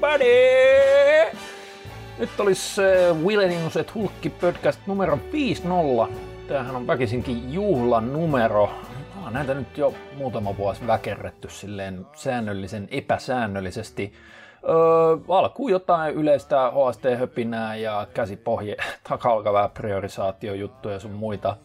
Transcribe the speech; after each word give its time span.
Buddy! 0.00 1.38
Nyt 2.18 2.40
olisi 2.40 2.82
äh, 2.82 3.16
Willeniuset 3.16 3.94
Hulkki 3.94 4.30
podcast 4.30 4.80
numero 4.86 5.18
5.0. 6.06 6.12
Tämähän 6.48 6.76
on 6.76 6.86
väkisinkin 6.86 7.52
juhlan 7.52 8.12
numero. 8.12 8.70
No, 9.14 9.30
näitä 9.30 9.54
nyt 9.54 9.78
jo 9.78 9.94
muutama 10.16 10.56
vuosi 10.56 10.86
väkerretty 10.86 11.48
silleen 11.50 12.06
säännöllisen 12.14 12.88
epäsäännöllisesti. 12.90 14.12
Öö, 14.68 14.74
alkuun 15.28 15.70
jotain 15.70 16.14
yleistä 16.14 16.70
HST-höpinää 16.70 17.76
ja 17.76 18.06
käsipohje 18.14 18.76
takalkavaa 19.08 19.68
priorisaatiojuttuja 19.68 21.00
sun 21.00 21.10
muita. 21.12 21.56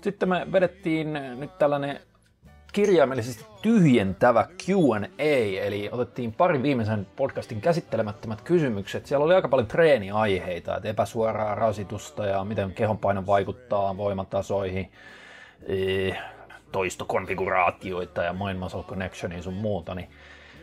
Sitten 0.00 0.28
me 0.28 0.46
vedettiin 0.52 1.12
nyt 1.12 1.58
tällainen 1.58 2.00
kirjaimellisesti 2.72 3.46
tyhjentävä 3.62 4.46
Q&A, 4.66 5.60
eli 5.62 5.88
otettiin 5.92 6.32
pari 6.32 6.62
viimeisen 6.62 7.06
podcastin 7.16 7.60
käsittelemättömät 7.60 8.40
kysymykset. 8.40 9.06
Siellä 9.06 9.24
oli 9.24 9.34
aika 9.34 9.48
paljon 9.48 9.68
treeniaiheita, 9.68 10.76
että 10.76 10.88
epäsuoraa 10.88 11.54
rasitusta 11.54 12.26
ja 12.26 12.44
miten 12.44 12.72
kehonpaino 12.72 13.26
vaikuttaa 13.26 13.96
voimatasoihin, 13.96 14.92
e, 15.66 16.10
toistokonfiguraatioita 16.72 18.22
ja 18.22 18.32
Mind 18.32 18.58
Muscle 18.58 19.40
sun 19.40 19.54
muuta. 19.54 19.94
Niin 19.94 20.10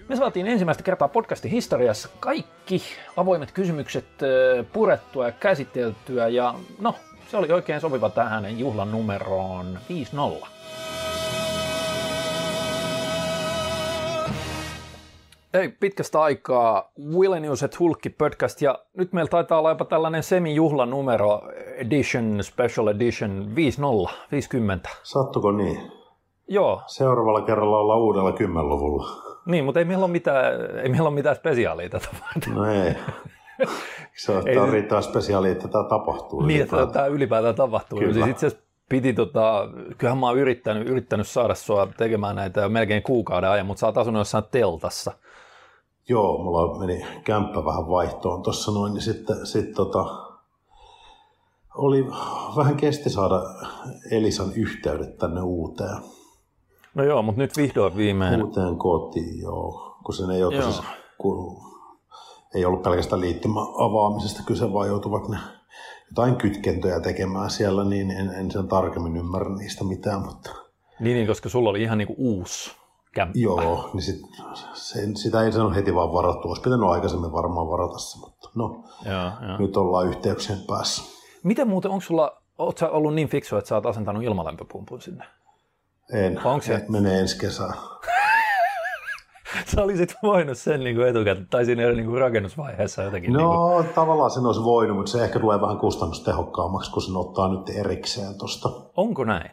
me 0.10 0.16
saatiin 0.16 0.48
ensimmäistä 0.48 0.84
kertaa 0.84 1.08
podcastin 1.08 1.52
historiassa 1.52 2.10
kaikki 2.20 2.82
avoimet 3.18 3.52
kysymykset 3.52 4.24
e, 4.24 4.64
purettua 4.74 5.26
ja 5.26 5.32
käsiteltyä 5.32 6.28
ja 6.28 6.56
no, 6.80 6.96
se 7.32 7.38
oli 7.38 7.52
oikein 7.52 7.82
sopiva 7.82 8.10
tähän 8.10 8.60
juhlan 8.60 8.92
numeroon 8.92 9.80
5.0. 10.42 10.57
Ei 15.58 15.70
pitkästä 15.70 16.22
aikaa 16.22 16.92
Willeniuset 17.12 17.80
Hulkki 17.80 18.10
podcast 18.10 18.62
ja 18.62 18.80
nyt 18.98 19.14
meillä 19.14 19.30
taitaa 19.30 19.60
olla 19.60 19.70
jopa 19.70 19.86
tällainen 19.86 20.24
semi-juhlanumero 20.24 21.42
edition, 21.76 22.44
special 22.44 22.88
edition 22.88 23.56
50, 23.56 24.14
50. 24.32 24.90
Sattuko 25.04 25.52
niin? 25.52 25.92
Joo. 26.48 26.82
Seuraavalla 26.88 27.42
kerralla 27.42 27.80
ollaan 27.80 28.00
uudella 28.00 28.32
kymmenluvulla. 28.32 29.38
Niin, 29.46 29.66
mutta 29.66 29.80
ei 29.80 29.86
meillä 29.86 30.06
ole 30.06 30.12
mitään, 30.12 30.46
ei 30.84 30.90
meillä 30.90 31.08
ole 31.08 31.16
mitään 31.16 31.36
spesiaalia 31.36 31.90
tätä 31.90 32.08
varten. 32.22 32.56
No 32.56 32.66
ei. 32.66 32.96
Se 34.16 34.32
on, 34.32 34.48
ei, 34.48 34.58
on 34.58 34.70
riittävän 34.70 35.04
spesiaalia, 35.04 35.52
että 35.52 35.68
tämä 35.68 35.84
tapahtuu. 35.84 36.42
Niin, 36.42 36.62
että 36.62 36.86
tämä 36.86 37.06
ylipäätään 37.06 37.56
tapahtuu. 37.56 38.00
Kyllä. 38.00 38.14
Siis 38.14 38.28
itse 38.28 38.58
piti, 38.90 39.14
tota, 39.14 39.70
kyllähän 39.98 40.18
mä 40.18 40.28
oon 40.28 40.38
yrittänyt, 40.38 40.88
yrittänyt 40.88 41.28
saada 41.28 41.56
sua 41.56 41.88
tekemään 41.98 42.36
näitä 42.36 42.62
jo 42.62 42.70
melkein 42.70 43.04
kuukauden 43.04 43.50
ajan, 43.50 43.66
mutta 43.66 43.80
sä 43.80 43.86
oot 43.86 43.98
asunut 43.98 44.20
jossain 44.20 44.44
teltassa. 44.52 45.12
Joo, 46.10 46.44
mulla 46.44 46.80
meni 46.80 47.06
kämppä 47.24 47.66
vähän 47.66 47.90
vaihtoon 47.90 48.44
tuossa 48.44 48.72
noin, 48.72 48.94
niin 48.94 49.02
sitten 49.02 49.46
sit 49.46 49.74
tota, 49.74 50.06
oli 51.76 52.06
vähän 52.58 52.78
kesti 52.78 53.10
saada 53.10 53.42
Elisan 54.12 54.54
yhteydet 54.54 55.18
tänne 55.18 55.42
uuteen. 55.42 55.98
No 56.96 57.04
joo, 57.04 57.22
mutta 57.22 57.42
nyt 57.42 57.58
vihdoin 57.58 57.98
viimein. 57.98 58.44
Uuteen 58.44 58.78
kotiin, 58.78 59.40
joo. 59.40 59.98
Kun 60.06 60.16
sen 60.16 60.32
ei 60.32 60.44
ole 60.44 60.62
siis, 60.62 60.82
kun 61.18 61.58
ei 62.56 62.66
ollut 62.66 62.84
pelkästään 62.84 63.22
liittymä 63.22 63.60
avaamisesta 63.62 64.44
kyse, 64.46 64.74
vaan 64.74 64.88
joutuvat 64.88 65.28
ne 65.28 65.38
jotain 66.10 66.36
kytkentöjä 66.36 67.00
tekemään 67.00 67.50
siellä, 67.50 67.84
niin 67.84 68.12
en, 68.12 68.30
en 68.30 68.52
sen 68.52 68.68
tarkemmin 68.68 69.18
ymmärrä 69.18 69.56
niistä 69.56 69.84
mitään. 69.84 70.22
Mutta... 70.22 70.50
Niin, 71.00 71.16
niin 71.16 71.28
koska 71.28 71.50
sulla 71.50 71.70
oli 71.70 71.82
ihan 71.82 71.98
niin 71.98 72.08
kuin 72.08 72.18
uusi 72.20 72.72
kämppä. 73.18 73.40
Joo, 73.40 73.90
niin 73.94 74.02
sit, 74.02 74.22
se, 74.74 75.00
sitä 75.16 75.42
ei 75.42 75.52
sanonut 75.52 75.76
heti 75.76 75.96
vaan 75.96 76.14
varattu. 76.14 76.48
Olisi 76.48 76.62
pitänyt 76.62 76.90
aikaisemmin 76.90 77.32
varmaan 77.32 77.70
varata 77.70 77.98
se, 77.98 78.20
mutta 78.20 78.50
no, 78.56 78.84
joo, 79.06 79.32
joo. 79.48 79.58
nyt 79.60 79.78
ollaan 79.78 80.08
yhteyksien 80.08 80.60
päässä. 80.68 81.04
Miten 81.44 81.68
muuten, 81.68 81.92
onko 81.92 82.02
sulla, 82.02 82.42
oot 82.58 82.78
sä 82.78 82.90
ollut 82.90 83.14
niin 83.14 83.30
fiksu, 83.30 83.58
että 83.58 83.68
sä 83.68 83.76
oot 83.76 83.86
asentanut 83.86 84.24
ilmalämpöpumpun 84.24 85.02
sinne? 85.02 85.26
En, 86.14 86.46
onko 86.46 86.62
se... 86.62 86.86
menee 86.90 87.20
ensi 87.20 87.40
kesään. 87.40 87.74
sä 89.76 89.84
olisit 89.84 90.16
voinut 90.24 90.58
sen 90.58 90.80
niin 90.80 90.96
kuin 90.96 91.08
etukäteen, 91.08 91.48
tai 91.50 91.66
siinä 91.66 91.92
niin 91.92 92.06
kuin 92.06 92.22
rakennusvaiheessa 92.22 93.04
jotenkin. 93.04 93.34
No 93.34 93.40
niin 93.40 93.86
kuin... 93.86 93.96
tavallaan 93.96 94.32
sen 94.32 94.46
olisi 94.46 94.64
voinut, 94.64 94.98
mutta 94.98 95.12
se 95.12 95.24
ehkä 95.24 95.40
tulee 95.40 95.62
vähän 95.62 95.78
kustannustehokkaammaksi, 95.78 96.92
kun 96.92 97.02
sen 97.02 97.16
ottaa 97.16 97.48
nyt 97.54 97.70
erikseen 97.70 98.38
tuosta. 98.38 98.70
Onko 98.98 99.24
näin? 99.24 99.52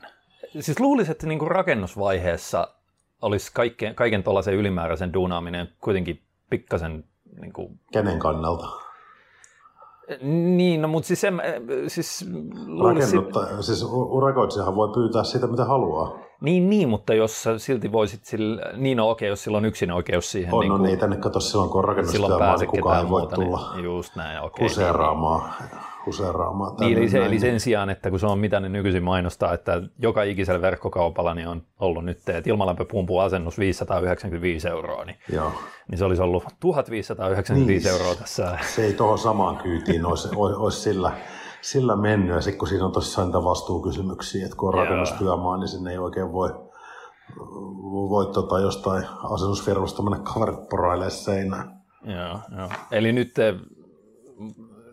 Siis 0.60 0.80
luulisin, 0.80 1.12
että 1.12 1.26
niin 1.26 1.38
kuin 1.38 1.50
rakennusvaiheessa 1.50 2.68
olisi 3.24 3.50
kaikkein, 3.54 3.94
kaiken 3.94 4.24
tuollaisen 4.24 4.54
ylimääräisen 4.54 5.12
duunaaminen 5.12 5.68
kuitenkin 5.80 6.22
pikkasen... 6.50 7.04
Niin 7.40 7.52
kuin... 7.52 7.80
Kenen 7.92 8.18
kannalta? 8.18 8.66
Niin, 10.56 10.82
no 10.82 10.88
mutta 10.88 11.06
siis, 11.06 11.24
en, 11.24 11.42
siis 11.86 12.30
Rakennutta, 12.82 13.62
siis 13.62 13.84
urakoitsijahan 13.92 14.76
voi 14.76 14.88
pyytää 14.94 15.24
sitä, 15.24 15.46
mitä 15.46 15.64
haluaa. 15.64 16.18
Niin, 16.40 16.70
niin, 16.70 16.88
mutta 16.88 17.14
jos 17.14 17.44
silti 17.56 17.92
voisit, 17.92 18.24
sillä, 18.24 18.62
niin 18.76 18.96
no 18.96 19.10
okei, 19.10 19.28
jos 19.28 19.44
sillä 19.44 19.58
on 19.58 19.64
yksin 19.64 19.90
oikeus 19.90 20.32
siihen. 20.32 20.54
On, 20.54 20.60
niin 20.60 20.70
no 20.70 20.78
niin, 20.78 20.98
tänne 20.98 21.16
kato 21.16 21.40
silloin, 21.40 21.70
kun 21.70 21.78
on 21.78 21.84
rakennustyömaa, 21.84 22.56
niin 22.56 22.68
kukaan 22.68 23.04
ei 23.04 23.10
voi 23.10 23.26
tulla 23.26 23.72
niin, 23.74 23.84
just 23.84 24.16
näin, 24.16 24.40
okei, 24.40 24.62
huseeraamaan. 24.62 25.50
Niin, 25.60 25.70
niin 25.70 25.94
huseeraamaan. 26.06 26.76
Niin, 26.80 26.98
eli, 26.98 27.08
se, 27.08 27.26
eli 27.26 27.40
sen 27.40 27.60
sijaan, 27.60 27.90
että 27.90 28.10
kun 28.10 28.20
se 28.20 28.26
on 28.26 28.38
mitä 28.38 28.60
ne 28.60 28.68
nykyisin 28.68 29.02
mainostaa, 29.02 29.54
että 29.54 29.82
joka 29.98 30.22
ikisellä 30.22 30.60
verkkokaupalla 30.60 31.34
niin 31.34 31.48
on 31.48 31.62
ollut 31.80 32.04
nyt, 32.04 32.28
että 32.28 32.50
ilmalämpöpumpun 32.50 33.22
asennus 33.22 33.58
595 33.58 34.68
euroa, 34.68 35.04
niin, 35.04 35.16
Joo. 35.32 35.52
niin 35.90 35.98
se 35.98 36.04
olisi 36.04 36.22
ollut 36.22 36.44
1595 36.60 37.88
niin, 37.88 37.98
euroa 37.98 38.14
tässä. 38.14 38.58
Se 38.74 38.84
ei 38.84 38.92
tuohon 38.92 39.18
samaan 39.18 39.56
kyytiin 39.56 40.06
olisi, 40.06 40.28
olisi 40.36 40.80
sillä, 40.80 41.12
sillä 41.64 41.96
mennyt, 41.96 42.34
ja 42.34 42.40
sitten 42.40 42.58
kun 42.58 42.68
siinä 42.68 42.84
on 42.84 42.92
tosiaan 42.92 43.28
niitä 43.28 43.44
vastuukysymyksiä, 43.44 44.44
että 44.44 44.56
kun 44.56 44.68
on 44.68 44.74
rakennustyömaa, 44.74 45.56
niin 45.56 45.68
sinne 45.68 45.90
ei 45.90 45.98
oikein 45.98 46.32
voi, 46.32 46.50
voi 48.08 48.26
tota, 48.26 48.58
jostain 48.60 49.04
asennusfirmasta 49.22 50.02
mennä 50.02 50.18
kaverit 50.18 50.68
porailemaan 50.68 51.10
seinään. 51.10 51.80
Joo, 52.04 52.38
joo. 52.58 52.68
Eli 52.90 53.12
nyt 53.12 53.34
te 53.34 53.54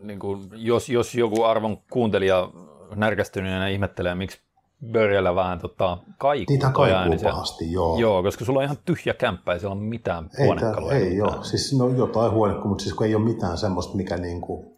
niin 0.01 0.19
kuin, 0.19 0.49
jos, 0.53 0.89
jos 0.89 1.15
joku 1.15 1.43
arvon 1.43 1.77
kuuntelija 1.91 2.49
närkästyneenä 2.95 3.67
ihmettelee, 3.67 4.15
miksi 4.15 4.39
Börjellä 4.91 5.35
vähän 5.35 5.59
tota, 5.59 5.97
kaikuu. 6.17 6.53
Niitä 6.53 6.71
kaikuu 6.71 7.17
se, 7.17 7.23
pahasti, 7.23 7.71
joo. 7.71 7.99
Joo, 7.99 8.23
koska 8.23 8.45
sulla 8.45 8.59
on 8.59 8.65
ihan 8.65 8.77
tyhjä 8.85 9.13
kämppä, 9.13 9.53
ei 9.53 9.59
siellä 9.59 9.75
ole 9.75 9.83
mitään 9.83 10.29
ei, 10.39 10.45
huonekaluja. 10.45 10.95
Ei, 10.95 11.17
joo. 11.17 11.43
Siis 11.43 11.77
no 11.77 11.89
jotain 11.89 12.31
huonekaluja, 12.31 12.69
mutta 12.69 12.83
siis 12.83 12.95
kun 12.95 13.07
ei 13.07 13.15
ole 13.15 13.23
mitään 13.23 13.57
semmoista, 13.57 13.97
mikä 13.97 14.17
niin 14.17 14.41
kuin... 14.41 14.70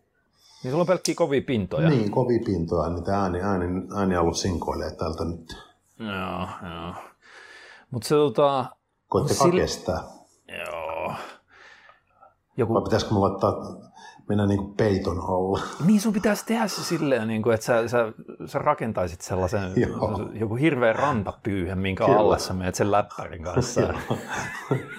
Niin 0.64 0.72
sulla 0.72 0.82
on 0.82 0.88
pelkkiä 0.88 1.16
kovia 1.16 1.42
pintoja. 1.42 1.90
Niin, 1.90 2.12
kovia 2.12 2.40
pintoja, 2.46 2.90
niitä 2.90 3.22
ääni, 3.22 3.42
ääni, 3.42 3.66
ääni 3.96 4.18
ollut 4.18 4.38
sinkoilee 4.38 4.92
täältä 4.96 5.26
nyt. 5.26 5.58
Joo, 6.00 6.48
joo. 6.70 6.94
Mutta 7.92 8.08
se 8.08 8.16
tota... 8.16 8.66
Koittakaa 9.08 9.48
sillä... 9.48 9.62
kestää. 9.62 10.04
Joo. 10.48 11.14
Joku... 12.58 12.74
Vai 12.74 12.82
pitäisikö 12.82 13.14
me 13.14 13.20
laittaa 13.20 13.54
mennä 14.30 14.46
niin 14.46 14.74
peiton 14.74 15.20
alla. 15.20 15.60
Niin 15.86 16.02
sun 16.02 16.14
pitäisi 16.14 16.46
tehdä 16.46 16.68
se 16.68 16.84
silleen, 16.84 17.28
niin 17.28 17.42
kuin, 17.42 17.54
että 17.54 17.66
sä, 17.66 17.88
sä, 17.88 18.14
sä 18.46 18.60
rakentaisit 18.60 19.22
sellaisen 19.22 19.72
joku 20.42 20.56
hirveä 20.56 20.94
rantapyyhä, 20.94 21.76
minkä 21.76 22.06
Kyllä. 22.06 22.20
alla 22.20 22.38
sä 22.38 22.54
menet 22.54 22.76
sen 22.76 22.92
läppärin 22.92 23.44
kanssa. 23.44 23.94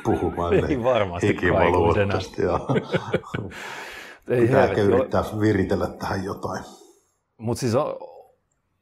Puhumaan 0.05 0.55
Ei 0.71 0.83
varmasti 0.85 1.35
kaikuisena. 1.35 2.15
Ei 4.29 4.41
Pitää 4.47 4.65
ehkä 4.65 4.81
yrittää 4.81 5.25
viritellä 5.41 5.87
tähän 5.87 6.25
jotain. 6.25 6.65
Mutta 7.37 7.61
siis 7.61 7.75
on, 7.75 7.97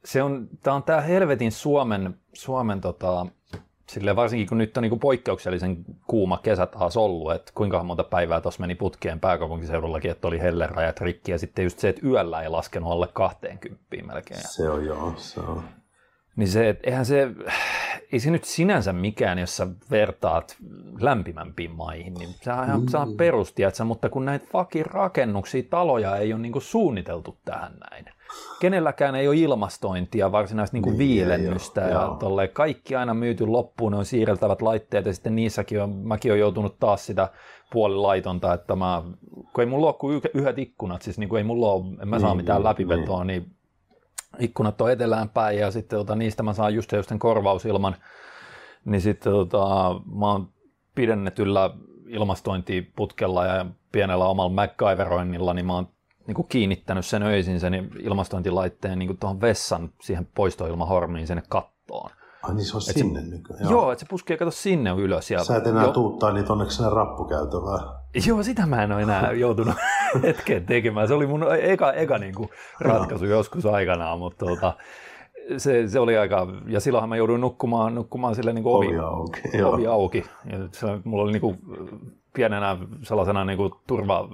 se 0.05 0.23
on, 0.23 0.47
tää 0.63 0.73
on 0.73 0.83
tää 0.83 1.01
helvetin 1.01 1.51
Suomen, 1.51 2.19
Suomen 2.33 2.81
tota, 2.81 3.25
Sille 3.89 4.15
varsinkin 4.15 4.47
kun 4.47 4.57
nyt 4.57 4.77
on 4.77 4.83
niin 4.83 4.99
poikkeuksellisen 4.99 5.85
kuuma 6.07 6.37
kesä 6.43 6.65
taas 6.65 6.97
ollut, 6.97 7.31
että 7.31 7.51
kuinka 7.55 7.83
monta 7.83 8.03
päivää 8.03 8.41
tuossa 8.41 8.61
meni 8.61 8.75
putkeen 8.75 9.19
pääkaupunkiseudullakin, 9.19 10.11
että 10.11 10.27
oli 10.27 10.39
hellerajat 10.39 11.01
rikki 11.01 11.31
ja 11.31 11.39
sitten 11.39 11.63
just 11.63 11.79
se, 11.79 11.89
että 11.89 12.07
yöllä 12.07 12.41
ei 12.41 12.49
laskenut 12.49 12.91
alle 12.91 13.07
20 13.13 13.83
melkein. 14.05 14.41
Se 14.49 14.69
on 14.69 14.85
joo, 14.85 15.13
se 15.17 15.39
on. 15.39 15.63
Niin 16.35 16.47
se, 16.47 16.69
että 16.69 16.89
eihän 16.89 17.05
se, 17.05 17.27
ei 18.11 18.19
se 18.19 18.31
nyt 18.31 18.43
sinänsä 18.43 18.93
mikään, 18.93 19.39
jos 19.39 19.57
sä 19.57 19.67
vertaat 19.91 20.57
lämpimämpiin 20.99 21.71
maihin, 21.71 22.13
niin 22.13 22.29
se 22.41 22.53
on 22.53 22.63
ihan 22.65 22.81
mm. 22.81 23.85
Mutta 23.85 24.09
kun 24.09 24.25
näitä 24.25 24.47
vakin 24.53 24.85
rakennuksia, 24.85 25.63
taloja 25.69 26.17
ei 26.17 26.33
ole 26.33 26.41
niin 26.41 26.61
suunniteltu 26.61 27.37
tähän 27.45 27.73
näin 27.91 28.05
kenelläkään 28.59 29.15
ei 29.15 29.27
ole 29.27 29.35
ilmastointia, 29.35 30.31
varsinaista 30.31 30.75
niin 30.75 30.83
kuin 30.83 30.97
niin, 30.97 31.09
viilennystä 31.09 31.81
ja 31.81 31.89
joo. 31.89 32.15
Tolle, 32.15 32.47
kaikki 32.47 32.95
aina 32.95 33.13
myyty 33.13 33.47
loppuun, 33.47 33.91
ne 33.91 33.97
on 33.97 34.05
siirreltävät 34.05 34.61
laitteet 34.61 35.05
ja 35.05 35.13
sitten 35.13 35.35
niissäkin 35.35 35.81
on, 35.81 35.89
mäkin 35.89 36.31
olen 36.31 36.39
joutunut 36.39 36.79
taas 36.79 37.05
sitä 37.05 37.29
puolilaitonta, 37.71 38.53
että 38.53 38.75
mä, 38.75 39.03
kun 39.53 39.61
ei 39.61 39.65
mulla 39.65 39.87
ole 39.87 39.95
kuin 39.99 40.21
yhdet 40.33 40.57
ikkunat, 40.57 41.01
siis 41.01 41.17
niin 41.17 41.29
kuin 41.29 41.37
ei 41.37 41.43
mulla 41.43 41.71
ole, 41.71 41.85
en 42.01 42.07
mä 42.07 42.19
saa 42.19 42.29
niin, 42.29 42.37
mitään 42.37 42.57
niin, 42.57 42.63
läpivetoa, 42.63 43.23
niin. 43.23 43.51
Ikkunat 44.39 44.81
on 44.81 44.91
etelään 44.91 45.29
päin 45.29 45.59
ja 45.59 45.71
sitten 45.71 45.99
tota, 45.99 46.15
niistä 46.15 46.43
mä 46.43 46.53
saan 46.53 46.75
just 46.75 46.91
just 46.91 47.11
korvausilman, 47.19 47.95
niin 48.85 49.01
sitten 49.01 49.33
tota, 49.33 49.95
mä 50.19 50.31
oon 50.31 50.49
pidennetyllä 50.95 51.69
ilmastointiputkella 52.07 53.45
ja 53.45 53.65
pienellä 53.91 54.25
omalla 54.25 54.53
MacGyveroinnilla, 54.53 55.53
niin 55.53 55.65
mä 55.65 55.73
oon 55.73 55.87
niin 56.27 56.35
kuin 56.35 56.47
kiinnittänyt 56.47 57.05
sen 57.05 57.23
öisin 57.23 57.59
sen 57.59 57.73
ilmastointilaitteen 57.99 58.99
niin 58.99 59.07
kuin 59.07 59.17
tuohon 59.17 59.41
vessan 59.41 59.89
siihen 60.01 60.27
poistoilmahormiin 60.35 61.27
sinne 61.27 61.43
kattoon. 61.49 62.09
Ai 62.43 62.55
niin 62.55 62.65
se 62.65 62.77
on 62.77 62.83
Et 62.89 62.97
sinne 62.97 63.21
nykyään. 63.21 63.63
Joo, 63.63 63.71
joo 63.71 63.91
että 63.91 63.99
se 63.99 64.09
puskee 64.09 64.37
kato 64.37 64.51
sinne 64.51 64.91
ylös. 64.91 65.31
Ja 65.31 65.43
Sä 65.43 65.57
et 65.57 65.67
enää 65.67 65.83
jo, 65.83 65.91
tuuttaa 65.91 66.31
niitä 66.31 66.53
onneksi 66.53 66.77
sinne 66.77 66.89
rappukäytävään. 66.89 68.02
Joo, 68.27 68.43
sitä 68.43 68.65
mä 68.65 68.83
en 68.83 68.91
ole 68.91 69.01
enää 69.01 69.31
joutunut 69.43 69.75
hetkeen 70.23 70.65
tekemään. 70.65 71.07
Se 71.07 71.13
oli 71.13 71.27
mun 71.27 71.45
eka, 71.59 71.93
eka 71.93 72.17
niin 72.17 72.35
kuin 72.35 72.49
ratkaisu 72.79 73.25
joskus 73.25 73.65
aikanaan, 73.65 74.19
mutta 74.19 74.45
tuota, 74.45 74.73
se, 75.57 75.87
se, 75.87 75.99
oli 75.99 76.17
aika, 76.17 76.47
ja 76.67 76.79
silloinhan 76.79 77.09
mä 77.09 77.15
jouduin 77.17 77.41
nukkumaan, 77.41 77.95
nukkumaan 77.95 78.35
sille 78.35 78.53
niin 78.53 78.63
kuin 78.63 78.75
ovi, 78.75 78.87
Ovi 78.87 78.97
auki, 78.99 79.41
joo. 79.53 79.73
ovi 79.73 79.87
auki. 79.87 80.25
Ja 80.51 80.57
se, 80.71 80.87
mulla 81.03 81.23
oli 81.23 81.31
niin 81.31 81.41
kuin 81.41 81.59
pienenä 82.33 82.77
sellaisena 83.03 83.45
niin 83.45 83.57
kuin 83.57 83.73
turva, 83.87 84.29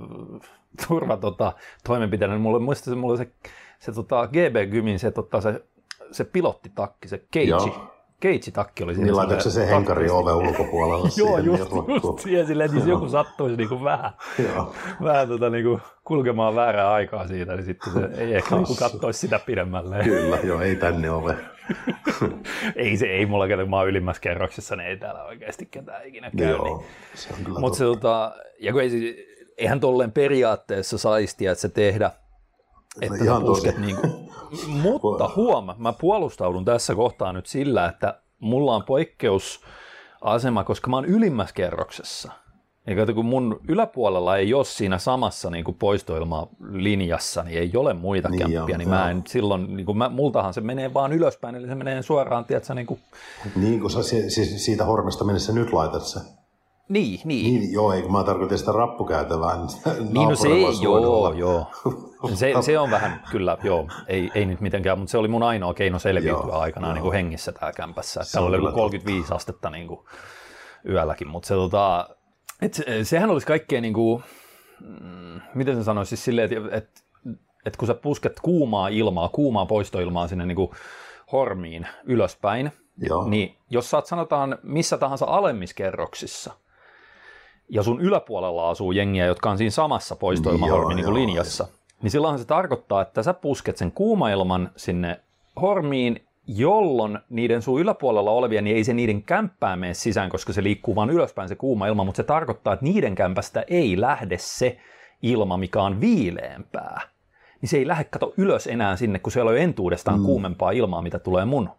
turva 0.88 1.18
tota, 1.18 1.54
toimenpiteenä, 1.88 2.34
niin 2.34 2.42
mulla, 2.42 2.60
muista 2.60 2.90
se, 2.90 2.96
mulla 2.96 3.12
oli 3.12 3.18
se, 3.18 3.32
se 3.80 3.92
tota, 3.92 4.28
GB 4.28 4.72
Gymin 4.72 5.00
se, 5.00 5.12
tota, 5.12 5.42
se, 5.42 5.64
se 6.12 6.24
pilottitakki, 6.24 7.08
se 7.08 7.24
keitsi. 7.32 7.70
Joo. 7.70 7.99
Keitsitakki 8.20 8.84
oli 8.84 8.94
siinä. 8.94 9.06
Niin 9.06 9.16
laitatko 9.16 9.50
se 9.50 9.68
henkari 9.68 10.10
oven 10.10 10.36
ulkopuolelle 10.36 11.10
Joo, 11.18 11.38
just, 11.38 11.64
niin 11.64 11.72
roikkuu? 11.72 12.12
just 12.12 12.20
siihen 12.20 12.48
silleen, 12.48 12.66
että 12.66 12.78
jos 12.78 12.88
joku 12.88 13.10
sattuisi 13.10 13.56
niin 13.56 13.70
kuin 13.70 13.84
vähän, 13.84 14.12
vähän 15.04 15.28
tota, 15.28 15.50
niin 15.50 15.66
kuin 15.66 15.82
kulkemaan 16.04 16.56
väärää 16.56 16.92
aikaa 16.92 17.28
siitä, 17.28 17.56
niin 17.56 17.66
sitten 17.66 17.94
se 17.94 18.22
ei 18.22 18.36
ehkä 18.36 18.56
niin 18.56 18.68
kuin 18.68 18.78
kattoisi 18.78 19.20
sitä 19.20 19.40
pidemmälle. 19.40 20.04
Kyllä, 20.04 20.38
joo, 20.44 20.62
ei 20.62 20.76
tänne 20.76 21.12
ove. 21.12 21.36
ei 22.76 22.98
se, 22.98 23.06
ei 23.06 23.26
mulla 23.26 23.48
ketä, 23.48 23.62
kun 23.62 23.70
mä 23.70 23.78
oon 23.78 23.90
ylimmässä 23.90 24.22
kerroksessa, 24.22 24.76
niin 24.76 24.88
ei 24.88 24.98
täällä 24.98 25.24
oikeasti 25.24 25.66
ketään 25.66 26.08
ikinä 26.08 26.32
käy. 26.38 26.48
Niin. 26.48 26.50
Joo, 26.50 26.84
se 27.14 27.30
on 27.34 27.46
kyllä 27.46 27.60
Mutta 27.60 27.78
se, 27.78 27.84
tota, 27.84 28.36
ja 28.60 28.72
kun 28.72 28.82
ei, 28.82 29.28
eihän 29.58 29.80
tolleen 29.80 30.12
periaatteessa 30.12 30.98
saisi, 30.98 31.48
että 31.48 31.62
se 31.62 31.70
tehdä, 31.70 32.12
että 33.02 33.18
sä 33.18 33.24
ihan 33.24 33.42
pusket 33.42 33.76
tosi. 33.76 33.86
niin 33.86 33.96
kuin, 33.96 34.12
mutta 34.68 35.30
huoma, 35.36 35.76
mä 35.78 35.94
puolustaudun 35.94 36.66
tässä 36.66 36.96
kohtaa 36.96 37.34
nyt 37.34 37.46
sillä, 37.46 37.86
että 37.86 38.22
mulla 38.40 38.76
on 38.76 38.84
poikkeusasema, 38.84 40.64
koska 40.64 40.90
mä 40.90 40.96
oon 40.96 41.06
ylimmässä 41.06 41.56
kerroksessa. 41.56 42.32
Kato, 42.98 43.14
kun 43.14 43.26
mun 43.26 43.60
yläpuolella 43.68 44.38
ei 44.38 44.54
ole 44.54 44.66
siinä 44.66 44.98
samassa 44.98 45.50
niin 45.50 45.64
kuin 45.64 45.78
poistoilmalinjassa, 45.78 47.44
niin 47.44 47.58
ei 47.60 47.72
ole 47.76 47.94
muita 47.94 48.30
Niin 48.30 48.40
niin 48.40 48.52
kämppiä, 48.54 48.74
joo, 48.74 48.78
niin 48.78 48.90
mä 48.90 49.00
joo. 49.00 49.10
en 49.10 49.24
silloin, 49.28 49.76
niin 49.76 49.86
kuin 49.86 49.98
mä, 49.98 50.10
multahan 50.10 50.54
se 50.54 50.62
menee 50.62 50.94
vaan 50.94 51.14
ylöspäin, 51.14 51.56
eli 51.56 51.68
se 51.68 51.76
menee 51.76 52.02
suoraan, 52.02 52.46
tiedätkö, 52.46 52.74
niin 52.74 52.88
kuin, 52.88 53.00
Niin, 53.56 53.80
kun 53.80 53.92
sä 53.92 54.04
si- 54.04 54.30
siis 54.30 54.66
siitä 54.66 54.86
hormesta 54.86 55.24
mennessä 55.26 55.54
nyt 55.54 55.74
laitat 55.74 56.04
se. 56.04 56.20
Niin, 56.90 57.20
niin, 57.26 57.60
Niin, 57.60 57.74
joo, 57.74 57.94
eikö 57.94 58.10
mä 58.10 58.24
tarkoitin 58.24 58.58
sitä 58.58 58.72
rappukäytävää. 58.72 59.56
Niin 60.14 60.30
no 60.30 60.36
se 60.36 60.48
ei, 60.48 60.66
joo, 60.82 61.34
joo. 61.34 61.68
Se, 62.34 62.54
se 62.62 62.80
on 62.80 62.92
vähän, 62.92 63.24
kyllä, 63.32 63.58
joo, 63.64 63.88
ei, 64.08 64.32
ei 64.36 64.46
nyt 64.46 64.62
mitenkään, 64.62 65.00
mutta 65.00 65.12
se 65.12 65.18
oli 65.18 65.28
mun 65.28 65.44
ainoa 65.44 65.74
keino 65.74 66.00
selviytyä 66.00 66.32
Joo, 66.32 66.60
aikanaan 66.60 66.90
joo. 66.90 66.94
niin 66.94 67.04
kuin 67.04 67.14
hengissä 67.14 67.52
tää 67.52 67.72
kämpässä. 67.72 68.24
Se 68.24 68.32
täällä 68.32 68.48
oli 68.48 68.58
kyllä 68.58 68.70
joku 68.70 68.80
35 68.80 69.34
astetta 69.34 69.70
niin 69.70 69.88
kuin 69.88 70.00
yölläkin, 70.90 71.28
mutta 71.28 71.48
se, 71.48 71.54
tota, 71.54 72.10
et 72.62 72.74
se, 72.74 73.04
sehän 73.04 73.30
olisi 73.30 73.48
kaikkein, 73.48 73.82
niin 73.82 73.94
kuin, 73.94 74.24
mm, 74.80 75.42
miten 75.56 75.76
se 75.76 75.84
sanoisi, 75.84 76.10
siis 76.10 76.26
silleen, 76.26 76.50
että 76.54 76.78
et, 76.78 76.90
et 77.66 77.78
kun 77.78 77.88
sä 77.88 77.94
pusket 77.94 78.40
kuumaa 78.40 78.88
ilmaa, 78.88 79.30
kuumaa 79.30 79.66
poistoilmaa 79.66 80.28
sinne 80.28 80.46
niin 80.46 80.56
kuin 80.56 80.72
hormiin 81.32 81.88
ylöspäin, 82.04 82.72
Joo. 82.98 83.28
niin 83.28 83.58
jos 83.70 83.90
sä 83.90 83.98
oot 83.98 84.06
sanotaan 84.06 84.58
missä 84.64 84.98
tahansa 84.98 85.26
alemmissa 85.26 85.76
kerroksissa, 85.76 86.54
ja 87.70 87.84
sun 87.84 88.02
yläpuolella 88.02 88.70
asuu 88.70 88.92
jengiä, 88.92 89.26
jotka 89.26 89.50
on 89.50 89.58
siinä 89.58 89.72
samassa 89.72 90.16
poistoilmahormin 90.16 90.98
niin 90.98 91.14
linjassa, 91.14 91.68
niin 92.02 92.12
silloinhan 92.12 92.40
se 92.40 92.46
tarkoittaa, 92.46 93.02
että 93.02 93.24
sä 93.24 93.34
pusket 93.34 93.78
sen 93.78 93.92
kuumailman 93.92 94.72
sinne 94.76 95.20
hormiin, 95.62 96.24
jolloin 96.48 97.20
niiden 97.30 97.62
sun 97.62 97.82
yläpuolella 97.82 98.32
olevia, 98.32 98.62
niin 98.62 98.76
ei 98.76 98.84
se 98.84 98.94
niiden 98.94 99.24
kämppää 99.24 99.76
mene 99.76 99.94
sisään, 99.94 100.30
koska 100.30 100.54
se 100.54 100.64
liikkuu 100.64 100.96
vaan 100.96 101.10
ylöspäin 101.10 101.50
se 101.50 101.56
kuuma 101.56 101.88
ilma, 101.88 102.04
mutta 102.04 102.18
se 102.18 102.24
tarkoittaa, 102.24 102.74
että 102.74 102.86
niiden 102.86 103.16
kämpästä 103.16 103.64
ei 103.68 104.02
lähde 104.02 104.38
se 104.38 104.78
ilma, 105.22 105.58
mikä 105.58 105.82
on 105.82 106.02
viileämpää. 106.02 107.02
Niin 107.62 107.70
se 107.70 107.78
ei 107.78 107.88
lähde 107.88 108.04
kato 108.04 108.34
ylös 108.38 108.68
enää 108.68 108.96
sinne, 108.96 109.20
kun 109.20 109.32
siellä 109.32 109.52
on 109.52 109.58
entuudestaan 109.58 110.20
mm. 110.20 110.26
kuumempaa 110.26 110.72
ilmaa, 110.72 111.02
mitä 111.02 111.20
tulee 111.20 111.46
mun 111.46 111.70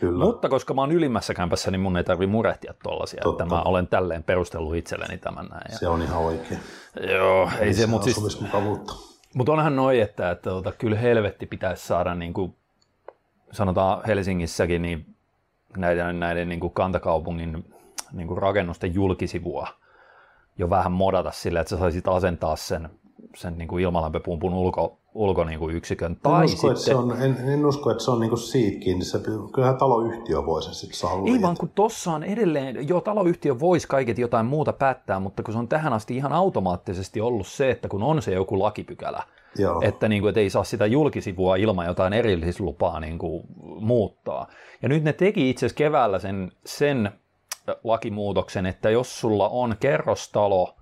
Kyllä. 0.00 0.24
mutta 0.24 0.48
koska 0.48 0.74
mä 0.74 0.80
oon 0.80 0.92
ylimmässä 0.92 1.34
kämpässä, 1.34 1.70
niin 1.70 1.80
mun 1.80 1.96
ei 1.96 2.04
tarvi 2.04 2.26
murehtia 2.26 2.74
tollasia, 2.82 3.20
Totta. 3.22 3.44
että 3.44 3.54
mä 3.54 3.62
olen 3.62 3.86
tälleen 3.86 4.22
perustellut 4.22 4.76
itselleni 4.76 5.18
tämän 5.18 5.46
näin. 5.46 5.62
Ja, 5.72 5.78
Se 5.78 5.88
on 5.88 6.02
ihan 6.02 6.18
oikein. 6.22 6.60
joo, 7.14 7.50
ei 7.60 7.74
se, 7.74 7.80
Se 7.80 7.86
mutta 7.86 8.04
siis, 8.04 8.16
asumismukavuutta. 8.16 8.92
mut 9.34 9.48
onhan 9.48 9.76
noin, 9.76 10.02
että, 10.02 10.30
että 10.30 10.50
tota, 10.50 10.72
kyllä 10.72 10.96
helvetti 10.98 11.46
pitäisi 11.46 11.86
saada, 11.86 12.14
niin 12.14 12.32
kuin, 12.32 12.56
sanotaan 13.52 14.02
Helsingissäkin, 14.06 14.82
niin 14.82 15.06
näiden, 15.76 16.20
näiden 16.20 16.48
niin 16.48 16.60
kuin 16.60 16.72
kantakaupungin 16.72 17.64
niin 18.12 18.28
kuin 18.28 18.38
rakennusten 18.38 18.94
julkisivua 18.94 19.68
jo 20.58 20.70
vähän 20.70 20.92
modata 20.92 21.30
sillä, 21.30 21.60
että 21.60 21.70
sä 21.70 21.76
saisit 21.76 22.08
asentaa 22.08 22.56
sen, 22.56 22.90
sen 23.36 23.58
niin 23.58 23.68
kuin 23.68 23.84
ilmalämpöpumpun 23.84 24.54
ulko, 24.54 24.98
ulko 25.16 25.44
niin 25.44 25.70
yksikön. 25.70 26.12
En 26.12 26.18
Tai 26.22 26.44
usko, 26.44 26.56
sitten, 26.56 26.76
se 26.76 26.94
on, 26.94 27.22
en, 27.22 27.36
en 27.48 27.66
usko, 27.66 27.90
että 27.90 28.04
se 28.04 28.10
on 28.10 28.20
niinku 28.20 28.36
siitä 28.36 28.78
kiinni. 28.78 29.04
Se, 29.04 29.20
kyllähän 29.52 29.78
taloyhtiö 29.78 30.46
voi 30.46 30.62
sen 30.62 30.74
sitten 30.74 30.98
sallia. 30.98 31.34
Ei 31.34 31.42
vaan 31.42 31.56
kun 31.56 31.70
tossa 31.74 32.12
on 32.12 32.24
edelleen, 32.24 32.88
joo 32.88 33.00
taloyhtiö 33.00 33.60
voisi 33.60 33.88
kaiket 33.88 34.18
jotain 34.18 34.46
muuta 34.46 34.72
päättää, 34.72 35.20
mutta 35.20 35.42
kun 35.42 35.54
se 35.54 35.58
on 35.58 35.68
tähän 35.68 35.92
asti 35.92 36.16
ihan 36.16 36.32
automaattisesti 36.32 37.20
ollut 37.20 37.46
se, 37.46 37.70
että 37.70 37.88
kun 37.88 38.02
on 38.02 38.22
se 38.22 38.32
joku 38.32 38.58
lakipykälä, 38.58 39.22
Joo. 39.58 39.80
että, 39.84 40.08
niin 40.08 40.22
kuin, 40.22 40.28
että 40.28 40.40
ei 40.40 40.50
saa 40.50 40.64
sitä 40.64 40.86
julkisivua 40.86 41.56
ilman 41.56 41.86
jotain 41.86 42.12
erillislupaa 42.12 43.00
niin 43.00 43.18
kuin, 43.18 43.42
muuttaa. 43.80 44.46
Ja 44.82 44.88
nyt 44.88 45.04
ne 45.04 45.12
teki 45.12 45.50
itse 45.50 45.66
asiassa 45.66 45.78
keväällä 45.78 46.18
sen, 46.18 46.52
sen 46.66 47.10
lakimuutoksen, 47.84 48.66
että 48.66 48.90
jos 48.90 49.20
sulla 49.20 49.48
on 49.48 49.76
kerrostalo, 49.80 50.76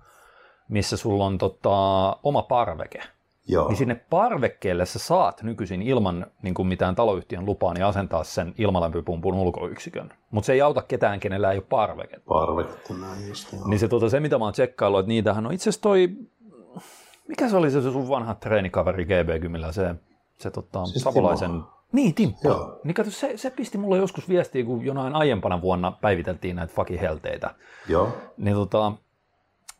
missä 0.69 0.97
sulla 0.97 1.25
on 1.25 1.37
tota, 1.37 2.17
oma 2.23 2.41
parveke, 2.41 2.99
Joo. 3.47 3.67
niin 3.67 3.77
sinne 3.77 3.95
parvekkeelle 3.95 4.85
sä 4.85 4.99
saat 4.99 5.43
nykyisin 5.43 5.81
ilman 5.81 6.27
niin 6.41 6.53
kuin 6.53 6.67
mitään 6.67 6.95
taloyhtiön 6.95 7.45
lupaa 7.45 7.73
niin 7.73 7.85
asentaa 7.85 8.23
sen 8.23 8.53
ilmalämpöpumpun 8.57 9.35
ulkoyksikön. 9.35 10.13
Mutta 10.31 10.45
se 10.45 10.53
ei 10.53 10.61
auta 10.61 10.81
ketään, 10.81 11.19
kenellä 11.19 11.51
ei 11.51 11.57
ole 11.57 11.65
parveketta. 11.69 12.25
Parveketta 12.27 12.93
näin 12.93 13.27
just. 13.27 13.53
Joo. 13.53 13.67
Niin 13.67 13.79
se, 13.79 13.87
tota, 13.87 14.09
se, 14.09 14.19
mitä 14.19 14.37
mä 14.37 14.45
oon 14.45 14.53
tsekkaillut, 14.53 14.99
että 14.99 15.07
niitähän 15.07 15.45
on 15.45 15.53
itse 15.53 15.63
asiassa 15.63 15.81
toi, 15.81 16.09
mikä 17.27 17.49
se 17.49 17.57
oli 17.57 17.71
se 17.71 17.81
sun 17.81 18.09
vanha 18.09 18.35
treenikaveri 18.35 19.05
GB-kymillä, 19.05 19.71
se, 19.71 19.95
se 20.37 20.51
tota, 20.51 20.85
Siis 20.85 21.03
savolaisen... 21.03 21.51
Timo. 21.51 21.75
Niin, 21.91 22.13
Timppa. 22.13 22.49
Joo. 22.49 22.79
Niin 22.83 22.95
kato, 22.95 23.11
se, 23.11 23.37
se 23.37 23.49
pisti 23.49 23.77
mulle 23.77 23.97
joskus 23.97 24.29
viestiä, 24.29 24.65
kun 24.65 24.85
jonain 24.85 25.15
aiempana 25.15 25.61
vuonna 25.61 25.91
päiviteltiin 25.91 26.55
näitä 26.55 26.73
fucking 26.73 27.01
helteitä. 27.01 27.55
Joo. 27.89 28.09
Niin, 28.37 28.55
tota, 28.55 28.91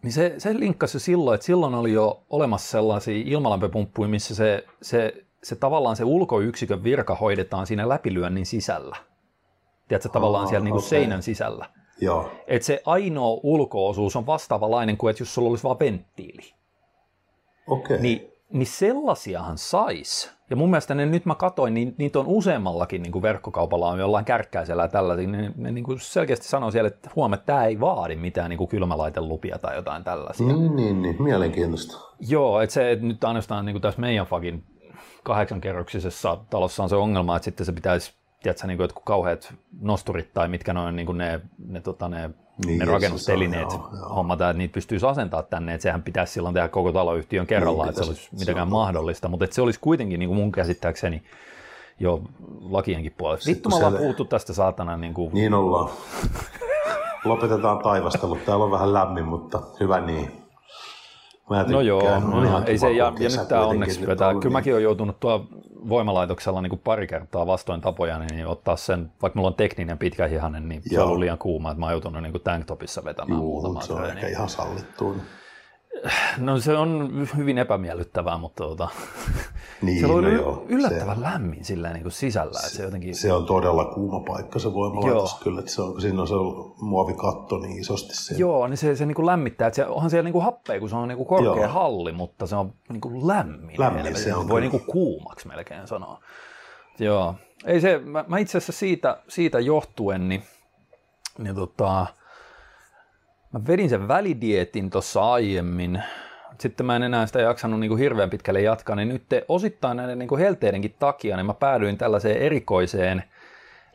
niin 0.05 0.13
se, 0.13 0.35
se 0.37 0.59
linkkasi 0.59 0.99
silloin, 0.99 1.35
että 1.35 1.45
silloin 1.45 1.75
oli 1.75 1.93
jo 1.93 2.23
olemassa 2.29 2.71
sellaisia 2.71 3.23
ilmalämpöpumppuja, 3.25 4.09
missä 4.09 4.35
se, 4.35 4.65
se, 4.81 5.25
se 5.43 5.55
tavallaan 5.55 5.95
se 5.95 6.03
ulkoyksikön 6.03 6.83
virka 6.83 7.15
hoidetaan 7.15 7.67
siinä 7.67 7.89
läpilyönnin 7.89 8.45
sisällä. 8.45 8.95
Tiedätkö, 9.87 10.09
tavallaan 10.09 10.43
Aa, 10.43 10.49
siellä 10.49 10.63
niinku 10.63 10.77
okei. 10.77 10.89
seinän 10.89 11.23
sisällä. 11.23 11.69
Joo. 12.01 12.31
Et 12.47 12.63
se 12.63 12.81
ainoa 12.85 13.39
ulkoosuus 13.43 14.15
on 14.15 14.25
vastaavanlainen 14.25 14.97
kuin, 14.97 15.11
että 15.11 15.21
jos 15.21 15.33
sulla 15.33 15.49
olisi 15.49 15.63
vaan 15.63 15.79
venttiili. 15.79 16.53
Okei. 17.67 18.01
Niin, 18.01 18.31
niin 18.53 18.67
sellaisiahan 18.67 19.57
sais. 19.57 20.31
Ja 20.49 20.55
mun 20.55 20.69
mielestä 20.69 20.95
ne, 20.95 21.05
nyt 21.05 21.25
mä 21.25 21.35
katoin, 21.35 21.73
niin 21.73 21.95
niitä 21.97 22.19
on 22.19 22.27
useammallakin 22.27 23.01
niin 23.03 23.11
kuin 23.11 23.21
verkkokaupalla 23.21 23.89
on 23.89 23.99
jollain 23.99 24.25
kärkkäisellä 24.25 24.81
ja 24.83 24.87
tällaisia. 24.87 25.27
Ne, 25.27 25.51
ne 25.55 25.71
niin 25.71 25.83
kuin 25.83 25.99
selkeästi 25.99 26.47
sanoo 26.47 26.71
siellä, 26.71 26.87
että 26.87 27.09
huomaa, 27.15 27.35
että 27.35 27.45
tämä 27.45 27.65
ei 27.65 27.79
vaadi 27.79 28.15
mitään 28.15 28.49
niin 28.49 28.57
kuin 28.57 28.67
kylmälaitelupia 28.67 29.59
tai 29.59 29.75
jotain 29.75 30.03
tällaisia. 30.03 30.47
Niin, 30.47 30.75
niin, 30.75 31.01
niin. 31.01 31.23
Mielenkiintoista. 31.23 31.97
Joo, 32.19 32.61
että 32.61 32.73
se 32.73 32.91
että 32.91 33.05
nyt 33.05 33.23
ainoastaan 33.23 33.65
niin 33.65 33.73
kuin 33.73 33.81
tässä 33.81 34.01
meidän 34.01 34.25
fakin 34.25 34.63
kahdeksankerroksisessa 35.23 36.37
talossa 36.49 36.83
on 36.83 36.89
se 36.89 36.95
ongelma, 36.95 37.35
että 37.35 37.43
sitten 37.43 37.65
se 37.65 37.71
pitäisi, 37.71 38.13
tiedätkö, 38.43 38.67
niin 38.67 38.77
kuin 38.77 38.83
jotkut 38.83 39.03
kauheat 39.05 39.53
nosturit 39.81 40.33
tai 40.33 40.47
mitkä 40.47 40.73
noin 40.73 40.95
niin 40.95 41.05
kuin 41.05 41.17
ne, 41.17 41.41
ne, 41.67 41.81
tota, 41.81 42.09
ne, 42.09 42.29
Niin, 42.65 42.79
ne 42.79 42.85
rakennustelineet 42.85 43.67
on, 43.71 43.79
joo, 43.79 43.89
joo. 43.99 44.09
hommata, 44.15 44.49
että 44.49 44.57
niitä 44.57 44.73
pystyisi 44.73 45.05
asentaa 45.05 45.43
tänne, 45.43 45.73
että 45.73 45.83
sehän 45.83 46.03
pitäisi 46.03 46.33
silloin 46.33 46.53
tehdä 46.53 46.67
koko 46.67 46.91
taloyhtiön 46.91 47.47
kerrallaan, 47.47 47.87
Niin 47.87 47.89
että 47.89 48.03
se 48.03 48.09
olisi 48.09 48.23
Se 48.23 48.29
mitenkään 48.39 48.67
on 48.67 48.71
mahdollista, 48.71 49.27
mutta 49.27 49.45
että 49.45 49.55
se 49.55 49.61
olisi 49.61 49.79
kuitenkin 49.79 50.19
niin 50.19 50.29
kuin 50.29 50.37
mun 50.37 50.51
käsittääkseni 50.51 51.23
jo 51.99 52.21
lakienkin 52.69 53.13
puolesta. 53.17 53.49
Vittu, 53.49 53.69
me 53.69 53.75
ollaan 53.75 53.91
siellä- 53.91 54.03
puhuttu 54.03 54.25
tästä 54.25 54.53
saatana 54.53 54.97
niin 54.97 55.13
kuin, 55.13 55.33
Niin 55.33 55.53
ollaan. 55.53 55.89
Lopetetaan 57.25 57.79
taivastelut. 57.79 58.45
Täällä 58.45 58.65
on 58.65 58.71
vähän 58.71 58.93
lämmin, 58.93 59.25
mutta 59.25 59.61
hyvä 59.79 59.99
niin. 59.99 60.44
Mä 61.49 61.63
No 61.63 61.81
joo, 61.81 62.19
no, 62.19 62.43
ihan 62.43 62.63
ei 62.67 62.77
se, 62.77 62.91
ja, 62.91 63.13
ja 63.19 63.29
nyt 63.29 63.47
tämä 63.47 63.65
onneksi 63.65 64.07
vetää. 64.07 64.29
Kyllä 64.29 64.43
niin- 64.43 64.53
mäkin 64.53 64.73
olen 64.73 64.83
joutunut 64.83 65.19
tuo 65.19 65.45
voimalaitoksella 65.89 66.61
niin 66.61 66.69
kuin 66.69 66.81
pari 66.83 67.07
kertaa 67.07 67.47
vastoin 67.47 67.81
tapoja, 67.81 68.19
niin 68.19 68.47
ottaa 68.47 68.75
sen, 68.75 69.11
vaikka 69.21 69.37
mulla 69.39 69.47
on 69.49 69.55
tekninen 69.55 69.97
pitkähihanen, 69.97 70.69
niin 70.69 70.81
se 70.81 70.89
on 70.89 70.95
Joo. 70.95 71.05
ollut 71.05 71.19
liian 71.19 71.37
kuuma, 71.37 71.71
että 71.71 71.79
mä 71.79 71.85
oon 71.85 71.93
joutunut 71.93 72.23
niin 72.23 72.31
kuin 72.31 72.43
tanktopissa 72.43 73.03
vetämään 73.03 73.39
Juu, 73.41 73.51
muutamaa 73.51 73.81
se 73.81 73.93
on 73.93 74.05
ehkä 74.05 74.27
ihan 74.27 74.49
sallittu. 74.49 75.15
No 76.37 76.59
se 76.59 76.77
on 76.77 77.11
hyvin 77.37 77.57
epämiellyttävää, 77.57 78.37
mutta 78.37 78.63
tuota, 78.63 78.89
Niin, 79.81 79.99
se 79.99 80.05
on 80.05 80.23
no 80.23 80.29
joo, 80.29 80.65
yllättävän 80.69 81.21
lämmin 81.21 81.65
silleen 81.65 81.93
niin 81.93 82.03
kuin 82.03 82.11
sisällä, 82.11 82.59
että 82.65 82.77
se 82.77 82.83
jotenkin... 82.83 83.15
Se, 83.15 83.21
se 83.21 83.33
on 83.33 83.45
todella 83.45 83.85
kuuma 83.85 84.19
paikka 84.19 84.59
se 84.59 84.73
voimalaitos 84.73 85.31
Joo. 85.31 85.39
kyllä, 85.43 85.59
että 85.59 85.71
se 85.71 85.81
on, 85.81 85.91
kun 85.91 86.01
siinä 86.01 86.21
on 86.21 86.27
se 86.27 86.33
muovikatto 86.81 87.57
niin 87.57 87.79
isosti 87.79 88.15
se. 88.15 88.35
Joo, 88.35 88.67
niin 88.67 88.77
se, 88.77 88.95
se 88.95 89.05
niin 89.05 89.15
kuin 89.15 89.25
lämmittää, 89.25 89.67
että 89.67 89.75
se, 89.75 89.85
onhan 89.85 90.09
siellä 90.09 90.23
niin 90.23 90.33
kuin 90.33 90.43
happea, 90.43 90.79
kun 90.79 90.89
se 90.89 90.95
on 90.95 91.07
niin 91.07 91.17
kuin 91.17 91.27
korkea 91.27 91.63
Joo. 91.63 91.67
halli, 91.67 92.11
mutta 92.11 92.47
se 92.47 92.55
on 92.55 92.73
niin 92.89 93.01
kuin 93.01 93.27
lämmin. 93.27 93.75
Lämmin 93.79 94.03
helvetin. 94.03 94.23
se 94.23 94.35
on 94.35 94.49
Voi 94.49 94.61
niin 94.61 94.71
kuin 94.71 94.85
kuumaksi 94.85 95.47
melkein 95.47 95.87
sanoa. 95.87 96.19
Joo. 96.99 97.35
Ei 97.65 97.81
se, 97.81 97.99
mä, 97.99 98.25
mä 98.27 98.37
itse 98.37 98.57
asiassa 98.57 98.79
siitä, 98.79 99.17
siitä 99.27 99.59
johtuen, 99.59 100.29
niin, 100.29 100.43
niin 101.37 101.55
tota, 101.55 102.07
mä 103.55 103.67
vedin 103.67 103.89
sen 103.89 104.07
välidietin 104.07 104.89
tuossa 104.89 105.31
aiemmin. 105.33 106.03
Sitten 106.59 106.85
mä 106.85 106.95
en 106.95 107.03
enää 107.03 107.25
sitä 107.25 107.41
jaksanut 107.41 107.79
niin 107.79 107.89
kuin 107.89 107.99
hirveän 107.99 108.29
pitkälle 108.29 108.61
jatkaa, 108.61 108.95
niin 108.95 109.09
nyt 109.09 109.23
osittain 109.47 109.97
näiden 109.97 110.19
niin 110.19 110.29
kuin 110.29 110.41
helteidenkin 110.41 110.95
takia, 110.99 111.35
niin 111.35 111.45
mä 111.45 111.53
päädyin 111.53 111.97
tällaiseen 111.97 112.37
erikoiseen 112.37 113.23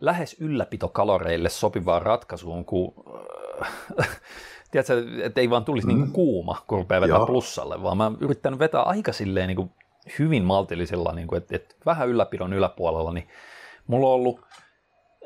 lähes 0.00 0.36
ylläpitokaloreille 0.40 1.48
sopivaan 1.48 2.02
ratkaisuun, 2.02 2.64
kun 2.64 2.94
äh, 4.00 4.08
tiedätkö, 4.70 5.04
että 5.22 5.40
ei 5.40 5.50
vaan 5.50 5.64
tulisi 5.64 5.86
mm. 5.86 5.94
niin 5.94 6.12
kuuma, 6.12 6.62
kun 6.66 6.78
rupeaa 6.78 7.00
vetää 7.00 7.26
plussalle, 7.26 7.82
vaan 7.82 7.96
mä 7.96 8.12
yrittänyt 8.20 8.58
vetää 8.58 8.82
aika 8.82 9.12
silleen 9.12 9.48
niin 9.48 9.56
kuin 9.56 9.70
hyvin 10.18 10.44
maltillisella, 10.44 11.12
niin 11.12 11.28
kuin, 11.28 11.38
että, 11.38 11.56
että 11.56 11.74
vähän 11.86 12.08
ylläpidon 12.08 12.52
yläpuolella, 12.52 13.12
niin 13.12 13.28
mulla 13.86 14.08
on 14.08 14.14
ollut 14.14 14.40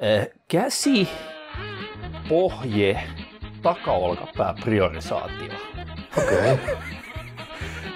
äh, 0.02 0.26
käsi, 0.48 1.08
pohje, 2.28 3.02
takaolkapää 3.64 4.54
priorisaatio. 4.64 5.52
Okei, 6.18 6.52
okay. 6.52 6.76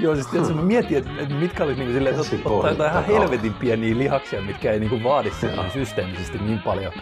Joo, 0.00 0.14
siis 0.14 0.26
tiedätkö, 0.26 0.54
mä 0.54 0.62
mietin, 0.62 0.98
että, 0.98 1.10
että 1.18 1.34
mitkä 1.34 1.64
olisi 1.64 1.80
niin 1.80 1.92
silleen, 1.92 2.20
että 2.20 2.36
ottaa 2.44 2.70
jotain 2.70 2.90
ihan 2.90 3.04
helvetin 3.04 3.54
pieniä 3.54 3.98
lihaksia, 3.98 4.42
mitkä 4.42 4.72
ei 4.72 4.80
niin 4.80 5.04
vaadi 5.04 5.30
silleen 5.30 5.70
systeemisesti 5.70 6.38
niin 6.38 6.58
paljon, 6.58 6.92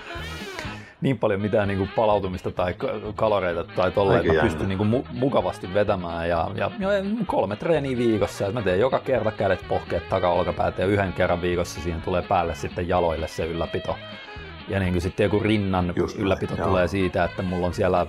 niin 1.00 1.18
paljon 1.18 1.40
mitään 1.40 1.68
niin 1.68 1.78
kuin 1.78 1.90
palautumista 1.96 2.50
tai 2.50 2.75
kaloreita 3.14 3.64
tai 3.64 3.90
tolleen, 3.90 4.26
että 4.26 4.42
pystyn 4.42 4.68
niin 4.68 4.78
kuin 4.78 4.90
mu- 4.92 5.06
mukavasti 5.12 5.75
vetämään. 5.75 6.28
Ja, 6.28 6.50
ja, 6.54 6.70
ja 6.78 6.88
kolme 7.26 7.56
treeniä 7.56 7.96
viikossa, 7.96 8.46
että 8.46 8.61
mä 8.61 8.62
teen 8.62 8.80
joka 8.80 8.99
kerta 8.99 9.30
kädet, 9.30 9.64
pohkeet, 9.68 10.08
takaolkapäät 10.08 10.78
ja 10.78 10.87
yhden 10.87 11.12
kerran 11.12 11.42
viikossa 11.42 11.80
siihen 11.80 12.02
tulee 12.02 12.23
päälle 12.23 12.54
sitten 12.54 12.88
jaloille 12.88 13.28
se 13.28 13.46
ylläpito. 13.46 13.96
Ja 14.68 14.80
niin 14.80 14.92
kuin 14.92 15.02
sitten 15.02 15.25
joku 15.25 15.38
rinnan 15.38 15.92
Just 15.96 16.18
ylläpito 16.18 16.54
joo. 16.54 16.68
tulee 16.68 16.88
siitä, 16.88 17.25
että 17.25 17.42
mulla 17.42 17.66
on 17.66 17.75
siellä 17.75 18.06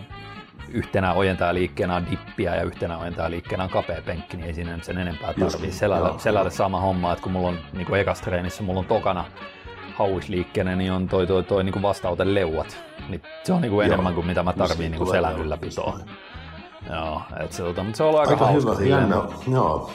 yhtenä 0.71 1.13
ojentaa 1.13 1.53
liikkeenä 1.53 1.95
on 1.95 2.05
dippiä 2.11 2.55
ja 2.55 2.63
yhtenä 2.63 2.97
ojentaa 2.97 3.29
liikkeenä 3.29 3.63
on 3.63 3.69
kapea 3.69 4.01
penkki, 4.05 4.37
niin 4.37 4.47
ei 4.47 4.53
siinä 4.53 4.75
nyt 4.75 4.83
sen 4.83 4.97
enempää 4.97 5.33
tarvii. 5.33 5.61
niin, 5.61 5.73
Selälle, 5.73 6.07
joo, 6.09 6.19
selälle 6.19 6.47
joo. 6.47 6.57
sama 6.57 6.79
homma, 6.79 7.11
että 7.11 7.23
kun 7.23 7.31
mulla 7.31 7.47
on 7.47 7.57
niin 7.73 7.85
kuin 7.85 8.01
ekas 8.01 8.21
treenissä, 8.21 8.63
mulla 8.63 8.79
on 8.79 8.85
tokana 8.85 9.25
hauisliikkeenä, 9.95 10.75
niin 10.75 10.91
on 10.91 11.07
toi, 11.07 11.27
toi, 11.27 11.43
toi 11.43 11.63
niin 11.63 11.73
kuin 11.73 11.83
vastaute 11.83 12.33
leuat. 12.33 12.77
Niin 13.09 13.21
se 13.43 13.53
on 13.53 13.61
niin 13.61 13.71
kuin 13.71 13.85
Joo. 13.85 13.93
enemmän 13.93 14.13
kuin 14.13 14.27
mitä 14.27 14.43
mä 14.43 14.53
tarviin 14.53 14.91
niin 14.91 14.97
kuin 14.97 15.07
tulee 15.07 15.17
selän 15.17 15.39
ylläpitoon. 15.39 15.99
Joo, 16.89 17.21
et 17.43 17.51
se, 17.51 17.63
tota, 17.63 17.83
mutta 17.83 17.97
se 17.97 18.03
on 18.03 18.09
ollut 18.09 18.19
aika, 18.19 18.31
aika 18.31 18.45
hauska. 18.45 18.75
hyvä, 18.75 18.89
jännä, 18.89 19.15
joo. 19.51 19.91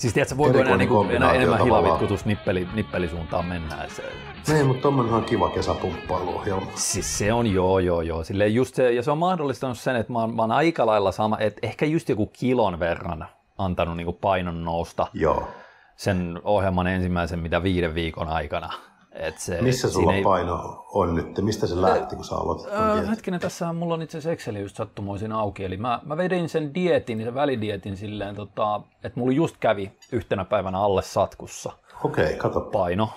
Siis 0.00 0.14
tiedätkö, 0.14 0.36
voiko 0.36 0.58
enää, 0.58 0.76
niin 0.76 0.88
kuin, 0.88 1.10
enää 1.10 1.32
enemmän 1.32 1.64
hilavitkutus 1.64 2.24
nippeli, 2.24 2.68
nippelisuuntaan 2.74 3.46
mennä. 3.46 3.84
Et 3.84 3.90
se, 3.90 4.52
Niin, 4.52 4.66
mutta 4.66 4.82
tommonen 4.82 5.14
on 5.14 5.24
kiva 5.24 5.50
kesäpumppailuohjelma. 5.50 6.66
Siis 6.74 7.18
se 7.18 7.32
on 7.32 7.46
joo, 7.46 7.78
joo, 7.78 8.02
joo. 8.02 8.24
Silleen 8.24 8.54
just 8.54 8.74
se, 8.74 8.92
ja 8.92 9.02
se 9.02 9.10
on 9.10 9.18
mahdollistanut 9.18 9.78
sen, 9.78 9.96
että 9.96 10.12
mä 10.12 10.18
oon, 10.18 10.36
mä 10.36 10.42
oon 10.42 10.52
aika 10.52 10.86
lailla 10.86 11.12
sama, 11.12 11.38
että 11.38 11.60
ehkä 11.62 11.86
just 11.86 12.08
joku 12.08 12.26
kilon 12.26 12.80
verran 12.80 13.26
antanut 13.58 13.96
niin 13.96 14.14
painon 14.20 14.64
nousta 14.64 15.06
Joo. 15.14 15.48
sen 15.96 16.40
ohjelman 16.44 16.86
ensimmäisen 16.86 17.38
mitä 17.38 17.62
viiden 17.62 17.94
viikon 17.94 18.28
aikana. 18.28 18.72
Et 19.20 19.38
se, 19.38 19.62
Missä 19.62 19.90
sulla 19.90 20.14
ei- 20.14 20.22
paino 20.22 20.84
on 20.92 21.14
nyt? 21.14 21.38
Mistä 21.40 21.66
se 21.66 21.82
lähti, 21.82 22.16
kun 22.16 22.24
sä 22.24 22.34
aloitit 22.34 22.66
Öö, 22.66 22.86
dieetin? 22.92 23.10
hetkinen, 23.10 23.40
tässä 23.40 23.72
mulla 23.72 23.94
on 23.94 24.02
itse 24.02 24.18
asiassa 24.18 24.32
Exceli 24.32 24.60
just 24.60 24.76
sattumoisin 24.76 25.32
auki. 25.32 25.64
Eli 25.64 25.76
mä, 25.76 26.00
mä 26.04 26.16
vedin 26.16 26.48
sen 26.48 26.74
dietin, 26.74 27.24
sen 27.24 27.34
välidietin 27.34 27.96
silleen, 27.96 28.34
tota, 28.36 28.80
että 29.04 29.20
mulla 29.20 29.32
just 29.32 29.56
kävi 29.60 29.92
yhtenä 30.12 30.44
päivänä 30.44 30.80
alle 30.80 31.02
satkussa 31.02 31.72
Okei, 32.04 32.36
kato. 32.36 32.60
paino. 32.60 33.08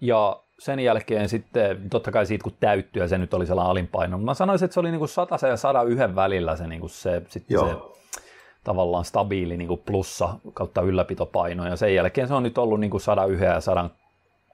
Ja 0.00 0.40
sen 0.58 0.80
jälkeen 0.80 1.28
sitten, 1.28 1.90
totta 1.90 2.12
kai 2.12 2.26
siitä 2.26 2.42
kun 2.44 2.52
täyttyi 2.60 3.02
ja 3.02 3.08
se 3.08 3.18
nyt 3.18 3.34
oli 3.34 3.46
sellainen 3.46 3.70
alinpaino, 3.70 4.18
mä 4.18 4.34
sanoisin, 4.34 4.64
että 4.64 4.74
se 4.74 4.80
oli 4.80 4.90
niinku 4.90 5.06
100 5.06 5.46
ja 5.48 5.56
101 5.56 6.14
välillä 6.16 6.56
se, 6.56 6.66
niinku 6.66 6.88
se, 6.88 7.22
sitten 7.28 7.54
Joo. 7.54 7.68
se 7.68 7.74
tavallaan 8.64 9.04
stabiili 9.04 9.56
niinku 9.56 9.76
plussa 9.76 10.28
kautta 10.54 10.80
ylläpitopaino. 10.82 11.66
Ja 11.66 11.76
sen 11.76 11.94
jälkeen 11.94 12.28
se 12.28 12.34
on 12.34 12.42
nyt 12.42 12.58
ollut 12.58 12.80
niinku 12.80 12.98
101 12.98 13.44
ja 13.44 13.60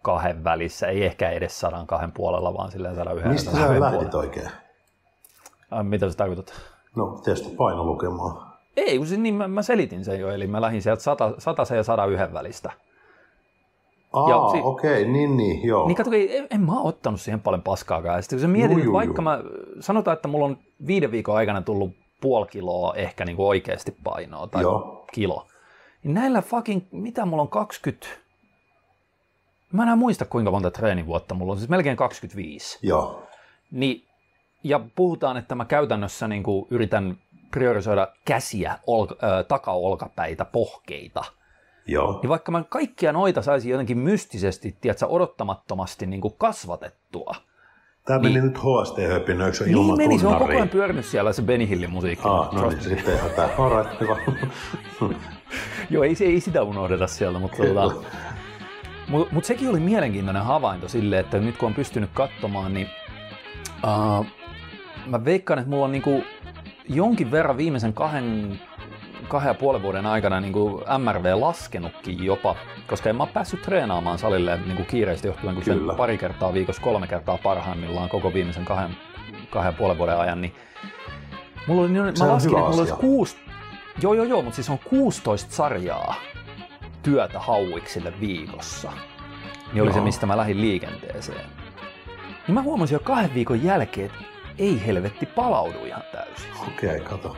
102 0.02 0.44
välissä, 0.44 0.86
ei 0.86 1.04
ehkä 1.04 1.30
edes 1.30 1.60
102 1.60 2.06
puolella, 2.14 2.54
vaan 2.54 2.70
silleen 2.70 2.94
101 2.94 3.28
Mistä 3.28 3.50
ja 3.50 3.56
sä 3.56 3.62
102 3.62 3.96
lähdit 3.96 4.14
oikein? 4.14 4.48
Ai, 5.70 5.84
mitä 5.84 6.10
se 6.10 6.16
tarkoittaa? 6.16 6.54
No, 6.96 7.20
tietysti 7.24 7.54
painolukemaa. 7.56 8.58
Ei, 8.76 8.98
kun 8.98 9.06
siis 9.06 9.20
niin 9.20 9.34
mä, 9.34 9.48
mä 9.48 9.62
selitin 9.62 10.04
sen 10.04 10.20
jo, 10.20 10.30
eli 10.30 10.46
mä 10.46 10.60
lähdin 10.60 10.82
sieltä 10.82 11.02
100, 11.02 11.32
100 11.38 11.62
ja 11.76 11.82
101 11.82 12.32
välistä. 12.34 12.70
Aa, 14.12 14.30
Ja 14.30 14.48
si- 14.52 14.60
okei, 14.62 15.08
niin, 15.08 15.36
niin, 15.36 15.66
joo. 15.66 15.86
Niin 15.86 15.96
kato, 15.96 16.10
en, 16.30 16.46
en 16.50 16.60
mä 16.60 16.80
ottanut 16.80 17.20
siihen 17.20 17.40
paljon 17.40 17.62
paskaakaan. 17.62 18.16
Ja 18.16 18.22
sitten 18.22 18.36
kun 18.38 18.40
sä 18.40 18.48
mietit, 18.48 18.76
Juu, 18.76 18.84
juu, 18.84 18.92
vaikka 18.94 19.22
juu. 19.22 19.24
mä, 19.24 19.40
sanotaan, 19.80 20.14
että 20.14 20.28
mulla 20.28 20.44
on 20.44 20.58
viiden 20.86 21.10
viikon 21.10 21.36
aikana 21.36 21.62
tullut 21.62 21.90
puoli 22.20 22.46
kiloa 22.46 22.94
ehkä 22.94 23.24
niin 23.24 23.36
kuin 23.36 23.46
oikeasti 23.46 23.96
painoa 24.04 24.46
tai 24.46 24.62
Joo. 24.62 25.06
kilo. 25.12 25.46
Niin 26.02 26.14
näillä 26.14 26.42
fucking, 26.42 26.82
mitä 26.90 27.26
mulla 27.26 27.42
on 27.42 27.48
20, 27.48 28.06
mä 29.72 29.92
en 29.92 29.98
muista 29.98 30.24
kuinka 30.24 30.50
monta 30.50 30.70
treenivuotta 30.70 31.34
mulla 31.34 31.52
on, 31.52 31.58
siis 31.58 31.70
melkein 31.70 31.96
25. 31.96 32.78
Joo. 32.82 33.22
Niin, 33.70 34.08
ja 34.64 34.80
puhutaan, 34.96 35.36
että 35.36 35.54
mä 35.54 35.64
käytännössä 35.64 36.28
niin 36.28 36.42
kuin 36.42 36.66
yritän 36.70 37.18
priorisoida 37.50 38.08
käsiä, 38.24 38.78
olka, 38.86 39.16
ö, 39.22 39.44
takaolkapäitä, 39.44 40.44
pohkeita. 40.44 41.24
Joo. 41.86 42.18
Niin 42.22 42.28
vaikka 42.28 42.52
mä 42.52 42.64
kaikkia 42.68 43.12
noita 43.12 43.42
saisin 43.42 43.70
jotenkin 43.70 43.98
mystisesti, 43.98 44.76
tiedätkö, 44.80 45.06
odottamattomasti 45.06 46.06
niin 46.06 46.20
kuin 46.20 46.34
kasvatettua. 46.38 47.34
Tämä 48.06 48.18
meni 48.18 48.40
nyt 48.40 48.58
HST-höpinöiksi 48.58 49.70
ilman 49.70 49.86
Niin 49.86 49.96
meni, 49.96 50.18
se 50.18 50.26
on 50.26 50.38
koko 50.38 50.52
ajan 50.52 50.68
pyörinyt 50.68 51.04
siellä 51.04 51.32
se 51.32 51.42
Benny 51.42 51.68
Hillin 51.68 51.90
musiikki. 51.90 52.28
Ah, 52.28 52.52
no 52.52 52.68
niin, 52.68 52.82
sitten 52.82 53.14
ihan 53.14 53.30
hyvä. 54.00 54.24
Joo, 55.90 56.04
ei, 56.04 56.16
ei 56.20 56.40
sitä 56.40 56.62
unohdeta 56.62 57.06
sieltä, 57.06 57.38
mutta 57.38 57.56
tota, 57.56 57.92
mut, 59.12 59.32
mut 59.32 59.44
sekin 59.44 59.68
oli 59.68 59.80
mielenkiintoinen 59.80 60.44
havainto 60.44 60.88
sille, 60.88 61.18
että 61.18 61.38
nyt 61.38 61.56
kun 61.56 61.66
on 61.66 61.74
pystynyt 61.74 62.10
katsomaan, 62.14 62.74
niin 62.74 62.88
uh, 63.84 64.26
mä 65.06 65.24
veikkaan, 65.24 65.58
että 65.58 65.70
mulla 65.70 65.84
on 65.84 65.92
niinku 65.92 66.24
jonkin 66.88 67.30
verran 67.30 67.56
viimeisen 67.56 67.92
kahden, 67.92 68.60
kahden 69.28 69.50
ja 69.50 69.54
puolen 69.54 69.82
vuoden 69.82 70.06
aikana 70.06 70.40
niinku 70.40 70.82
MRV 70.98 71.32
laskenutkin 71.34 72.24
jopa, 72.24 72.56
koska 72.86 73.10
en 73.10 73.16
mä 73.16 73.22
ole 73.22 73.32
päässyt 73.32 73.62
treenaamaan 73.62 74.18
salille 74.18 74.58
niinku 74.66 74.84
kiireistä 74.84 75.26
johtuen, 75.28 75.54
kun 75.54 75.64
Kyllä. 75.64 75.90
sen 75.92 75.96
pari 75.96 76.18
kertaa 76.18 76.54
viikossa, 76.54 76.82
kolme 76.82 77.06
kertaa 77.06 77.38
parhaimmillaan 77.42 78.08
koko 78.08 78.34
viimeisen 78.34 78.64
kahden, 78.64 78.96
kahden 79.50 79.68
ja 79.72 79.78
puolen 79.78 79.98
vuoden 79.98 80.18
ajan, 80.18 80.40
niin 80.40 80.54
mulla 81.66 81.82
oli, 81.82 81.90
niin- 81.90 82.04
mä 82.18 82.28
laskin, 82.28 82.58
että 82.58 82.68
mulla 82.68 82.80
olisi 82.80 82.94
kuusi, 82.94 83.36
joo 84.02 84.14
joo 84.14 84.24
joo, 84.24 84.42
mutta 84.42 84.54
siis 84.56 84.70
on 84.70 84.78
16 84.78 85.52
sarjaa 85.52 86.14
työtä 87.02 87.38
hauiksille 87.40 88.12
viikossa. 88.20 88.92
Niin 89.72 89.82
oli 89.82 89.92
se, 89.92 90.00
mistä 90.00 90.26
mä 90.26 90.36
lähdin 90.36 90.60
liikenteeseen. 90.60 91.46
Niin 92.46 92.54
mä 92.54 92.62
huomasin 92.62 92.94
jo 92.94 93.00
kahden 93.00 93.34
viikon 93.34 93.62
jälkeen, 93.64 94.06
että 94.06 94.24
ei 94.58 94.86
helvetti 94.86 95.26
palaudu 95.26 95.84
ihan 95.84 96.02
täysin. 96.12 96.50
Okei, 96.68 97.00
kato. 97.00 97.36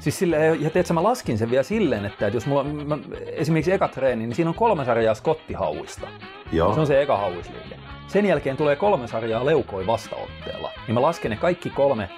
Siis 0.00 0.18
silleen, 0.18 0.62
ja 0.62 0.70
tiedätkö, 0.70 0.94
mä 0.94 1.02
laskin 1.02 1.38
sen 1.38 1.50
vielä 1.50 1.62
silleen, 1.62 2.04
että, 2.04 2.26
että 2.26 2.36
jos 2.36 2.46
mulla 2.46 2.64
mä, 2.64 2.98
esimerkiksi 3.26 3.72
eka 3.72 3.88
treeni, 3.88 4.26
niin 4.26 4.34
siinä 4.36 4.48
on 4.48 4.54
kolme 4.54 4.84
sarjaa 4.84 5.14
skottihauista. 5.14 6.06
Joo. 6.52 6.74
Se 6.74 6.80
on 6.80 6.86
se 6.86 7.02
eka 7.02 7.16
hauisliike. 7.16 7.76
Sen 8.06 8.26
jälkeen 8.26 8.56
tulee 8.56 8.76
kolme 8.76 9.06
sarjaa 9.08 9.44
leukoi 9.46 9.86
vastaotteella. 9.86 10.70
Niin 10.86 10.94
mä 10.94 11.02
lasken 11.02 11.30
ne 11.30 11.36
kaikki 11.36 11.70
kolme 11.70 12.10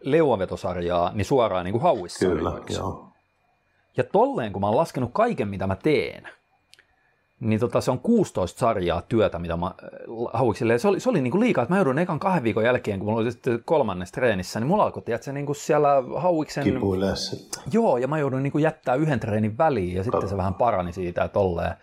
leuavetosarjaa 0.00 1.10
niin 1.14 1.24
suoraan 1.24 1.64
niin 1.64 1.72
kuin 1.72 1.80
Kyllä, 1.80 1.88
hauissarjoiksi. 1.94 2.78
joo. 2.78 3.08
Ja 3.96 4.04
tolleen, 4.04 4.52
kun 4.52 4.60
mä 4.60 4.66
oon 4.66 4.76
laskenut 4.76 5.10
kaiken, 5.12 5.48
mitä 5.48 5.66
mä 5.66 5.76
teen, 5.76 6.28
niin 7.40 7.60
tota, 7.60 7.80
se 7.80 7.90
on 7.90 7.98
16 7.98 8.58
sarjaa 8.58 9.02
työtä, 9.02 9.38
mitä 9.38 9.56
mä 9.56 9.74
hauiksille. 10.32 10.78
Se 10.78 10.88
oli, 10.88 11.00
se 11.00 11.10
oli 11.10 11.20
niinku 11.20 11.40
liikaa, 11.40 11.62
että 11.62 11.74
mä 11.74 11.78
joudun 11.78 11.98
ekan 11.98 12.18
kahden 12.18 12.42
viikon 12.42 12.64
jälkeen, 12.64 12.98
kun 12.98 13.08
mulla 13.08 13.20
oli 13.20 13.32
sitten 13.32 13.62
kolmannessa 13.64 14.12
treenissä, 14.12 14.60
niin 14.60 14.68
mulla 14.68 14.82
alkoi, 14.82 15.02
tiedätkö, 15.02 15.32
niinku 15.32 15.54
siellä 15.54 15.88
hauiksen... 16.16 16.64
Kipuilee. 16.64 17.14
Joo, 17.72 17.98
ja 17.98 18.08
mä 18.08 18.18
joudun 18.18 18.42
niinku 18.42 18.58
jättää 18.58 18.94
yhden 18.94 19.20
treenin 19.20 19.58
väliin, 19.58 19.94
ja 19.94 20.04
sitten 20.04 20.28
se 20.28 20.36
vähän 20.36 20.54
parani 20.54 20.92
siitä, 20.92 21.24
että 21.24 21.32
tolleen. 21.32 21.74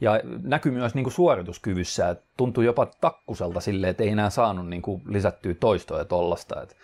Ja 0.00 0.20
näkyy 0.42 0.72
myös 0.72 0.94
niin 0.94 1.04
kuin 1.04 1.12
suorituskyvyssä, 1.12 2.08
että 2.08 2.24
tuntui 2.36 2.64
jopa 2.64 2.86
takkuselta 2.86 3.60
silleen, 3.60 3.90
että 3.90 4.02
ei 4.02 4.08
enää 4.08 4.30
saanut 4.30 4.68
niin 4.68 4.82
kuin 4.82 5.02
lisättyä 5.08 5.54
toistoja 5.54 6.04
tollasta. 6.04 6.62
Että, 6.62 6.74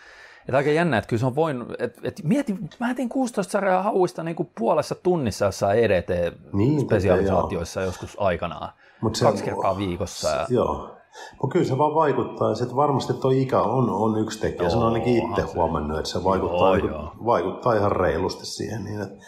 että 0.50 0.56
aika 0.56 0.70
jännä, 0.70 0.98
että 0.98 1.08
kyllä 1.08 1.20
se 1.20 1.26
on 1.26 1.34
voinut, 1.34 1.68
että, 1.78 2.00
että 2.04 2.22
mieti, 2.24 2.56
mä 2.80 2.94
tein 2.94 3.08
16 3.08 3.52
sarjaa 3.52 3.82
hauista 3.82 4.22
niin 4.22 4.36
kuin 4.36 4.50
puolessa 4.58 4.94
tunnissa 4.94 5.44
jossain 5.44 5.78
EDT-spesialisaatioissa 5.78 7.80
niin, 7.80 7.86
joskus 7.86 8.16
aikanaan. 8.20 8.72
Mut 9.00 9.16
se, 9.16 9.24
kaksi 9.24 9.44
kertaa 9.44 9.78
viikossa. 9.78 10.28
Ja... 10.28 10.46
Joo. 10.48 10.96
Mutta 11.42 11.52
kyllä 11.52 11.66
se 11.66 11.78
vaan 11.78 11.94
vaikuttaa, 11.94 12.52
että 12.52 12.76
varmasti 12.76 13.12
tuo 13.12 13.30
ikä 13.30 13.62
on, 13.62 13.90
on 13.90 14.20
yksi 14.20 14.40
tekijä. 14.40 14.62
Joo, 14.62 14.70
se 14.70 14.76
on 14.76 14.86
ainakin 14.86 15.30
itse 15.30 15.42
huomannut, 15.42 15.98
että 15.98 16.10
se 16.10 16.24
vaikuttaa, 16.24 16.76
joo, 16.76 16.88
joo. 16.88 17.12
vaikuttaa 17.24 17.74
ihan 17.74 17.92
reilusti 17.92 18.46
siihen. 18.46 18.84
Niin, 18.84 19.00
että 19.00 19.24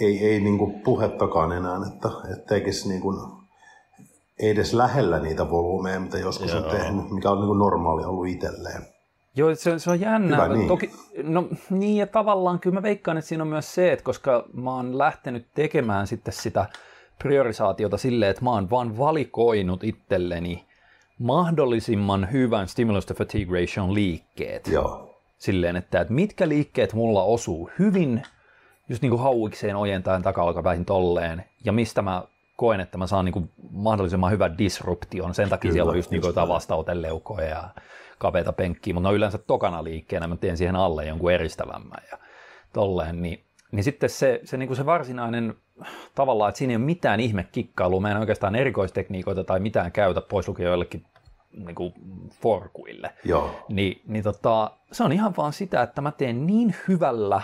ei, 0.00 0.26
ei 0.26 0.40
niin 0.40 0.58
kuin 0.58 0.80
puhettakaan 0.80 1.52
enää, 1.52 1.76
että, 1.76 2.08
että 2.32 2.46
tekisi 2.46 2.88
niin 2.88 3.00
kuin, 3.00 3.16
ei 4.38 4.50
edes 4.50 4.74
lähellä 4.74 5.18
niitä 5.18 5.50
volyymeja, 5.50 6.00
mitä 6.00 6.18
joskus 6.18 6.52
Joo. 6.52 6.64
on 6.64 6.70
tehnyt, 6.70 7.10
mikä 7.10 7.30
on 7.30 7.38
niin 7.38 7.46
kuin 7.46 7.58
normaali 7.58 8.04
ollut 8.04 8.26
itselleen. 8.26 8.95
Joo, 9.36 9.54
se, 9.54 9.78
se 9.78 9.90
on 9.90 10.00
jännä. 10.00 10.44
Hyvä, 10.44 10.54
niin. 10.54 10.68
Toki, 10.68 10.90
no 11.22 11.48
niin 11.70 11.96
ja 11.96 12.06
tavallaan 12.06 12.60
kyllä 12.60 12.74
mä 12.74 12.82
veikkaan, 12.82 13.18
että 13.18 13.28
siinä 13.28 13.42
on 13.44 13.48
myös 13.48 13.74
se, 13.74 13.92
että 13.92 14.04
koska 14.04 14.44
mä 14.52 14.74
oon 14.74 14.98
lähtenyt 14.98 15.46
tekemään 15.54 16.06
sitten 16.06 16.34
sitä 16.34 16.66
priorisaatiota 17.18 17.96
silleen, 17.96 18.30
että 18.30 18.44
mä 18.44 18.50
oon 18.50 18.70
vaan 18.70 18.98
valikoinut 18.98 19.84
itselleni 19.84 20.66
mahdollisimman 21.18 22.32
hyvän 22.32 22.68
stimulus 22.68 23.06
to 23.06 23.14
fatigue 23.14 23.60
ration 23.60 23.94
liikkeet. 23.94 24.66
Joo. 24.66 25.20
Silleen, 25.38 25.76
että, 25.76 26.00
että 26.00 26.14
mitkä 26.14 26.48
liikkeet 26.48 26.92
mulla 26.92 27.22
osuu 27.22 27.70
hyvin 27.78 28.22
just 28.88 29.02
niin 29.02 29.10
kuin 29.10 29.22
hauikseen 29.22 29.76
ojentaen 29.76 30.22
taka-olkapäihin 30.22 30.84
tolleen, 30.84 31.44
ja 31.64 31.72
mistä 31.72 32.02
mä 32.02 32.22
koen, 32.56 32.80
että 32.80 32.98
mä 32.98 33.06
saan 33.06 33.24
niin 33.24 33.32
kuin 33.32 33.50
mahdollisimman 33.70 34.30
hyvän 34.30 34.58
disruption. 34.58 35.34
Sen 35.34 35.48
takia 35.48 35.60
Kyllä, 35.68 35.72
siellä 35.72 35.90
on 35.90 35.96
just, 35.96 36.10
niin 36.10 36.20
kuin 36.20 36.28
jotain 36.28 36.48
vastauteleukoja 36.48 37.48
ja 37.48 37.68
kapeita 38.18 38.52
penkkiä, 38.52 38.94
mutta 38.94 39.08
ne 39.08 39.10
on 39.10 39.16
yleensä 39.16 39.38
tokana 39.38 39.84
liikkeenä, 39.84 40.26
mä 40.26 40.36
teen 40.36 40.56
siihen 40.56 40.76
alle 40.76 41.06
jonkun 41.06 41.32
eristävämmän 41.32 42.02
ja 42.10 42.18
tolleen, 42.72 43.22
niin, 43.22 43.44
niin 43.72 43.84
sitten 43.84 44.10
se, 44.10 44.40
se, 44.44 44.56
niin 44.56 44.66
kuin 44.66 44.76
se 44.76 44.86
varsinainen 44.86 45.54
tavallaan, 46.14 46.48
että 46.48 46.58
siinä 46.58 46.70
ei 46.70 46.76
ole 46.76 46.84
mitään 46.84 47.20
ihme 47.20 47.46
kikkailua, 47.52 48.00
mä 48.00 48.10
en 48.10 48.16
oikeastaan 48.16 48.54
erikoistekniikoita 48.54 49.44
tai 49.44 49.60
mitään 49.60 49.92
käytä 49.92 50.20
pois 50.20 50.48
lukien 50.48 50.66
joillekin 50.66 51.04
niin 51.52 51.74
kuin 51.74 51.94
forkuille. 52.30 53.10
Joo. 53.24 53.64
Ni, 53.68 54.02
niin 54.06 54.24
tota, 54.24 54.70
se 54.92 55.04
on 55.04 55.12
ihan 55.12 55.34
vaan 55.36 55.52
sitä, 55.52 55.82
että 55.82 56.00
mä 56.00 56.12
teen 56.12 56.46
niin 56.46 56.74
hyvällä 56.88 57.42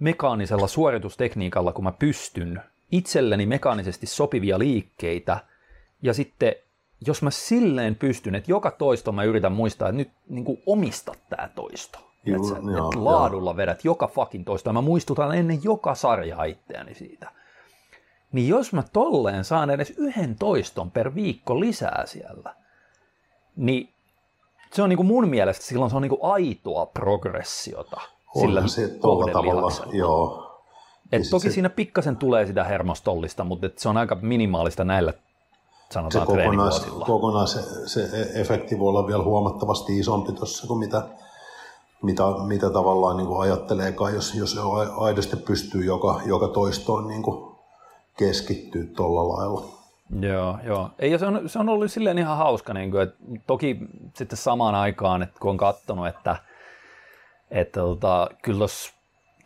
mekaanisella 0.00 0.66
suoritustekniikalla, 0.66 1.72
kun 1.72 1.84
mä 1.84 1.92
pystyn 1.92 2.62
itselleni 2.90 3.46
mekaanisesti 3.46 4.06
sopivia 4.06 4.58
liikkeitä, 4.58 5.38
ja 6.02 6.14
sitten 6.14 6.54
jos 7.06 7.22
mä 7.22 7.30
silleen 7.30 7.96
pystyn, 7.96 8.34
että 8.34 8.50
joka 8.50 8.70
toisto 8.70 9.12
mä 9.12 9.24
yritän 9.24 9.52
muistaa, 9.52 9.88
että 9.88 9.96
nyt 9.96 10.10
niin 10.28 10.44
kuin 10.44 10.62
omista 10.66 11.12
tämä 11.30 11.48
toisto. 11.54 11.98
Juu, 12.24 12.46
että, 12.46 12.70
joo, 12.70 12.88
että 12.88 13.04
laadulla 13.04 13.50
joo. 13.50 13.56
vedät 13.56 13.84
joka 13.84 14.08
fucking 14.08 14.44
toisto, 14.44 14.72
mä 14.72 14.80
muistutan 14.80 15.34
ennen 15.34 15.64
joka 15.64 15.94
sarjaa 15.94 16.44
itseäni 16.44 16.94
siitä. 16.94 17.32
Niin 18.32 18.48
jos 18.48 18.72
mä 18.72 18.82
tolleen 18.92 19.44
saan 19.44 19.70
edes 19.70 19.94
yhden 19.96 20.36
toiston 20.38 20.90
per 20.90 21.14
viikko 21.14 21.60
lisää 21.60 22.06
siellä, 22.06 22.54
niin 23.56 23.94
se 24.72 24.82
on 24.82 24.88
niin 24.88 24.96
kuin 24.96 25.06
mun 25.06 25.28
mielestä 25.28 25.64
silloin 25.64 25.90
se 25.90 25.96
on 25.96 26.02
niin 26.02 26.10
kuin 26.18 26.32
aitoa 26.32 26.86
progressiota 26.86 28.00
sillä 28.40 28.68
se 28.68 28.88
tuolla 28.88 29.32
tavalla, 29.32 29.92
joo. 29.92 30.46
Et 31.12 31.22
toki 31.30 31.48
se, 31.48 31.54
siinä 31.54 31.70
pikkasen 31.70 32.16
tulee 32.16 32.46
sitä 32.46 32.64
hermostollista, 32.64 33.44
mutta 33.44 33.66
et 33.66 33.78
se 33.78 33.88
on 33.88 33.96
aika 33.96 34.14
minimaalista 34.22 34.84
näillä 34.84 35.12
sanotaan 35.90 36.26
se 36.26 36.32
kokonais, 36.32 36.86
kokonais 37.06 37.52
se, 37.52 38.08
se 38.08 38.30
efekti 38.34 38.78
voi 38.78 38.88
olla 38.88 39.06
vielä 39.06 39.22
huomattavasti 39.22 39.98
isompi 39.98 40.32
tuossa 40.32 40.66
kuin 40.66 40.78
mitä, 40.78 41.02
mitä, 42.02 42.22
mitä 42.46 42.70
tavallaan 42.70 43.16
niin 43.16 43.26
kuin 43.26 43.40
ajatteleekaan, 43.40 44.14
jos, 44.14 44.34
jos 44.34 44.56
aidosti 44.96 45.36
pystyy 45.36 45.84
joka, 45.84 46.20
joka 46.26 46.48
toistoon 46.48 47.08
niin 47.08 47.22
kuin 47.22 47.56
keskittyä 48.18 48.84
tuolla 48.96 49.28
lailla. 49.28 49.64
Joo, 50.20 50.58
joo. 50.64 50.90
Ei, 50.98 51.18
se, 51.18 51.26
on, 51.26 51.48
se 51.48 51.58
on 51.58 51.68
ollut 51.68 51.92
silleen 51.92 52.18
ihan 52.18 52.36
hauska, 52.36 52.74
niin 52.74 52.90
kuin, 52.90 53.02
että 53.02 53.16
toki 53.46 53.76
sitten 54.14 54.38
samaan 54.38 54.74
aikaan, 54.74 55.22
että 55.22 55.40
kun 55.40 55.50
on 55.50 55.56
katsonut, 55.56 56.06
että– 56.06 56.36
että 57.50 57.80
tota, 57.80 58.28
kyllä 58.42 58.66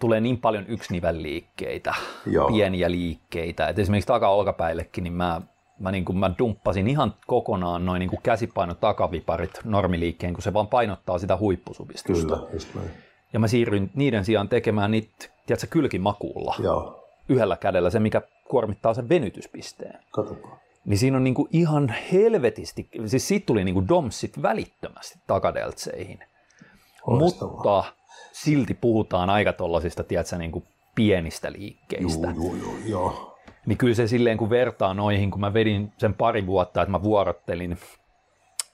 tulee 0.01 0.21
niin 0.21 0.39
paljon 0.39 0.65
yksinivelliikkeitä, 0.69 1.95
Joo. 2.27 2.49
pieniä 2.49 2.91
liikkeitä. 2.91 3.69
Et 3.69 3.79
esimerkiksi 3.79 4.07
taka-olkapäillekin, 4.07 5.05
niin 5.05 5.13
mä, 5.13 5.41
mä, 5.81 5.93
niin 5.93 6.05
kuin, 6.05 6.19
mä 6.19 6.31
dumppasin 6.39 6.89
ihan 6.89 7.15
kokonaan 7.27 7.87
noin 7.87 8.01
niin 8.01 8.23
käsipaino 8.23 8.75
takaviparit 8.75 9.61
normiliikkeen, 9.65 10.35
kun 10.35 10.43
se 10.43 10.53
vaan 10.53 10.67
painottaa 10.67 11.19
sitä 11.19 11.37
huippusupistusta. 11.37 12.37
Kyllä, 12.37 12.49
just 12.53 12.75
näin. 12.75 12.91
Ja 13.33 13.39
mä 13.39 13.49
siirryin 13.49 13.91
niiden 13.95 14.25
sijaan 14.25 14.49
tekemään 14.49 14.91
niitä, 14.91 15.29
tiedätkö, 15.47 15.67
kylkimakuulla. 15.71 16.55
Joo. 16.59 17.05
Yhdellä 17.29 17.57
kädellä, 17.57 17.91
se 17.91 18.01
mikä 18.01 18.23
kuormittaa 18.49 18.95
sen 18.95 19.09
venytyspisteen. 19.09 20.01
Katsotaan. 20.11 20.59
Niin 20.85 20.99
siinä 20.99 21.17
on 21.17 21.25
niin 21.25 21.35
kuin 21.35 21.49
ihan 21.53 21.95
helvetisti, 22.13 22.89
siis 23.07 23.29
siitä 23.29 23.47
tuli 23.47 23.65
niin 23.65 23.75
kuin 23.75 23.89
domsit 23.89 24.43
välittömästi 24.43 25.19
takadeltseihin. 25.27 26.19
Mutta 27.07 27.85
silti 28.33 28.75
puhutaan 28.75 29.31
aika 29.31 29.53
tollasista, 29.53 30.05
tiedätkö, 30.05 30.39
niin 30.39 30.53
kuin 30.53 30.65
pienistä 30.95 31.53
liikkeistä. 31.53 32.27
Joo, 32.27 32.55
joo, 32.55 32.55
joo, 32.55 32.75
joo. 32.87 33.30
Niin 33.67 33.79
kyllä 33.79 33.95
se 33.95 34.07
silleen, 34.07 34.39
kun 34.39 34.51
vertaa 34.51 34.95
noihin, 34.95 35.31
kun 35.31 35.41
mä 35.41 35.55
vedin 35.55 35.93
sen 35.99 36.15
pari 36.15 36.47
vuotta, 36.47 36.83
että 36.83 36.91
mä 36.91 37.03
vuorottelin 37.03 37.79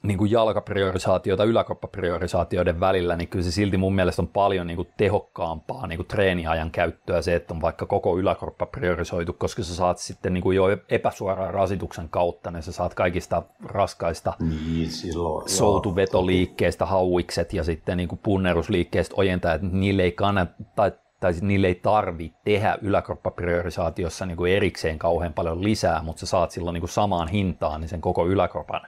niin 0.03 0.18
kuin 0.18 0.31
jalkapriorisaatiota 0.31 1.44
yläkroppapriorisaatioiden 1.44 2.81
välillä, 2.81 3.16
niin 3.16 3.29
kyllä 3.29 3.44
se 3.44 3.51
silti 3.51 3.77
mun 3.77 3.94
mielestä 3.94 4.22
on 4.22 4.29
paljon 4.29 4.66
niin 4.66 4.77
kuin 4.77 4.88
tehokkaampaa 4.96 5.87
niin 5.87 5.96
kuin 5.96 6.07
treeniajan 6.07 6.70
käyttöä 6.70 7.22
se, 7.22 7.35
että 7.35 7.55
on 7.55 7.61
vaikka 7.61 7.87
koko 7.87 8.18
yläkroppa 8.18 8.66
priorisoitu, 8.66 9.33
koska 9.33 9.62
sä 9.62 9.75
saat 9.75 9.99
sitten 9.99 10.35
niin 10.35 10.42
kuin 10.42 10.57
jo 10.57 10.64
epäsuoraan 10.88 11.55
rasituksen 11.55 12.09
kautta, 12.09 12.51
niin 12.51 12.62
sä 12.62 12.72
saat 12.72 12.94
kaikista 12.94 13.42
raskaista 13.64 14.33
niin, 14.40 14.90
silloin, 14.90 15.49
soutuvetoliikkeistä 15.49 16.87
hauikset 16.87 17.53
ja 17.53 17.64
sitten 17.64 17.96
niin 17.96 18.09
kuin 18.09 18.20
punnerusliikkeistä 18.22 19.14
ojentaa, 19.18 19.55
että 19.55 19.66
niille 19.66 20.03
ei 20.03 20.12
kannata, 20.12 20.53
tai, 20.77 20.92
tai 21.20 21.33
niille 21.40 21.66
ei 21.66 21.74
tarvi 21.74 22.35
tehdä 22.44 22.79
yläkroppapriorisaatiossa 22.83 24.26
niin 24.26 24.37
kuin 24.37 24.52
erikseen 24.52 24.98
kauhean 24.98 25.33
paljon 25.33 25.62
lisää, 25.62 26.02
mutta 26.02 26.20
sä 26.20 26.26
saat 26.26 26.50
silloin 26.50 26.74
niin 26.74 26.81
kuin 26.83 26.90
samaan 26.90 27.29
hintaan 27.29 27.81
niin 27.81 27.88
sen 27.88 28.00
koko 28.00 28.26
yläkropan 28.26 28.81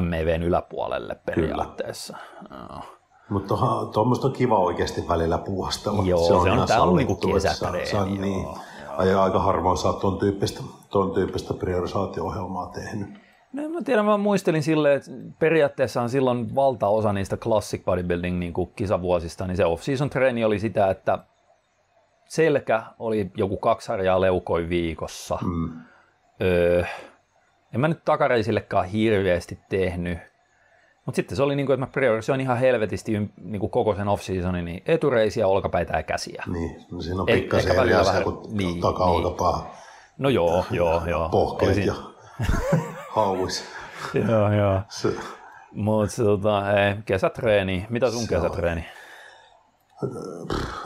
MEVn 0.00 0.42
yläpuolelle 0.42 1.14
periaatteessa. 1.26 2.16
Mutta 3.30 3.54
tuommoista 3.92 4.26
on 4.26 4.32
kiva 4.32 4.58
oikeasti 4.58 5.08
välillä 5.08 5.38
puhastella. 5.38 6.02
Joo, 6.04 6.26
se 6.26 6.32
on, 6.32 6.44
se 6.44 6.50
on 6.50 6.66
tämä 6.68 6.82
on 6.82 6.96
niinku 6.96 7.14
kesätreeni. 7.16 7.86
Se 7.86 7.96
on, 7.96 8.20
niin, 8.20 8.42
joo. 8.42 9.22
aika 9.22 9.38
harvoin 9.38 9.78
oot 9.86 10.00
tuon 10.00 10.18
tyyppistä, 10.18 10.60
tuon 10.90 11.10
tyyppistä 11.10 11.54
priorisaatio-ohjelmaa 11.54 12.66
tehnyt. 12.66 13.23
No, 13.54 13.68
mä 13.68 13.82
tiedän, 13.82 14.04
mä 14.04 14.16
muistelin 14.16 14.62
silleen, 14.62 14.96
että 14.96 15.10
periaatteessa 15.38 16.02
on 16.02 16.10
silloin 16.10 16.54
valtaosa 16.54 17.12
niistä 17.12 17.36
classic 17.36 17.84
bodybuilding 17.84 18.38
niin 18.38 18.52
kuin 18.52 18.70
kisavuosista, 18.76 19.46
niin 19.46 19.56
se 19.56 19.64
off-season 19.64 20.10
treeni 20.10 20.44
oli 20.44 20.58
sitä, 20.58 20.90
että 20.90 21.18
selkä 22.28 22.82
oli 22.98 23.30
joku 23.36 23.56
kaksi 23.56 23.88
harjaa 23.88 24.20
leukoi 24.20 24.68
viikossa. 24.68 25.38
Mm. 25.42 25.72
Öö, 26.42 26.84
en 27.74 27.80
mä 27.80 27.88
nyt 27.88 28.04
takareisillekaan 28.04 28.84
hirveästi 28.84 29.58
tehnyt, 29.68 30.18
mutta 31.06 31.16
sitten 31.16 31.36
se 31.36 31.42
oli 31.42 31.56
niin 31.56 31.66
kuin, 31.66 31.74
että 31.74 31.86
mä 31.86 31.92
priorisoin 31.92 32.40
ihan 32.40 32.58
helvetisti 32.58 33.12
niin 33.42 33.60
kuin 33.60 33.70
koko 33.70 33.94
sen 33.94 34.08
off-seasonin 34.08 34.64
niin 34.64 34.82
etureisiä, 34.86 35.46
olkapäitä 35.46 35.96
ja 35.96 36.02
käsiä. 36.02 36.44
Niin, 36.46 36.84
no 36.90 37.00
siinä 37.00 37.20
on 37.20 37.26
pikkasen 37.26 37.78
eri 37.78 37.94
asia 37.94 38.20
kuin 38.20 38.56
niin, 38.56 38.80
taka-olkapää. 38.80 39.62
Niin. 39.62 39.74
No 40.18 40.28
joo, 40.28 40.64
joo, 40.70 41.02
joo. 41.06 41.28
Pohkeet 41.28 41.86
ja 41.86 41.94
hauis. 43.14 43.64
joo, 44.28 44.52
joo. 44.52 44.80
Se... 44.88 45.16
Mutta 45.72 46.24
tota, 46.24 46.62
kesätreeni. 47.04 47.86
Mitä 47.90 48.10
sun 48.10 48.26
kesätreeni? 48.28 48.84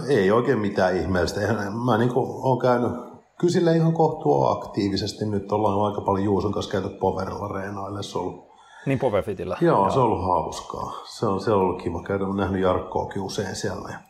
Ei 0.09 0.31
oikein 0.31 0.59
mitään 0.59 0.97
ihmeellistä. 0.97 1.41
Mä 1.85 1.99
niin 1.99 2.13
oon 2.15 2.59
käynyt 2.59 2.93
kyllä 3.39 3.53
sille 3.53 3.77
ihan 3.77 3.93
kohtuu 3.93 4.45
aktiivisesti. 4.45 5.27
Nyt 5.27 5.53
ollaan 5.53 5.87
aika 5.87 6.01
paljon 6.01 6.25
Juuson 6.25 6.53
kanssa 6.53 6.73
käyty 6.73 6.89
Poverilla 6.89 7.49
reenaille. 7.49 8.03
Se 8.03 8.19
on 8.19 8.25
ollut, 8.25 8.49
niin 8.87 8.99
Poverfitillä? 8.99 9.57
Joo, 9.61 9.77
Joo, 9.77 9.91
se 9.91 9.99
on 9.99 10.05
ollut 10.05 10.25
hauskaa. 10.25 10.93
Se 11.05 11.27
on, 11.27 11.41
se 11.41 11.53
on 11.53 11.61
ollut 11.61 11.83
kiva 11.83 12.03
käydä. 12.03 12.25
Olen 12.25 12.37
nähnyt 12.37 12.63
Jarkkoakin 12.63 13.23
usein 13.23 13.57
siellä. 13.57 14.01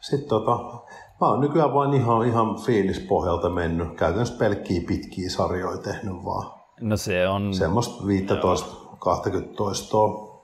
Sitten 0.00 0.28
tota, 0.28 0.56
mä 1.20 1.28
oon 1.28 1.40
nykyään 1.40 1.74
vain 1.74 1.94
ihan, 1.94 2.26
ihan 2.26 2.60
fiilispohjalta 2.60 3.50
mennyt. 3.50 3.96
Käytännössä 3.96 4.38
pelkkiä 4.38 4.82
pitkiä 4.86 5.30
sarjoja 5.30 5.78
tehnyt 5.78 6.24
vaan. 6.24 6.63
No 6.80 6.96
se 6.96 7.28
on... 7.28 7.54
Semmoista 7.54 8.04
15-20 8.04 8.06
toistoa. 9.56 10.34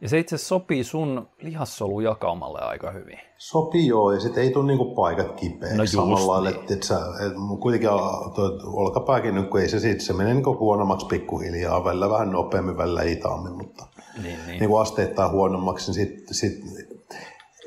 Ja 0.00 0.08
se 0.08 0.18
itse 0.18 0.38
sopii 0.38 0.84
sun 0.84 1.28
lihassolujakaamalle 1.42 2.58
aika 2.58 2.90
hyvin. 2.90 3.18
Sopii 3.38 3.86
joo, 3.86 4.12
ja 4.12 4.20
sitten 4.20 4.42
ei 4.42 4.50
tule 4.50 4.66
niinku 4.66 4.94
paikat 4.94 5.32
kipeäksi 5.40 5.76
No 5.76 5.86
samalla 5.86 6.26
lailla. 6.32 6.50
niin. 6.50 6.60
Että 6.60 6.74
et 6.74 6.82
sä, 6.82 6.94
et 7.26 7.32
kuitenkin 7.60 7.88
toi 8.34 8.58
olkapääkin 8.66 9.34
nyt, 9.34 9.50
kun 9.50 9.60
ei 9.60 9.68
se 9.68 9.80
sit, 9.80 10.00
se 10.00 10.12
menee 10.12 10.34
niinku 10.34 10.58
huonommaksi 10.58 11.06
pikkuhiljaa, 11.06 11.84
välillä 11.84 12.10
vähän 12.10 12.32
nopeammin, 12.32 12.76
välillä 12.76 13.02
hitaammin, 13.02 13.56
mutta 13.56 13.86
Niin, 14.22 14.38
niin. 14.46 14.58
niin 14.60 14.70
kuin 14.70 14.82
asteittain 14.82 15.30
huonommaksi, 15.30 15.92
niin 15.92 15.94
sit, 15.94 16.26
sit 16.30 16.64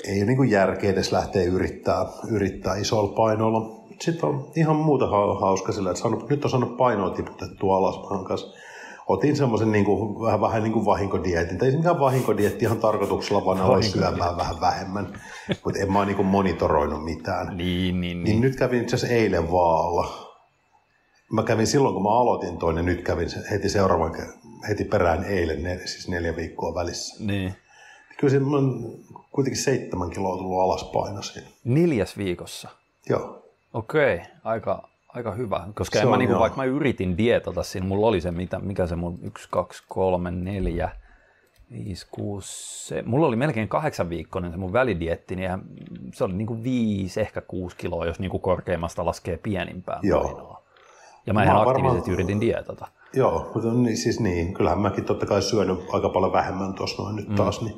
ei 0.04 0.22
ole 0.22 0.26
niin 0.34 0.50
järkeä 0.50 0.90
edes 0.90 1.12
lähteä 1.12 1.42
yrittää, 1.42 2.06
yrittää 2.30 2.76
isolla 2.76 3.12
painoilla. 3.16 3.81
Sitten 4.02 4.28
on 4.28 4.48
ihan 4.56 4.76
muuta 4.76 5.06
ha- 5.06 5.40
hauska 5.40 5.72
sillä, 5.72 5.90
että 5.90 6.02
saanut, 6.02 6.28
nyt 6.28 6.44
on 6.44 6.50
saanut 6.50 6.76
painoa 6.76 7.10
tiputettua 7.10 7.76
alaspäin 7.76 8.24
kanssa. 8.24 8.56
Otin 9.06 9.36
semmoisen 9.36 9.72
niin 9.72 9.84
kuin, 9.84 10.20
vähän, 10.20 10.40
vähän 10.40 10.62
niin 10.62 10.72
kuin 10.72 10.84
vahinkodietin. 10.84 11.58
Tai 11.58 11.68
ei 11.68 11.76
mikään 11.76 12.00
vahinkodietti 12.00 12.64
ihan 12.64 12.78
tarkoituksella, 12.80 13.44
vaan 13.44 13.60
aloin 13.60 13.82
syömään 13.82 14.36
vähän 14.36 14.60
vähemmän. 14.60 15.20
Mutta 15.64 15.80
en 15.80 15.92
mä 15.92 15.98
ole 15.98 16.06
niin 16.06 16.16
kuin 16.16 16.26
monitoroinut 16.28 17.04
mitään. 17.04 17.46
Niin, 17.46 17.56
niin, 17.56 18.00
Niin 18.00 18.24
niin. 18.24 18.40
nyt 18.40 18.56
kävin 18.56 18.82
itse 18.82 18.96
asiassa 18.96 19.14
eilen 19.14 19.52
vaalla. 19.52 20.32
Mä 21.32 21.42
kävin 21.42 21.66
silloin, 21.66 21.94
kun 21.94 22.02
mä 22.02 22.08
aloitin 22.10 22.58
toinen, 22.58 22.84
nyt 22.84 23.02
kävin 23.02 23.28
heti 23.50 23.68
seuraavan, 23.68 24.12
heti 24.68 24.84
perään 24.84 25.24
eilen, 25.24 25.62
ne, 25.62 25.78
siis 25.86 26.08
neljä 26.08 26.36
viikkoa 26.36 26.74
välissä. 26.74 27.24
niin. 27.24 27.54
Kyllä 28.20 28.30
se 28.30 28.40
on 28.56 28.94
kuitenkin 29.32 29.62
seitsemän 29.62 30.10
kiloa 30.10 30.36
tullut 30.36 30.60
alas 30.60 31.32
siinä. 31.32 31.48
Neljäs 31.64 32.16
viikossa. 32.18 32.68
Joo. 33.08 33.41
Okei, 33.72 34.20
aika, 34.44 34.88
aika 35.08 35.32
hyvä. 35.32 35.66
Koska 35.74 35.98
Se 35.98 36.02
en 36.02 36.08
mä 36.08 36.12
on, 36.12 36.18
niinku, 36.18 36.38
vaikka 36.38 36.56
mä 36.56 36.64
yritin 36.64 37.18
dietata 37.18 37.62
siinä, 37.62 37.86
mulla 37.86 38.06
oli 38.06 38.20
se, 38.20 38.30
mitä, 38.30 38.58
mikä 38.58 38.86
se 38.86 38.96
mun 38.96 39.18
1, 39.22 39.48
2, 39.50 39.82
3, 39.88 40.30
4, 40.30 40.90
5, 41.70 42.06
6, 42.10 42.48
se, 42.86 43.02
mulla 43.02 43.26
oli 43.26 43.36
melkein 43.36 43.68
kahdeksan 43.68 44.08
viikkoinen 44.10 44.50
se 44.50 44.56
mun 44.56 44.72
välidietti, 44.72 45.36
niin 45.36 45.42
eihän- 45.42 45.62
se 46.14 46.24
oli 46.24 46.32
niinku 46.32 46.62
viisi, 46.62 47.20
ehkä 47.20 47.40
kuusi 47.40 47.76
kiloa, 47.76 48.06
jos 48.06 48.20
niinku 48.20 48.38
korkeimmasta 48.38 49.06
laskee 49.06 49.36
pienimpään 49.36 50.00
Joo. 50.02 50.22
painoa. 50.24 50.62
Ja 51.26 51.34
mä 51.34 51.44
ihan 51.44 51.56
aktiivisesti 51.56 51.82
varmaan- 52.00 52.12
yritin 52.12 52.40
dietata. 52.40 52.86
Joo, 53.14 53.50
mutta 53.54 53.72
niin, 53.72 53.96
siis 53.96 54.20
niin, 54.20 54.54
kyllähän 54.54 54.80
mäkin 54.80 55.04
totta 55.04 55.26
kai 55.26 55.42
syönyt 55.42 55.78
aika 55.92 56.08
paljon 56.08 56.32
vähemmän 56.32 56.74
tuossa 56.74 57.02
noin 57.02 57.16
nyt 57.16 57.28
mm. 57.28 57.34
taas, 57.34 57.62
niin 57.62 57.74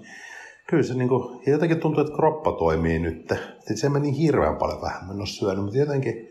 kyllä 0.66 0.82
se 0.82 0.94
niin 0.94 1.08
kuin, 1.08 1.40
ja 1.46 1.52
jotenkin 1.52 1.80
tuntuu, 1.80 2.04
että 2.04 2.16
kroppa 2.16 2.52
toimii 2.52 2.98
nyt. 2.98 3.32
Sitten 3.58 3.76
se 3.76 3.88
meni 3.88 4.18
hirveän 4.18 4.56
paljon 4.56 4.82
vähemmän 4.82 5.16
ole 5.16 5.26
syönyt, 5.26 5.64
mutta 5.64 5.78
jotenkin, 5.78 6.30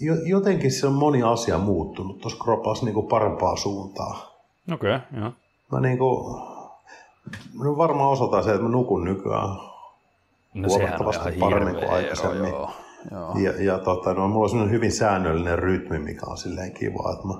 jo, 0.00 0.14
jotenkin 0.14 0.72
se 0.72 0.86
on 0.86 0.92
moni 0.92 1.22
asia 1.22 1.58
muuttunut 1.58 2.20
tuossa 2.20 2.44
kropassa 2.44 2.84
niin 2.84 3.08
parempaa 3.08 3.56
suuntaa. 3.56 4.42
Okei, 4.72 4.96
okay, 4.96 5.20
joo. 5.20 5.32
Mä 5.72 5.80
niin 5.80 5.98
kuin, 5.98 6.42
no 7.62 7.76
varmaan 7.76 8.10
osataan 8.10 8.44
se, 8.44 8.50
että 8.50 8.62
mä 8.62 8.68
nukun 8.68 9.04
nykyään 9.04 9.48
No 10.54 10.68
sehän 10.68 10.92
on 10.92 10.98
Huomattavasti 10.98 11.38
ihan 11.38 11.50
paremmin 11.50 11.74
kuin 11.74 11.84
ero, 11.84 11.94
aikaisemmin. 11.94 12.50
joo. 12.50 12.70
joo. 13.10 13.34
Ja, 13.38 13.62
ja 13.62 13.78
tota, 13.78 14.14
no, 14.14 14.28
mulla 14.28 14.62
on 14.62 14.70
hyvin 14.70 14.92
säännöllinen 14.92 15.58
rytmi, 15.58 15.98
mikä 15.98 16.26
on 16.26 16.38
silleen 16.38 16.72
kiva, 16.72 17.12
että 17.12 17.26
mä, 17.26 17.34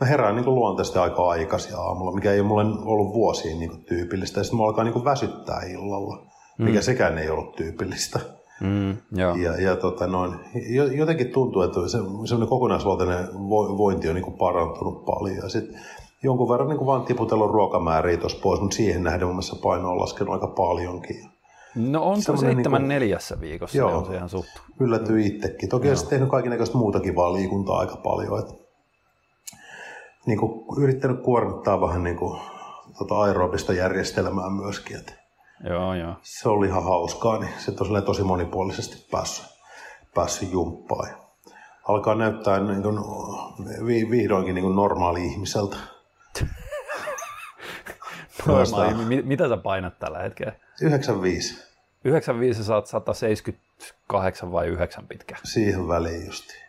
mä 0.00 0.06
herään 0.06 0.36
niin 0.36 0.54
luontaisesti 0.54 0.98
aika 0.98 1.28
aikaisin 1.28 1.76
aamulla, 1.76 2.12
mikä 2.14 2.32
ei 2.32 2.40
ole 2.40 2.48
mulle 2.48 2.64
ollut 2.84 3.14
vuosiin 3.14 3.58
niin 3.58 3.84
tyypillistä. 3.84 4.40
Ja 4.40 4.44
sitten 4.44 4.56
mulla 4.56 4.68
alkaa 4.68 4.84
niin 4.84 5.04
väsyttää 5.04 5.60
illalla, 5.62 6.26
mikä 6.58 6.78
mm. 6.78 6.82
sekään 6.82 7.18
ei 7.18 7.30
ollut 7.30 7.56
tyypillistä. 7.56 8.20
Mm, 8.60 8.96
joo. 9.12 9.34
Ja, 9.34 9.60
ja 9.60 9.76
tota, 9.76 10.06
noin, 10.06 10.34
jo- 10.68 10.86
jotenkin 10.86 11.28
tuntuu, 11.32 11.62
että 11.62 11.80
se, 11.80 11.98
semmoinen 11.98 12.48
kokonaisvaltainen 12.48 13.28
vo, 13.48 13.78
vointi 13.78 14.08
on 14.08 14.14
niin 14.14 14.32
parantunut 14.32 15.04
paljon. 15.04 15.36
Ja 15.36 15.48
sit 15.48 15.64
jonkun 16.22 16.48
verran 16.48 16.68
niin 16.68 16.86
vaan 16.86 17.02
tiputellut 17.02 17.50
ruokamääriä 17.50 18.16
tuossa 18.16 18.38
pois, 18.42 18.60
mutta 18.60 18.76
siihen 18.76 19.02
nähden 19.02 19.26
mun 19.26 19.34
mielestä 19.34 19.56
paino 19.62 19.90
on 19.90 20.00
laskenut 20.00 20.34
aika 20.34 20.46
paljonkin. 20.46 21.16
No 21.74 22.02
on 22.02 22.16
se 22.16 22.22
semmoinen 22.22 22.54
seitsemän 22.54 22.82
niinku- 22.82 22.88
neljässä 22.94 23.40
viikossa, 23.40 23.78
Joo. 23.78 23.90
Joo. 23.90 23.98
on 23.98 24.06
se 24.06 24.14
ihan 24.14 24.28
suht. 24.28 24.48
yllätyin 24.80 25.26
itsekin. 25.26 25.68
Toki 25.68 25.88
olen 25.88 26.06
tehnyt 26.08 26.28
kaikenlaista 26.28 26.78
muuta 26.78 27.00
kivaa 27.00 27.32
liikuntaa 27.32 27.78
aika 27.78 27.96
paljon. 27.96 28.38
Et, 28.38 28.59
niin 30.30 30.38
kuin, 30.38 30.64
yrittänyt 30.82 31.22
kuormittaa 31.22 31.80
vähän 31.80 32.04
niin 32.04 32.16
kuin, 32.16 32.40
tota 32.98 33.20
aerobista 33.20 33.72
järjestelmää 33.72 34.50
myöskin. 34.50 34.96
Et 34.96 35.14
Joo, 35.64 35.94
joo. 35.94 36.14
se 36.22 36.48
oli 36.48 36.66
ihan 36.66 36.84
hauskaa, 36.84 37.38
niin 37.38 37.52
se 37.58 37.72
on 37.80 38.02
tosi 38.02 38.22
monipuolisesti 38.22 39.06
päässyt, 39.10 39.46
päässyt 40.14 40.52
jumppaan. 40.52 41.10
Ja 41.10 41.16
Alkaa 41.88 42.14
näyttää 42.14 42.60
niin 42.60 42.82
kuin, 42.82 42.96
vi, 43.86 44.10
vihdoinkin 44.10 44.54
niin 44.54 44.64
kuin 44.64 44.76
normaali 44.76 45.26
ihmiseltä. 45.26 45.76
Normaali. 48.46 48.94
Mi- 48.94 49.22
mitä 49.22 49.48
sä 49.48 49.56
painat 49.56 49.98
tällä 49.98 50.18
hetkellä? 50.18 50.52
95 50.82 51.70
95 52.04 52.64
saat 52.64 52.86
178 52.86 54.52
vai 54.52 54.66
9 54.66 55.06
pitkä. 55.06 55.36
siihen 55.44 55.88
väliin 55.88 56.26
justi. 56.26 56.59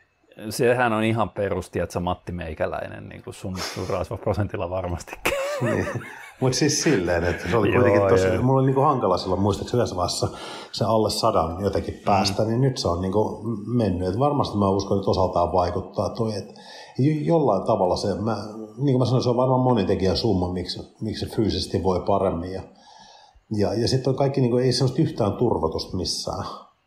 Sehän 0.50 0.94
on 0.94 1.04
ihan 1.04 1.30
perusti, 1.30 1.80
että 1.80 1.94
sä 1.94 2.00
Matti 2.00 2.32
Meikäläinen 2.32 3.10
niin 3.10 3.24
kuin 3.24 3.34
sun, 3.34 3.58
sun 3.74 3.90
rasvaprosentilla 3.90 4.70
varmasti. 4.70 5.12
Niin. 5.62 5.88
Mutta 6.40 6.58
siis 6.58 6.84
silleen, 6.84 7.24
että 7.24 7.50
se 7.50 7.58
oli 7.58 7.74
Joo, 7.74 7.82
kuitenkin 7.82 8.10
tosi, 8.10 8.28
joo. 8.28 8.44
mulla 8.44 8.60
oli 8.60 8.66
niinku 8.66 8.82
hankala 8.82 9.18
silloin 9.18 9.42
muistaakseni 9.42 9.80
yhdessä 9.80 9.96
vaiheessa 9.96 10.28
se 10.72 10.86
alle 10.86 11.10
sadan 11.10 11.62
jotenkin 11.64 12.02
päästä, 12.06 12.44
mm. 12.44 12.48
niin 12.48 12.62
nyt 12.62 12.78
se 12.78 12.88
on 12.88 13.02
niinku 13.02 13.42
mennyt. 13.66 14.08
Et 14.08 14.20
varmasti 14.20 14.58
mä 14.58 14.70
uskon, 14.70 14.98
että 14.98 15.12
osaltaan 15.12 15.54
vaikuttaa 15.54 16.10
toi, 16.10 16.36
että 16.36 16.54
jo- 16.98 17.22
jollain 17.22 17.64
tavalla 17.64 17.96
se, 17.96 18.16
mä, 18.16 18.38
niin 18.78 18.94
kuin 18.94 18.98
mä 18.98 19.06
sanoin, 19.06 19.24
se 19.24 19.30
on 19.30 19.38
varmaan 19.38 19.62
monitekijän 19.62 20.18
summa, 20.18 20.54
miksi, 20.54 20.80
miksi 21.02 21.26
se 21.26 21.36
fyysisesti 21.36 21.84
voi 21.84 22.00
paremmin. 22.00 22.52
Ja, 22.52 22.62
ja, 23.58 23.74
ja 23.74 23.88
sitten 23.88 24.12
on 24.12 24.18
kaikki, 24.18 24.42
niinku, 24.42 24.58
ei 24.58 24.74
semmoista 24.74 25.02
yhtään 25.02 25.34
turvotusta 25.34 25.98
missään. 25.98 26.46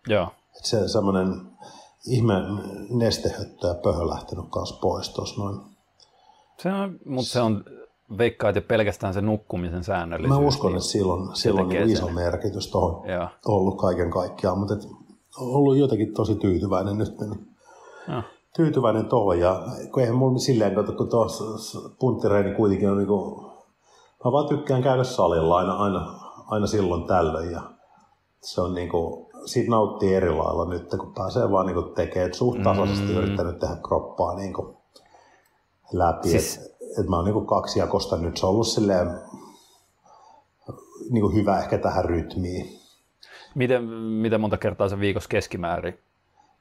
Joo. 0.08 0.28
Et 0.56 0.64
se 0.64 0.88
semmoinen 0.88 1.40
ihme 2.06 2.34
nestehöttö 2.90 3.66
ja 3.66 3.74
pöhö 3.74 4.08
lähtenyt 4.08 4.44
kanssa 4.50 4.78
pois 4.80 5.08
tuossa 5.10 5.42
noin. 5.42 5.60
Se 6.58 6.72
on, 6.72 6.98
mutta 7.04 7.32
se 7.32 7.40
on, 7.40 7.64
veikkaat 8.18 8.56
jo 8.56 8.62
pelkästään 8.62 9.14
se 9.14 9.20
nukkumisen 9.20 9.84
säännöllisyys. 9.84 10.40
Mä 10.40 10.46
uskon, 10.46 10.72
että 10.72 10.84
silloin, 10.84 11.36
silloin 11.36 11.68
niin 11.68 11.90
iso 11.90 12.06
sen. 12.06 12.14
merkitys 12.14 12.70
tuohon 12.70 13.08
Joo. 13.08 13.28
ollut 13.46 13.78
kaiken 13.78 14.10
kaikkiaan, 14.10 14.58
mutta 14.58 14.74
et, 14.74 14.88
ollut 15.38 15.76
jotenkin 15.76 16.14
tosi 16.14 16.34
tyytyväinen 16.34 16.98
nyt. 16.98 17.20
Niin 17.20 17.46
tyytyväinen 18.56 19.06
tuohon 19.06 19.40
ja 19.40 19.62
kun 19.92 20.00
eihän 20.02 20.16
mulla 20.16 20.38
silleen, 20.38 20.74
kato, 20.74 20.92
kun 20.92 21.08
tuo 21.08 21.26
punttireeni 21.98 22.54
kuitenkin 22.54 22.90
on 22.90 22.98
niinku, 22.98 23.50
mä 24.24 24.32
vaan 24.32 24.48
tykkään 24.48 24.82
käydä 24.82 25.04
salilla 25.04 25.56
aina, 25.56 25.72
aina, 25.72 26.20
aina 26.46 26.66
silloin 26.66 27.04
tällöin 27.04 27.52
ja 27.52 27.62
se 28.40 28.60
on 28.60 28.74
niinku, 28.74 29.23
siitä 29.44 29.70
nauttii 29.70 30.14
eri 30.14 30.30
lailla 30.30 30.64
nyt, 30.64 30.90
kun 30.98 31.14
pääsee 31.14 31.50
vaan 31.50 31.66
niinku 31.66 31.82
tekemään, 31.82 32.26
että 32.26 32.38
suht 32.38 32.62
tasaisesti 32.62 33.12
mm. 33.12 33.18
yrittänyt 33.18 33.58
tehdä 33.58 33.76
kroppaa 33.88 34.34
niinku 34.34 34.76
läpi, 35.92 36.28
siis... 36.28 36.56
Että 36.56 36.74
et 37.00 37.08
mä 37.08 37.16
oon 37.16 37.24
niinku 37.24 37.40
kaksijakosta 37.40 38.16
nyt, 38.16 38.36
se 38.36 38.46
on 38.46 38.52
ollut 38.52 38.66
silleen 38.66 39.10
niinku 41.10 41.28
hyvä 41.28 41.58
ehkä 41.58 41.78
tähän 41.78 42.04
rytmiin. 42.04 42.78
Miten, 43.54 43.84
miten 43.94 44.40
monta 44.40 44.56
kertaa 44.56 44.88
se 44.88 45.00
viikossa 45.00 45.28
keskimäärin? 45.28 45.98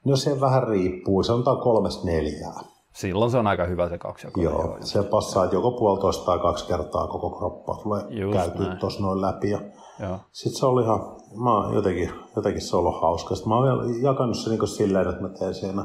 No 0.04 0.16
se 0.16 0.40
vähän 0.40 0.68
riippuu, 0.68 1.22
sanotaan 1.22 1.60
kolmesta 1.60 2.06
neljää. 2.06 2.60
Silloin 2.92 3.30
se 3.30 3.38
on 3.38 3.46
aika 3.46 3.64
hyvä 3.64 3.88
se 3.88 3.98
kaksi 3.98 4.26
Joo, 4.36 4.76
se 4.80 5.02
passaa, 5.02 5.44
että 5.44 5.56
joko 5.56 5.70
puolitoista 5.70 6.24
tai 6.24 6.38
kaksi 6.38 6.66
kertaa 6.66 7.06
koko 7.06 7.30
kroppa 7.30 7.74
tulee 7.82 8.02
Just 8.08 8.38
käytyä 8.38 8.66
näin. 8.66 8.78
tuossa 8.78 9.02
noin 9.02 9.20
läpi. 9.20 9.50
Ja 9.50 9.60
Joo. 10.00 10.18
sitten 10.32 10.60
se 10.60 10.66
oli 10.66 10.82
ihan, 10.82 11.00
mä 11.34 11.52
oon 11.52 11.74
jotenkin, 11.74 12.10
jotenkin 12.36 12.62
se 12.62 12.76
on 12.76 12.80
ollut 12.80 13.00
hauska. 13.00 13.34
Sitten 13.34 13.48
mä 13.48 13.56
oon 13.56 13.64
vielä 13.64 13.98
jakanut 14.02 14.36
se 14.36 14.50
niin 14.50 14.68
silleen, 14.68 15.08
että 15.08 15.22
mä 15.22 15.28
teen 15.28 15.54
siinä, 15.54 15.84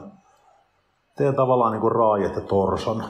teen 1.17 1.35
tavallaan 1.35 1.71
niin 1.71 1.91
raajet 1.91 2.35
ja 2.35 2.41
torson. 2.41 3.03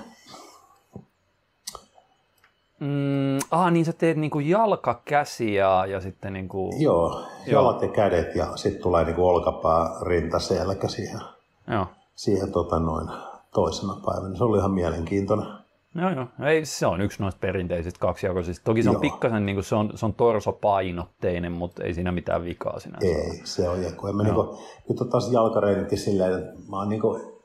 Mm, 2.80 3.38
ah, 3.52 3.72
niin 3.72 3.86
sä 3.86 3.94
teet 3.94 4.18
niinku 4.18 4.40
jalkakäsi 4.40 5.54
ja, 5.54 5.86
ja 5.86 6.02
sitten 6.02 6.34
niinku... 6.34 6.70
Joo, 6.78 7.24
jalat 7.48 7.82
ja 7.82 7.88
kädet 7.88 8.36
ja 8.36 8.58
sitten 8.58 8.84
tulee 8.84 9.06
niin 9.06 9.20
olkapää, 9.20 9.90
rinta, 10.02 10.40
selkä 10.40 10.88
siihen, 10.88 11.22
Joo. 11.68 11.86
siihen 12.16 12.52
tota 12.52 12.80
noin 12.80 13.08
toisena 13.54 13.98
päivänä. 14.06 14.36
Se 14.36 14.44
oli 14.44 14.58
ihan 14.58 14.72
mielenkiintoinen. 14.72 15.59
Joo, 15.96 16.10
joo. 16.10 16.26
Ei, 16.46 16.66
se 16.66 16.88
on 16.88 17.02
yksi 17.02 17.22
noista 17.22 17.40
perinteisistä 17.40 18.00
kaksijakoisista. 18.00 18.64
Toki 18.64 18.84
se 18.84 18.90
on 18.90 18.94
Joo. 18.94 19.02
pikkasen, 19.02 19.46
niin 19.46 19.56
kuin, 19.56 19.64
se, 19.64 19.76
on, 19.76 19.92
se 19.96 20.06
on 20.06 20.14
torsopainotteinen, 20.14 21.52
mutta 21.52 21.84
ei 21.84 21.94
siinä 21.94 22.12
mitään 22.12 22.46
vikaa 22.46 22.80
sinänsä. 22.80 23.08
Ei, 23.08 23.42
se 23.44 23.70
on. 23.70 23.84
Ja 23.84 23.92
kun 23.92 24.16
mä 24.16 24.24
niinku, 24.24 24.60
nyt 24.90 25.02
on 25.02 25.10
taas 25.10 25.32
jalkareinitkin 25.32 25.98
silleen, 25.98 26.40
että 26.40 26.52
mä 26.70 26.78
oon 26.78 26.90
niinku 26.90 27.40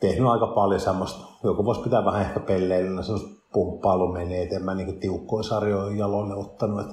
tehnyt 0.00 0.28
aika 0.28 0.46
paljon 0.46 0.80
semmoista, 0.80 1.24
joku 1.44 1.64
voisi 1.64 1.82
pitää 1.82 2.04
vähän 2.04 2.22
ehkä 2.22 2.40
pelleillä, 2.40 3.02
semmoista 3.02 3.40
pumppailu 3.52 4.12
menee, 4.12 4.42
että 4.42 4.56
en 4.56 4.64
mä 4.64 4.74
niinku 4.74 5.00
tiukkoja 5.00 5.42
sarjoja 5.42 5.96
jaloille 5.96 6.34
ottanut. 6.34 6.80
Et 6.80 6.86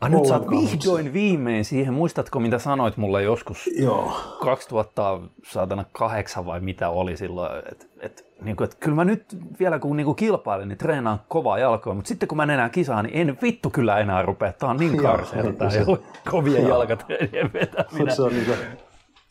Ah, 0.00 0.10
nyt 0.10 0.26
sä 0.26 0.34
oot 0.34 0.50
vihdoin 0.50 1.12
viimein 1.12 1.64
siihen. 1.64 1.94
Muistatko, 1.94 2.40
mitä 2.40 2.58
sanoit 2.58 2.96
mulle 2.96 3.22
joskus 3.22 3.70
Joo. 3.78 4.12
2008 4.40 6.46
vai 6.46 6.60
mitä 6.60 6.90
oli 6.90 7.16
silloin, 7.16 7.52
että 7.72 7.86
et, 8.00 8.25
niin 8.40 8.62
et, 8.62 8.74
kyllä 8.74 8.94
mä 8.94 9.04
nyt 9.04 9.24
vielä 9.58 9.78
kun 9.78 9.96
niin 9.96 10.16
kilpailen, 10.16 10.68
niin 10.68 10.78
treenaan 10.78 11.20
kovaa 11.28 11.58
jalkoa, 11.58 11.94
mutta 11.94 12.08
sitten 12.08 12.28
kun 12.28 12.36
mä 12.36 12.42
en 12.42 12.50
enää 12.50 12.68
kisaa, 12.68 13.02
niin 13.02 13.14
en 13.14 13.38
vittu 13.42 13.70
kyllä 13.70 13.98
enää 13.98 14.22
rupea. 14.22 14.52
Tää 14.52 14.68
on 14.68 14.76
niin 14.76 14.96
karseeta 14.96 15.52
tää 15.52 15.68
kovien 16.30 16.68
jalkatreenien 16.68 17.52
vetäminen. 17.52 18.16
Se 18.16 18.22
on 18.22 18.32
niin 18.32 18.46
kuin, 18.46 18.58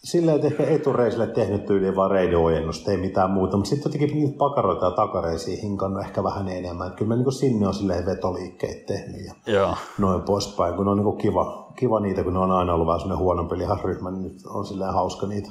silleen, 0.06 0.36
että 0.36 0.48
ehkä 0.48 0.63
etureisille 0.63 1.28
tehnyt 1.28 1.65
tyyliin 1.65 1.96
vaan 1.96 2.12
reideojennusta, 2.12 2.91
ei 2.91 2.98
mitään 2.98 3.32
muuta, 3.32 3.58
mutta 3.58 3.70
sitten 3.70 3.89
jotenkin 3.89 4.18
niitä 4.18 4.38
pakaroita 4.38 4.86
ja 4.86 4.91
takareisiin 4.91 5.62
hinkannut 5.62 6.04
ehkä 6.04 6.24
vähän 6.24 6.48
enemmän. 6.48 6.88
Että 6.88 6.98
kyllä 6.98 7.15
mä 7.15 7.24
niin 7.24 7.32
sinne 7.32 7.68
on 7.68 7.74
silleen 7.74 8.06
vetoliikkeet 8.06 8.86
tehnyt 8.86 9.26
ja 9.26 9.54
Joo. 9.54 9.76
noin 9.98 10.22
poispäin, 10.22 10.74
kun 10.74 10.88
on 10.88 10.98
niin 10.98 11.18
kiva, 11.18 11.72
kiva 11.76 12.00
niitä, 12.00 12.24
kun 12.24 12.34
ne 12.34 12.39
on 12.39 12.52
aina 12.52 12.74
ollut 12.74 12.88
vähän 12.88 13.00
sellainen 13.00 13.24
huonompi 13.24 13.58
lihasryhmä, 13.58 14.12
niin 14.12 14.24
nyt 14.24 14.46
on 14.50 14.65
silleen 14.65 14.94
hauska 14.94 15.28
niitä, 15.28 15.50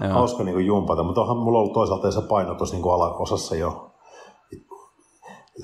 Joo. 0.00 0.12
hauska 0.12 0.44
niin 0.44 0.66
jumpata. 0.66 1.02
Mutta 1.02 1.20
onhan 1.20 1.36
mulla 1.36 1.58
ollut 1.58 1.72
toisaalta 1.72 2.10
se 2.10 2.22
painotus 2.22 2.72
niin 2.72 2.84
alaosassa 2.84 3.56
jo 3.56 3.82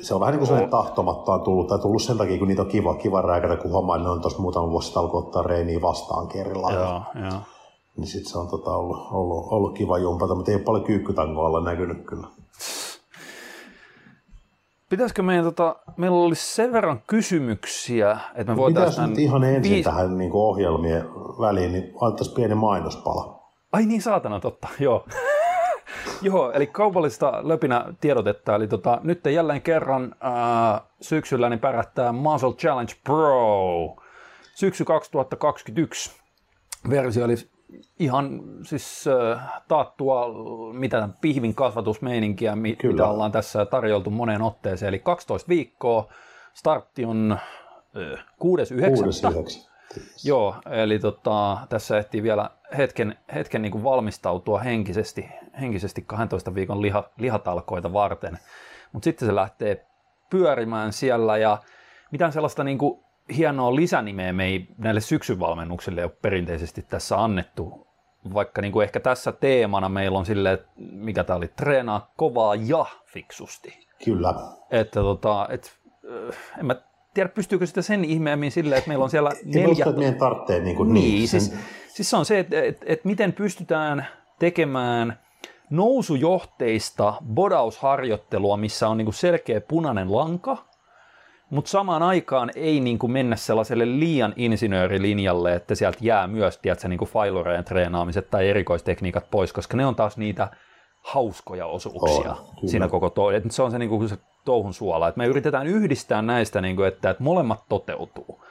se 0.00 0.14
on 0.14 0.20
vähän 0.20 0.33
niin 0.33 0.38
kuin 0.38 0.46
sellainen 0.46 0.70
tahtomattaan 0.70 1.40
tullut, 1.40 1.66
tai 1.66 1.78
tullut 1.78 2.02
sen 2.02 2.18
takia, 2.18 2.38
kun 2.38 2.48
niitä 2.48 2.62
on 2.62 2.68
kiva, 2.68 2.94
kiva 2.94 3.22
rääkätä, 3.22 3.57
kun 3.57 3.70
homma, 3.70 3.98
ne 3.98 4.09
on 4.09 4.20
tuossa 4.20 4.42
muutama 4.42 4.70
vuosi 4.70 4.87
sitten 4.87 5.02
alkoi 5.02 5.18
ottaa 5.18 5.42
reiniä 5.42 5.83
vastaan 5.83 6.28
kerrallaan. 6.28 6.74
Joo, 6.74 7.02
joo 7.31 7.40
niin 7.96 8.07
sitten 8.07 8.33
se 8.33 8.38
on 8.38 8.48
tota, 8.48 8.70
ollut, 8.70 8.98
ollut, 9.11 9.46
ollut, 9.52 9.74
kiva 9.74 9.98
jumpata, 9.98 10.35
mutta 10.35 10.50
ei 10.50 10.55
ole 10.55 10.64
paljon 10.64 10.85
kyykkytangoa 10.85 11.46
olla 11.46 11.64
näkynyt 11.64 12.07
kyllä. 12.07 12.26
Pitäisikö 14.88 15.22
meidän, 15.22 15.44
tota, 15.44 15.76
meillä 15.96 16.16
olisi 16.16 16.55
sen 16.55 16.72
verran 16.72 17.02
kysymyksiä, 17.07 18.18
että 18.35 18.52
me 18.52 18.57
voitaisiin... 18.57 18.90
Pitäisi 18.90 19.11
nyt 19.11 19.18
ihan 19.18 19.44
ensin 19.44 19.72
viis... 19.72 19.85
tähän 19.85 20.18
niin 20.18 20.31
ohjelmien 20.33 21.05
väliin, 21.40 21.72
niin 21.72 21.94
antaisi 22.00 22.35
pieni 22.35 22.55
mainospala. 22.55 23.42
Ai 23.72 23.87
niin, 23.87 24.02
saatana, 24.02 24.40
totta, 24.40 24.68
joo. 24.78 25.07
joo, 26.22 26.52
eli 26.52 26.66
kaupallista 26.66 27.40
löpinä 27.42 27.94
tiedotetta, 28.00 28.55
eli 28.55 28.68
tota, 28.68 29.00
nyt 29.02 29.20
jälleen 29.26 29.62
kerran 29.62 30.14
äh, 30.24 30.81
syksyllä 31.00 31.48
niin 31.48 31.61
pärättää 31.61 32.12
Muscle 32.12 32.52
Challenge 32.52 32.92
Pro. 33.05 33.96
Syksy 34.55 34.85
2021 34.85 36.12
versio, 36.90 37.24
eli 37.24 37.35
ihan 37.98 38.40
siis 38.62 39.04
taattua 39.68 40.26
mitä 40.72 41.08
pihvin 41.20 41.54
kasvatusmeininkiä, 41.54 42.56
mi- 42.56 42.76
mitä 42.82 43.06
ollaan 43.06 43.32
tässä 43.32 43.66
tarjoltu 43.66 44.11
moneen 44.11 44.42
otteeseen. 44.42 44.88
Eli 44.88 44.98
12 44.98 45.48
viikkoa, 45.48 46.12
startti 46.54 47.04
on 47.04 47.32
äh, 47.32 48.18
6.9. 48.18 49.72
Joo, 50.24 50.54
eli 50.70 50.98
tota, 50.98 51.58
tässä 51.68 51.98
ehtii 51.98 52.22
vielä 52.22 52.50
hetken, 52.76 53.18
hetken 53.35 53.62
niin 53.62 53.72
kuin 53.72 53.85
valmistautua 53.85 54.58
henkisesti, 54.58 55.28
henkisesti 55.61 56.02
12 56.06 56.54
viikon 56.54 56.82
liha, 56.82 57.04
lihatalkoita 57.16 57.92
varten. 57.92 58.38
Mutta 58.92 59.04
sitten 59.04 59.28
se 59.28 59.35
lähtee 59.35 59.87
pyörimään 60.30 60.92
siellä 60.92 61.38
ja 61.38 61.58
mitään 62.11 62.32
sellaista 62.32 62.64
niin 62.64 62.78
kuin 62.78 63.04
hienoa 63.37 63.76
lisänimeä 63.76 64.32
me 64.32 64.44
ei 64.44 64.66
näille 64.78 65.00
syksyvalmennuksille 65.00 66.04
ole 66.04 66.12
perinteisesti 66.22 66.82
tässä 66.82 67.24
annettu, 67.24 67.87
vaikka 68.35 68.62
niin 68.62 68.72
kuin 68.72 68.85
ehkä 68.85 69.00
tässä 69.00 69.32
teemana 69.32 69.88
meillä 69.88 70.18
on 70.18 70.26
silleen, 70.26 70.58
mikä 70.76 71.24
tämä 71.24 71.37
oli, 71.37 71.48
treenaa 71.48 72.12
kovaa 72.16 72.54
ja 72.54 72.87
fiksusti. 73.06 73.87
Kyllä. 74.04 74.35
Että 74.70 75.00
tota, 75.00 75.48
et, 75.50 75.78
en 76.58 76.66
mä 76.66 76.76
tiedä, 77.14 77.28
pystyykö 77.28 77.66
sitä 77.66 77.82
sen 77.82 78.04
ihmeemmin 78.04 78.52
silleen, 78.52 78.78
että 78.78 78.88
meillä 78.88 79.04
on 79.04 79.11
siellä 79.11 79.30
neljä... 79.44 79.68
Ei 79.68 79.72
että 79.72 79.98
meidän 79.98 80.18
tarvitsee 80.18 80.61
niin 80.61 80.76
kuin 80.76 80.94
niin, 80.94 81.14
niin 81.14 81.28
siis, 81.28 81.54
siis 81.88 82.11
se 82.11 82.16
on 82.16 82.24
se, 82.24 82.38
että 82.38 82.62
et, 82.62 82.85
et 82.87 83.04
miten 83.04 83.32
pystytään 83.32 84.06
tekemään 84.38 85.18
nousujohteista 85.70 87.14
bodausharjoittelua, 87.35 88.56
missä 88.56 88.88
on 88.88 88.98
niin 88.98 89.06
kuin 89.06 89.14
selkeä 89.14 89.61
punainen 89.61 90.12
lanka– 90.12 90.56
mutta 91.52 91.70
samaan 91.70 92.02
aikaan 92.02 92.50
ei 92.54 92.80
niin 92.80 92.98
kuin 92.98 93.12
mennä 93.12 93.36
sellaiselle 93.36 93.86
liian 93.86 94.32
insinöörilinjalle, 94.36 95.54
että 95.54 95.74
sieltä 95.74 95.98
jää 96.00 96.26
myös 96.26 96.58
tiedätkö, 96.58 96.88
niin 96.88 96.98
kuin 96.98 97.08
failureen 97.10 97.64
treenaamiset 97.64 98.30
tai 98.30 98.48
erikoistekniikat 98.48 99.30
pois, 99.30 99.52
koska 99.52 99.76
ne 99.76 99.86
on 99.86 99.94
taas 99.94 100.16
niitä 100.16 100.48
hauskoja 101.02 101.66
osuuksia 101.66 102.30
on, 102.30 102.68
siinä 102.68 102.88
koko 102.88 103.10
to- 103.10 103.30
et 103.30 103.44
Se 103.50 103.62
on 103.62 103.70
se, 103.70 103.78
niin 103.78 103.88
kuin 103.88 104.08
se 104.08 104.18
touhun 104.44 104.74
suola. 104.74 105.08
Et 105.08 105.16
me 105.16 105.26
yritetään 105.26 105.66
yhdistää 105.66 106.22
näistä, 106.22 106.60
niin 106.60 106.76
kuin, 106.76 106.88
että, 106.88 107.10
että 107.10 107.22
molemmat 107.22 107.62
toteutuu. 107.68 108.44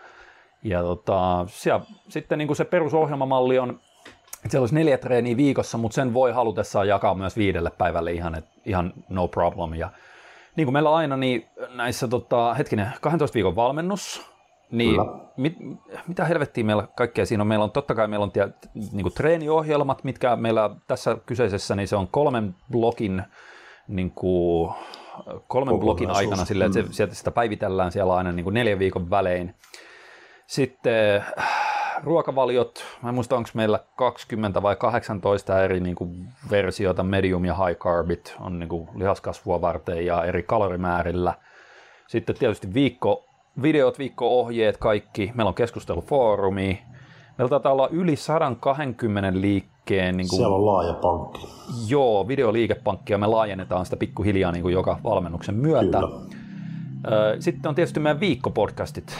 Ja 0.63 0.81
tota, 0.81 1.45
siellä, 1.47 1.81
sitten 2.09 2.37
niin 2.37 2.47
kuin 2.47 2.57
se 2.57 2.65
perusohjelmamalli 2.65 3.59
on, 3.59 3.69
että 3.69 4.49
siellä 4.49 4.63
olisi 4.63 4.75
neljä 4.75 4.97
treeniä 4.97 5.37
viikossa, 5.37 5.77
mutta 5.77 5.95
sen 5.95 6.13
voi 6.13 6.31
halutessaan 6.31 6.87
jakaa 6.87 7.15
myös 7.15 7.37
viidelle 7.37 7.71
päivälle 7.77 8.11
ihan, 8.11 8.35
et, 8.35 8.45
ihan 8.65 8.93
no 9.09 9.27
problem. 9.27 9.73
Ja 9.73 9.89
niin 10.55 10.65
kuin 10.65 10.73
meillä 10.73 10.95
aina, 10.95 11.17
niin 11.17 11.47
näissä 11.69 12.07
tota, 12.07 12.53
hetkinen, 12.53 12.91
12 13.01 13.35
viikon 13.35 13.55
valmennus, 13.55 14.31
niin 14.71 14.95
mit, 15.37 15.55
mitä 16.07 16.25
helvettiä 16.25 16.63
meillä 16.63 16.87
kaikkea 16.95 17.25
siinä 17.25 17.43
on? 17.43 17.47
Meillä 17.47 17.63
on 17.63 17.71
totta 17.71 17.95
kai 17.95 18.07
meillä 18.07 18.23
on 18.23 18.31
tie, 18.31 18.49
niin 18.73 19.03
kuin 19.03 19.13
treeniohjelmat, 19.13 20.03
mitkä 20.03 20.35
meillä 20.35 20.69
tässä 20.87 21.17
kyseisessä, 21.25 21.75
niin 21.75 21.87
se 21.87 21.95
on 21.95 22.07
kolmen 22.07 22.55
blokin 22.71 23.23
niin 23.87 24.11
kuin, 24.11 24.71
kolmen 25.47 25.79
blokin 25.79 26.11
aikana 26.11 26.45
sille, 26.45 26.65
että 26.65 26.73
se, 26.73 26.81
mm. 26.81 26.91
sieltä 26.91 27.15
sitä 27.15 27.31
päivitellään 27.31 27.91
siellä 27.91 28.15
aina 28.15 28.31
niin 28.31 28.43
kuin 28.43 28.53
neljän 28.53 28.79
viikon 28.79 29.09
välein. 29.09 29.55
Sitten 30.47 31.25
ruokavaliot, 32.03 32.83
mä 33.03 33.09
en 33.09 33.15
muista 33.15 33.35
onko 33.35 33.49
meillä 33.53 33.79
20 33.95 34.61
vai 34.61 34.75
18 34.75 35.63
eri 35.63 35.79
niin 35.79 35.95
kuin, 35.95 36.27
versiota, 36.51 37.03
medium 37.03 37.45
ja 37.45 37.55
high 37.55 37.79
carbit 37.79 38.35
on 38.39 38.59
niin 38.59 38.69
kuin, 38.69 38.89
lihaskasvua 38.95 39.61
varten 39.61 40.05
ja 40.05 40.23
eri 40.23 40.43
kalorimäärillä. 40.43 41.33
Sitten 42.07 42.35
tietysti 42.35 42.73
viikko, 42.73 43.25
videot, 43.61 43.99
viikko-ohjeet, 43.99 44.77
kaikki. 44.77 45.31
Meillä 45.35 45.49
on 45.49 45.55
keskustelufoorumi. 45.55 46.81
Meillä 47.37 47.49
taitaa 47.49 47.71
olla 47.71 47.89
yli 47.91 48.15
120 48.15 49.41
liikkeen. 49.41 50.17
Niin 50.17 50.29
kuin, 50.29 50.37
Siellä 50.37 50.55
on 50.55 50.65
laaja 50.65 50.93
pankki. 50.93 51.47
Joo, 51.87 52.27
videoliikepankki 52.27 53.13
ja 53.13 53.17
me 53.17 53.27
laajennetaan 53.27 53.85
sitä 53.85 53.97
pikkuhiljaa 53.97 54.51
niin 54.51 54.61
kuin 54.61 54.73
joka 54.73 54.99
valmennuksen 55.03 55.55
myötä. 55.55 55.99
Kyllä. 55.99 57.39
Sitten 57.39 57.69
on 57.69 57.75
tietysti 57.75 57.99
meidän 57.99 58.19
viikkopodcastit. 58.19 59.17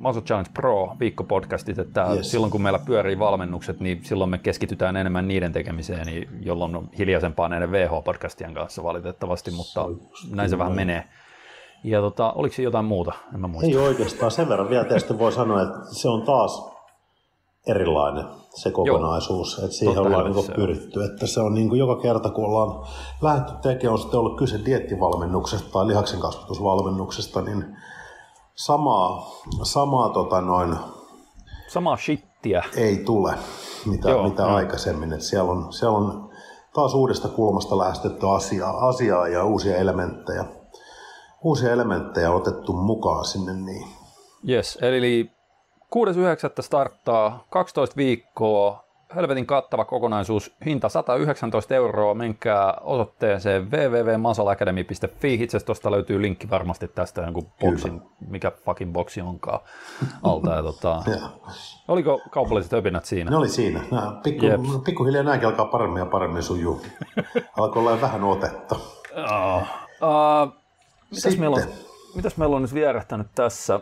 Muscle 0.00 0.22
Challenge 0.22 0.50
Pro 0.54 0.96
viikkopodcastit, 1.00 1.78
että 1.78 2.12
yes. 2.14 2.30
silloin 2.30 2.50
kun 2.52 2.62
meillä 2.62 2.78
pyörii 2.78 3.18
valmennukset, 3.18 3.80
niin 3.80 4.04
silloin 4.04 4.30
me 4.30 4.38
keskitytään 4.38 4.96
enemmän 4.96 5.28
niiden 5.28 5.52
tekemiseen, 5.52 6.06
niin 6.06 6.28
jolloin 6.40 6.76
on 6.76 6.88
hiljaisempaa 6.98 7.48
näiden 7.48 7.70
VH-podcastien 7.70 8.54
kanssa 8.54 8.82
valitettavasti, 8.82 9.50
mutta 9.50 9.86
se 10.22 10.34
näin 10.36 10.50
se 10.50 10.58
vähän 10.58 10.72
menee. 10.72 11.04
Ja 11.84 12.00
tota, 12.00 12.32
oliko 12.32 12.54
se 12.54 12.62
jotain 12.62 12.84
muuta? 12.84 13.12
En 13.34 13.40
mä 13.40 13.46
muista. 13.46 13.70
Ei 13.70 13.76
oikeastaan. 13.76 14.30
Sen 14.30 14.48
verran 14.48 14.70
vielä 14.70 14.84
tietysti 14.84 15.18
voi 15.18 15.32
sanoa, 15.32 15.62
että 15.62 15.94
se 15.94 16.08
on 16.08 16.22
taas 16.22 16.70
erilainen 17.66 18.24
se 18.54 18.70
kokonaisuus, 18.70 19.56
Joo. 19.56 19.64
että 19.64 19.76
siihen 19.76 19.94
Totta 19.94 20.08
ollaan 20.18 20.32
niin 20.32 20.52
pyritty. 20.54 21.04
Että 21.04 21.26
se 21.26 21.40
on 21.40 21.54
niin 21.54 21.68
kuin 21.68 21.78
joka 21.78 22.02
kerta, 22.02 22.30
kun 22.30 22.44
ollaan 22.44 22.86
lähdetty 23.22 23.52
tekemään, 23.62 23.92
on 23.92 23.98
sitten 23.98 24.20
ollut 24.20 24.38
kyse 24.38 24.64
diettivalmennuksesta 24.64 25.70
tai 25.72 25.86
lihaksen 25.86 26.20
kasvatusvalmennuksesta, 26.20 27.42
niin 27.42 27.76
samaa, 28.64 29.30
samaa 29.62 30.08
tota 30.08 30.40
noin, 30.40 30.76
samaa 31.68 31.96
shittiä 31.96 32.64
ei 32.76 32.96
tule, 32.96 33.34
mitä, 33.86 34.10
Joo, 34.10 34.28
mitä 34.28 34.46
aikaisemmin. 34.46 35.12
Et 35.12 35.22
siellä, 35.22 35.52
on, 35.52 35.72
siellä 35.72 35.98
on 35.98 36.30
taas 36.74 36.94
uudesta 36.94 37.28
kulmasta 37.28 37.78
lähestytty 37.78 38.26
asiaa, 38.28 38.88
asiaa 38.88 39.28
ja 39.28 39.44
uusia 39.44 39.76
elementtejä, 39.76 40.44
uusia 41.42 41.72
elementtejä 41.72 42.32
otettu 42.32 42.72
mukaan 42.72 43.24
sinne. 43.24 43.52
Niin. 43.52 43.88
Yes, 44.48 44.78
eli 44.82 45.30
6.9. 45.96 46.62
starttaa 46.62 47.44
12 47.50 47.96
viikkoa 47.96 48.84
helvetin 49.16 49.46
kattava 49.46 49.84
kokonaisuus, 49.84 50.56
hinta 50.66 50.88
119 50.88 51.74
euroa, 51.74 52.14
menkää 52.14 52.74
osoitteeseen 52.80 53.70
www.masalacademy.fi, 53.70 55.34
itse 55.34 55.56
asiassa 55.56 55.66
tuosta 55.66 55.90
löytyy 55.90 56.22
linkki 56.22 56.50
varmasti 56.50 56.88
tästä 56.88 57.22
jonkun 57.22 57.46
boksin, 57.60 58.02
mikä 58.28 58.50
fucking 58.50 58.92
boksi 58.92 59.20
onkaan 59.20 59.60
alta. 60.22 60.54
Ja 60.54 60.62
tota, 60.62 61.02
oliko 61.88 62.20
kaupalliset 62.30 62.72
öpinät 62.72 63.04
siinä? 63.04 63.30
Ne 63.30 63.36
oli 63.36 63.48
siinä. 63.48 63.80
Nää, 63.90 64.12
pikku, 64.22 64.46
pikkuhiljaa 64.84 65.22
nämäkin 65.22 65.48
alkaa 65.48 65.66
paremmin 65.66 66.00
ja 66.00 66.06
paremmin 66.06 66.42
sujuu. 66.42 66.82
Alkoi 67.58 67.80
olla 67.80 68.00
vähän 68.00 68.24
otetta. 68.24 68.76
Uh, 69.16 69.68
mitäs, 71.10 71.38
meillä 71.38 71.56
on, 71.56 71.62
mitäs 72.14 72.36
meillä 72.36 72.56
on 72.56 72.62
nyt 72.62 72.74
vierähtänyt 72.74 73.26
tässä? 73.34 73.80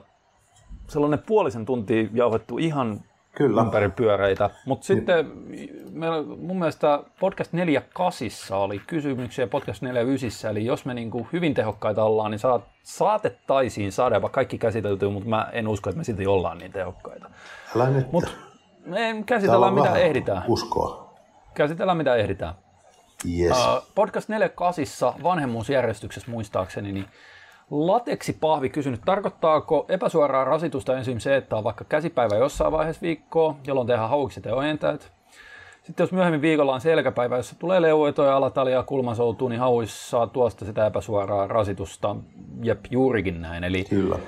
Sellainen 0.89 1.23
puolisen 1.27 1.67
tuntia 1.67 2.09
jauhettu 2.13 2.59
ihan 2.59 3.01
Kyllä. 3.39 3.63
ympäri 3.63 3.89
pyöreitä. 3.91 4.51
Mutta 4.67 4.87
sitten 4.87 5.33
meillä, 5.93 6.23
mun 6.23 6.59
mielestä 6.59 7.03
podcast 7.21 7.53
48 7.53 8.59
oli 8.59 8.79
kysymyksiä 8.87 9.47
podcast 9.47 9.83
49, 9.83 10.51
eli 10.51 10.65
jos 10.65 10.85
me 10.85 10.95
niin 10.95 11.11
kuin 11.11 11.29
hyvin 11.33 11.55
tehokkaita 11.55 12.05
ollaan, 12.05 12.31
niin 12.31 12.39
saat, 12.39 12.65
saatettaisiin 12.83 13.93
saada 13.93 14.17
jopa 14.17 14.29
kaikki 14.29 14.59
käsiteltyä, 14.59 15.11
mutta 15.11 15.29
mä 15.29 15.49
en 15.53 15.69
usko, 15.69 15.91
että 15.91 15.99
me 15.99 16.05
silti 16.05 16.27
ollaan 16.27 16.59
niin 16.59 16.73
tehokkaita. 16.73 17.31
Älä 17.77 17.91
nyt. 17.91 18.13
Mutta 18.13 18.31
me 18.87 19.23
käsitellään 19.27 19.75
mitä 19.75 19.97
ehditään. 19.97 20.45
Uskoa. 20.49 21.15
Käsitellään 21.55 21.99
mitä 21.99 22.15
ehditään. 22.17 22.55
Yes. 23.39 23.67
Uh, 23.67 23.83
podcast 23.95 24.29
48 24.29 25.15
vanhemmuusjärjestyksessä 25.23 26.31
muistaakseni, 26.31 26.93
niin 26.93 27.07
Lateksi 27.71 28.33
Pahvi 28.33 28.69
kysynyt, 28.69 29.01
tarkoittaako 29.05 29.87
epäsuoraa 29.89 30.45
rasitusta 30.45 30.99
ensin 30.99 31.21
se, 31.21 31.37
että 31.37 31.57
on 31.57 31.65
vaikka 31.65 31.85
käsipäivä 31.85 32.37
jossain 32.37 32.73
vaiheessa 32.73 33.03
viikkoa, 33.03 33.57
jolloin 33.67 33.87
tehdään 33.87 34.09
haukset 34.09 34.45
ja 34.45 34.55
ojentajat. 34.55 35.13
Sitten 35.83 36.05
jos 36.05 36.13
myöhemmin 36.13 36.43
viikolla 36.43 36.75
on 36.75 36.81
selkäpäivä, 36.81 37.37
jossa 37.37 37.57
tulee 37.59 37.83
leuetoja, 37.83 38.37
alatalia 38.37 38.83
kulmasoutuu, 38.83 39.49
niin 39.49 39.61
hauissa 39.61 40.11
saa 40.11 40.27
tuosta 40.27 40.65
sitä 40.65 40.87
epäsuoraa 40.87 41.47
rasitusta. 41.47 42.17
Jep, 42.63 42.81
juurikin 42.91 43.43
näin. 43.43 43.65
Eli 43.65 43.85
Kyllä. 43.85 44.19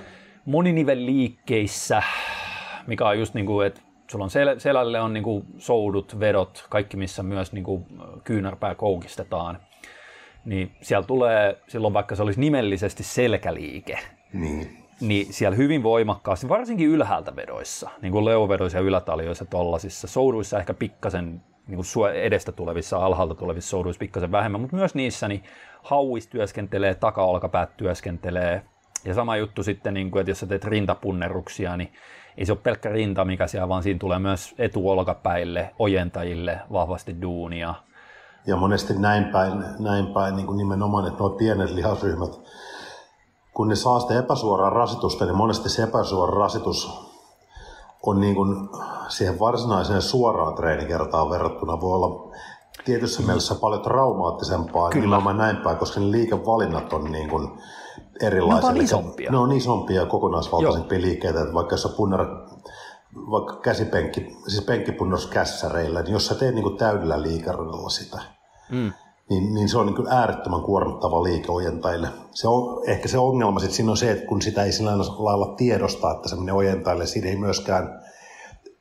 moninivelliikkeissä, 0.44 2.02
mikä 2.86 3.08
on 3.08 3.18
just 3.18 3.34
niin 3.34 3.46
kuin, 3.46 3.66
että 3.66 3.80
sulla 4.10 4.24
on 4.24 4.30
sel- 4.30 4.58
selälle 4.60 5.00
on 5.00 5.12
niin 5.12 5.24
kuin 5.24 5.44
soudut, 5.58 6.20
vedot, 6.20 6.66
kaikki 6.68 6.96
missä 6.96 7.22
myös 7.22 7.52
niin 7.52 7.64
kuin 7.64 7.86
kyynärpää 8.24 8.74
koukistetaan 8.74 9.58
niin 10.44 10.72
siellä 10.80 11.06
tulee, 11.06 11.58
silloin 11.68 11.94
vaikka 11.94 12.16
se 12.16 12.22
olisi 12.22 12.40
nimellisesti 12.40 13.02
selkäliike, 13.02 13.98
Niin. 14.32 14.76
niin 15.00 15.32
siellä 15.32 15.56
hyvin 15.56 15.82
voimakkaasti, 15.82 16.48
varsinkin 16.48 16.88
ylhäältä 16.88 17.36
vedoissa, 17.36 17.90
niin 18.02 18.12
kuin 18.12 18.24
leuvedoissa 18.24 18.78
ja 18.78 18.84
ylätaljoissa 18.84 19.44
tollasissa, 19.44 20.08
souduissa 20.08 20.58
ehkä 20.58 20.74
pikkasen 20.74 21.42
niin 21.66 21.76
kuin 21.76 22.14
edestä 22.14 22.52
tulevissa, 22.52 22.98
alhaalta 22.98 23.34
tulevissa 23.34 23.70
souduissa 23.70 24.00
pikkasen 24.00 24.32
vähemmän, 24.32 24.60
mutta 24.60 24.76
myös 24.76 24.94
niissä 24.94 25.28
niin 25.28 25.42
hauis 25.82 26.26
työskentelee, 26.26 26.94
taka-olkapäät 26.94 27.76
työskentelee. 27.76 28.62
Ja 29.04 29.14
sama 29.14 29.36
juttu 29.36 29.62
sitten, 29.62 29.94
niin 29.94 30.10
kuin, 30.10 30.20
että 30.20 30.30
jos 30.30 30.40
sä 30.40 30.46
teet 30.46 30.64
rintapunneruksia, 30.64 31.76
niin 31.76 31.92
ei 32.38 32.46
se 32.46 32.52
ole 32.52 32.60
pelkkä 32.62 32.88
rinta, 32.88 33.24
mikä 33.24 33.46
siellä, 33.46 33.68
vaan 33.68 33.82
siinä 33.82 33.98
tulee 33.98 34.18
myös 34.18 34.54
etuolkapäille, 34.58 35.70
ojentajille 35.78 36.58
vahvasti 36.72 37.22
duunia. 37.22 37.74
Ja 38.46 38.56
monesti 38.56 38.98
näin 38.98 39.24
päin, 39.24 39.64
näin 39.78 40.06
päin 40.06 40.36
niin 40.36 40.46
kuin 40.46 40.56
nimenomaan, 40.56 41.06
että 41.06 41.18
nuo 41.18 41.30
pienet 41.30 41.70
lihasryhmät, 41.70 42.40
kun 43.54 43.68
ne 43.68 43.76
saa 43.76 44.00
sitä 44.00 44.18
epäsuoraa 44.18 44.70
rasitusta, 44.70 45.24
niin 45.24 45.36
monesti 45.36 45.68
se 45.68 45.82
epäsuora 45.82 46.38
rasitus 46.38 47.10
on 48.06 48.20
niin 48.20 48.34
kuin 48.34 48.68
siihen 49.08 49.38
varsinaiseen 49.38 50.02
suoraan 50.02 50.54
treenikertaan 50.54 51.30
verrattuna 51.30 51.80
voi 51.80 51.94
olla 51.94 52.36
tietyssä 52.84 53.22
mielessä 53.22 53.54
paljon 53.54 53.82
traumaattisempaa 53.82 54.90
Kyllä. 54.90 55.04
nimenomaan 55.04 55.36
näin 55.36 55.56
päin, 55.56 55.76
koska 55.76 56.00
ne 56.00 56.10
liikevalinnat 56.10 56.92
on 56.92 57.12
niin 57.12 57.28
kuin 57.28 57.48
erilaisia. 58.20 58.72
Ne 58.72 58.78
on 58.78 58.84
isompia. 58.84 59.30
Ne 59.30 59.38
on 59.38 59.52
isompia 59.52 60.00
ja 60.00 60.06
kokonaisvaltaisempia 60.06 61.00
liikkeitä, 61.00 61.40
että 61.40 61.54
vaikka 61.54 61.74
jos 61.74 61.82
sä 61.82 61.88
punnerat 61.88 62.28
vaikka 63.14 63.56
käsipenkki, 63.56 64.36
siis 64.48 64.64
penkkipunnos 64.64 65.26
kässäreillä, 65.26 66.02
niin 66.02 66.12
jos 66.12 66.26
sä 66.26 66.34
teet 66.34 66.54
niin 66.54 66.62
kuin 66.62 66.76
täydellä 66.76 67.22
liikeradalla 67.22 67.88
sitä, 67.88 68.18
Mm. 68.70 68.92
niin, 69.30 69.54
niin 69.54 69.68
se 69.68 69.78
on 69.78 69.86
niin 69.86 69.96
kuin 69.96 70.08
äärettömän 70.08 70.62
kuormittava 70.62 71.22
liike 71.22 71.52
ojentajille. 71.52 72.08
Se 72.30 72.48
on, 72.48 72.82
ehkä 72.88 73.08
se 73.08 73.18
ongelma 73.18 73.60
sit 73.60 73.70
siinä 73.70 73.90
on 73.90 73.96
se, 73.96 74.10
että 74.10 74.26
kun 74.26 74.42
sitä 74.42 74.64
ei 74.64 74.72
sillä 74.72 74.98
lailla 74.98 75.54
tiedostaa, 75.56 76.12
että 76.12 76.28
se 76.28 76.36
menee 76.36 76.54
ojentajille, 76.54 77.06
siinä 77.06 77.28
ei 77.28 77.36
myöskään 77.36 78.00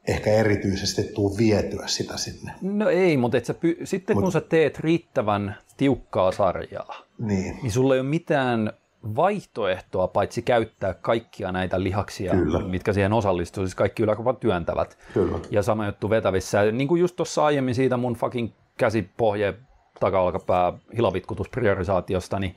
ehkä 0.08 0.30
erityisesti 0.30 1.04
tuu 1.04 1.38
vietyä 1.38 1.84
sitä 1.88 2.18
sinne. 2.18 2.52
No 2.62 2.90
ei, 2.90 3.18
mutta 3.18 3.38
et 3.38 3.46
sä 3.46 3.54
py- 3.54 3.86
sitten 3.86 4.18
kun 4.22 4.32
sä 4.32 4.42
teet 4.42 4.80
riittävän 4.80 5.58
tiukkaa 5.78 6.32
sarjaa, 6.32 6.96
Niin, 7.18 7.60
niin 7.62 7.72
sulla 7.72 7.94
ei 7.94 8.00
ole 8.00 8.10
mitään 8.10 8.74
vaihtoehtoa 9.16 10.08
paitsi 10.08 10.42
käyttää 10.42 10.94
kaikkia 10.94 11.52
näitä 11.52 11.84
lihaksia, 11.84 12.32
Kyllä. 12.32 12.60
mitkä 12.60 12.94
siihen 12.94 13.14
osallistuu, 13.14 13.64
siis 13.66 13.76
kaikki 13.76 14.04
yläkropan 14.04 14.38
työntävät. 14.38 14.98
kyllä. 15.14 15.40
Ja 15.52 15.64
sama 15.64 15.86
juttu 15.86 16.10
vetävissä. 16.10 16.72
Niin 16.72 16.88
kuin 16.88 17.02
just 17.02 17.16
tuossa 17.16 17.46
aiemmin 17.46 17.76
siitä 17.76 17.98
mun 17.98 18.14
fucking 18.14 18.50
käsipohje 18.78 19.54
taka-olkapää 20.00 20.74
hilavitkutuspriorisaatiosta, 20.98 22.40
niin 22.40 22.56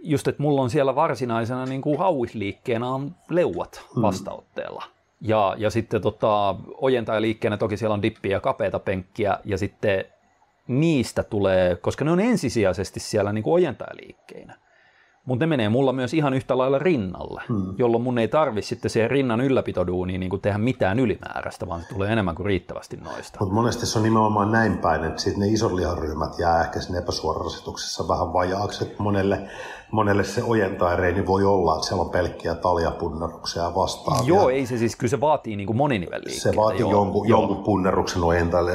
just, 0.00 0.28
että 0.28 0.42
mulla 0.42 0.62
on 0.62 0.70
siellä 0.70 0.94
varsinaisena 0.94 1.66
niin 1.66 1.82
kuin 1.82 1.98
hauisliikkeenä 1.98 2.88
on 2.88 3.14
leuat 3.30 3.86
vastaotteella. 4.02 4.84
Ja, 5.20 5.54
ja 5.58 5.70
sitten 5.70 6.02
tota, 6.02 6.54
ojentajaliikkeenä 6.74 7.56
toki 7.56 7.76
siellä 7.76 7.94
on 7.94 8.02
dippiä 8.02 8.32
ja 8.36 8.40
kapeata 8.40 8.78
penkkiä, 8.78 9.38
ja 9.44 9.58
sitten 9.58 10.04
niistä 10.68 11.22
tulee, 11.22 11.76
koska 11.76 12.04
ne 12.04 12.10
on 12.10 12.20
ensisijaisesti 12.20 13.00
siellä 13.00 13.32
niin 13.32 13.44
kuin 13.44 13.54
ojentajaliikkeinä. 13.54 14.58
Mutta 15.28 15.42
ne 15.42 15.46
menee 15.46 15.68
mulla 15.68 15.92
myös 15.92 16.14
ihan 16.14 16.34
yhtä 16.34 16.58
lailla 16.58 16.78
rinnalle, 16.78 17.42
hmm. 17.48 17.74
jolloin 17.78 18.02
mun 18.02 18.18
ei 18.18 18.28
tarvi 18.28 18.62
sitten 18.62 18.90
siihen 18.90 19.10
rinnan 19.10 19.40
ylläpitoduuniin 19.40 20.20
niin 20.20 20.40
tehdä 20.42 20.58
mitään 20.58 20.98
ylimääräistä, 20.98 21.68
vaan 21.68 21.80
se 21.80 21.88
tulee 21.88 22.12
enemmän 22.12 22.34
kuin 22.34 22.46
riittävästi 22.46 22.96
noista. 22.96 23.38
Mutta 23.40 23.54
monesti 23.54 23.86
se 23.86 23.98
on 23.98 24.02
nimenomaan 24.02 24.52
näin 24.52 24.78
päin, 24.78 25.04
että 25.04 25.22
sit 25.22 25.36
ne 25.36 25.46
isot 25.46 25.72
liharyhmät 25.72 26.38
jää 26.38 26.60
ehkä 26.60 26.80
sinne 26.80 26.98
epäsuorarasituksessa 26.98 28.08
vähän 28.08 28.32
vajaaksi. 28.32 28.84
Et 28.84 28.98
monelle, 28.98 29.48
monelle 29.90 30.24
se 30.24 30.42
ojentajareeni 30.42 31.26
voi 31.26 31.44
olla, 31.44 31.74
että 31.74 31.86
siellä 31.86 32.02
on 32.02 32.10
pelkkiä 32.10 32.54
taljapunneruksia 32.54 33.62
ja 33.62 33.74
vastaavia. 33.74 34.28
Joo, 34.28 34.48
ei 34.48 34.66
se 34.66 34.78
siis, 34.78 34.96
kyllä 34.96 35.10
se 35.10 35.20
vaatii 35.20 35.56
niin 35.56 35.66
kuin 35.66 35.76
moninivelliikkeitä. 35.76 36.50
Se 36.50 36.56
vaatii 36.56 36.80
joo, 36.80 36.90
jonkun, 36.90 37.28
joo. 37.28 37.40
jonkun 37.40 37.64
punneruksen 37.64 38.24
ojentajalle, 38.24 38.72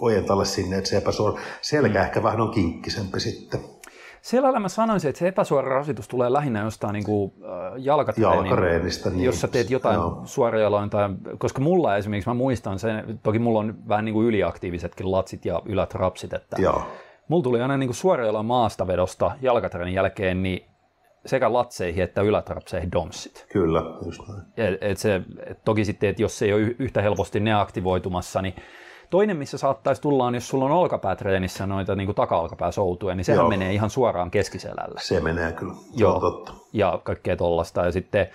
ojentajalle 0.00 0.44
sinne, 0.44 0.78
että 0.78 0.90
se 0.90 0.96
epäsuora 0.96 1.40
selkä 1.62 2.02
ehkä 2.02 2.22
vähän 2.22 2.40
on 2.40 2.50
kinkkisempi 2.50 3.20
sitten. 3.20 3.77
Siellä 4.22 4.60
mä 4.60 4.68
sanoisin, 4.68 5.08
että 5.08 5.18
se 5.18 5.28
epäsuora 5.28 5.74
rasitus 5.74 6.08
tulee 6.08 6.32
lähinnä 6.32 6.62
jostain 6.62 6.92
niin 6.92 7.04
kuin, 7.04 7.32
äh, 7.42 7.72
jalkatreenin, 7.76 8.36
Jalkareenistä, 8.36 9.10
niin. 9.10 9.24
jos 9.24 9.40
sä 9.40 9.48
teet 9.48 9.70
jotain 9.70 9.94
Joo. 9.94 10.22
suorajaloin, 10.24 10.90
tai, 10.90 11.08
koska 11.38 11.60
mulla 11.60 11.96
esimerkiksi, 11.96 12.30
mä 12.30 12.34
muistan 12.34 12.78
sen, 12.78 13.20
toki 13.22 13.38
mulla 13.38 13.58
on 13.58 13.74
vähän 13.88 14.04
niin 14.04 14.12
kuin 14.12 14.26
yliaktiivisetkin 14.26 15.10
latsit 15.12 15.44
ja 15.44 15.62
ylätrapsit, 15.64 16.32
että 16.32 16.56
Joo, 16.62 16.82
mulla 17.28 17.42
tuli 17.42 17.62
aina 17.62 17.76
niin 17.76 17.94
suorajaloin 17.94 18.46
maastavedosta 18.46 19.30
jalkatreenin 19.40 19.94
jälkeen, 19.94 20.42
niin 20.42 20.68
sekä 21.26 21.52
latseihin 21.52 22.04
että 22.04 22.22
ylätrapseihin 22.22 22.92
domsit. 22.92 23.46
kyllä, 23.52 23.82
just 24.04 24.22
näin. 24.28 24.42
Et, 24.56 24.78
et 24.80 24.98
se, 24.98 25.22
et 25.46 25.58
toki 25.64 25.84
sitten, 25.84 26.10
että 26.10 26.22
jos 26.22 26.38
se 26.38 26.44
ei 26.44 26.52
ole 26.52 26.74
yhtä 26.78 27.02
helposti 27.02 27.40
ne 27.40 27.54
aktivoitumassa, 27.54 28.42
niin 28.42 28.54
toinen, 29.10 29.36
missä 29.36 29.58
saattaisi 29.58 30.02
tulla, 30.02 30.24
on 30.24 30.34
jos 30.34 30.48
sulla 30.48 30.64
on 30.64 30.70
olkapäätreenissä 30.70 31.66
noita 31.66 31.94
niin 31.94 32.14
taka-olkapääsoutuja, 32.14 33.14
niin 33.14 33.24
sehän 33.24 33.38
Joo. 33.40 33.48
menee 33.48 33.72
ihan 33.72 33.90
suoraan 33.90 34.30
keskiselälle. 34.30 35.00
Se 35.02 35.20
menee 35.20 35.52
kyllä, 35.52 35.74
se 35.74 35.80
Joo. 35.96 36.20
totta. 36.20 36.52
Ja 36.72 37.00
kaikkea 37.04 37.36
tollasta. 37.36 37.84
Ja 37.84 37.92
sitten 37.92 38.28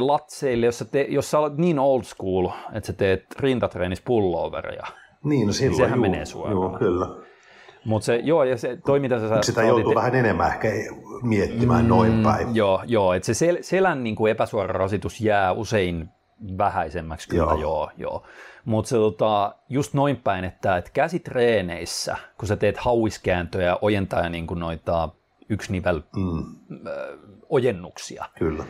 latseille, 0.00 0.66
jos 0.66 0.78
sä, 0.78 0.84
te, 0.84 1.06
jos 1.08 1.30
sä 1.30 1.38
olet 1.38 1.56
niin 1.56 1.78
old 1.78 2.02
school, 2.02 2.48
että 2.72 2.86
sä 2.86 2.92
teet 2.92 3.24
rintatreenissä 3.40 4.04
pulloveria, 4.06 4.86
Niin, 5.24 5.46
no 5.46 5.52
silloin 5.52 5.76
sehän 5.76 5.96
juu, 5.98 6.02
menee 6.02 6.26
suoraan. 6.26 6.56
Joo, 6.56 6.78
kyllä. 6.78 7.06
mutta 7.84 8.06
se, 8.06 8.16
joo, 8.16 8.44
ja 8.44 8.56
se, 8.56 8.78
toi 8.86 9.00
mitä 9.00 9.20
sä 9.20 9.42
Sitä 9.42 9.62
joutuu 9.62 9.92
otit- 9.92 9.94
vähän 9.94 10.14
enemmän 10.14 10.48
ehkä 10.48 10.68
miettimään 11.22 11.82
mm, 11.84 11.88
noin 11.88 12.22
päin. 12.22 12.56
Joo, 12.56 12.82
joo 12.86 13.12
että 13.12 13.26
se 13.26 13.34
sel, 13.34 13.58
selän 13.60 14.04
niin 14.04 14.16
kuin 14.16 14.30
epäsuora 14.30 14.72
rasitus 14.72 15.20
jää 15.20 15.52
usein 15.52 16.08
vähäisemmäksi 16.58 17.28
kyllä, 17.28 17.42
joo, 17.44 17.60
Joo. 17.60 17.90
joo. 17.96 18.22
Mutta 18.64 18.88
se 18.88 18.96
tota, 18.96 19.54
just 19.68 19.94
noin 19.94 20.16
päin, 20.16 20.44
että, 20.44 20.76
että 20.76 20.90
käsitreeneissä, 20.94 22.16
kun 22.38 22.48
sä 22.48 22.56
teet 22.56 22.76
hauiskääntöjä, 22.76 23.76
ojentaa 23.80 24.28
niin 24.28 24.46
kuin 24.46 24.60
noita 24.60 25.08
yksi 25.48 25.72
nivel 25.72 26.00
Mm, 26.16 26.44
ojennuksia, 27.48 28.24
kyllä. 28.38 28.64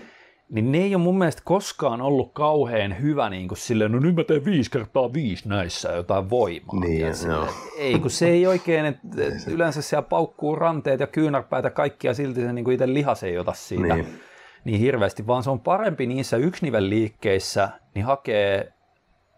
niin 0.50 0.72
ne 0.72 0.78
ei 0.78 0.94
ole 0.94 1.02
mun 1.02 1.18
mielestä 1.18 1.42
koskaan 1.44 2.00
ollut 2.02 2.32
kauhean 2.32 3.00
hyvä 3.02 3.30
niin 3.30 3.48
kuin 3.48 3.58
silleen, 3.58 3.92
no 3.92 3.98
nyt 3.98 4.16
mä 4.16 4.24
teen 4.24 4.44
viisi 4.44 4.70
kertaa 4.70 5.12
viisi 5.12 5.48
näissä 5.48 5.92
jotain 5.92 6.30
voimaa. 6.30 6.80
Niin, 6.80 6.96
tiedätkö? 6.96 7.26
joo. 7.26 7.48
Ei, 7.78 7.98
kun 7.98 8.10
se 8.10 8.28
ei 8.28 8.46
oikein, 8.46 8.86
että 8.86 9.08
et 9.18 9.48
yleensä 9.48 9.82
siellä 9.82 10.02
paukkuu 10.02 10.56
ranteet 10.56 11.00
ja 11.00 11.06
kyynärpäät 11.06 11.64
ja 11.64 11.70
kaikki 11.70 12.06
ja 12.06 12.14
silti 12.14 12.40
se 12.40 12.52
niin 12.52 12.64
kuin 12.64 12.74
itse 12.74 12.94
lihas 12.94 13.22
ei 13.22 13.38
ota 13.38 13.52
siitä 13.52 13.82
niin. 13.82 13.94
Niin. 13.94 14.20
niin 14.64 14.80
hirveästi, 14.80 15.26
vaan 15.26 15.42
se 15.42 15.50
on 15.50 15.60
parempi 15.60 16.06
niissä 16.06 16.36
yksinivelliikkeissä, 16.36 17.68
niin 17.94 18.04
hakee 18.04 18.72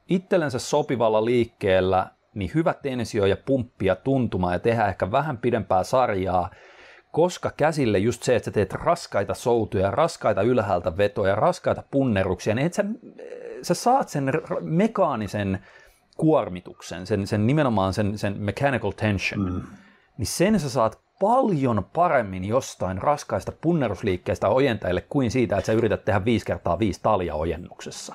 itsellensä 0.09 0.59
sopivalla 0.59 1.25
liikkeellä 1.25 2.07
niin 2.35 2.51
hyvä 2.55 2.75
tensio 2.75 3.27
ja 3.27 3.37
pumppi 3.47 3.87
ja 3.87 3.97
tuntuma 3.97 4.53
ja 4.53 4.59
tehdä 4.59 4.87
ehkä 4.87 5.13
vähän 5.13 5.39
pidempää 5.39 5.85
sarjaa, 5.85 6.51
koska 7.13 7.53
käsille 7.57 7.99
just 7.99 8.23
se, 8.23 8.37
että 8.37 8.45
sä 8.45 8.51
teet 8.51 8.73
raskaita 8.73 9.35
soutuja, 9.35 9.91
raskaita 9.91 10.43
ylhäältä 10.43 10.97
vetoja, 10.97 11.35
raskaita 11.35 11.83
punneruksia, 11.91 12.55
niin 12.55 12.67
että 12.67 12.77
sä, 12.77 12.85
sä 13.63 13.75
saat 13.75 14.09
sen 14.09 14.33
mekaanisen 14.61 15.59
kuormituksen, 16.17 17.07
sen, 17.07 17.27
sen 17.27 17.47
nimenomaan 17.47 17.93
sen, 17.95 18.19
sen 18.19 18.35
mechanical 18.39 18.91
tension, 18.91 19.53
mm. 19.53 19.63
niin 20.19 20.27
sen 20.27 20.61
sä 20.61 20.71
saat 20.71 21.01
paljon 21.21 21.87
paremmin 21.95 22.45
jostain 22.45 22.99
raskaista 22.99 23.53
punnerusliikkeestä 23.61 24.49
ojentajille 24.49 25.01
kuin 25.01 25.31
siitä, 25.31 25.57
että 25.57 25.67
sä 25.67 25.73
yrität 25.73 26.05
tehdä 26.05 26.25
viisi 26.25 26.47
kertaa 26.47 26.79
viisi 26.79 27.01
talia 27.03 27.35
ojennuksessa. 27.35 28.15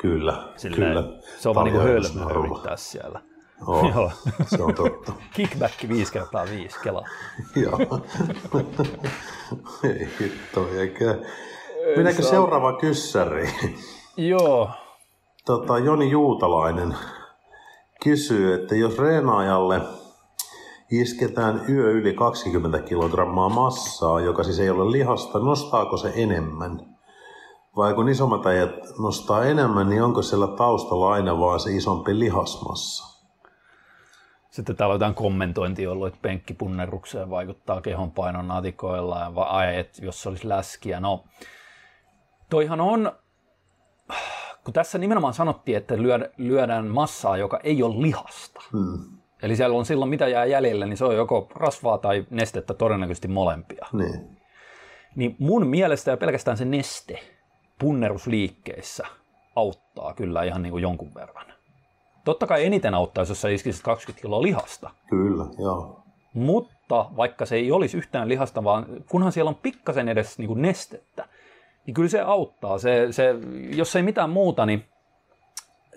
Kyllä, 0.00 0.52
Silleen, 0.56 0.92
kyllä. 0.92 1.18
Se 1.38 1.48
on 1.48 1.54
vaan 1.54 1.64
niin 1.64 1.82
hölmö 1.82 2.38
yrittää 2.38 2.76
siellä. 2.76 3.20
Oo, 3.66 3.88
Joo. 3.94 4.10
se 4.46 4.62
on 4.62 4.74
totta. 4.74 5.12
Kickback 5.34 5.74
5 5.88 6.12
kertaa 6.12 6.44
5 6.44 6.76
kela. 6.82 7.04
Joo. 7.62 8.00
Ei 9.84 10.08
hitto, 10.20 10.68
eikä. 10.78 11.18
Mennäänkö 11.96 12.22
seuraava 12.22 12.72
kyssäriin? 12.72 13.78
Joo. 14.16 14.70
Tota, 15.46 15.78
Joni 15.78 16.10
Juutalainen 16.10 16.96
kysyy, 18.02 18.54
että 18.54 18.74
jos 18.74 18.98
reenaajalle 18.98 19.80
isketään 20.90 21.64
yö 21.68 21.90
yli 21.90 22.14
20 22.14 22.78
kilogrammaa 22.78 23.48
massaa, 23.48 24.20
joka 24.20 24.42
siis 24.42 24.60
ei 24.60 24.70
ole 24.70 24.92
lihasta, 24.92 25.38
nostaako 25.38 25.96
se 25.96 26.12
enemmän? 26.14 26.89
Vai 27.76 27.94
kun 27.94 28.08
isommat 28.08 28.46
äijät 28.46 28.70
nostaa 29.02 29.44
enemmän, 29.44 29.88
niin 29.88 30.02
onko 30.02 30.22
siellä 30.22 30.46
taustalla 30.46 31.12
aina 31.12 31.38
vaan 31.38 31.60
se 31.60 31.70
isompi 31.76 32.18
lihasmassa? 32.18 33.20
Sitten 34.50 34.76
täällä 34.76 34.92
on 34.92 34.94
jotain 34.94 35.14
kommentointia 35.14 35.90
ollut, 35.90 36.06
että 36.06 36.18
penkkipunnerukseen 36.22 37.30
vaikuttaa 37.30 37.80
kehonpainon 37.80 38.48
natikoilla, 38.48 39.18
ja 39.20 39.34
va- 39.34 39.42
ai, 39.42 39.78
että 39.78 40.04
jos 40.04 40.22
se 40.22 40.28
olisi 40.28 40.48
läskiä. 40.48 41.00
No, 41.00 41.24
toihan 42.50 42.80
on, 42.80 43.12
kun 44.64 44.74
tässä 44.74 44.98
nimenomaan 44.98 45.34
sanottiin, 45.34 45.76
että 45.76 45.94
lyödä- 45.94 46.30
lyödään 46.36 46.86
massaa, 46.86 47.36
joka 47.36 47.60
ei 47.62 47.82
ole 47.82 48.02
lihasta. 48.02 48.60
Hmm. 48.72 49.20
Eli 49.42 49.56
siellä 49.56 49.78
on 49.78 49.86
silloin 49.86 50.08
mitä 50.08 50.28
jää 50.28 50.44
jäljelle, 50.44 50.86
niin 50.86 50.96
se 50.96 51.04
on 51.04 51.16
joko 51.16 51.48
rasvaa 51.54 51.98
tai 51.98 52.26
nestettä, 52.30 52.74
todennäköisesti 52.74 53.28
molempia. 53.28 53.86
Niin. 53.92 54.36
Niin 55.16 55.36
mun 55.38 55.66
mielestä 55.66 56.10
ja 56.10 56.16
pelkästään 56.16 56.56
se 56.56 56.64
neste 56.64 57.18
punnerusliikkeissä 57.80 59.06
auttaa 59.56 60.14
kyllä 60.14 60.42
ihan 60.42 60.62
niin 60.62 60.70
kuin 60.70 60.82
jonkun 60.82 61.14
verran. 61.14 61.46
Totta 62.24 62.46
kai 62.46 62.64
eniten 62.64 62.94
auttaisi, 62.94 63.30
jos 63.30 63.40
sä 63.40 63.48
iskisit 63.48 63.82
20 63.82 64.22
kiloa 64.22 64.42
lihasta. 64.42 64.90
Kyllä, 65.08 65.44
joo. 65.58 66.02
Mutta 66.34 67.10
vaikka 67.16 67.46
se 67.46 67.56
ei 67.56 67.72
olisi 67.72 67.96
yhtään 67.96 68.28
lihasta, 68.28 68.64
vaan 68.64 68.86
kunhan 69.10 69.32
siellä 69.32 69.48
on 69.48 69.54
pikkasen 69.54 70.08
edes 70.08 70.38
niin 70.38 70.48
kuin 70.48 70.62
nestettä, 70.62 71.28
niin 71.86 71.94
kyllä 71.94 72.08
se 72.08 72.20
auttaa. 72.20 72.78
Se, 72.78 73.06
se, 73.10 73.34
jos 73.74 73.96
ei 73.96 74.02
mitään 74.02 74.30
muuta, 74.30 74.66
niin 74.66 74.84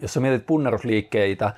jos 0.01 0.13
sä 0.13 0.19
mietit 0.19 0.45
punnerusliikkeitä, 0.45 1.53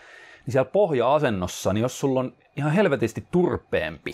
niin 0.46 0.52
siellä 0.52 0.70
pohja-asennossa, 0.72 1.74
niin 1.74 1.82
jos 1.82 2.00
sulla 2.00 2.20
on 2.20 2.34
ihan 2.58 2.72
helvetisti 2.72 3.28
turpeempi, 3.32 4.12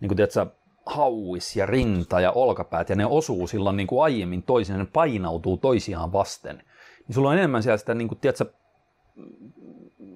niin 0.00 0.08
kuin 0.08 0.16
tiedätkö, 0.16 0.46
hauis 0.86 1.56
ja 1.56 1.66
rinta 1.66 2.20
ja 2.20 2.32
olkapäät, 2.32 2.88
ja 2.88 2.96
ne 2.96 3.06
osuu 3.06 3.46
silloin 3.46 3.76
niin 3.76 3.86
kuin 3.86 4.04
aiemmin 4.04 4.42
toisiaan, 4.42 4.80
ne 4.80 4.86
painautuu 4.92 5.56
toisiaan 5.56 6.12
vasten, 6.12 6.56
niin 7.06 7.14
sulla 7.14 7.28
on 7.28 7.38
enemmän 7.38 7.62
siellä 7.62 7.76
sitä, 7.76 7.94
niin 7.94 8.08
kuin, 8.08 8.18
tiedätkö, 8.18 8.44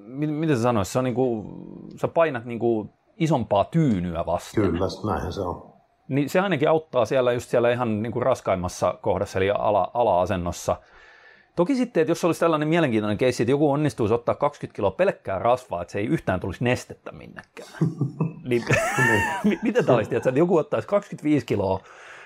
mi- 0.07 0.27
miten 0.27 0.57
sä 0.57 0.62
sanois, 0.62 0.93
se 0.93 0.99
on 0.99 1.05
niin 1.05 1.14
kuin, 1.14 1.47
sä 1.97 2.09
painat 2.09 2.45
niin 2.45 2.59
kuin 2.59 2.91
isompaa 3.16 3.64
tyynyä 3.64 4.27
vasten. 4.27 4.64
Kyllä, 4.64 4.87
näinhän 5.07 5.33
se 5.33 5.41
on. 5.41 5.73
Niin 6.09 6.29
se 6.31 6.41
ainakin 6.41 6.69
auttaa 6.69 7.05
siellä 7.05 7.33
just 7.33 7.51
siellä 7.51 7.71
ihan 7.73 8.03
niin 8.03 8.12
kuin 8.12 8.23
raskaimmassa 8.23 8.99
kohdassa, 9.03 9.39
eli 9.39 9.51
ala, 9.51 9.91
ala-asennossa. 9.95 10.77
Toki 11.59 11.77
sitten, 11.77 12.01
että 12.01 12.11
jos 12.11 12.25
olisi 12.25 12.41
tällainen 12.41 12.69
mielenkiintoinen 12.69 13.19
keissi, 13.19 13.43
että 13.43 13.51
joku 13.51 13.71
onnistuisi 13.71 14.15
ottaa 14.15 14.35
20 14.35 14.77
kiloa 14.77 14.91
pelkkää 14.91 15.39
rasvaa, 15.39 15.83
että 15.83 15.93
se 15.93 15.99
ei 15.99 16.07
yhtään 16.07 16.41
tulisi 16.41 16.65
nestettä 16.65 17.13
minnekään. 17.13 17.69
niin, 18.49 18.65
mi- 19.45 19.59
miten 19.63 19.85
tämä 19.85 19.97
olisi, 19.97 20.17
että 20.17 20.31
joku 20.31 20.57
ottaisi 20.57 20.89
25 20.89 21.47
kiloa 21.47 21.81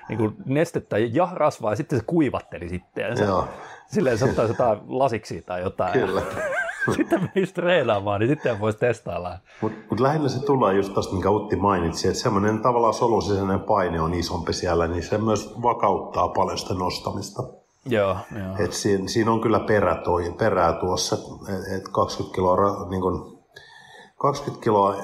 niin 0.08 0.18
kuin 0.18 0.36
nestettä 0.46 0.98
ja 0.98 1.28
rasvaa 1.34 1.72
ja 1.72 1.76
sitten 1.76 1.98
se 1.98 2.04
kuivatteli 2.06 2.68
sitten. 2.68 3.16
Se, 3.16 3.24
Joo, 3.24 3.48
silleen 3.86 4.18
se 4.18 4.24
ottaisi 4.24 4.52
jotain 4.52 4.78
lasiksi 4.86 5.42
tai 5.42 5.60
jotain. 5.60 5.92
kyllä. 5.92 6.22
sitten 6.96 7.30
menisi 7.34 7.54
treenaamaan, 7.54 8.20
niin 8.20 8.30
sitten 8.30 8.60
voisi 8.60 8.78
testailla. 8.78 9.38
Mutta 9.60 9.78
mut 9.90 10.00
lähinnä 10.00 10.28
se 10.28 10.44
tulee 10.44 10.74
just 10.74 10.94
tosta, 10.94 11.12
minkä 11.12 11.30
Utti 11.30 11.56
mainitsi, 11.56 12.08
että 12.08 12.20
semmoinen 12.20 12.62
tavallaan 12.62 12.94
solusisäinen 12.94 13.60
paine 13.60 14.00
on 14.00 14.14
isompi 14.14 14.52
siellä, 14.52 14.86
niin 14.86 15.02
se 15.02 15.18
myös 15.18 15.54
vakauttaa 15.62 16.28
paljon 16.28 16.58
sitä 16.58 16.74
nostamista. 16.74 17.61
Joo, 17.86 18.16
joo. 18.38 18.64
Et 18.64 18.72
siinä, 18.72 19.08
siinä 19.08 19.30
on 19.30 19.40
kyllä 19.40 19.60
perä 19.60 19.94
toi, 19.94 20.34
perää 20.38 20.72
tuossa, 20.72 21.16
että 21.16 21.76
et 21.76 21.88
20 21.88 22.34
kiloa, 22.34 22.86
niin 22.90 23.02
kun, 23.02 23.42
20 24.18 24.64
kiloa 24.64 24.94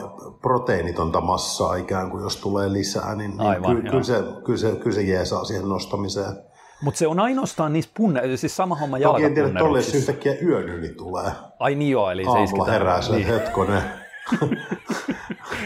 proteiinitonta 0.43 1.20
massaa 1.20 1.76
ikään 1.76 2.11
kuin, 2.11 2.22
jos 2.22 2.37
tulee 2.37 2.72
lisää, 2.72 3.14
niin, 3.14 3.31
niin 3.31 3.41
Aivan, 3.41 3.76
ky, 3.76 3.83
kyllä, 3.83 4.03
se, 4.03 4.14
kyllä, 4.45 4.59
se, 4.59 4.70
kyllä 4.70 4.95
se 4.95 5.03
jeesaa 5.03 5.45
siihen 5.45 5.68
nostamiseen. 5.68 6.37
Mutta 6.83 6.99
se 6.99 7.07
on 7.07 7.20
ainoastaan 7.20 7.72
niissä 7.72 7.91
punne, 7.97 8.37
siis 8.37 8.57
sama 8.57 8.74
homma 8.74 8.99
Toki 9.01 9.24
en 9.24 9.35
tiedä, 9.35 9.49
tolle 9.49 9.59
jalkapunneruksissa. 9.59 9.99
yhtäkkiä 9.99 10.35
yön 10.43 10.68
yli 10.68 10.89
tulee. 10.89 11.33
Ai 11.59 11.74
niin 11.74 11.91
joo, 11.91 12.11
eli 12.11 12.22
se 12.22 12.29
Aamulla 12.29 12.45
isketään. 12.45 12.72
herää 12.72 13.03
se, 13.03 13.12
niin. 13.12 13.26
hetkonen. 13.26 13.83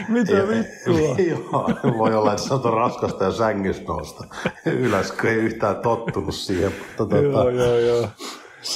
Mitä 0.07 0.31
vittua? 0.47 1.15
Joo, 1.29 1.69
voi 1.97 2.15
olla, 2.15 2.31
että 2.33 2.43
se 2.43 2.53
on 2.53 2.73
raskasta 2.73 3.23
ja 3.23 3.31
sängystä 3.31 3.85
nousta 3.87 4.23
ylös, 4.65 5.11
kun 5.11 5.29
ei 5.29 5.35
yhtään 5.35 5.75
tottunut 5.75 6.35
siihen. 6.35 6.71
Mutta, 6.99 7.17
joo, 7.17 7.33
tota, 7.33 7.51
joo, 7.51 7.77
joo. 7.77 8.09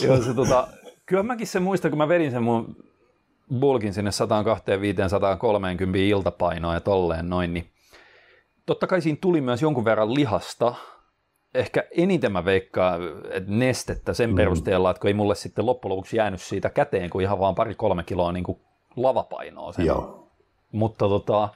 joo 0.04 0.22
se, 0.22 0.34
tota, 0.34 0.68
kyllä 1.06 1.24
mäkin 1.24 1.48
se 1.48 1.60
muistan, 1.60 1.92
kun 1.92 1.98
mä 1.98 2.08
vedin 2.08 2.32
sen 2.32 2.44
mun 2.44 2.76
bulkin 3.60 3.94
sinne 3.94 4.12
125-130 5.94 5.98
iltapainoa 5.98 6.74
ja 6.74 6.82
tolleen 6.82 7.30
noin, 7.30 7.54
niin 7.54 7.72
totta 8.66 8.88
kai 8.88 9.02
siinä 9.02 9.18
tuli 9.22 9.42
myös 9.42 9.62
jonkun 9.62 9.86
verran 9.86 10.14
lihasta, 10.14 10.76
ehkä 11.54 11.84
eniten 11.98 12.32
mä 12.32 12.46
veikkaan, 12.46 13.02
että 13.32 13.52
nestettä 13.52 14.14
sen 14.14 14.30
mm. 14.30 14.36
perusteella, 14.36 14.90
että 14.90 15.02
kun 15.02 15.08
ei 15.08 15.14
mulle 15.14 15.36
sitten 15.36 15.66
loppujen 15.66 15.92
lopuksi 15.92 16.18
jäänyt 16.18 16.42
siitä 16.42 16.70
käteen, 16.70 17.10
kuin 17.10 17.24
ihan 17.24 17.40
vaan 17.40 17.56
pari-kolme 17.56 18.04
kiloa 18.04 18.32
niin 18.32 18.44
kuin 18.44 18.62
lavapainoa 18.98 19.72
sen 19.72 19.86
joo, 19.86 20.30
mutta 20.72 21.08
tota, 21.08 21.50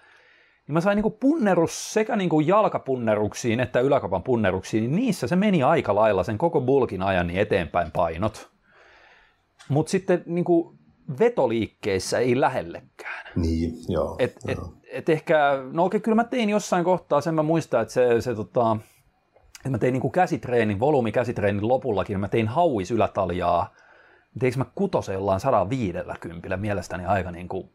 niin 0.68 0.74
mä 0.74 0.82
sain 0.82 0.96
niinku 0.96 1.10
punnerus 1.10 1.94
sekä 1.94 2.16
niinku 2.16 2.40
jalkapunneruksiin 2.40 3.60
että 3.60 3.80
yläkapan 3.80 4.24
punneruksiin, 4.24 4.84
niin 4.84 4.96
niissä 4.96 5.28
se 5.28 5.36
meni 5.36 5.64
aika 5.64 5.96
lailla 5.96 6.24
sen 6.24 6.38
koko 6.38 6.62
bulkin 6.62 7.02
ajan 7.02 7.28
niin 7.28 7.40
eteenpäin 7.40 7.92
painot. 7.92 8.52
Mutta 9.70 9.90
sitten 9.90 10.24
niinku 10.26 10.76
vetoliikkeissä 11.20 12.20
ei 12.20 12.40
lähellekään. 12.40 13.26
niin, 13.36 13.74
joo. 13.88 14.16
Et, 14.20 14.36
et, 14.48 14.58
joo. 14.58 14.74
et 14.92 15.10
ehkä, 15.10 15.64
no 15.72 15.86
okei, 15.86 16.00
kyllä 16.00 16.16
mä 16.16 16.24
tein 16.24 16.50
jossain 16.50 16.84
kohtaa, 16.84 17.22
sen 17.22 17.36
mä 17.36 17.44
muistan, 17.44 17.82
että 17.82 17.94
se, 17.94 18.22
se 18.22 18.36
tota, 18.36 18.78
että 19.58 19.70
mä 19.70 19.78
tein 19.78 19.94
niinku 19.94 20.10
käsitreenin, 20.10 20.80
volyymikäsitreenin 20.80 21.68
lopullakin, 21.68 22.20
mä 22.20 22.28
tein 22.28 22.48
hauis 22.48 22.92
ylätaljaa, 22.92 23.74
teinkö 24.40 24.58
mä 24.58 24.66
kutosen 24.76 25.14
jollain 25.14 25.40
150 25.40 26.58
mielestäni 26.58 27.06
aika 27.06 27.32
niinku, 27.32 27.70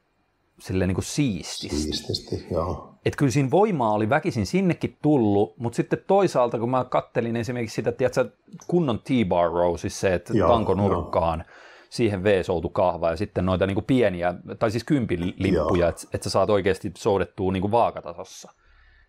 silleen 0.58 0.88
niinku 0.88 1.02
siististi. 1.02 1.76
Siististi, 1.76 2.46
joo. 2.50 2.92
Että 3.04 3.16
kyllä 3.16 3.32
siinä 3.32 3.50
voimaa 3.50 3.92
oli 3.92 4.08
väkisin 4.08 4.46
sinnekin 4.46 4.96
tullut, 5.02 5.58
mutta 5.58 5.76
sitten 5.76 5.98
toisaalta 6.06 6.58
kun 6.58 6.70
mä 6.70 6.84
kattelin 6.84 7.36
esimerkiksi 7.36 7.74
sitä, 7.74 7.92
tiedätkö, 7.92 8.30
kunnon 8.66 8.98
T-bar 8.98 9.50
row, 9.52 9.76
siis 9.76 10.00
se, 10.00 10.14
että 10.14 10.32
Joo, 10.36 10.48
tanko 10.48 10.74
nurkkaan, 10.74 11.44
siihen 11.90 12.24
V-soutu 12.24 12.68
kahva 12.68 13.10
ja 13.10 13.16
sitten 13.16 13.46
noita 13.46 13.66
niinku 13.66 13.82
pieniä, 13.82 14.34
tai 14.58 14.70
siis 14.70 14.84
kympilimppuja, 14.84 15.88
että 15.88 16.02
et 16.14 16.22
sä 16.22 16.30
saat 16.30 16.50
oikeasti 16.50 16.92
soudettua 16.96 17.52
niinku 17.52 17.70
vaakatasossa. 17.70 18.52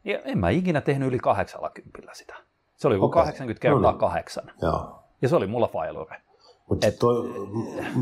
Ja 0.04 0.20
en 0.20 0.38
mä 0.38 0.50
ikinä 0.50 0.82
tehnyt 0.82 1.08
yli 1.08 1.20
80 1.20 2.14
sitä. 2.14 2.36
Se 2.76 2.88
oli 2.88 2.96
joku 2.96 3.06
Okei. 3.06 3.22
80 3.22 3.62
kertaa 3.62 3.82
No 3.82 3.92
niin. 3.92 4.00
kahdeksan. 4.00 4.52
joo. 4.62 5.04
Ja 5.22 5.30
se 5.30 5.36
oli 5.36 5.48
mulla 5.48 5.68
failure. 5.68 6.22
Mutta 6.70 6.88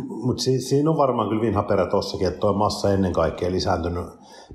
mut 0.08 0.40
si, 0.40 0.62
siinä 0.62 0.90
on 0.90 0.98
varmaan 0.98 1.30
kyllä 1.30 1.42
vinha 1.42 1.64
perä 1.64 1.86
tossakin, 1.86 2.28
että 2.28 2.40
tuo 2.40 2.54
massa 2.54 2.94
ennen 2.94 3.14
kaikkea 3.14 3.52
lisääntynyt 3.52 4.06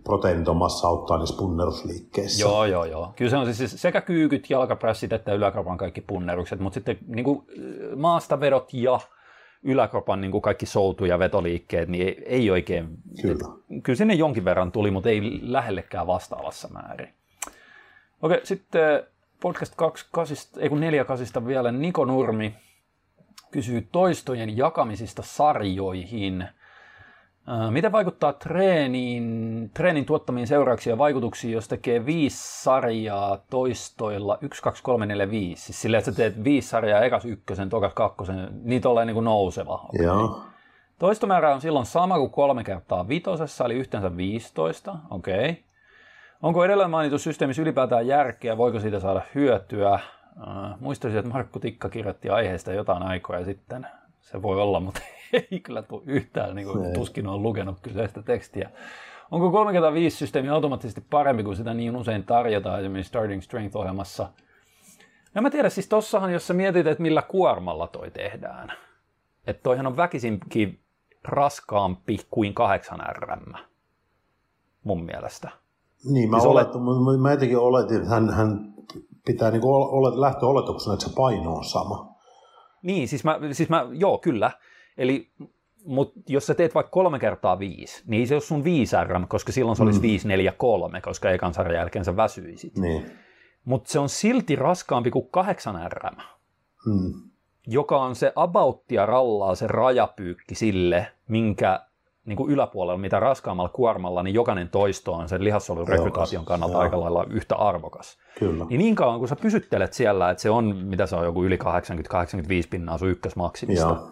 proteiiniton 0.05 0.57
massa 0.57 0.89
auttaa 0.89 1.19
niissä 1.19 1.37
punnerusliikkeissä. 1.39 2.43
Joo, 2.43 2.65
joo, 2.65 2.85
joo. 2.85 3.13
Kyllä 3.17 3.31
se 3.31 3.37
on 3.37 3.55
siis 3.55 3.83
sekä 3.83 4.01
kyykyt, 4.01 4.51
jalkaprässit 4.51 5.13
että 5.13 5.35
yläkropan 5.35 5.79
kaikki 5.79 6.01
punnerukset, 6.01 6.61
mutta 6.61 6.75
sitten 6.75 6.99
niin 7.07 7.25
kuin 7.25 7.43
maastavedot 7.97 8.75
ja 8.75 9.01
yläkropan 9.63 10.21
niin 10.21 10.31
kuin 10.31 10.43
kaikki 10.43 10.67
soutu- 10.67 11.05
ja 11.05 11.19
vetoliikkeet, 11.19 11.89
niin 11.89 12.07
ei, 12.07 12.23
ei 12.27 12.51
oikein... 12.51 12.89
Kyllä. 13.23 13.35
Et, 13.35 13.83
kyllä 13.83 13.97
sinne 13.97 14.15
jonkin 14.15 14.45
verran 14.45 14.73
tuli, 14.73 14.91
mutta 14.91 15.09
ei 15.09 15.41
lähellekään 15.43 16.07
vastaavassa 16.07 16.69
määrin. 16.69 17.15
Okei, 18.23 18.41
sitten 18.45 19.03
podcast 19.43 19.75
28, 19.77 20.63
ei 20.63 20.69
kun 20.69 20.81
48 20.81 21.47
vielä 21.47 21.73
Niko 21.73 22.05
Nurmi 22.05 22.55
kysyy 23.51 23.89
toistojen 23.93 24.57
jakamisista 24.57 25.23
sarjoihin. 25.23 26.49
Miten 27.71 27.93
vaikuttaa 27.93 28.33
treeniin, 28.33 29.71
treenin 29.75 30.05
tuottamiin 30.05 30.47
seurauksiin 30.47 30.93
ja 30.93 30.99
vaikutuksiin, 30.99 31.53
jos 31.53 31.69
tekee 31.69 32.07
viisi 32.07 32.63
sarjaa 32.63 33.39
toistoilla 33.51 34.39
1, 34.41 34.63
2, 34.63 34.83
3, 34.83 35.07
4, 35.07 35.31
5? 35.31 35.63
Siis 35.63 35.83
silleen, 35.83 35.99
että 35.99 36.11
sä 36.11 36.17
teet 36.17 36.45
viisi 36.45 36.69
sarjaa, 36.69 37.01
ekas 37.01 37.25
ykkösen, 37.25 37.69
tokas 37.69 37.95
kakkosen, 37.95 38.49
niin 38.63 38.83
tolleen 38.83 39.07
niin 39.07 39.15
kuin 39.15 39.25
nouseva. 39.25 39.89
Joo. 39.93 40.41
Toistomäärä 40.99 41.55
on 41.55 41.61
silloin 41.61 41.87
sama 41.87 42.19
kuin 42.19 42.31
kolme 42.31 42.65
kertaa 42.65 43.09
vitosessa, 43.09 43.65
eli 43.65 43.75
yhteensä 43.75 44.17
15. 44.17 44.97
Okei. 45.11 45.51
Okay. 45.51 45.55
Onko 46.43 46.65
edellä 46.65 46.89
mainittu 46.89 47.19
systeemissä 47.19 47.63
ylipäätään 47.63 48.07
järkeä, 48.07 48.57
voiko 48.57 48.81
siitä 48.81 49.01
saada 49.01 49.21
hyötyä? 49.35 50.01
Äh, 50.49 50.81
muistaisin, 50.81 51.19
että 51.19 51.33
Markku 51.33 51.59
Tikka 51.59 51.89
kirjoitti 51.89 52.31
aiheesta 52.31 52.73
jotain 52.73 53.03
aikoja 53.03 53.45
sitten. 53.45 53.87
se 54.21 54.43
voi 54.43 54.61
olla, 54.63 54.81
mutta 54.81 55.01
ei 55.51 55.61
kyllä 55.61 55.83
tule 55.83 56.03
yhtään, 56.07 56.57
niin 56.57 56.69
kuin, 56.69 56.93
tuskin 56.93 57.27
on 57.27 57.43
lukenut 57.43 57.81
kyseistä 57.83 58.23
tekstiä. 58.23 58.71
Onko 59.31 59.51
35 59.51 60.17
systeemi 60.17 60.49
automaattisesti 60.49 61.05
parempi 61.11 61.43
kuin 61.43 61.57
sitä 61.57 61.75
niin 61.75 61.97
usein 61.97 62.25
tarjotaan 62.25 62.81
esimerkiksi 62.81 63.09
Starting 63.09 63.43
Strength-ohjelmassa? 63.43 64.29
Ja 65.35 65.43
mä 65.43 65.51
tiedän, 65.51 65.71
siis 65.71 65.89
tossahan, 65.89 66.33
jos 66.33 66.47
sä 66.47 66.55
mietit, 66.55 66.87
että 66.87 67.03
millä 67.03 67.23
kuormalla 67.23 67.87
toi 67.87 68.11
tehdään, 68.11 68.73
että 69.47 69.63
toihan 69.63 69.87
on 69.87 69.97
väkisinkin 69.97 70.81
raskaampi 71.25 72.19
kuin 72.31 72.55
8 72.55 72.99
RM, 73.13 73.55
mun 74.85 75.05
mielestä. 75.05 75.51
Niin, 76.05 76.31
mä, 76.31 76.37
siis 76.37 76.47
olet, 76.47 76.69
olet... 76.75 77.21
mä 77.21 77.31
jotenkin 77.31 77.59
oletin, 77.59 77.97
että 77.97 78.09
hän, 78.09 78.31
hän 78.31 78.75
pitää 79.33 79.51
niin 79.51 79.65
olet, 79.65 80.15
lähtöoletuksena, 80.15 80.95
että 80.95 81.09
se 81.09 81.15
paino 81.17 81.55
on 81.55 81.65
sama. 81.65 82.15
Niin, 82.83 83.09
siis 83.09 83.25
mä, 83.25 83.39
siis 83.53 83.69
mä 83.69 83.87
joo, 83.93 84.19
kyllä. 84.19 84.51
Eli 84.99 85.31
mutta 85.85 86.21
jos 86.29 86.47
sä 86.47 86.55
teet 86.55 86.75
vaikka 86.75 86.91
kolme 86.91 87.19
kertaa 87.19 87.59
viisi, 87.59 88.03
niin 88.07 88.29
se 88.29 88.35
olisi 88.35 88.47
sun 88.47 88.65
5 88.65 88.97
RM, 89.05 89.29
koska 89.29 89.53
silloin 89.53 89.77
se 89.77 89.83
olisi 89.83 89.99
mm. 89.99 90.03
5, 90.03 90.29
4, 90.29 90.53
3, 90.53 91.01
koska 91.01 91.31
ekan 91.31 91.55
sarjan 91.55 91.79
jälkeen 91.79 92.05
sä 92.05 92.17
väsyisit. 92.17 92.79
Niin. 92.79 93.11
Mutta 93.65 93.93
se 93.93 93.99
on 93.99 94.09
silti 94.09 94.57
raskaampi 94.57 95.11
kuin 95.11 95.29
8 95.31 95.91
RM, 95.93 96.17
mm. 96.87 97.13
joka 97.67 98.03
on 98.03 98.15
se 98.15 98.33
abouttia 98.37 99.07
rallaa 99.07 99.55
se 99.55 99.67
rajapyykki 99.67 100.55
sille, 100.55 101.07
minkä 101.29 101.87
niin 102.31 102.37
kuin 102.37 102.53
yläpuolella, 102.53 102.99
mitä 102.99 103.21
raskaammalla 103.21 103.69
kuormalla, 103.69 104.23
niin 104.23 104.35
jokainen 104.35 104.69
toisto 104.69 105.13
on 105.13 105.29
sen 105.29 105.45
lihassolun 105.45 105.89
rekrytaation 105.89 106.45
kannalta 106.45 106.75
joo. 106.75 106.83
aika 106.83 107.01
lailla 107.01 107.27
yhtä 107.31 107.57
arvokas. 107.57 108.19
Kyllä. 108.39 108.67
Niin 108.69 108.79
niin 108.79 108.95
kauan 108.95 109.19
kun 109.19 109.29
sä 109.29 109.37
pysyttelet 109.37 109.93
siellä, 109.93 110.31
että 110.31 110.43
se 110.43 110.51
on, 110.51 110.77
mitä 110.77 111.07
se 111.07 111.17
on, 111.17 111.25
joku 111.25 111.45
yli 111.45 111.57
80-85 111.57 111.61
pinnaa 112.71 112.99
sun 112.99 113.11
ykkösmaksimista, 113.11 113.89
joo 113.89 114.11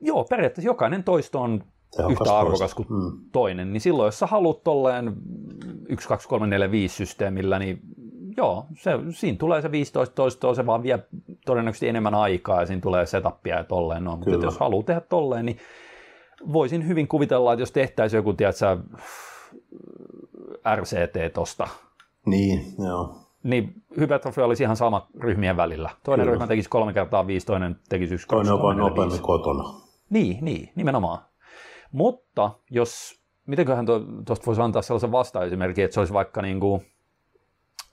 joo, 0.00 0.24
periaatteessa 0.24 0.68
jokainen 0.68 1.04
toisto 1.04 1.40
on 1.40 1.64
Tehokas 1.96 2.12
yhtä 2.20 2.38
arvokas 2.38 2.74
kuin 2.74 2.88
mm. 2.90 3.12
toinen, 3.32 3.72
niin 3.72 3.80
silloin 3.80 4.06
jos 4.06 4.18
sä 4.18 4.26
haluat 4.26 4.64
tolleen 4.64 5.12
1, 5.88 6.08
2, 6.08 6.28
3, 6.28 6.46
4, 6.46 6.70
5 6.70 6.94
systeemillä, 6.94 7.58
niin 7.58 7.80
joo, 8.36 8.66
se, 8.76 8.90
siinä 9.10 9.38
tulee 9.38 9.62
se 9.62 9.70
15 9.70 10.14
toistoa, 10.14 10.54
se 10.54 10.66
vaan 10.66 10.82
vie 10.82 10.98
todennäköisesti 11.46 11.88
enemmän 11.88 12.14
aikaa 12.14 12.60
ja 12.60 12.66
siinä 12.66 12.80
tulee 12.80 13.06
setupia 13.06 13.56
ja 13.56 13.64
tolleen. 13.64 14.04
No, 14.04 14.16
mutta 14.16 14.46
jos 14.46 14.58
haluaa 14.58 14.82
tehdä 14.82 15.00
tolleen, 15.00 15.46
niin 15.46 15.58
voisin 16.52 16.88
hyvin 16.88 17.08
kuvitella, 17.08 17.52
että 17.52 17.62
jos 17.62 17.72
tehtäisiin 17.72 18.18
joku, 18.18 18.32
tiedätkö, 18.32 18.78
RCT 20.76 21.34
tosta. 21.34 21.68
Niin, 22.26 22.74
joo. 22.78 23.16
Niin 23.42 23.82
hypertrofia 23.96 24.44
olisi 24.44 24.62
ihan 24.62 24.76
sama 24.76 25.06
ryhmien 25.20 25.56
välillä. 25.56 25.90
Toinen 26.04 26.24
Kyllä. 26.24 26.32
ryhmä 26.32 26.46
tekisi 26.46 26.68
kolme 26.68 26.92
kertaa 26.92 27.26
viisi, 27.26 27.46
toinen 27.46 27.76
tekisi 27.88 28.14
yksi, 28.14 28.26
Toinen 28.26 28.52
on 28.52 28.62
vain 28.62 28.78
nopeammin 28.78 29.22
kotona. 29.22 29.80
Niin, 30.10 30.44
niin, 30.44 30.72
nimenomaan. 30.74 31.18
Mutta 31.92 32.50
jos, 32.70 33.20
mitenköhän 33.46 33.86
tuosta 34.26 34.46
voisi 34.46 34.62
antaa 34.62 34.82
sellaisen 34.82 35.12
vasta-esimerkin, 35.12 35.84
että 35.84 35.94
se 35.94 36.00
olisi 36.00 36.12
vaikka 36.12 36.42
niin 36.42 36.60
kuin, 36.60 36.86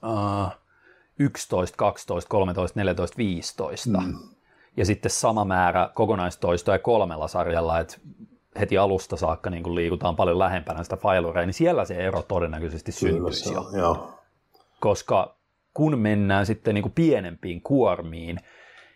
uh, 0.04 0.50
11, 1.18 1.76
12, 1.76 2.28
13, 2.28 2.80
14, 2.80 3.16
15. 3.16 4.00
Mm. 4.00 4.14
Ja 4.76 4.86
sitten 4.86 5.10
sama 5.10 5.44
määrä 5.44 5.90
kokonaistoistoja 5.94 6.78
kolmella 6.78 7.28
sarjalla, 7.28 7.80
että 7.80 7.98
heti 8.60 8.78
alusta 8.78 9.16
saakka 9.16 9.50
niin 9.50 9.62
kuin 9.62 9.74
liikutaan 9.74 10.16
paljon 10.16 10.38
lähempänä 10.38 10.82
sitä 10.82 10.96
failureja, 10.96 11.46
niin 11.46 11.54
siellä 11.54 11.84
se 11.84 11.94
ero 11.94 12.22
todennäköisesti 12.22 12.92
syntyisi 12.92 13.52
jo. 13.52 13.66
Joo. 13.72 14.08
Koska 14.80 15.36
kun 15.74 15.98
mennään 15.98 16.46
sitten 16.46 16.74
niin 16.74 16.82
kuin 16.82 16.92
pienempiin 16.92 17.62
kuormiin, 17.62 18.40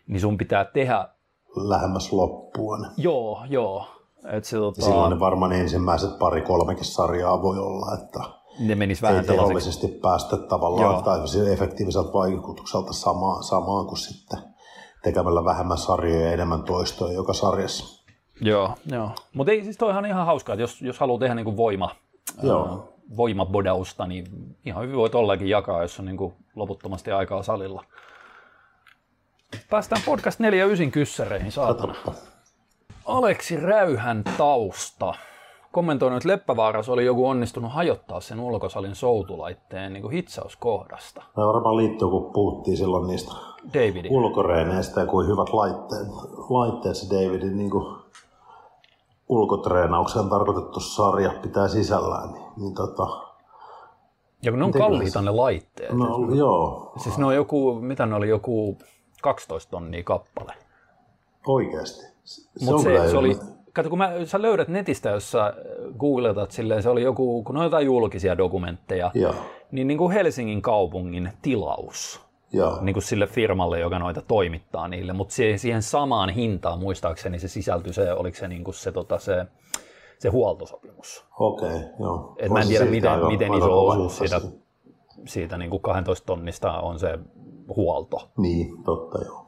niin 0.07 0.21
sun 0.21 0.39
pitää 0.39 0.65
tehdä 0.65 1.09
lähemmäs 1.57 2.13
loppuun. 2.13 2.87
Joo, 2.97 3.45
joo. 3.49 3.87
Et 4.33 4.45
se, 4.45 4.57
tota... 4.57 4.83
Silloin 4.83 5.11
ne 5.11 5.21
varmaan 5.21 5.53
ensimmäiset 5.53 6.19
pari 6.19 6.43
kolmekin 6.43 6.85
sarjaa 6.85 7.43
voi 7.43 7.59
olla, 7.59 7.95
että 7.95 8.21
ne 8.59 8.75
menis 8.75 9.03
vähän 9.03 9.21
ei 9.21 9.25
tehollisesti 9.25 9.89
päästä 9.89 10.37
tavallaan 10.37 10.93
joo. 10.93 11.03
tai 11.03 11.21
efektiiviseltä 11.53 12.13
vaikutukselta 12.13 12.93
samaan, 12.93 13.43
samaan 13.45 13.87
kuin 13.87 13.99
sitten 13.99 14.39
tekemällä 15.03 15.45
vähemmän 15.45 15.79
sarjoja 15.79 16.27
ja 16.27 16.33
enemmän 16.33 16.63
toistoja 16.63 17.13
joka 17.13 17.33
sarjassa. 17.33 18.00
Joo, 18.41 18.75
joo. 18.87 19.11
Mutta 19.35 19.53
ei 19.53 19.65
siis 19.65 19.77
toihan 19.77 20.07
ihan 20.07 20.27
hauskaa, 20.27 20.53
että 20.53 20.63
jos, 20.63 20.83
jos 20.83 20.99
haluaa 21.01 21.19
tehdä 21.19 21.35
niinku 21.35 21.57
voima, 21.57 21.91
joo. 22.43 22.65
Äh, 22.65 23.01
voimabodausta, 23.17 24.07
niin 24.07 24.27
ihan 24.67 24.83
hyvin 24.83 24.97
voi 24.97 25.11
tollakin 25.11 25.49
jakaa, 25.49 25.83
jos 25.83 25.99
on 25.99 26.05
niinku 26.05 26.33
loputtomasti 26.55 27.11
aikaa 27.11 27.43
salilla. 27.43 27.85
Päästään 29.71 30.03
podcast 30.07 30.41
49 30.41 30.93
kyssäreihin, 30.93 31.53
saatana. 31.53 31.95
Aleksi 33.07 33.57
Räyhän 33.57 34.25
tausta. 34.39 35.15
Kommentoinut, 35.73 36.17
että 36.17 36.29
Leppävaaras 36.29 36.89
oli 36.89 37.05
joku 37.05 37.29
onnistunut 37.29 37.73
hajottaa 37.73 38.21
sen 38.21 38.41
ulkosalin 38.41 38.95
soutulaitteen 38.95 39.93
niin 39.93 40.03
kuin 40.03 40.13
hitsauskohdasta. 40.13 41.23
Tämä 41.35 41.47
varmaan 41.47 41.77
liittyy, 41.77 42.09
kun 42.09 42.33
puhuttiin 42.33 42.77
silloin 42.77 43.07
niistä 43.07 43.33
Davidin. 43.75 44.13
ulkoreeneistä 44.13 45.01
ja 45.01 45.07
kuin 45.07 45.27
hyvät 45.27 45.49
laitteet, 45.49 46.09
laitteet 46.51 46.97
se 46.97 47.15
Davidin 47.15 47.57
niin 47.57 47.71
kuin 47.71 48.00
ulkotreenaukseen 49.31 50.29
tarkoitettu 50.29 50.81
sarja 50.81 51.33
pitää 51.43 51.69
sisällään. 51.69 52.33
Niin, 52.33 52.47
niin 52.57 52.75
tota, 52.75 53.07
ja 54.43 54.51
kun 54.53 54.59
ne 54.59 54.65
on 54.65 54.73
kalliita 54.73 55.23
ne 55.23 55.31
laitteet. 55.31 55.93
No, 55.93 56.35
joo. 56.35 56.93
Siis 56.97 57.19
ne 57.19 57.27
on 57.27 57.35
joku, 57.35 57.75
mitä 57.75 58.07
ne 58.07 58.15
oli, 58.15 58.29
joku 58.29 58.79
12 59.23 59.71
tonnia 59.71 60.03
kappale. 60.03 60.55
Oikeasti? 61.47 62.07
Mutta 62.65 62.83
se, 62.83 63.11
se 63.11 63.17
oli, 63.17 63.39
kato 63.73 63.89
kun 63.89 63.99
mä, 63.99 64.13
sä 64.25 64.43
löydät 64.43 64.69
netistä, 64.69 65.11
jos 65.11 65.31
sä 65.31 65.55
googletat 65.99 66.51
silleen, 66.51 66.83
se 66.83 66.89
oli 66.89 67.03
joku, 67.03 67.43
kun 67.45 67.57
on 67.57 67.65
jotain 67.65 67.87
julkisia 67.87 68.39
dokumentteja, 68.39 69.11
ja. 69.15 69.35
niin, 69.71 69.87
niin 69.87 69.99
kuin 69.99 70.13
Helsingin 70.13 70.63
kaupungin 70.63 71.33
tilaus. 71.43 72.30
Ja. 72.53 72.79
Niin 72.81 72.95
kuin 72.95 73.03
sille 73.03 73.27
firmalle, 73.27 73.81
joka 73.81 73.99
noita 73.99 74.23
toimittaa 74.23 74.89
niille, 74.89 75.13
mutta 75.13 75.35
siihen 75.57 75.83
samaan 75.83 76.31
hintaan 76.31 76.79
muistaakseni 76.79 77.39
se 77.39 77.49
sisältyi 77.49 77.93
se, 77.93 78.13
oliko 78.13 78.39
se, 78.39 78.49
niin 78.49 78.65
kuin 78.65 78.75
se, 78.75 78.93
tota, 78.93 79.19
se, 79.19 79.47
se 80.19 80.29
huoltosopimus. 80.29 81.25
Okei, 81.39 81.69
okay, 81.69 81.81
joo. 82.01 82.35
Et 82.39 82.53
mä 82.53 82.61
en 82.61 82.69
tiedä, 82.69 82.85
miten, 82.85 83.19
jo, 83.19 83.29
miten 83.29 83.55
iso 83.55 83.87
osuus 83.87 84.19
siitä, 84.19 84.41
siitä 85.27 85.59
niin 85.59 85.71
kuin 85.71 85.83
12 85.83 86.27
tonnista 86.27 86.81
on 86.81 86.99
se 86.99 87.19
huolto. 87.77 88.31
Niin, 88.39 88.83
totta 88.85 89.25
joo. 89.25 89.47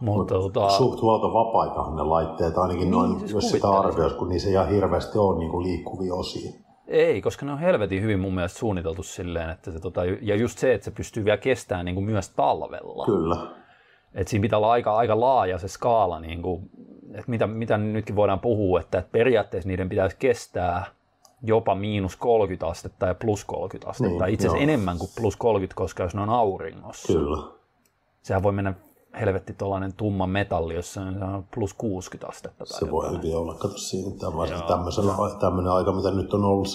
Mutta 0.00 0.34
Mut 0.34 0.52
tota... 0.52 0.68
Suht 0.68 1.02
huoltovapaitahan 1.02 1.96
ne 1.96 2.02
laitteet, 2.02 2.58
ainakin 2.58 2.80
niin, 2.80 2.90
noin, 2.90 3.18
siis 3.18 3.32
jos 3.32 3.50
sitä 3.50 3.70
arvioisi, 3.70 4.16
kun 4.16 4.28
niissä 4.28 4.50
ihan 4.50 4.68
hirveästi 4.68 5.18
on 5.18 5.38
niin 5.38 5.50
kuin 5.50 5.62
liikkuvia 5.66 6.14
osia. 6.14 6.52
Ei, 6.88 7.22
koska 7.22 7.46
ne 7.46 7.52
on 7.52 7.58
helvetin 7.58 8.02
hyvin 8.02 8.20
mun 8.20 8.34
mielestä 8.34 8.58
suunniteltu 8.58 9.02
silleen, 9.02 9.50
että 9.50 9.70
se, 9.70 9.80
tota, 9.80 10.00
ja 10.20 10.36
just 10.36 10.58
se, 10.58 10.74
että 10.74 10.84
se 10.84 10.90
pystyy 10.90 11.24
vielä 11.24 11.36
kestämään 11.36 11.84
niin 11.84 11.94
kuin 11.94 12.04
myös 12.04 12.30
talvella. 12.30 13.06
Kyllä. 13.06 13.36
Et 14.14 14.28
siinä 14.28 14.42
pitää 14.42 14.58
olla 14.58 14.72
aika, 14.72 14.96
aika 14.96 15.20
laaja 15.20 15.58
se 15.58 15.68
skaala, 15.68 16.20
niin 16.20 16.42
kuin, 16.42 16.70
että 17.14 17.30
mitä, 17.30 17.46
mitä 17.46 17.78
nytkin 17.78 18.16
voidaan 18.16 18.40
puhua, 18.40 18.80
että, 18.80 18.98
että 18.98 19.12
periaatteessa 19.12 19.68
niiden 19.68 19.88
pitäisi 19.88 20.16
kestää 20.18 20.84
jopa 21.42 21.74
miinus 21.74 22.16
30 22.16 22.66
astetta 22.66 23.06
ja 23.06 23.14
plus 23.14 23.44
30 23.44 23.90
astetta. 23.90 24.24
Niin, 24.24 24.34
Itse 24.34 24.46
asiassa 24.48 24.62
enemmän 24.62 24.98
kuin 24.98 25.10
plus 25.20 25.36
30, 25.36 25.74
koska 25.76 26.02
jos 26.02 26.14
ne 26.14 26.20
on 26.20 26.30
auringossa. 26.30 27.12
Kyllä 27.12 27.62
sehän 28.22 28.42
voi 28.42 28.52
mennä 28.52 28.74
helvetti 29.20 29.54
tuollainen 29.54 29.92
tumma 29.92 30.26
metalli, 30.26 30.74
jossa 30.74 31.00
on 31.00 31.44
plus 31.54 31.74
60 31.74 32.28
astetta. 32.28 32.64
Tai 32.64 32.78
se 32.78 32.90
voi 32.90 33.10
hyvin 33.10 33.36
olla, 33.36 33.54
kato 33.54 33.78
siinä 33.78 34.16
tämmöisellä, 34.68 35.38
tämmöinen 35.40 35.72
aika, 35.72 35.92
mitä 35.92 36.10
nyt 36.10 36.34
on 36.34 36.44
ollut. 36.44 36.68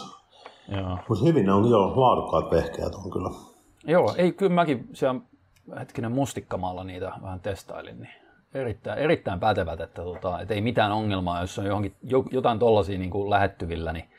Mutta 1.10 1.26
hyvin 1.26 1.46
ne 1.46 1.54
on 1.54 1.70
jo 1.70 1.94
laadukkaat 1.96 2.52
vehkeät 2.52 2.96
on 2.96 3.12
kyllä. 3.12 3.30
Joo, 3.88 4.14
ei 4.18 4.32
kyllä 4.32 4.54
mäkin 4.54 4.90
siellä 4.94 5.22
hetkinen 5.80 6.12
mustikkamaalla 6.12 6.84
niitä 6.84 7.12
vähän 7.22 7.40
testailin, 7.40 8.00
niin 8.00 8.14
erittäin, 8.54 9.00
erittäin 9.00 9.40
pätevät, 9.40 9.82
että, 9.82 10.04
tota, 10.04 10.42
että 10.42 10.54
ei 10.54 10.62
mitään 10.62 10.92
ongelmaa, 10.92 11.42
jos 11.42 11.60
on 11.60 11.66
johonkin, 11.66 11.96
jotain 12.32 12.60
tollaisia 12.60 13.00
niin 13.00 13.10
kuin 13.10 13.30
lähettyvillä, 13.30 13.94
niin 13.94 14.10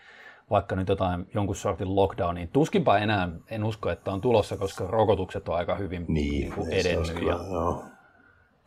vaikka 0.50 0.76
nyt 0.76 0.88
jotain 0.88 1.26
jonkun 1.34 1.56
sortin 1.56 1.96
lockdowniin. 1.96 2.48
Tuskinpa 2.48 2.98
enää, 2.98 3.28
en 3.50 3.64
usko, 3.64 3.90
että 3.90 4.12
on 4.12 4.20
tulossa, 4.20 4.56
koska 4.56 4.86
rokotukset 4.86 5.48
on 5.48 5.56
aika 5.56 5.74
hyvin 5.74 6.04
niin, 6.08 6.30
niin 6.30 6.52
kuin 6.52 6.72
edennyt. 6.72 7.22
Ja... 7.22 7.38
Joo. 7.52 7.84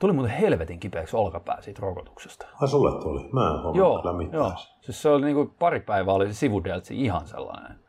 Tuli 0.01 0.13
muuten 0.13 0.31
helvetin 0.31 0.79
kipeäksi 0.79 1.15
olkapää 1.15 1.61
siitä 1.61 1.79
rokotuksesta. 1.81 2.45
Ai 2.61 2.67
sulle 2.67 3.01
tuli? 3.01 3.29
Mä 3.33 3.41
en 3.69 3.75
joo. 3.75 4.03
Joo. 4.31 4.53
Siis 4.81 5.01
se 5.01 5.09
oli 5.09 5.25
niin 5.25 5.35
kuin 5.35 5.53
pari 5.59 5.79
päivää 5.79 6.13
oli 6.13 6.27
se 6.27 6.33
sivudeltsi 6.33 7.01
ihan 7.01 7.27
sellainen. 7.27 7.79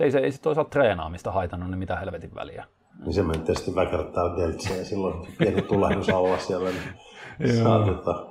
Ei 0.00 0.10
se 0.10 0.18
ei 0.18 0.32
se 0.32 0.40
toisaalta 0.40 0.70
treenaamista 0.70 1.32
haitannut, 1.32 1.70
niin 1.70 1.78
mitä 1.78 1.96
helvetin 1.96 2.34
väliä. 2.34 2.64
Niin 3.04 3.14
se 3.14 3.22
meni 3.22 3.38
tietysti 3.38 3.74
väkärtää 3.74 4.36
deltsiä 4.36 4.76
ja 4.76 4.84
silloin 4.84 5.26
pieni 5.38 5.62
tulehdus 5.62 6.08
alla 6.08 6.38
siellä, 6.38 6.70
niin 6.70 7.56
saa 7.62 7.86
tota 7.86 8.26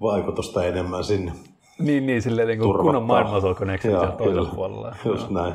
vaikutusta 0.00 0.64
enemmän 0.64 1.04
sinne. 1.04 1.32
Niin, 1.78 2.06
niin 2.06 2.22
silleen 2.22 2.48
niin 2.48 2.58
kuin 2.58 2.78
kunnon 2.78 3.02
maailmansoul 3.02 3.54
connection 3.54 4.00
siellä 4.00 4.16
toisella 4.16 4.52
puolella. 4.54 4.96
Just 5.04 5.30
näin. 5.30 5.54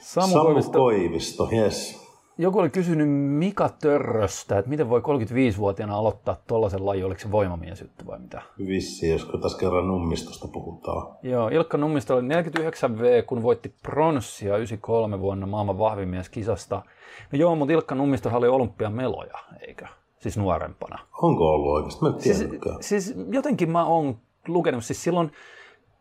Samu, 0.00 0.32
Samu 0.32 0.44
Koivisto, 0.44 0.78
Koivisto 0.78 1.48
yes. 1.52 2.01
Joku 2.38 2.58
oli 2.58 2.70
kysynyt 2.70 3.08
Mika 3.10 3.68
Törröstä, 3.68 4.58
että 4.58 4.68
miten 4.68 4.88
voi 4.90 5.00
35-vuotiaana 5.00 5.96
aloittaa 5.96 6.36
tuollaisen 6.46 6.86
lajin, 6.86 7.04
oliko 7.04 7.20
se 7.20 7.30
voimamiesjuttu 7.30 8.06
vai 8.06 8.18
mitä? 8.18 8.42
Vissi, 8.66 9.08
jos 9.08 9.30
taas 9.40 9.54
kerran 9.56 9.88
nummistosta 9.88 10.48
puhutaan. 10.48 11.16
Joo, 11.22 11.48
Ilkka 11.48 11.78
Nummisto 11.78 12.14
oli 12.14 12.22
49V, 12.22 13.22
kun 13.26 13.42
voitti 13.42 13.74
pronssia 13.82 14.56
93 14.56 15.20
vuonna 15.20 15.46
maailman 15.46 15.78
vahvimies 15.78 16.28
kisasta. 16.28 16.82
No 17.32 17.38
joo, 17.38 17.54
mutta 17.56 17.72
Ilkka 17.72 17.94
Nummisto 17.94 18.30
oli 18.32 18.48
olympiameloja, 18.48 19.38
eikö? 19.68 19.86
Siis 20.18 20.38
nuorempana. 20.38 20.98
Onko 21.22 21.44
ollut 21.44 21.74
oikeasti? 21.74 22.02
Mä 22.04 22.08
en 22.08 22.20
Siis, 22.20 22.44
siis 22.80 23.14
jotenkin 23.30 23.70
mä 23.70 23.84
oon 23.84 24.18
lukenut, 24.48 24.84
siis 24.84 25.04
silloin, 25.04 25.32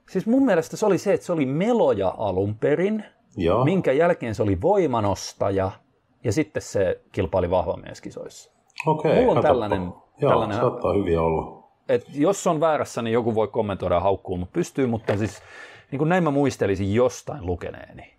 siis 0.10 0.26
mun 0.26 0.46
mielestä 0.46 0.78
se 0.78 0.86
oli 0.86 0.98
se, 0.98 1.14
että 1.14 1.26
se 1.26 1.34
oli 1.34 1.46
meloja 1.46 2.16
alun 2.18 2.56
perin, 2.56 3.04
Joo. 3.38 3.66
minkä 3.66 3.92
jälkeen 3.92 4.36
se 4.36 4.44
oli 4.44 4.62
voimanostaja 4.62 5.72
ja 6.24 6.32
sitten 6.34 6.62
se 6.62 7.02
kilpaili 7.12 7.50
vahvamieskisoissa. 7.50 8.52
Okei, 8.86 9.12
mulla 9.16 9.22
on 9.32 9.36
katsoppa. 9.36 9.48
tällainen- 9.48 9.94
Joo, 10.22 10.32
tällainen- 10.32 10.58
saattaa 10.58 10.94
hyvin 10.94 11.20
olla. 11.20 11.62
Et 11.90 12.06
jos 12.14 12.48
on 12.48 12.60
väärässä, 12.60 13.02
niin 13.02 13.14
joku 13.14 13.36
voi 13.36 13.48
kommentoida 13.48 13.96
ja 13.96 14.02
haukkua, 14.02 14.38
mutta 14.38 14.54
pystyy, 14.54 14.88
mutta 14.88 15.18
siis 15.18 15.42
niin 15.92 15.98
kuin 15.98 16.10
näin 16.10 16.24
mä 16.24 16.32
muistelisin 16.32 16.94
jostain 16.94 17.46
lukeneeni. 17.46 18.14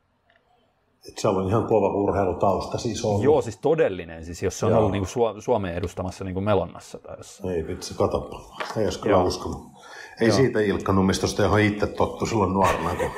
Et 1.08 1.18
se 1.18 1.28
on 1.28 1.48
ihan 1.48 1.66
kova 1.66 1.88
urheilutausta 1.88 2.78
siis 2.78 3.04
ollut. 3.04 3.22
Joo, 3.22 3.42
siis 3.42 3.56
todellinen, 3.58 4.24
siis 4.24 4.42
jos 4.42 4.58
se 4.58 4.66
on 4.66 4.72
Joo. 4.72 4.78
ollut 4.78 4.92
niin 4.92 5.04
kuin 5.14 5.36
Su- 5.36 5.40
Suomeen 5.40 5.74
edustamassa 5.74 6.24
niin 6.24 6.34
kuin 6.34 6.44
Melonnassa 6.44 6.98
tai 6.98 7.16
jossain. 7.16 7.54
Ei 7.54 7.66
vitsi, 7.66 7.94
katoppa. 7.94 8.40
Ei 8.76 8.84
olisi 8.84 9.00
kyllä 9.00 9.16
Joo. 9.16 9.24
uskonut. 9.24 9.62
Ei 10.20 10.30
siitä 10.32 10.60
Ilkka 10.60 10.92
Nummistosta, 10.92 11.42
johon 11.42 11.60
itse 11.60 11.86
tottu 11.86 12.26
silloin 12.26 12.52
nuorena, 12.52 12.90
kun 12.94 13.10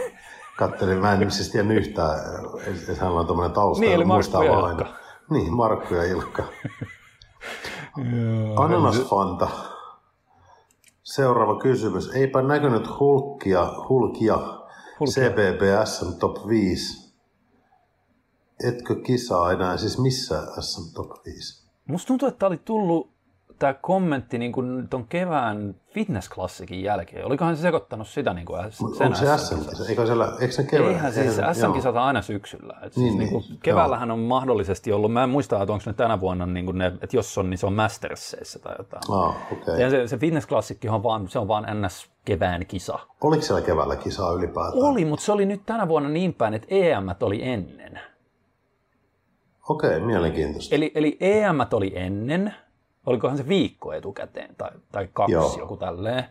katselin. 0.59 0.99
Mä 0.99 1.13
en 1.13 1.31
siis 1.31 1.51
tiennyt 1.51 1.77
yhtään, 1.77 2.19
että 2.67 3.01
hänellä 3.01 3.21
on 3.21 3.27
tämmöinen 3.27 3.53
tausta. 3.53 3.81
Niin, 3.81 3.93
eli 3.93 4.05
Markku 4.05 4.43
ja 4.43 4.53
vain. 4.53 4.77
Ilkka. 4.79 4.95
Niin, 5.31 5.57
Markku 5.57 5.95
ja 5.95 6.05
Ilkka. 6.05 6.43
Ananasfanta. 8.57 9.49
Seuraava 11.03 11.61
kysymys. 11.61 12.11
Eipä 12.15 12.43
näkynyt 12.43 13.01
hulkkia, 13.01 13.67
hulkia, 13.89 14.39
Hulkia. 15.01 15.31
CBBS 15.31 16.17
top 16.19 16.49
5. 16.49 17.15
Etkö 18.65 18.95
kisaa 18.95 19.53
enää, 19.53 19.77
siis 19.77 19.99
missä 19.99 20.47
SM 20.61 20.95
top 20.95 21.11
5? 21.25 21.65
Musta 21.87 22.07
tuntuu, 22.07 22.29
että 22.29 22.39
tää 22.39 22.47
oli 22.47 22.61
tullut 22.65 23.14
tämä 23.59 23.75
kommentti 23.75 24.39
niin 24.39 24.53
kuin 24.53 24.89
ton 24.89 25.07
kevään 25.09 25.75
fitnessklassikin 25.87 26.83
jälkeen. 26.83 27.27
Olikohan 27.27 27.57
se 27.57 27.63
sekoittanut 27.63 28.09
sitä 28.09 28.35
niin 28.35 28.47
kuin 28.47 28.73
sen 28.73 29.07
Onko 29.07 29.19
se? 29.19 29.39
SM-kisa? 29.39 29.85
Eikö 29.89 30.07
siellä, 30.07 30.33
eikö 30.41 30.53
se 30.55 30.65
kevään? 30.65 30.93
Eihän 30.93 31.13
siis 31.13 31.41
SM-kisat 31.53 31.97
aina 31.97 32.23
syksyllä. 32.23 32.75
Et 32.83 32.93
siis 32.93 33.05
Niin, 33.05 33.19
niin, 33.19 33.33
niin, 33.33 33.45
niin, 33.49 33.61
keväällähän 33.61 34.11
on 34.11 34.19
mahdollisesti 34.19 34.93
ollut, 34.93 35.13
mä 35.13 35.25
en 35.25 35.31
muista, 35.31 35.63
että 35.63 35.73
onko 35.73 35.83
ne 35.87 35.93
tänä 35.93 36.21
vuonna, 36.21 36.47
niin 36.47 36.65
kuin 36.65 36.79
ne, 36.79 36.87
että 36.87 37.17
jos 37.17 37.39
on, 37.39 37.51
niin 37.51 37.59
se 37.59 37.67
on 37.67 37.73
Mastersseissa 37.73 38.59
tai 38.59 38.75
jotain. 38.79 39.03
joo. 39.09 39.25
Ah, 39.25 39.35
okei. 39.53 39.81
Ja 39.81 39.91
se, 39.91 40.09
se 40.09 40.19
fitnessklassikki 40.19 40.89
on 40.89 41.03
vaan, 41.03 41.29
se 41.29 41.39
on 41.39 41.49
vaan 41.49 41.67
NS 41.83 42.11
kevään 42.25 42.67
kisa. 42.67 42.99
Oliko 43.21 43.43
siellä 43.43 43.63
keväällä 43.63 43.97
kisaa 43.97 44.33
ylipäätään? 44.33 44.85
Oli, 44.85 45.05
mutta 45.05 45.25
se 45.25 45.33
oli 45.33 45.47
nyt 45.47 45.67
tänä 45.67 45.89
vuonna 45.89 46.09
niin 46.09 46.35
päin, 46.35 46.55
että 46.55 46.67
EM 46.71 47.07
oli 47.21 47.49
ennen. 47.49 48.01
Okei, 49.69 50.01
mielenkiintoista. 50.01 50.75
Eli, 50.75 50.93
eli 50.95 51.17
EM 51.21 51.57
oli 51.73 51.93
ennen, 51.95 52.55
olikohan 53.07 53.37
se 53.37 53.49
viikko 53.49 53.93
etukäteen 53.93 54.55
tai, 54.59 54.71
tai 54.93 55.09
kaksi 55.13 55.33
Joo. 55.33 55.57
joku 55.59 55.77
tälleen. 55.77 56.25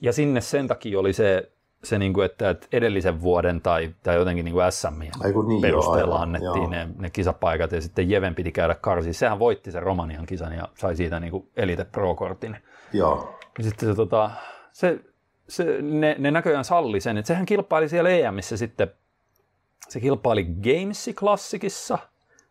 Ja 0.00 0.12
sinne 0.12 0.40
sen 0.40 0.68
takia 0.68 1.00
oli 1.00 1.12
se, 1.12 1.50
se 1.84 1.98
niin 1.98 2.12
kuin, 2.12 2.26
että, 2.26 2.50
että 2.50 2.66
edellisen 2.72 3.20
vuoden 3.20 3.60
tai, 3.60 3.94
tai 4.02 4.16
jotenkin 4.16 4.44
niin 4.44 4.52
kuin 4.52 4.72
SM 4.72 4.98
niin, 4.98 5.60
perusteella 5.60 6.14
joo, 6.14 6.22
annettiin 6.22 6.62
joo. 6.62 6.70
ne, 6.70 6.88
ne 6.98 7.10
kisapaikat 7.10 7.72
ja 7.72 7.80
sitten 7.80 8.10
Jeven 8.10 8.34
piti 8.34 8.52
käydä 8.52 8.74
karsiin. 8.74 9.14
Sehän 9.14 9.38
voitti 9.38 9.72
sen 9.72 9.82
Romanian 9.82 10.26
kisan 10.26 10.52
ja 10.52 10.68
sai 10.78 10.96
siitä 10.96 11.20
niin 11.20 11.30
kuin 11.30 11.48
Elite 11.56 11.84
Pro-kortin. 11.84 12.56
Joo. 12.92 13.38
Ja 13.58 13.64
sitten 13.64 13.88
se, 13.88 13.94
tota, 13.94 14.30
se, 14.72 15.00
se, 15.48 15.64
ne, 15.82 16.16
ne 16.18 16.30
näköjään 16.30 16.64
salli 16.64 17.00
sen, 17.00 17.18
että 17.18 17.26
sehän 17.26 17.46
kilpaili 17.46 17.88
siellä 17.88 18.10
EMissä 18.10 18.56
sitten, 18.56 18.90
se 19.88 20.00
kilpaili 20.00 20.44
Gamesi 20.44 21.14
Klassikissa, 21.14 21.98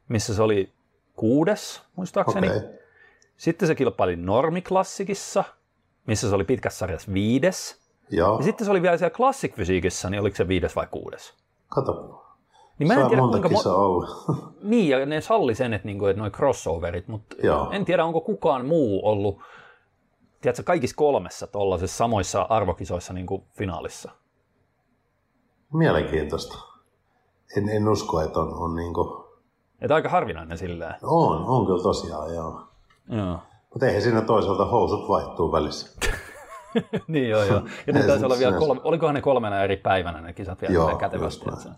missä 0.09 0.33
se 0.35 0.41
oli 0.41 0.71
kuudes, 1.15 1.81
muistaakseni. 1.95 2.47
Okei. 2.47 2.79
Sitten 3.39 3.67
se 3.67 3.75
kilpaili 3.75 4.15
Normiklassikissa, 4.15 5.43
missä 6.07 6.29
se 6.29 6.35
oli 6.35 6.43
pitkässä 6.43 6.79
sarjassa 6.79 7.13
viides. 7.13 7.81
Joo. 8.09 8.37
Ja 8.37 8.43
sitten 8.43 8.65
se 8.65 8.71
oli 8.71 8.81
vielä 8.81 8.97
siellä 8.97 9.15
klassikfysiikissa, 9.15 10.09
niin 10.09 10.21
oliko 10.21 10.35
se 10.35 10.47
viides 10.47 10.75
vai 10.75 10.87
kuudes? 10.91 11.33
Kato. 11.67 12.25
Niin 12.79 12.87
mä 12.87 12.93
en 12.93 13.07
tiedä, 13.07 13.21
kuinka 13.21 13.49
mo-. 13.49 14.43
Niin, 14.71 14.89
ja 14.89 15.05
ne 15.05 15.21
salli 15.21 15.55
sen, 15.55 15.73
että, 15.73 15.85
niinku, 15.85 16.05
että 16.05 16.21
noi 16.21 16.31
crossoverit, 16.31 17.07
mutta 17.07 17.35
Joo. 17.43 17.71
en 17.71 17.85
tiedä, 17.85 18.05
onko 18.05 18.21
kukaan 18.21 18.65
muu 18.65 19.01
ollut, 19.07 19.39
tiedätkö, 20.41 20.63
kaikissa 20.63 20.95
kolmessa 20.95 21.47
tuollaisessa 21.47 21.97
samoissa 21.97 22.41
arvokisoissa 22.49 23.13
niin 23.13 23.25
kuin 23.25 23.43
finaalissa. 23.57 24.11
Mielenkiintoista. 25.73 26.57
En, 27.57 27.69
en 27.69 27.87
usko, 27.87 28.21
että 28.21 28.39
on, 28.39 28.53
on 28.53 28.75
niinku... 28.75 29.25
Että 29.81 29.95
aika 29.95 30.09
harvinainen 30.09 30.57
silleen. 30.57 30.95
On, 31.03 31.45
on 31.45 31.65
kyllä 31.65 31.83
tosiaan, 31.83 32.35
joo. 32.35 32.68
Joo. 33.09 33.39
Mutta 33.73 33.85
eihän 33.87 34.01
siinä 34.01 34.21
toisaalta 34.21 34.65
housut 34.65 35.09
vaihtuu 35.09 35.51
välissä. 35.51 35.99
niin 37.07 37.29
joo, 37.29 37.43
joo. 37.43 37.61
Ja 37.87 37.93
ne 37.93 38.03
taisi 38.03 38.25
olla 38.25 38.39
vielä 38.39 38.57
kolme, 38.57 38.81
olikohan 38.83 39.15
ne 39.15 39.21
kolmena 39.21 39.63
eri 39.63 39.77
päivänä 39.77 40.21
ne 40.21 40.33
kisat 40.33 40.61
vielä 40.61 40.73
Joo, 40.73 40.95
kätevästi. 40.95 41.45
että 41.49 41.61
se- 41.61 41.69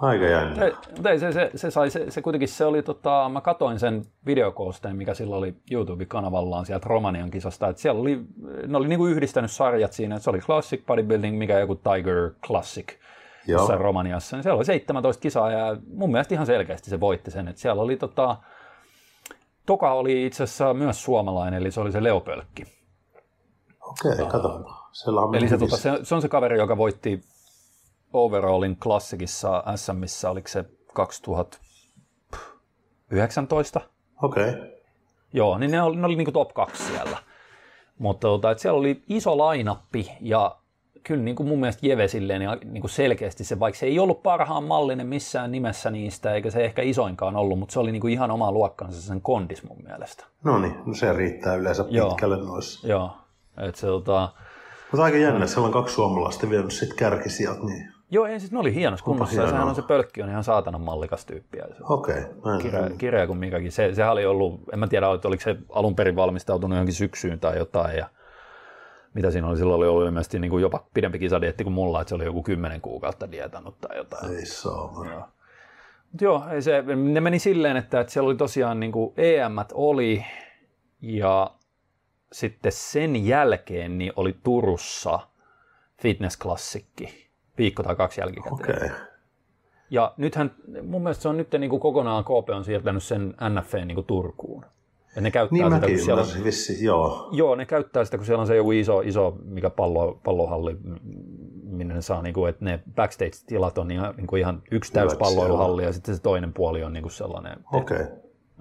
Aika 0.00 0.24
jännä. 0.24 0.66
Mutta 0.94 1.10
ei, 1.10 1.18
se, 1.18 1.32
se, 1.32 1.50
se, 1.54 1.70
sai, 1.70 1.90
se, 1.90 2.10
se 2.10 2.22
kuitenkin 2.22 2.48
se 2.48 2.64
oli, 2.64 2.82
tota, 2.82 3.30
mä 3.32 3.40
katoin 3.40 3.78
sen 3.78 4.04
videokoosteen, 4.26 4.96
mikä 4.96 5.14
sillä 5.14 5.36
oli 5.36 5.54
YouTube-kanavallaan 5.70 6.66
sieltä 6.66 6.88
Romanian 6.88 7.30
kisasta, 7.30 7.68
että 7.68 7.82
siellä 7.82 8.00
oli, 8.00 8.20
ne 8.66 8.76
oli 8.76 8.88
niinku 8.88 9.06
yhdistänyt 9.06 9.50
sarjat 9.50 9.92
siinä, 9.92 10.14
että 10.14 10.24
se 10.24 10.30
oli 10.30 10.38
Classic 10.40 10.86
Bodybuilding, 10.86 11.38
mikä 11.38 11.58
joku 11.58 11.74
Tiger 11.74 12.30
Classic 12.46 12.86
Joo. 13.46 13.60
jossain 13.60 13.80
Romaniassa, 13.80 14.36
niin 14.36 14.42
siellä 14.42 14.56
oli 14.56 14.64
17 14.64 15.20
kisaa 15.20 15.50
ja 15.50 15.76
mun 15.94 16.10
mielestä 16.12 16.34
ihan 16.34 16.46
selkeästi 16.46 16.90
se 16.90 17.00
voitti 17.00 17.30
sen, 17.30 17.48
että 17.48 17.60
siellä 17.60 17.82
oli 17.82 17.96
tota, 17.96 18.36
Toka 19.68 19.92
oli 19.92 20.26
itse 20.26 20.42
asiassa 20.42 20.74
myös 20.74 21.04
suomalainen, 21.04 21.60
eli 21.60 21.70
se 21.70 21.80
oli 21.80 21.92
se 21.92 22.02
Leo 22.02 22.20
Pölkki. 22.20 22.62
Okei. 23.80 24.12
Siellä 24.92 25.20
on 25.20 25.34
Eli 25.34 25.48
se, 25.48 25.58
tota, 25.58 25.76
se, 25.76 25.90
se 26.02 26.14
on 26.14 26.22
se 26.22 26.28
kaveri, 26.28 26.58
joka 26.58 26.76
voitti 26.76 27.20
overallin 28.12 28.76
klassikissa 28.76 29.64
SMissä, 29.76 30.30
oliko 30.30 30.48
se 30.48 30.64
2019? 30.94 33.80
Okei. 34.22 34.52
Joo, 35.32 35.58
niin 35.58 35.70
ne 35.70 35.82
oli, 35.82 35.96
ne 35.96 36.06
oli 36.06 36.16
niin 36.16 36.32
top 36.32 36.54
kaksi 36.54 36.82
siellä. 36.82 37.18
Mutta 37.98 38.28
tota, 38.28 38.50
et 38.50 38.58
siellä 38.58 38.78
oli 38.78 39.02
iso 39.08 39.38
lainappi 39.38 40.10
ja 40.20 40.56
kyllä 41.04 41.22
niin 41.22 41.36
kuin 41.36 41.48
mun 41.48 41.60
mielestä 41.60 41.86
Jeve 41.86 42.08
silleen, 42.08 42.42
niin, 42.64 42.80
kuin 42.80 42.90
selkeästi 42.90 43.44
se, 43.44 43.60
vaikka 43.60 43.78
se 43.78 43.86
ei 43.86 43.98
ollut 43.98 44.22
parhaan 44.22 44.64
mallinen 44.64 45.06
missään 45.06 45.52
nimessä 45.52 45.90
niistä, 45.90 46.34
eikä 46.34 46.50
se 46.50 46.64
ehkä 46.64 46.82
isoinkaan 46.82 47.36
ollut, 47.36 47.58
mutta 47.58 47.72
se 47.72 47.80
oli 47.80 47.92
niin 47.92 48.00
kuin 48.00 48.12
ihan 48.12 48.30
oma 48.30 48.52
luokkansa 48.52 49.02
sen 49.02 49.20
kondis 49.20 49.62
mun 49.62 49.82
mielestä. 49.82 50.24
No 50.44 50.58
niin, 50.58 50.74
no 50.86 50.94
se 50.94 51.12
riittää 51.12 51.54
yleensä 51.54 51.84
Joo. 51.88 52.08
pitkälle 52.08 52.36
noissa. 52.36 52.88
Joo, 52.88 53.10
että 53.56 53.80
se 53.80 53.86
tota, 53.86 54.28
Mutta 54.92 55.04
aika 55.04 55.18
jännä, 55.18 55.38
että 55.38 55.46
siellä 55.46 55.66
on 55.66 55.72
kaksi 55.72 55.94
suomalaista 55.94 56.50
vienyt 56.50 56.72
sit 56.72 56.94
kärki 56.94 57.28
sieltä. 57.30 57.60
Niin. 57.66 57.92
Joo, 58.10 58.26
ei 58.26 58.40
siis 58.40 58.52
ne 58.52 58.58
oli 58.58 58.74
hienossa 58.74 59.04
kunnossa 59.04 59.34
ja 59.34 59.40
hienoa. 59.40 59.50
sehän 59.50 59.68
on 59.68 59.74
se 59.74 59.82
pölkki 59.82 60.22
on 60.22 60.28
ihan 60.28 60.44
saatanan 60.44 60.80
mallikas 60.80 61.26
tyyppi. 61.26 61.58
Ja 61.58 61.64
Okei. 61.82 62.16
en- 62.16 62.62
kireä, 62.62 62.90
kireä 62.98 63.26
kuin 63.26 63.38
mikäkin. 63.38 63.72
Se, 63.72 63.94
sehän 63.94 64.12
oli 64.12 64.26
ollut, 64.26 64.60
en 64.72 64.78
mä 64.78 64.86
tiedä, 64.86 65.08
oliko 65.08 65.42
se 65.42 65.56
alun 65.68 65.96
perin 65.96 66.16
valmistautunut 66.16 66.76
johonkin 66.76 66.94
syksyyn 66.94 67.40
tai 67.40 67.58
jotain 67.58 67.96
ja 67.96 68.06
mitä 69.18 69.30
siinä 69.30 69.48
oli, 69.48 69.56
silloin 69.56 69.78
oli 69.78 69.86
ollut 69.86 70.06
ilmeisesti 70.06 70.38
niin 70.38 70.50
kuin 70.50 70.62
jopa 70.62 70.84
pidempi 70.94 71.18
kisadietti 71.18 71.64
kuin 71.64 71.74
mulla, 71.74 72.00
että 72.00 72.08
se 72.08 72.14
oli 72.14 72.24
joku 72.24 72.42
kymmenen 72.42 72.80
kuukautta 72.80 73.30
dietannut 73.30 73.80
tai 73.80 73.96
jotain. 73.96 74.36
Ei 74.36 74.46
saa. 74.46 74.92
Mut 76.12 76.20
joo, 76.20 76.44
ei 76.50 76.62
se, 76.62 76.82
ne 76.96 77.20
meni 77.20 77.38
silleen, 77.38 77.76
että, 77.76 78.00
että 78.00 78.12
siellä 78.12 78.26
oli 78.26 78.36
tosiaan 78.36 78.80
niin 78.80 78.92
kuin 78.92 79.14
EM 79.16 79.52
oli 79.74 80.24
ja 81.02 81.50
sitten 82.32 82.72
sen 82.72 83.26
jälkeen 83.26 83.98
niin 83.98 84.12
oli 84.16 84.36
Turussa 84.42 85.20
fitnessklassikki 86.02 87.28
viikko 87.58 87.82
tai 87.82 87.96
kaksi 87.96 88.20
jälkikäteen. 88.20 88.76
Okei. 88.84 88.90
Ja 89.90 90.14
nythän 90.16 90.54
mun 90.82 91.02
mielestä 91.02 91.22
se 91.22 91.28
on 91.28 91.36
nyt 91.36 91.52
niin 91.52 91.70
kuin 91.70 91.80
kokonaan 91.80 92.24
KP 92.24 92.50
on 92.54 92.64
siirtänyt 92.64 93.02
sen 93.02 93.34
NFC 93.48 93.74
niin 93.74 93.94
kuin 93.94 94.06
Turkuun. 94.06 94.64
Ja 95.16 95.22
ne 95.22 95.30
käyttää 95.30 95.58
Niin 95.58 95.64
sitä, 95.64 95.80
mäkin 95.80 95.96
kun 95.96 96.04
siellä 96.04 96.22
on, 96.22 96.44
vissi, 96.44 96.84
joo. 96.84 97.28
Joo, 97.32 97.54
ne 97.54 97.66
käyttää 97.66 98.04
sitä, 98.04 98.16
kun 98.16 98.26
siellä 98.26 98.40
on 98.40 98.46
se 98.46 98.56
joku 98.56 98.72
iso, 98.72 99.00
iso 99.00 99.36
mikä 99.44 99.70
pallo, 99.70 100.20
pallohalli, 100.24 100.76
minne 101.64 101.94
ne 101.94 102.02
saa, 102.02 102.22
niin 102.22 102.34
kuin, 102.34 102.50
että 102.50 102.64
ne 102.64 102.80
backstage-tilat 102.94 103.78
on 103.78 103.90
ihan, 103.90 104.14
niin 104.16 104.26
kuin 104.26 104.40
ihan 104.40 104.62
yksi 104.70 104.92
täys 104.92 105.12
Hyvät 105.12 105.18
palloiluhalli 105.18 105.84
ja 105.84 105.92
sitten 105.92 106.16
se 106.16 106.22
toinen 106.22 106.52
puoli 106.52 106.84
on 106.84 106.92
niin 106.92 107.02
kuin 107.02 107.12
sellainen. 107.12 107.58
Okei. 107.72 108.00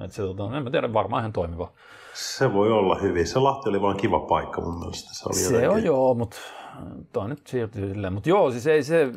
Että 0.04 0.16
se, 0.16 0.22
tota, 0.22 0.58
en 0.58 0.64
mä 0.64 0.72
tiedä, 0.72 0.94
varmaan 0.94 1.22
ihan 1.22 1.34
toimiva. 1.34 1.72
Se 2.14 2.54
voi 2.54 2.72
olla 2.72 2.96
hyvin. 2.96 3.28
Se 3.28 3.40
Lahti 3.40 3.70
oli 3.70 3.82
vaan 3.82 3.98
kiva 3.98 4.20
paikka 4.20 4.62
mun 4.62 4.80
mielestä. 4.80 5.10
Se, 5.14 5.30
oli 5.30 5.36
Se 5.36 5.44
jotenkin... 5.44 5.70
on 5.70 5.84
joo, 5.84 6.14
mutta 6.14 6.38
toi 7.14 7.30
nyt 7.30 7.48
siirtyy 7.48 7.94
silleen. 7.94 8.14
Mutta 8.14 8.30
joo, 8.30 8.52
siis 8.52 8.68
ei 8.68 8.84
se... 8.84 9.12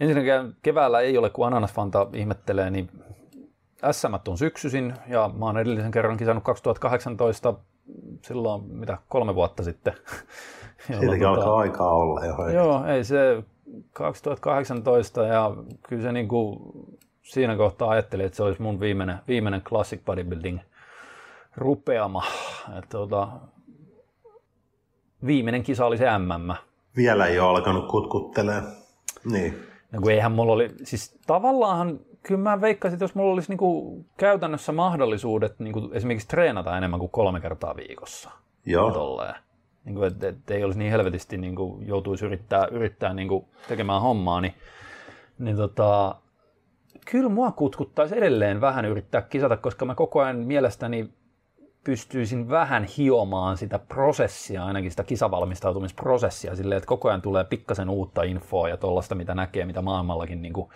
Ensinnäkään 0.00 0.56
keväällä 0.62 1.00
ei 1.00 1.18
ole, 1.18 1.30
kun 1.30 1.46
Ananasfanta 1.46 2.06
ihmettelee, 2.12 2.70
niin 2.70 2.90
SM 3.92 4.14
on 4.28 4.38
syksyisin 4.38 4.94
ja 5.06 5.30
mä 5.38 5.44
oon 5.44 5.58
edellisen 5.58 5.90
kerran 5.90 6.16
kisannut 6.16 6.44
2018 6.44 7.54
silloin 8.22 8.64
mitä 8.64 8.98
kolme 9.08 9.34
vuotta 9.34 9.62
sitten. 9.62 9.92
Siitäkin 10.86 11.20
tota, 11.20 11.28
alkaa 11.28 11.58
aikaa 11.58 11.90
olla 11.90 12.24
jo. 12.24 12.48
Joo, 12.48 12.84
ei 12.86 13.04
se 13.04 13.42
2018 13.92 15.22
ja 15.22 15.56
kyllä 15.88 16.02
se 16.02 16.12
niin 16.12 16.28
kuin 16.28 16.58
siinä 17.22 17.56
kohtaa 17.56 17.90
ajattelin, 17.90 18.26
että 18.26 18.36
se 18.36 18.42
olisi 18.42 18.62
mun 18.62 18.80
viimeinen, 18.80 19.16
viimeinen 19.28 19.62
Classic 19.62 20.04
Bodybuilding 20.04 20.58
rupeama. 21.56 22.24
Että 22.68 22.88
tota, 22.90 23.28
viimeinen 25.26 25.62
kisa 25.62 25.86
oli 25.86 25.98
se 25.98 26.18
MM. 26.18 26.52
Vielä 26.96 27.26
ei 27.26 27.40
ole 27.40 27.48
alkanut 27.48 27.88
kutkuttelemaan. 27.88 28.72
Niin. 29.24 29.62
No 29.92 30.00
kun 30.00 30.12
eihän 30.12 30.32
mulla 30.32 30.52
oli, 30.52 30.70
siis 30.84 31.18
tavallaan 31.26 32.00
kyllä 32.22 32.40
mä 32.40 32.60
veikkaisin, 32.60 32.94
että 32.94 33.04
jos 33.04 33.14
mulla 33.14 33.32
olisi 33.32 33.50
niinku 33.50 34.04
käytännössä 34.16 34.72
mahdollisuudet 34.72 35.58
niinku 35.58 35.90
esimerkiksi 35.92 36.28
treenata 36.28 36.76
enemmän 36.78 37.00
kuin 37.00 37.10
kolme 37.10 37.40
kertaa 37.40 37.76
viikossa. 37.76 38.30
Joo. 38.66 38.90
Tolleen. 38.90 39.34
Niin 39.84 39.94
kuin, 39.94 40.06
että, 40.06 40.28
että 40.28 40.54
ei 40.54 40.64
olisi 40.64 40.78
niin 40.78 40.90
helvetisti 40.90 41.36
niin 41.36 41.56
kuin 41.56 41.86
joutuisi 41.86 42.26
yrittää, 42.26 42.66
yrittää 42.70 43.14
niin 43.14 43.28
kuin 43.28 43.44
tekemään 43.68 44.02
hommaa, 44.02 44.40
niin, 44.40 44.54
niin 45.38 45.56
tota, 45.56 46.14
kyllä 47.10 47.28
mua 47.28 47.52
kutkuttaisi 47.52 48.18
edelleen 48.18 48.60
vähän 48.60 48.84
yrittää 48.84 49.22
kisata, 49.22 49.56
koska 49.56 49.84
mä 49.84 49.94
koko 49.94 50.20
ajan 50.20 50.36
mielestäni 50.36 51.10
pystyisin 51.84 52.48
vähän 52.48 52.84
hiomaan 52.84 53.56
sitä 53.56 53.78
prosessia, 53.78 54.64
ainakin 54.64 54.90
sitä 54.90 55.04
kisavalmistautumisprosessia 55.04 56.56
silleen, 56.56 56.76
että 56.76 56.88
koko 56.88 57.08
ajan 57.08 57.22
tulee 57.22 57.44
pikkasen 57.44 57.88
uutta 57.88 58.22
infoa 58.22 58.68
ja 58.68 58.76
tuollaista, 58.76 59.14
mitä 59.14 59.34
näkee, 59.34 59.64
mitä 59.64 59.82
maailmallakin 59.82 60.42
niin 60.42 60.52
kuin 60.52 60.70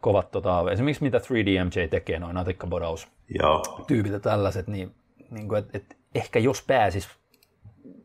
kovat, 0.00 0.30
tota, 0.30 0.64
esimerkiksi 0.72 1.02
mitä 1.02 1.18
3DMJ 1.18 1.88
tekee, 1.90 2.18
noin 2.18 2.36
atikkabodaus 2.36 3.08
tyypit 3.86 4.12
ja 4.12 4.20
tällaiset, 4.20 4.66
niin, 4.66 4.94
niin 5.30 5.48
kuin, 5.48 5.58
et, 5.58 5.74
et 5.74 5.96
ehkä 6.14 6.38
jos 6.38 6.62
pääsis 6.66 7.08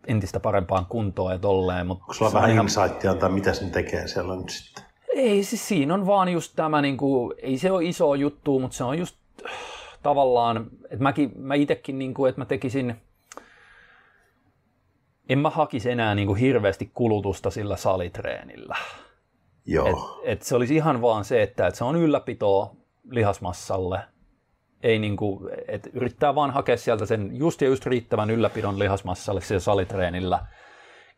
entistä 0.08 0.40
parempaan 0.40 0.86
kuntoon 0.86 1.32
ja 1.32 1.40
tolleen. 1.40 1.88
Mutta 1.88 2.04
Onko 2.04 2.14
sulla 2.14 2.34
vähän 2.34 2.52
ihan... 2.52 2.66
insightia 2.66 3.16
tai 3.16 3.30
mitä 3.30 3.54
sen 3.54 3.72
tekee 3.72 4.08
siellä 4.08 4.36
nyt 4.36 4.50
sitten? 4.50 4.84
Ei, 5.16 5.44
siis 5.44 5.68
siinä 5.68 5.94
on 5.94 6.08
vaan 6.08 6.30
just 6.30 6.54
tämä, 6.56 6.82
niin 6.82 6.98
kuin, 6.98 7.34
ei 7.42 7.58
se 7.58 7.72
ole 7.72 7.86
iso 7.86 8.16
juttu, 8.16 8.60
mutta 8.60 8.78
se 8.78 8.84
on 8.84 8.98
just 8.98 9.16
tavallaan, 10.04 10.68
että 10.84 11.04
mäkin, 11.04 11.32
mä 11.38 11.56
itekin, 11.56 12.00
niin 12.00 12.14
kuin, 12.14 12.30
että 12.30 12.42
mä 12.42 12.46
tekisin, 12.46 12.96
en 15.30 15.40
mä 15.40 15.50
hakisi 15.50 15.92
enää 15.92 16.16
niin 16.16 16.28
kuin 16.28 16.40
hirveästi 16.40 16.92
kulutusta 16.94 17.52
sillä 17.52 17.76
salitreenillä. 17.76 18.76
Joo. 19.66 20.20
Et, 20.24 20.32
et 20.32 20.42
se 20.42 20.56
olisi 20.56 20.76
ihan 20.76 21.02
vaan 21.02 21.26
se, 21.26 21.44
että, 21.44 21.68
että 21.68 21.78
se 21.78 21.84
on 21.84 21.96
ylläpitoa 21.96 22.76
lihasmassalle. 23.10 24.00
Ei 24.84 25.00
niin 25.00 25.18
kuin, 25.18 25.50
että 25.68 25.90
yrittää 25.94 26.36
vaan 26.36 26.52
hakea 26.52 26.78
sieltä 26.78 27.06
sen 27.06 27.30
just 27.34 27.62
ja 27.62 27.68
just 27.68 27.86
riittävän 27.86 28.30
ylläpidon 28.30 28.80
lihasmassalle 28.80 29.42
siellä 29.42 29.60
salitreenillä. 29.60 30.46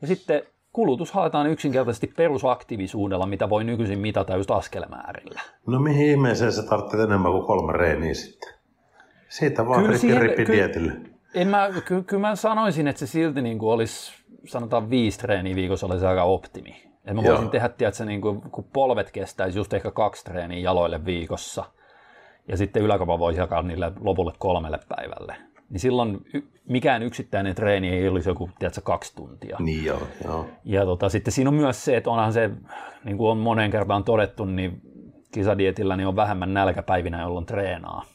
Ja 0.02 0.08
sitten 0.08 0.42
kulutus 0.74 1.12
haetaan 1.12 1.48
yksinkertaisesti 1.48 2.08
perusaktiivisuudella, 2.08 3.26
mitä 3.26 3.50
voi 3.50 3.64
nykyisin 3.64 4.00
mitata 4.00 4.36
just 4.36 4.52
askelemäärillä. 4.52 5.42
No 5.68 5.80
mihin 5.80 6.08
ihmeeseen 6.08 6.52
sä 6.52 6.64
tarvitset 6.64 7.00
enemmän 7.00 7.32
kuin 7.32 7.46
kolme 7.46 7.74
reeniä 7.74 8.14
sitten? 8.14 8.54
Siitä 9.30 9.68
vaan 9.68 9.84
kyllä 9.84 9.98
siihen, 9.98 10.22
ripidietille. 10.22 10.92
Ky- 10.92 11.16
en 11.36 11.48
mä, 11.48 11.70
ky- 11.86 12.04
kyllä 12.04 12.22
mä 12.22 12.36
sanoisin, 12.36 12.88
että 12.88 13.00
se 13.00 13.08
silti 13.08 13.42
niin 13.42 13.60
kuin 13.60 13.74
olisi, 13.74 14.14
sanotaan 14.46 14.90
viisi 14.90 15.20
treeniä 15.20 15.56
viikossa 15.56 15.86
olisi 15.86 16.06
aika 16.06 16.24
optimi. 16.24 16.95
Et 17.06 17.16
mä 17.16 17.24
voisin 17.24 17.44
Joo. 17.44 17.52
tehdä, 17.52 17.66
että 17.66 18.06
niin 18.06 18.22
kuin, 18.22 18.42
kun 18.42 18.66
polvet 18.74 19.12
kestäisi 19.12 19.60
just 19.60 19.74
ehkä 19.74 19.92
kaksi 19.92 20.24
treeniä 20.24 20.60
jaloille 20.60 21.06
viikossa, 21.06 21.64
ja 22.48 22.58
sitten 22.58 22.84
yläkapa 22.84 23.20
voisi 23.20 23.40
jakaa 23.40 23.62
niille 23.62 23.92
lopulle 24.00 24.34
kolmelle 24.40 24.80
päivälle. 24.90 25.36
Niin 25.70 25.80
silloin 25.80 26.26
y- 26.34 26.44
mikään 26.68 27.04
yksittäinen 27.04 27.56
treeni 27.56 27.90
ei 27.90 28.08
olisi 28.08 28.30
joku, 28.30 28.50
tiedätkö, 28.60 28.82
kaksi 28.82 29.16
tuntia. 29.16 29.58
Niin 29.60 29.86
joo, 29.86 30.08
joo. 30.26 30.46
Ja 30.64 30.86
tota, 30.86 31.10
sitten 31.10 31.32
siinä 31.34 31.50
on 31.50 31.54
myös 31.54 31.86
se, 31.86 31.98
että 31.98 32.10
onhan 32.10 32.34
se, 32.34 32.52
niin 33.04 33.18
kuin 33.18 33.30
on 33.32 33.38
moneen 33.38 33.72
kertaan 33.72 34.04
todettu, 34.04 34.46
niin 34.46 34.82
kisadietillä 35.36 35.96
niin 35.96 36.08
on 36.08 36.16
vähemmän 36.16 36.54
nälkäpäivinä, 36.54 37.22
jolloin 37.22 37.46
treenaa. 37.46 38.06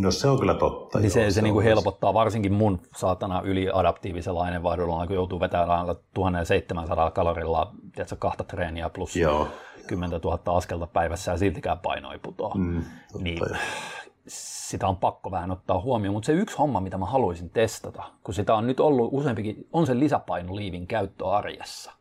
No 0.00 0.10
se 0.10 0.28
on 0.28 0.38
kyllä 0.38 0.54
totta. 0.54 0.98
Niin 0.98 1.10
se, 1.10 1.24
se, 1.24 1.30
se 1.30 1.42
niin 1.42 1.52
kuin 1.52 1.64
helpottaa 1.64 2.14
varsinkin 2.14 2.52
mun 2.52 2.80
saatana 2.96 3.42
yliadaptiivisella 3.44 4.42
aineenvaihdolla, 4.42 5.06
kun 5.06 5.16
joutuu 5.16 5.40
vetämään 5.40 5.86
1700 6.14 7.10
kalorilla 7.10 7.72
tiedätkö, 7.94 8.16
kahta 8.16 8.44
treeniä 8.44 8.90
plus 8.90 9.16
Joo. 9.16 9.48
10 9.86 10.20
000 10.20 10.56
askelta 10.56 10.86
päivässä 10.86 11.32
ja 11.32 11.38
siltikään 11.38 11.78
paino 11.78 12.12
ei 12.12 12.18
putoa. 12.18 12.54
Mm, 12.54 12.84
niin, 13.18 13.40
sitä 14.26 14.88
on 14.88 14.96
pakko 14.96 15.30
vähän 15.30 15.50
ottaa 15.50 15.80
huomioon, 15.80 16.14
mutta 16.14 16.26
se 16.26 16.32
yksi 16.32 16.56
homma, 16.56 16.80
mitä 16.80 16.98
mä 16.98 17.06
haluaisin 17.06 17.50
testata, 17.50 18.02
kun 18.24 18.34
sitä 18.34 18.54
on 18.54 18.66
nyt 18.66 18.80
ollut 18.80 19.08
useampikin, 19.12 19.68
on 19.72 19.86
se 19.86 19.98
lisäpainoliivin 19.98 20.86
käyttö 20.86 21.28
arjessa. 21.28 21.92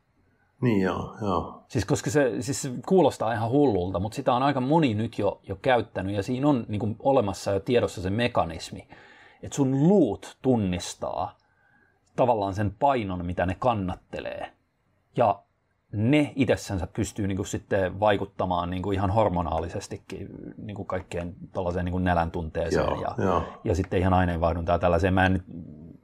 Niin 0.61 0.81
joo, 0.81 1.15
joo. 1.21 1.63
Siis 1.67 1.85
koska 1.85 2.09
se, 2.09 2.31
siis 2.39 2.61
se 2.61 2.71
kuulostaa 2.87 3.33
ihan 3.33 3.49
hullulta, 3.49 3.99
mutta 3.99 4.15
sitä 4.15 4.33
on 4.33 4.43
aika 4.43 4.61
moni 4.61 4.93
nyt 4.93 5.19
jo, 5.19 5.39
jo 5.43 5.55
käyttänyt 5.55 6.15
ja 6.15 6.23
siinä 6.23 6.47
on 6.47 6.65
niin 6.67 6.79
kuin, 6.79 6.95
olemassa 6.99 7.51
jo 7.51 7.59
tiedossa 7.59 8.01
se 8.01 8.09
mekanismi, 8.09 8.87
että 9.43 9.55
sun 9.55 9.87
luut 9.87 10.37
tunnistaa 10.41 11.37
tavallaan 12.15 12.53
sen 12.53 12.75
painon, 12.79 13.25
mitä 13.25 13.45
ne 13.45 13.55
kannattelee. 13.59 14.51
Ja 15.17 15.43
ne 15.91 16.33
itsessänsä 16.35 16.87
pystyy 16.87 17.27
niin 17.27 17.35
kuin 17.35 17.47
sitten 17.47 17.99
vaikuttamaan 17.99 18.69
niin 18.69 18.83
kuin 18.83 18.95
ihan 18.95 19.11
hormonaalisestikin 19.11 20.29
niin 20.57 20.75
kuin 20.75 20.85
kaikkeen 20.85 21.35
tällaiseen 21.53 21.85
niin 21.85 21.91
kuin 21.91 22.03
nälän 22.03 22.31
tunteeseen 22.31 22.85
joo, 22.85 23.01
ja, 23.01 23.23
joo. 23.23 23.43
ja 23.63 23.75
sitten 23.75 23.99
ihan 23.99 24.13
aineenvaihduntaan 24.13 24.79
tällaiseen. 24.79 25.13
Mä 25.13 25.25
en 25.25 25.33
nyt 25.33 25.43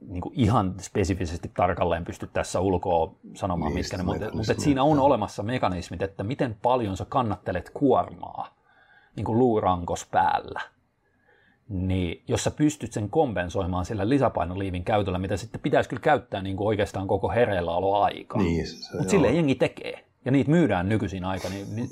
niin 0.08 0.20
kuin 0.20 0.34
ihan 0.36 0.74
spesifisesti 0.80 1.50
tarkalleen 1.56 2.04
pysty 2.04 2.26
tässä 2.26 2.60
ulkoa 2.60 3.14
sanomaan, 3.34 3.72
niin, 3.72 3.78
mitkä 3.78 3.96
ne, 3.96 4.02
mutta, 4.02 4.30
mutta 4.32 4.52
että 4.52 4.64
siinä 4.64 4.82
on 4.82 4.98
olemassa 4.98 5.42
mekanismit, 5.42 6.02
että 6.02 6.24
miten 6.24 6.56
paljon 6.62 6.96
sä 6.96 7.06
kannattelet 7.08 7.70
kuormaa 7.74 8.56
niin 9.16 9.24
kuin 9.24 9.38
luurankos 9.38 10.06
päällä 10.06 10.60
niin 11.68 12.22
jos 12.28 12.44
sä 12.44 12.50
pystyt 12.50 12.92
sen 12.92 13.10
kompensoimaan 13.10 13.84
sillä 13.84 14.08
lisäpainoliivin 14.08 14.84
käytöllä, 14.84 15.18
mitä 15.18 15.36
sitten 15.36 15.60
pitäisi 15.60 15.88
kyllä 15.88 16.00
käyttää 16.00 16.42
niin 16.42 16.56
kuin 16.56 16.66
oikeastaan 16.66 17.06
koko 17.06 17.28
hereilläoloaika. 17.28 18.38
Niin, 18.38 18.66
Mutta 18.98 19.10
sille 19.10 19.32
jengi 19.32 19.54
tekee. 19.54 20.04
Ja 20.24 20.32
niitä 20.32 20.50
myydään 20.50 20.88
nykyisin 20.88 21.24
aika. 21.24 21.48
Niin, 21.48 21.66
niin, 21.76 21.88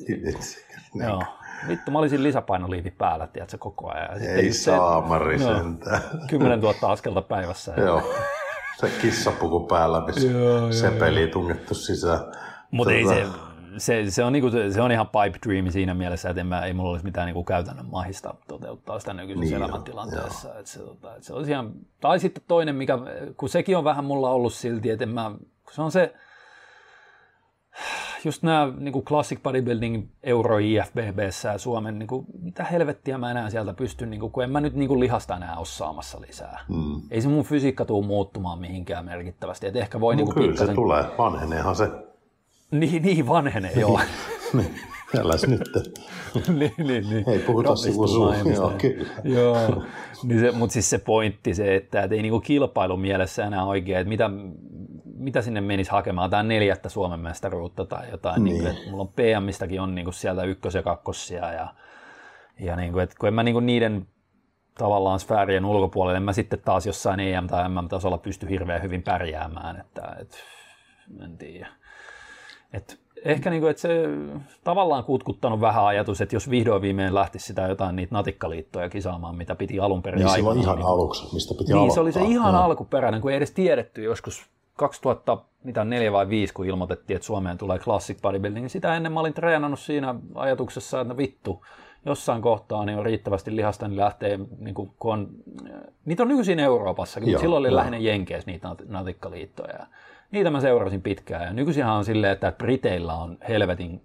joo. 0.95 1.23
Vittu, 1.69 1.91
mä 1.91 1.99
olisin 1.99 2.23
lisäpainoliivi 2.23 2.91
päällä, 2.91 3.27
tiedätkö, 3.27 3.59
koko 3.59 3.91
ajan. 3.91 4.09
Ja 4.13 4.19
sitten 4.19 4.39
Ei 4.39 4.53
saamari 4.53 5.39
se, 5.39 5.45
sentään. 5.45 6.01
10 6.29 6.61
000 6.61 6.93
askelta 6.93 7.23
päivässä. 7.23 7.75
joo. 7.87 8.15
Se 8.81 8.91
kissapuku 9.03 9.61
päällä, 9.61 10.01
missä 10.07 10.29
se 10.71 10.91
peli 10.91 11.27
tungettu 11.27 11.75
sisään. 11.75 12.21
Mutta 12.71 12.93
ei 12.93 13.07
se, 13.07 13.27
se, 13.79 14.11
se, 14.11 14.25
on 14.25 14.33
niinku, 14.33 14.51
se 14.71 14.83
on 14.83 14.93
ihan 14.93 15.09
pipe 15.09 15.39
dream 15.47 15.71
siinä 15.71 15.95
mielessä, 15.95 16.31
että 16.31 16.41
en 16.41 16.47
mä, 16.47 16.65
ei 16.65 16.73
mulla 16.73 16.91
olisi 16.91 17.05
mitään 17.05 17.27
niinku 17.27 17.45
käytännön 17.45 17.87
mahista 17.87 18.35
toteuttaa 18.49 18.99
sitä 18.99 19.15
nykyisessä 19.15 19.57
niin 19.57 19.65
elämäntilanteessa. 19.65 20.59
Että 20.59 20.71
se, 20.71 20.79
tota, 20.79 21.15
että 21.15 21.27
se 21.27 21.33
olisi 21.33 21.51
ihan, 21.51 21.73
tai 22.01 22.19
sitten 22.19 22.45
toinen, 22.49 22.77
mikä, 22.77 22.99
kun 23.37 23.49
sekin 23.49 23.77
on 23.77 23.85
vähän 23.85 24.05
mulla 24.05 24.31
ollut 24.31 24.55
silti, 24.55 24.91
että 24.91 25.03
en 25.03 25.09
mä, 25.09 25.31
kun 25.65 25.73
se 25.75 25.83
on 25.83 25.93
se, 25.93 26.15
just 28.25 28.43
nämä 28.43 28.73
niin 28.79 29.05
Classic 29.05 29.43
Bodybuilding 29.43 30.07
Euro 30.23 30.59
IFBBssä 30.59 31.49
ja 31.49 31.59
Suomen, 31.59 31.99
niin 31.99 32.07
kuin, 32.07 32.27
mitä 32.43 32.65
helvettiä 32.65 33.19
mä 33.19 33.31
enää 33.31 33.51
sieltä 33.51 33.75
pystyn, 33.75 34.11
niin 34.11 34.21
kuin, 34.21 34.33
kun 34.33 34.45
en 34.45 34.51
mä 34.51 34.61
nyt 34.61 34.75
niin 34.75 34.89
kuin, 34.89 35.01
lihasta 35.01 35.37
enää 35.37 35.57
ole 35.57 35.67
saamassa 35.67 36.21
lisää. 36.21 36.65
Mm. 36.69 37.01
Ei 37.11 37.21
se 37.21 37.29
mun 37.29 37.45
fysiikka 37.45 37.85
tule 37.85 38.07
muuttumaan 38.07 38.59
mihinkään 38.59 39.05
merkittävästi. 39.05 39.67
Et 39.67 39.77
ehkä 39.77 40.01
voi, 40.01 40.15
no, 40.15 40.17
niin 40.17 40.25
kuin, 40.25 40.35
kyllä 40.35 40.49
pikkasen... 40.49 40.67
se 40.67 40.75
tulee, 40.75 41.05
vanheneehan 41.19 41.77
se. 41.77 41.91
Niin, 42.71 43.03
niin 43.03 43.29
vanhenee, 43.29 43.73
joo. 43.73 44.01
niin, 44.53 44.71
nyt. 45.47 45.95
niin, 46.59 46.73
niin, 46.79 47.11
niin. 47.11 47.29
Ei 47.29 47.39
puhuta 47.39 47.77
sivusuun. 47.77 48.35
Joo, 48.55 48.73
kyllä. 48.79 49.07
joo. 49.25 49.83
Niin 50.23 50.41
se, 50.41 50.51
mutta 50.51 50.73
siis 50.73 50.91
se 50.91 50.99
pointti 50.99 51.55
se, 51.55 51.77
että 51.77 52.03
et 52.03 52.13
ei 52.13 52.23
niinku 52.23 52.41
kilpailu 52.41 52.97
mielessä 52.97 53.45
enää 53.45 53.65
oikein, 53.65 53.99
että 53.99 54.09
mitä, 54.09 54.31
mitä 55.17 55.43
sinne 55.43 55.61
menisi 55.61 55.91
hakemaan, 55.91 56.31
tämä 56.31 56.43
neljättä 56.43 56.89
Suomen 56.89 57.21
mestaruutta 57.21 57.85
tai 57.85 58.11
jotain. 58.11 58.45
Niin. 58.45 58.65
Niin 58.65 58.77
kuin, 58.77 58.91
mulla 58.91 59.03
on 59.03 59.09
PMistäkin 59.09 59.81
on 59.81 59.95
niinku 59.95 60.13
sieltä 60.13 60.43
ykkös- 60.43 60.75
ja 60.75 60.83
kakkosia 60.83 61.53
ja, 61.53 61.75
ja 62.61 62.77
niinku, 62.77 62.99
et 62.99 63.15
kun 63.15 63.27
en 63.27 63.35
mä 63.35 63.43
niinku 63.43 63.61
niiden 63.61 64.07
tavallaan 64.79 65.21
sfäärien 65.21 65.65
ulkopuolelle, 65.65 66.17
en 66.17 66.23
mä 66.23 66.33
sitten 66.33 66.59
taas 66.65 66.87
jossain 66.87 67.21
EM- 67.21 67.47
tai 67.47 67.69
MM-tasolla 67.69 68.19
pysty 68.19 68.49
hirveän 68.49 68.83
hyvin 68.83 69.03
pärjäämään, 69.03 69.81
että 69.81 70.17
et, 70.21 70.37
en 71.25 71.39
tiedä. 71.39 71.69
Et 72.73 73.01
ehkä 73.25 73.51
niin 73.51 73.61
kuin, 73.61 73.71
että 73.71 73.81
se 73.81 74.05
tavallaan 74.65 75.05
kutkuttanut 75.05 75.61
vähän 75.61 75.85
ajatus, 75.85 76.21
että 76.21 76.37
jos 76.37 76.51
vihdoin 76.51 76.83
viimein 76.83 77.15
lähtisi 77.15 77.47
sitä 77.47 77.63
jotain 77.63 77.97
niitä 77.97 78.15
natikkaliittoja 78.15 78.89
kisaamaan, 78.89 79.37
mitä 79.37 79.55
piti 79.55 79.81
alun 79.81 80.03
perin 80.03 80.19
niin 80.19 80.29
aivan. 80.29 80.59
ihan 80.59 80.77
niin, 80.77 80.87
aluksi, 80.87 81.35
mistä 81.35 81.55
piti 81.55 81.65
Niin, 81.65 81.77
aloittaa. 81.77 81.95
se 81.95 82.01
oli 82.01 82.13
se 82.13 82.21
ihan 82.21 82.55
no. 82.55 82.63
alkuperäinen, 82.63 83.21
kun 83.21 83.31
ei 83.31 83.37
edes 83.37 83.51
tiedetty 83.51 84.03
joskus 84.03 84.54
2004 84.77 86.13
vai 86.13 86.29
5, 86.29 86.55
kun 86.55 86.67
ilmoitettiin, 86.67 87.15
että 87.15 87.27
Suomeen 87.27 87.59
tulee 87.59 87.79
Classic 87.79 88.21
Bodybuilding, 88.23 88.65
niin 88.65 88.71
sitä 88.71 88.97
ennen 88.97 89.13
mä 89.13 89.21
olin 89.21 89.35
treenannut 89.35 89.81
siinä 89.81 90.15
ajatuksessa, 90.35 91.01
että 91.01 91.15
no 91.15 91.17
vittu, 91.17 91.65
jossain 92.07 92.43
kohtaa 92.43 92.85
niin 92.85 92.99
on 92.99 93.05
riittävästi 93.05 93.57
lihasta, 93.57 93.89
niin 93.89 94.01
lähtee, 94.01 94.39
niin 94.59 94.75
kuin, 94.75 94.91
kun 94.99 95.13
on, 95.13 95.29
niitä 96.05 96.23
on 96.23 96.29
nykyisin 96.29 96.61
Euroopassakin, 96.61 97.29
mutta 97.29 97.41
silloin 97.41 97.61
oli 97.61 97.69
joo. 97.69 97.77
lähinnä 97.77 97.99
Jenkeissä 97.99 98.51
niitä 98.51 98.77
natikkaliittoja. 98.89 99.87
Niitä 100.31 100.51
mä 100.51 100.61
seurasin 100.61 101.03
pitkään. 101.03 101.45
Ja 101.45 101.53
nykyisin 101.53 101.87
on 101.87 102.05
silleen, 102.05 102.33
että 102.33 102.53
Briteillä 102.53 103.15
on 103.15 103.39
helvetin 103.49 104.03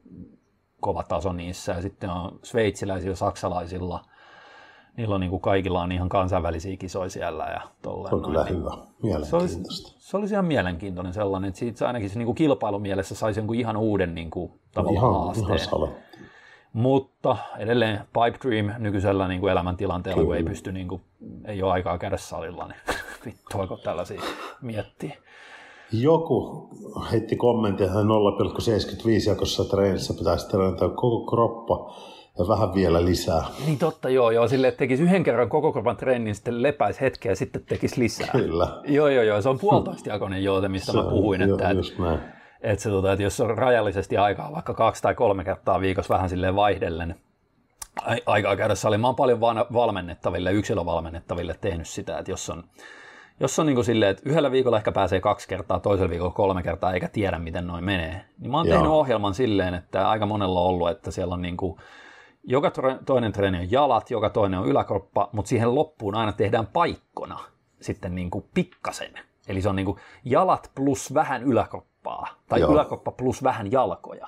kova 0.79 1.03
taso 1.03 1.33
niissä, 1.33 1.71
ja 1.71 1.81
sitten 1.81 2.09
on 2.09 2.39
sveitsiläisillä, 2.43 3.15
saksalaisilla, 3.15 4.05
niillä 4.99 5.15
on 5.15 5.21
niin 5.21 5.29
kuin 5.29 5.41
kaikilla 5.41 5.81
on 5.81 5.91
ihan 5.91 6.09
kansainvälisiä 6.09 6.77
kisoja 6.77 7.09
siellä. 7.09 7.43
Ja 7.43 7.61
tolleen 7.81 8.13
on 8.13 8.21
kyllä 8.21 8.43
hyvä, 8.43 8.77
mielenkiintoista. 9.03 9.29
Se 9.29 9.35
olisi, 9.35 9.63
se 9.97 10.17
olisi 10.17 10.33
ihan 10.33 10.45
mielenkiintoinen 10.45 11.13
sellainen, 11.13 11.47
että 11.47 11.59
siitä 11.59 11.87
ainakin 11.87 12.09
se 12.09 12.19
niin 12.19 12.25
kuin 12.25 12.35
kilpailumielessä 12.35 13.15
saisi 13.15 13.39
jonkun 13.39 13.55
ihan 13.55 13.77
uuden 13.77 14.15
niin 14.15 14.29
kuin, 14.29 14.51
tavallaan 14.73 15.11
ihan, 15.11 15.23
haasteen. 15.23 15.79
Ihan 15.79 15.89
mutta 16.73 17.37
edelleen 17.57 17.99
Pipe 17.99 18.49
Dream 18.49 18.81
nykyisellä 18.81 19.27
niin 19.27 19.41
kuin 19.41 19.51
elämäntilanteella, 19.51 20.23
kun 20.23 20.35
ei 20.35 20.43
pysty, 20.43 20.71
niin 20.71 20.87
kuin, 20.87 21.01
ei 21.45 21.63
ole 21.63 21.71
aikaa 21.71 21.97
käydä 21.97 22.17
salilla, 22.17 22.67
niin 22.67 22.97
vittuako 23.25 23.77
tällaisia 23.77 24.21
miettiä. 24.61 25.17
Joku 25.91 26.69
heitti 27.11 27.35
kommentin, 27.35 27.85
että 27.85 27.99
0,75 27.99 29.29
jakossa 29.29 29.65
treenissä 29.65 30.13
pitäisi 30.13 30.49
treenata 30.49 30.89
koko 30.89 31.25
kroppa 31.25 31.93
ja 32.39 32.47
vähän 32.47 32.73
vielä 32.73 33.05
lisää. 33.05 33.43
Niin 33.65 33.77
totta, 33.77 34.09
joo, 34.09 34.31
joo, 34.31 34.47
sille 34.47 34.67
että 34.67 34.77
tekisi 34.77 35.03
yhden 35.03 35.23
kerran 35.23 35.49
koko 35.49 35.71
kropan 35.71 35.97
treenin, 35.97 36.35
sitten 36.35 36.63
lepäisi 36.63 37.01
hetkeä 37.01 37.31
ja 37.31 37.35
sitten 37.35 37.61
tekisi 37.65 37.99
lisää. 37.99 38.27
Kyllä. 38.31 38.67
Joo, 38.87 39.07
joo, 39.07 39.23
joo, 39.23 39.41
se 39.41 39.49
on 39.49 39.59
puolitoistajakoinen 39.59 40.43
joote, 40.43 40.67
mistä 40.67 40.91
se 40.91 40.97
mä 40.97 41.03
puhuin, 41.03 41.41
on, 41.43 41.49
että, 41.49 41.71
just 41.71 41.99
näin. 41.99 42.19
että, 42.61 42.83
se, 42.83 42.89
tota, 42.89 43.11
että 43.11 43.23
jos 43.23 43.41
on 43.41 43.57
rajallisesti 43.57 44.17
aikaa, 44.17 44.51
vaikka 44.51 44.73
kaksi 44.73 45.01
tai 45.01 45.15
kolme 45.15 45.43
kertaa 45.43 45.81
viikossa 45.81 46.13
vähän 46.13 46.29
silleen 46.29 46.55
vaihdellen, 46.55 47.15
aikaa 48.25 48.55
käydä 48.55 48.75
saliin. 48.75 49.01
Mä 49.01 49.07
oon 49.07 49.15
paljon 49.15 49.39
valmennettaville, 49.73 50.51
yksilövalmennettaville 50.51 51.55
tehnyt 51.61 51.87
sitä, 51.87 52.17
että 52.17 52.31
jos 52.31 52.49
on 52.49 52.63
jos 53.39 53.59
on 53.59 53.65
niin 53.65 53.75
kuin 53.75 53.85
silleen, 53.85 54.11
että 54.11 54.29
yhdellä 54.29 54.51
viikolla 54.51 54.77
ehkä 54.77 54.91
pääsee 54.91 55.19
kaksi 55.19 55.47
kertaa, 55.47 55.79
toisella 55.79 56.09
viikolla 56.09 56.31
kolme 56.31 56.63
kertaa, 56.63 56.93
eikä 56.93 57.07
tiedä, 57.07 57.39
miten 57.39 57.67
noin 57.67 57.83
menee, 57.83 58.25
niin 58.39 58.51
mä 58.51 58.57
oon 58.57 58.67
Joo. 58.67 58.75
tehnyt 58.75 58.91
ohjelman 58.91 59.33
silleen, 59.33 59.73
että 59.73 60.09
aika 60.09 60.25
monella 60.25 60.61
on 60.61 60.67
ollut, 60.67 60.89
että 60.89 61.11
siellä 61.11 61.33
on 61.33 61.41
niin 61.41 61.57
kuin, 61.57 61.79
joka 62.43 62.71
toinen 63.05 63.31
treeni 63.31 63.57
on 63.57 63.71
jalat, 63.71 64.11
joka 64.11 64.29
toinen 64.29 64.59
on 64.59 64.67
yläkroppa, 64.67 65.29
mutta 65.31 65.49
siihen 65.49 65.75
loppuun 65.75 66.15
aina 66.15 66.31
tehdään 66.31 66.67
paikkona 66.67 67.39
sitten 67.81 68.15
niin 68.15 68.29
kuin 68.29 68.45
pikkasen. 68.53 69.11
Eli 69.47 69.61
se 69.61 69.69
on 69.69 69.75
niin 69.75 69.85
kuin 69.85 69.97
jalat 70.25 70.71
plus 70.75 71.13
vähän 71.13 71.43
yläkroppaa, 71.43 72.27
tai 72.49 72.59
Joo. 72.59 72.71
yläkroppa 72.71 73.11
plus 73.11 73.43
vähän 73.43 73.71
jalkoja. 73.71 74.27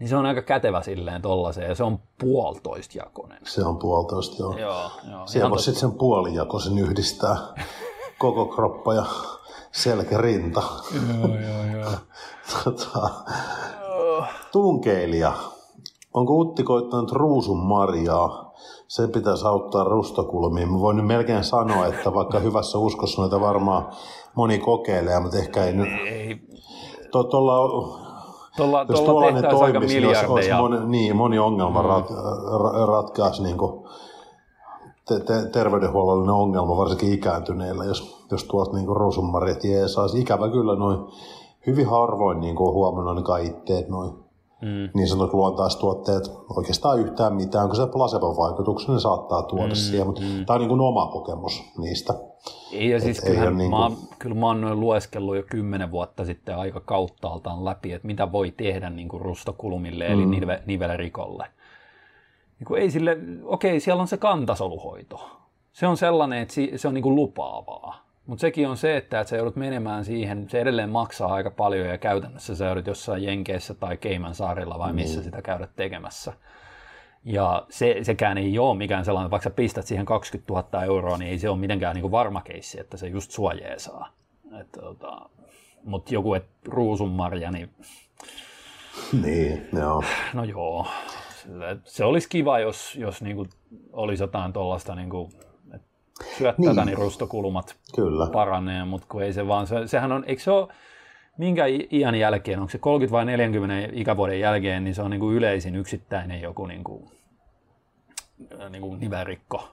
Niin 0.00 0.08
se 0.08 0.16
on 0.16 0.26
aika 0.26 0.42
kätevä 0.42 0.82
silleen 0.82 1.22
tollaiseen, 1.22 1.68
ja 1.68 1.74
se 1.74 1.84
on 1.84 1.98
puolitoistajakoinen. 2.18 3.38
Se 3.44 3.64
on 3.64 3.78
puolitoista, 3.78 4.42
joo. 4.42 4.58
joo, 4.58 4.90
joo 5.10 5.26
Siellä 5.26 5.50
voi 5.50 5.58
sitten 5.58 5.80
sen 5.80 5.92
puolijakoisen 5.92 6.78
yhdistää. 6.78 7.36
koko 8.18 8.46
kroppa 8.46 8.94
ja 8.94 9.04
selkärinta. 9.72 10.62
Joo, 10.94 11.36
joo, 11.38 11.80
joo. 11.80 11.92
tota, 12.64 13.10
tunkeilija. 14.52 15.32
Onko 16.16 16.34
Utti 16.34 16.62
koittanut 16.62 17.12
ruusun 17.12 17.58
marjaa? 17.58 18.52
Se 18.88 19.08
pitäisi 19.08 19.46
auttaa 19.46 19.84
rustokulmiin. 19.84 20.72
Mä 20.72 20.80
voin 20.80 20.96
nyt 20.96 21.06
melkein 21.06 21.44
sanoa, 21.44 21.86
että 21.86 22.14
vaikka 22.14 22.38
hyvässä 22.38 22.78
uskossa 22.78 23.22
noita 23.22 23.40
varmaan 23.40 23.88
moni 24.34 24.58
kokeilee, 24.58 25.20
mutta 25.20 25.38
ehkä 25.38 25.64
ei 25.64 25.72
nyt... 25.72 25.88
Ei. 26.06 26.40
To, 27.10 27.24
tuolla, 27.24 27.54
tuolla, 28.56 28.86
jos 28.88 29.00
tuolla 29.00 29.42
toimisi, 29.50 29.94
niin 29.94 30.08
olisi, 30.08 30.26
olisi 30.26 30.52
moni, 30.52 30.86
niin, 30.86 31.16
moni 31.16 31.38
ongelma 31.38 31.82
mm. 31.82 31.88
rat, 31.88 32.10
ratkaisi 32.86 33.42
niin 33.42 33.58
kuin 33.58 33.84
te- 35.08 35.20
te- 35.20 35.48
terveydenhuollollinen 35.52 36.34
ongelma, 36.34 36.76
varsinkin 36.76 37.12
ikääntyneillä, 37.12 37.84
jos, 37.84 38.26
jos 38.30 38.44
tuot 38.44 38.72
niin 38.72 38.86
rusunmarit 38.88 39.64
jeesaisi. 39.64 40.20
Ikävä 40.20 40.48
kyllä 40.48 40.76
noin 40.76 40.98
hyvin 41.66 41.88
harvoin 41.90 42.40
niin 42.40 42.56
kuin 42.56 42.72
huomannut 42.72 43.10
ainakaan 43.10 43.42
itteet 43.42 43.88
noin 43.88 44.25
mm. 44.66 44.90
niin 44.94 45.08
sanotut 45.08 45.34
luontaistuotteet 45.34 46.30
oikeastaan 46.56 47.00
yhtään 47.00 47.34
mitään, 47.34 47.66
kun 47.66 47.76
se 47.76 47.86
placebo-vaikutuksen 47.86 48.94
ne 48.94 49.00
saattaa 49.00 49.42
tuoda 49.42 49.68
mm, 49.68 49.74
siihen, 49.74 50.06
mutta 50.06 50.22
mm. 50.22 50.46
tämä 50.46 50.54
on 50.54 50.60
niin 50.60 50.68
kuin 50.68 50.80
oma 50.80 51.06
kokemus 51.06 51.64
niistä. 51.78 52.14
Ei, 52.72 52.90
ja 52.90 53.00
siis 53.00 53.20
kyllä, 53.20 53.50
niin 53.50 53.70
kuin... 53.70 53.92
mä, 53.92 53.96
kyllä 54.18 54.36
mä 54.36 54.46
oon 54.46 54.60
noin 54.60 54.80
lueskellut 54.80 55.36
jo 55.36 55.42
kymmenen 55.50 55.90
vuotta 55.90 56.24
sitten 56.24 56.56
aika 56.56 56.80
kauttaaltaan 56.80 57.64
läpi, 57.64 57.92
että 57.92 58.06
mitä 58.06 58.32
voi 58.32 58.50
tehdä 58.56 58.90
niin 58.90 59.08
kuin 59.08 59.20
rustokulmille, 59.20 60.08
mm. 60.08 60.14
eli 60.14 60.26
nive, 60.26 60.62
nivelrikolle 60.66 61.46
niin 62.58 62.66
kuin 62.66 62.82
ei 62.82 62.90
sille, 62.90 63.18
okei, 63.44 63.80
siellä 63.80 64.00
on 64.00 64.08
se 64.08 64.16
kantasoluhoito. 64.16 65.30
Se 65.72 65.86
on 65.86 65.96
sellainen, 65.96 66.38
että 66.38 66.54
se 66.76 66.88
on 66.88 66.94
niin 66.94 67.02
kuin 67.02 67.14
lupaavaa. 67.14 68.05
Mutta 68.26 68.40
sekin 68.40 68.68
on 68.68 68.76
se, 68.76 68.96
että, 68.96 69.20
että 69.20 69.30
sä 69.30 69.36
joudut 69.36 69.56
menemään 69.56 70.04
siihen, 70.04 70.50
se 70.50 70.60
edelleen 70.60 70.90
maksaa 70.90 71.34
aika 71.34 71.50
paljon 71.50 71.88
ja 71.88 71.98
käytännössä 71.98 72.56
sä 72.56 72.64
joudut 72.64 72.86
jossain 72.86 73.24
Jenkeissä 73.24 73.74
tai 73.74 73.96
Keiman 73.96 74.34
saarilla 74.34 74.78
vai 74.78 74.92
missä 74.92 75.18
mm. 75.18 75.24
sitä 75.24 75.42
käydät 75.42 75.70
tekemässä. 75.76 76.32
Ja 77.24 77.66
se, 77.70 77.96
sekään 78.02 78.38
ei 78.38 78.58
ole 78.58 78.78
mikään 78.78 79.04
sellainen, 79.04 79.30
vaikka 79.30 79.44
sä 79.44 79.54
pistät 79.54 79.86
siihen 79.86 80.06
20 80.06 80.52
000 80.52 80.84
euroa, 80.84 81.18
niin 81.18 81.30
ei 81.30 81.38
se 81.38 81.48
ole 81.48 81.58
mitenkään 81.58 81.94
niin 81.94 82.02
kuin 82.02 82.12
varma 82.12 82.40
keissi, 82.40 82.80
että 82.80 82.96
se 82.96 83.06
just 83.06 83.30
suojee 83.30 83.78
saa. 83.78 84.12
tota, 84.80 85.28
Mutta 85.84 86.14
joku, 86.14 86.34
että 86.34 86.50
ruusunmarja, 86.68 87.50
niin... 87.50 87.70
Niin, 89.22 89.68
joo. 89.72 90.02
No 90.34 90.44
joo 90.44 90.86
se 91.84 92.04
olisi 92.04 92.28
kiva, 92.28 92.58
jos, 92.58 92.96
jos 92.96 93.22
niin 93.22 93.36
kuin 93.36 93.48
olisi 93.92 94.22
jotain 94.22 94.52
tuollaista, 94.52 94.94
niin 94.94 95.10
kuin, 95.10 95.32
että 96.20 96.36
syöt 96.38 96.58
niin. 96.58 96.76
niin 96.86 96.98
rustokulmat 96.98 97.76
Kyllä. 97.94 98.26
paranee, 98.32 98.84
mutta 98.84 99.06
kun 99.10 99.22
ei 99.22 99.32
se 99.32 99.48
vaan, 99.48 99.66
se, 99.66 99.86
sehän 99.86 100.12
on, 100.12 100.24
eikö 100.26 100.42
se 100.42 100.50
ole, 100.50 100.68
minkä 101.38 101.64
iän 101.92 102.14
jälkeen, 102.14 102.58
onko 102.58 102.70
se 102.70 102.78
30 102.78 103.12
vai 103.12 103.24
40 103.24 103.88
ikävuoden 103.92 104.40
jälkeen, 104.40 104.84
niin 104.84 104.94
se 104.94 105.02
on 105.02 105.10
niin 105.10 105.20
kuin 105.20 105.36
yleisin 105.36 105.76
yksittäinen 105.76 106.40
joku 106.40 106.66
niin 106.66 106.84
kuin, 106.84 107.10
niin 108.70 108.82
kuin 108.82 109.00
nivelrikko, 109.00 109.68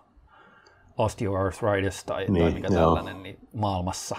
osteoarthritis 0.98 2.04
tai, 2.04 2.26
niin, 2.30 2.44
tai 2.44 2.54
mikä 2.54 2.68
joo. 2.68 2.84
tällainen 2.84 3.24
niin 3.24 3.38
maailmassa. 3.54 4.16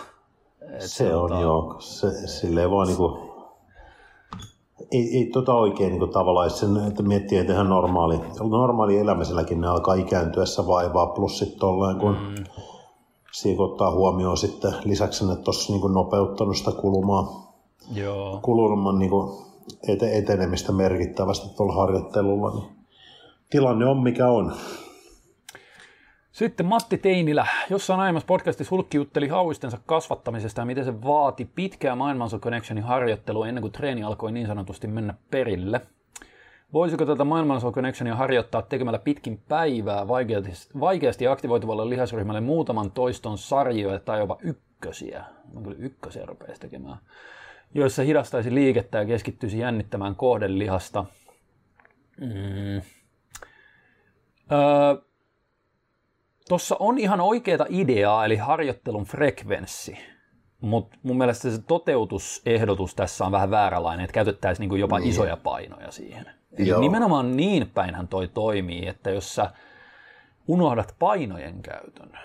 Et 0.73 0.81
se, 0.81 0.89
se 0.89 1.15
on, 1.15 1.33
on 1.33 1.43
joo, 1.43 1.77
se, 1.81 2.27
silleen 2.27 2.71
vaan 2.71 2.87
niin 2.87 2.97
kuin 2.97 3.34
ei, 4.93 5.17
ei 5.17 5.27
tota 5.27 5.55
oikein 5.55 5.99
niin 5.99 6.11
tavallaan, 6.11 6.47
että, 6.47 6.59
sen, 6.59 6.77
että 6.77 7.03
miettii, 7.03 7.39
että 7.39 7.53
ihan 7.53 7.69
normaali, 7.69 8.21
normaali 8.51 8.99
elämiselläkin 8.99 9.61
ne 9.61 9.67
alkaa 9.67 9.95
ikääntyessä 9.95 10.67
vaivaa, 10.67 11.07
plus 11.07 11.39
sitten 11.39 11.59
tolleen, 11.59 11.97
kun 11.97 12.17
mm. 12.17 12.45
siinä 13.33 13.65
ottaa 13.65 13.91
huomioon 13.91 14.37
sitten 14.37 14.75
lisäksi 14.85 15.27
ne 15.27 15.37
tuossa 15.37 15.73
niin 15.73 15.95
nopeuttanut 15.95 16.57
sitä 16.57 16.73
kulumaa, 16.73 17.55
Joo. 17.95 18.39
kulman 18.43 18.99
niin 18.99 19.11
ete, 19.89 20.19
etenemistä 20.19 20.73
merkittävästi 20.73 21.57
tuolla 21.57 21.75
harjoittelulla, 21.75 22.55
niin 22.55 22.69
tilanne 23.51 23.87
on 23.87 24.03
mikä 24.03 24.29
on. 24.29 24.53
Sitten 26.35 26.67
Matti 26.67 26.99
Teinilä, 26.99 27.47
jossain 27.71 28.01
aiemmassa 28.01 28.27
podcastissa 28.27 28.71
hulkki 28.71 28.97
jutteli 28.97 29.29
hauistensa 29.29 29.79
kasvattamisesta 29.87 30.61
ja 30.61 30.65
miten 30.65 30.85
se 30.85 31.03
vaati 31.03 31.51
pitkää 31.55 31.97
Mindmuscle 31.97 32.39
Connectionin 32.39 32.85
harjoittelua 32.85 33.49
ennen 33.49 33.63
kuin 33.63 33.73
treeni 33.73 34.03
alkoi 34.03 34.33
niin 34.33 34.47
sanotusti 34.47 34.87
mennä 34.87 35.15
perille. 35.31 35.81
Voisiko 36.73 37.07
tätä 37.07 37.25
Mindmuscle 37.25 37.73
Connectionia 37.73 38.17
harjoittaa 38.17 38.63
tekemällä 38.63 38.99
pitkin 38.99 39.43
päivää 39.49 40.09
vaikeasti, 40.09 40.79
vaikeasti 40.81 41.27
aktivoituvalle 41.27 41.89
lihasryhmälle 41.89 42.41
muutaman 42.41 42.91
toiston 42.91 43.39
sarjoja 43.39 43.99
tai 43.99 44.19
jopa 44.19 44.39
ykkösiä? 44.41 45.25
Mä 45.53 45.61
kyllä 45.61 45.77
ykkösiä 45.79 46.27
rupeaisi 46.27 46.61
tekemään. 46.61 46.99
Joissa 47.75 48.03
hidastaisi 48.03 48.55
liikettä 48.55 48.99
ja 48.99 49.05
keskittyisi 49.05 49.59
jännittämään 49.59 50.17
kohdelihasta. 50.17 51.05
Mm. 52.21 52.83
Öö, 54.53 55.05
Tuossa 56.49 56.77
on 56.79 56.99
ihan 56.99 57.21
oikeita 57.21 57.67
ideaa, 57.69 58.25
eli 58.25 58.37
harjoittelun 58.37 59.05
frekvenssi, 59.05 59.99
mutta 60.61 60.99
mun 61.03 61.19
mielestä 61.19 61.51
se 61.51 61.63
toteutusehdotus 61.63 62.95
tässä 62.95 63.25
on 63.25 63.33
vähän 63.33 63.51
vääränlainen, 63.51 64.05
että 64.05 64.15
käytettäisiin 64.15 64.63
niinku 64.63 64.77
jopa 64.77 64.99
niin. 64.99 65.11
isoja 65.11 65.37
painoja 65.37 65.91
siihen. 65.91 66.27
Eli 66.59 66.81
nimenomaan 66.81 67.37
niin 67.37 67.71
päinhän 67.75 68.09
toi 68.09 68.29
toimii, 68.29 68.87
että 68.87 69.11
jos 69.11 69.35
sä 69.35 69.51
unohdat 70.49 70.95
painojen 70.99 71.63
käytön, 71.63 72.19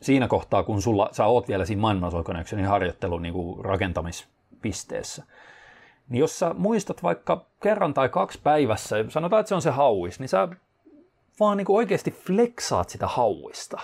siinä 0.00 0.28
kohtaa, 0.28 0.62
kun 0.62 0.82
sulla, 0.82 1.08
sä 1.12 1.26
oot 1.26 1.48
vielä 1.48 1.64
siinä 1.64 1.88
Mindmuscle 1.88 2.22
Connectionin 2.22 2.66
harjoittelun 2.66 3.22
niin 3.22 3.34
kuin 3.34 3.64
rakentamispisteessä, 3.64 5.24
niin 6.08 6.20
jos 6.20 6.38
sä 6.38 6.54
muistat 6.58 7.02
vaikka 7.02 7.46
kerran 7.62 7.94
tai 7.94 8.08
kaksi 8.08 8.40
päivässä, 8.42 9.04
sanotaan, 9.08 9.40
että 9.40 9.48
se 9.48 9.54
on 9.54 9.62
se 9.62 9.70
hauis, 9.70 10.20
niin 10.20 10.28
sä 10.28 10.48
vaan 11.42 11.56
niin 11.56 11.64
kuin 11.64 11.76
oikeasti 11.76 12.10
fleksaat 12.10 12.88
sitä 12.88 13.06
hauista 13.06 13.80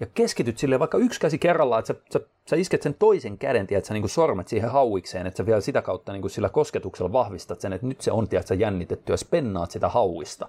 ja 0.00 0.06
keskityt 0.14 0.58
sille 0.58 0.78
vaikka 0.78 0.98
yksi 0.98 1.20
käsi 1.20 1.38
kerrallaan, 1.38 1.78
että 1.78 1.94
sä, 1.94 2.00
sä, 2.12 2.20
sä 2.50 2.56
isket 2.56 2.82
sen 2.82 2.94
toisen 2.94 3.38
käden, 3.38 3.66
että 3.70 3.88
sä 3.88 3.94
niin 3.94 4.02
kuin 4.02 4.10
sormet 4.10 4.48
siihen 4.48 4.70
hauikseen, 4.70 5.26
että 5.26 5.36
sä 5.36 5.46
vielä 5.46 5.60
sitä 5.60 5.82
kautta 5.82 6.12
niin 6.12 6.20
kuin 6.20 6.30
sillä 6.30 6.48
kosketuksella 6.48 7.12
vahvistat 7.12 7.60
sen, 7.60 7.72
että 7.72 7.86
nyt 7.86 8.00
se 8.00 8.12
on, 8.12 8.24
että 8.24 8.48
sä 8.48 8.54
jännitetty 8.54 9.12
ja 9.12 9.16
spennaat 9.16 9.70
sitä 9.70 9.88
hauista. 9.88 10.48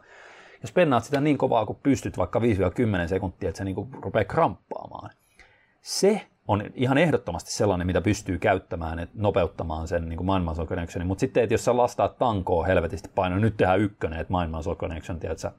jos 0.62 0.72
pennaat 0.72 1.04
sitä 1.04 1.22
niin 1.22 1.38
kovaa 1.38 1.66
kuin 1.66 1.80
pystyt, 1.84 2.18
vaikka 2.18 2.40
5-10 2.40 2.44
sekuntia, 3.08 3.50
että 3.50 3.58
se 3.58 3.64
niin 3.64 3.76
kuin 3.76 3.90
rupeaa 4.02 4.26
kramppaamaan, 4.26 5.10
se 5.82 6.22
on 6.48 6.64
ihan 6.76 6.98
ehdottomasti 6.98 7.52
sellainen, 7.52 7.88
mitä 7.88 8.02
pystyy 8.02 8.38
käyttämään, 8.38 9.00
että 9.00 9.16
nopeuttamaan 9.18 9.88
sen 9.88 10.10
niin 10.10 10.26
Mind 10.26 10.68
Connectionin. 10.68 11.08
Mutta 11.08 11.20
sitten, 11.20 11.44
että 11.44 11.54
jos 11.54 11.66
sä 11.66 11.78
lastaat 11.78 12.18
tankoa 12.18 12.66
helvetisti 12.66 13.10
painoa, 13.16 13.40
nyt 13.40 13.58
tehdään 13.58 13.80
ykkönen, 13.80 14.20
että 14.20 14.34
Mind 14.34 14.56
Muscle 14.56 14.76
Connection, 14.76 15.20
tiedätkö, 15.20 15.52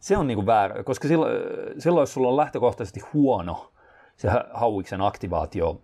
se 0.00 0.16
on 0.16 0.26
niin 0.26 0.36
kuin 0.36 0.46
väärä, 0.46 0.82
koska 0.82 1.08
silloin, 1.08 1.32
silloin, 1.78 2.02
jos 2.02 2.12
sulla 2.12 2.28
on 2.28 2.36
lähtökohtaisesti 2.36 3.00
huono 3.14 3.72
se 4.16 4.28
hauiksen 4.54 5.00
aktivaatio 5.00 5.80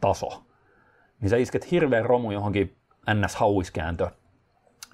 taso, 0.00 0.28
niin 1.20 1.30
sä 1.30 1.36
isket 1.36 1.70
hirveän 1.70 2.04
romu 2.04 2.30
johonkin 2.30 2.76
ns-hauiskääntö 3.14 4.10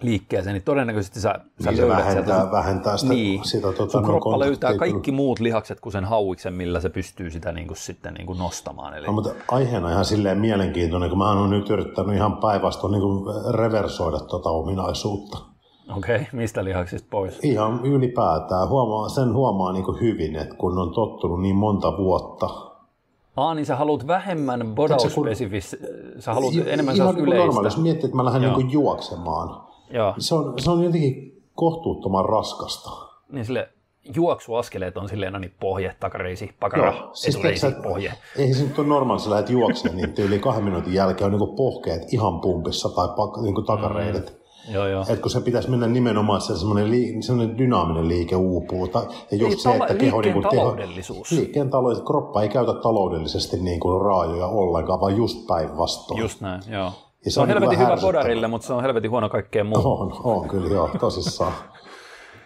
liikkeeseen, 0.03 0.55
niin 0.55 0.63
todennäköisesti 0.63 1.21
sä, 1.21 1.35
sä 1.65 1.71
niin 1.71 1.77
se 1.77 1.89
vähentää, 1.89 2.25
sieltä, 2.25 2.51
vähentää 2.51 2.97
sitä, 2.97 3.15
niin, 3.15 3.45
sitä 3.45 3.73
tuota, 3.73 3.93
sun 3.93 4.05
kroppa 4.05 4.39
löytää 4.39 4.77
kaikki 4.77 5.13
muut 5.13 5.41
lihakset 5.41 5.81
kuin 5.81 5.93
sen 5.93 6.05
hauiksen, 6.05 6.55
millä 6.55 6.81
se 6.81 6.89
pystyy 6.89 7.31
sitä 7.31 7.53
niin 7.53 7.67
kuin, 7.67 7.77
sitten 7.77 8.15
niin 8.15 8.27
kuin 8.27 8.39
nostamaan. 8.39 8.95
Eli... 8.95 9.07
No, 9.07 9.13
mutta 9.13 9.31
aiheena 9.49 9.91
ihan 9.91 10.05
silleen 10.05 10.39
mielenkiintoinen, 10.39 11.09
kun 11.09 11.19
mä 11.19 11.31
oon 11.31 11.51
nyt 11.51 11.71
yrittänyt 11.71 12.15
ihan 12.15 12.37
päinvastoin 12.37 12.93
niin 12.93 13.55
reversoida 13.55 14.19
tuota 14.19 14.51
ominaisuutta. 14.51 15.50
Okei, 15.97 16.17
okay, 16.17 16.27
mistä 16.33 16.65
lihaksista 16.65 17.09
pois? 17.11 17.39
Ihan 17.43 17.81
ylipäätään. 17.87 18.69
Huomaa, 18.69 19.09
sen 19.09 19.35
huomaa 19.35 19.73
niin 19.73 20.01
hyvin, 20.01 20.37
että 20.37 20.55
kun 20.55 20.79
on 20.79 20.95
tottunut 20.95 21.43
niin 21.43 21.57
monta 21.57 21.97
vuotta 21.97 22.71
Aa, 23.37 23.55
niin 23.55 23.67
sä 23.67 23.77
haluat 23.77 24.07
vähemmän 24.07 24.75
bodaus-spesifis, 24.75 25.77
sä 26.19 26.35
haluat 26.35 26.55
enemmän 26.67 26.97
ihan 26.97 27.15
niin 27.15 27.25
yleistä. 27.25 27.45
Normaali, 27.45 27.67
jos 27.67 27.79
miettii, 27.79 28.05
että 28.05 28.17
mä 28.17 28.25
lähden 28.25 28.53
niin 28.53 28.71
juoksemaan, 28.71 29.61
Joo. 29.91 30.15
Se, 30.19 30.35
on, 30.35 30.55
se 30.59 30.71
on 30.71 30.85
jotenkin 30.85 31.43
kohtuuttoman 31.55 32.25
raskasta. 32.25 32.91
Niin 33.33 33.45
sille 33.45 33.69
juoksuaskeleet 34.15 34.97
on 34.97 35.09
silleen, 35.09 35.33
no 35.33 35.39
niin 35.39 35.55
pohje, 35.61 35.97
takareisi, 36.01 36.55
pakara, 36.61 36.95
Joo, 36.95 37.11
siis 37.13 37.35
etureisi, 37.37 37.61
sä, 37.61 37.71
pohje. 37.83 38.13
Ei 38.37 38.55
se 38.55 38.65
nyt 38.65 38.79
ole 38.79 38.87
normaali, 38.87 39.21
sä 39.21 39.31
lähdet 39.31 39.51
juoksemaan, 39.51 39.97
niin 39.97 40.15
yli 40.19 40.39
kahden 40.39 40.65
minuutin 40.65 40.95
jälkeen 40.95 41.35
on 41.35 41.41
niin 41.41 41.57
pohkeet 41.57 42.13
ihan 42.13 42.41
pumpissa 42.41 42.89
tai 42.89 43.09
pak, 43.17 43.43
niin 43.43 43.67
takareidet. 43.67 44.31
Mm. 44.31 44.40
Joo, 44.73 44.87
joo. 44.87 45.05
Et 45.09 45.21
kun 45.21 45.31
se 45.31 45.41
pitäisi 45.41 45.71
mennä 45.71 45.87
nimenomaan 45.87 46.41
se 46.41 46.57
semmoinen, 46.57 46.91
liike, 46.91 47.23
semmoinen 47.23 47.59
dynaaminen 47.59 48.09
liike 48.09 48.37
uupuu. 48.37 48.89
Ta, 48.89 48.99
ja 49.31 49.37
just 49.37 49.41
niin, 49.41 49.59
se, 49.59 49.71
että 49.71 49.95
keho, 49.95 50.21
niin 50.21 50.33
kuin, 50.33 50.43
taloudellisuus. 50.43 51.29
Teho, 51.29 51.41
liikkeen 51.41 51.71
taloudellisuus. 51.71 52.07
Kroppa 52.07 52.43
ei 52.43 52.49
käytä 52.49 52.73
taloudellisesti 52.73 53.57
niin 53.57 53.81
kuin 53.81 54.03
raajoja 54.03 54.47
ollenkaan, 54.47 55.01
vaan 55.01 55.17
just 55.17 55.47
päinvastoin. 55.47 56.21
Just 56.21 56.41
näin, 56.41 56.63
joo. 56.69 56.93
Ja 57.25 57.31
se, 57.31 57.35
se 57.35 57.41
on, 57.41 57.43
on 57.43 57.49
helvetin 57.49 57.79
hyvä 57.79 57.97
podarille, 58.01 58.49
mutta 58.49 58.67
se 58.67 58.73
on 58.73 58.83
helvetin 58.83 59.11
huono 59.11 59.29
kaikkeen 59.29 59.67
muuhun. 59.67 60.13
On, 60.13 60.21
on 60.25 60.49
kyllä 60.49 60.69
joo, 60.69 60.91
tosissaan. 61.01 61.53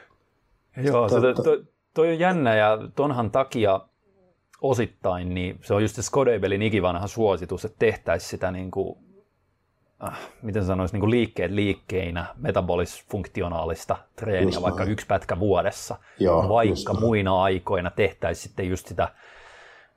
joo, 0.87 1.09
se, 1.09 1.20
toi, 1.45 1.64
toi 1.95 2.09
on 2.09 2.18
jännä 2.18 2.55
ja 2.55 2.79
tonhan 2.97 3.31
takia 3.31 3.81
osittain, 4.62 5.35
niin 5.35 5.59
se 5.62 5.75
on 5.75 5.83
just 5.83 5.95
se 5.95 6.03
Skodebelin 6.03 6.62
ikivanha 6.62 7.07
suositus, 7.07 7.64
että 7.64 7.79
tehtäisiin 7.79 8.31
sitä 8.31 8.51
niin 8.51 8.70
kuin, 8.70 9.04
miten 10.43 10.65
sanoisi, 10.65 10.95
niin 10.95 11.01
kuin 11.01 11.11
liikkeet 11.11 11.51
liikkeinä, 11.51 12.27
metabolisfunktionaalista 12.37 13.97
treeniä, 14.17 14.43
just 14.43 14.63
vaikka 14.63 14.81
näin. 14.81 14.93
yksi 14.93 15.07
pätkä 15.07 15.39
vuodessa, 15.39 15.97
Joo, 16.19 16.49
vaikka 16.49 16.95
muina 16.95 17.43
aikoina 17.43 17.91
tehtäisiin 17.91 18.43
sitten 18.43 18.69
just 18.69 18.87
sitä, 18.87 19.09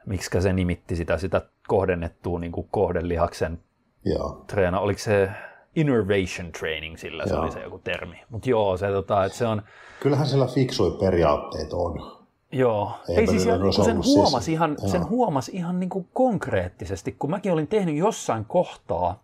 miksi 0.06 0.42
se 0.42 0.54
nimitti 0.54 0.96
sitä, 0.96 1.18
sitä 1.18 1.42
kohdennettua 1.68 2.40
niin 2.40 2.52
kuin 2.52 2.68
kohdelihaksen 2.72 3.60
Joo. 4.06 4.44
treena, 4.48 4.80
oliko 4.80 5.00
se 5.00 5.30
innovation 5.76 6.52
training 6.60 6.98
sillä, 6.98 7.24
joo. 7.24 7.30
se 7.30 7.36
oli 7.36 7.52
se 7.52 7.62
joku 7.64 7.80
termi. 7.80 8.24
Mutta 8.30 8.50
joo, 8.50 8.78
se, 8.78 8.88
tota, 8.88 9.26
että 9.26 9.38
se 9.38 9.46
on... 9.46 9.62
Kyllähän 10.00 10.28
siellä 10.28 10.48
fiksui 10.48 10.98
periaatteet 11.00 11.74
on. 11.74 12.18
Joo, 12.52 12.92
ei, 13.10 13.18
ei 13.18 13.28
siis 13.28 13.46
ihan, 13.46 13.62
niin 13.62 13.74
sen, 13.74 14.04
huomasi 14.06 14.46
siis, 14.46 14.56
ihan, 14.56 14.78
sen 14.86 15.10
huomasi 15.10 15.52
ihan 15.56 15.80
niin 15.80 15.90
kuin 15.90 16.08
konkreettisesti, 16.14 17.16
kun 17.20 17.30
mäkin 17.30 17.52
olin 17.52 17.68
tehnyt 17.68 17.96
jossain 17.96 18.46
kohtaa 18.46 19.24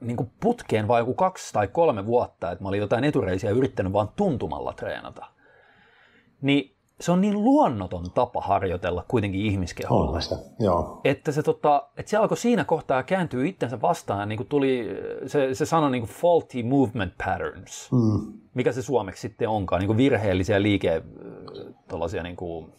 niin 0.00 0.16
kuin 0.16 0.30
putkeen 0.40 0.88
vain 0.88 1.02
joku 1.02 1.14
kaksi 1.14 1.52
tai 1.52 1.68
kolme 1.68 2.06
vuotta, 2.06 2.50
että 2.50 2.64
mä 2.64 2.68
olin 2.68 2.80
jotain 2.80 3.04
etureisiä 3.04 3.50
yrittänyt 3.50 3.92
vaan 3.92 4.08
tuntumalla 4.16 4.72
treenata. 4.72 5.26
Niin 6.42 6.74
se 7.00 7.12
on 7.12 7.20
niin 7.20 7.44
luonnoton 7.44 8.10
tapa 8.10 8.40
harjoitella 8.40 9.04
kuitenkin 9.08 9.40
ihmiskeholle. 9.40 10.18
Joo. 10.58 11.00
Että 11.04 11.32
se, 11.32 11.42
tota, 11.42 11.88
että 11.96 12.10
se 12.10 12.16
alkoi 12.16 12.36
siinä 12.36 12.64
kohtaa 12.64 13.02
kääntyä 13.02 13.46
itsensä 13.46 13.80
vastaan, 13.80 14.28
niin 14.28 14.36
kuin 14.36 14.48
tuli, 14.48 14.88
se, 15.26 15.54
se 15.54 15.66
sanoi 15.66 15.90
niin 15.90 16.02
kuin 16.02 16.16
faulty 16.16 16.62
movement 16.62 17.12
patterns, 17.24 17.92
mm. 17.92 18.32
mikä 18.54 18.72
se 18.72 18.82
suomeksi 18.82 19.20
sitten 19.20 19.48
onkaan, 19.48 19.80
niin 19.80 19.86
kuin 19.86 19.96
virheellisiä 19.96 20.62
liike, 20.62 21.02
niin 22.22 22.36
kuin, 22.36 22.72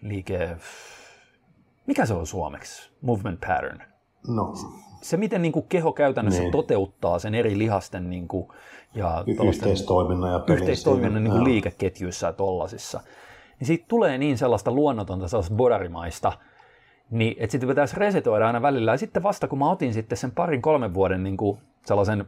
liike, 0.00 0.56
mikä 1.86 2.06
se 2.06 2.14
on 2.14 2.26
suomeksi, 2.26 2.90
movement 3.00 3.40
pattern? 3.40 3.82
No. 4.28 4.54
Se, 5.04 5.16
miten 5.16 5.42
niin 5.42 5.52
kuin 5.52 5.66
keho 5.68 5.92
käytännössä 5.92 6.40
niin. 6.40 6.52
toteuttaa 6.52 7.18
sen 7.18 7.34
eri 7.34 7.58
lihasten 7.58 8.10
niin 8.10 8.28
kuin, 8.28 8.48
ja 8.94 9.24
yhteistoiminnan 9.48 10.32
ja 10.32 10.44
yhteistoiminnan 10.48 11.24
niin 11.24 11.32
kuin 11.32 11.44
liikeketjuissa 11.44 12.26
ja 12.26 12.32
tollasissa. 12.32 13.00
Niin 13.60 13.66
siitä 13.66 13.84
tulee 13.88 14.18
niin 14.18 14.38
sellaista 14.38 14.70
luonnotonta, 14.70 15.28
sellaista 15.28 15.54
bodarimaista, 15.54 16.32
niin 17.10 17.36
että 17.38 17.52
sitten 17.52 17.68
pitäisi 17.68 17.96
resetoida 17.96 18.46
aina 18.46 18.62
välillä. 18.62 18.90
Ja 18.90 18.98
sitten 18.98 19.22
vasta 19.22 19.48
kun 19.48 19.58
mä 19.58 19.70
otin 19.70 19.94
sitten 19.94 20.18
sen 20.18 20.30
parin 20.30 20.62
kolmen 20.62 20.94
vuoden 20.94 21.22
niin 21.22 21.36
kuin 21.36 21.58
sellaisen 21.86 22.24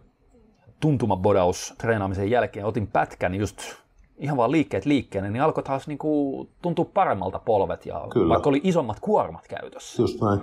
tuntumabodaus 0.81 1.74
treenaamisen 1.79 2.31
jälkeen, 2.31 2.66
otin 2.66 2.87
pätkän 2.87 3.35
just 3.35 3.59
ihan 4.18 4.37
vaan 4.37 4.51
liikkeet 4.51 4.87
liikkeen, 4.87 5.33
niin 5.33 5.43
alkoi 5.43 5.64
taas 5.64 5.89
niin 5.89 5.99
kuin 5.99 6.49
tuntua 6.62 6.85
paremmalta 6.85 7.39
polvet, 7.39 7.87
ja 7.87 8.07
Kyllä. 8.12 8.29
vaikka 8.29 8.49
oli 8.49 8.61
isommat 8.64 9.01
kuormat 9.01 9.49
käytössä. 9.49 10.03
Just 10.03 10.20
näin. 10.20 10.41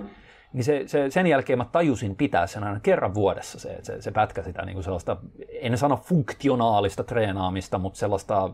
Niin 0.54 0.64
se, 0.64 0.82
se, 0.86 1.10
sen 1.10 1.26
jälkeen 1.26 1.58
mä 1.58 1.66
tajusin 1.72 2.16
pitää 2.16 2.46
sen 2.46 2.64
aina 2.64 2.80
kerran 2.80 3.14
vuodessa 3.14 3.58
se, 3.58 3.78
se, 3.82 4.02
se 4.02 4.10
pätkä 4.10 4.42
sitä 4.42 4.64
niin 4.64 4.74
kuin 4.74 4.84
sellaista, 4.84 5.16
en 5.60 5.78
sano 5.78 5.96
funktionaalista 5.96 7.04
treenaamista, 7.04 7.78
mutta 7.78 7.98
sellaista 7.98 8.50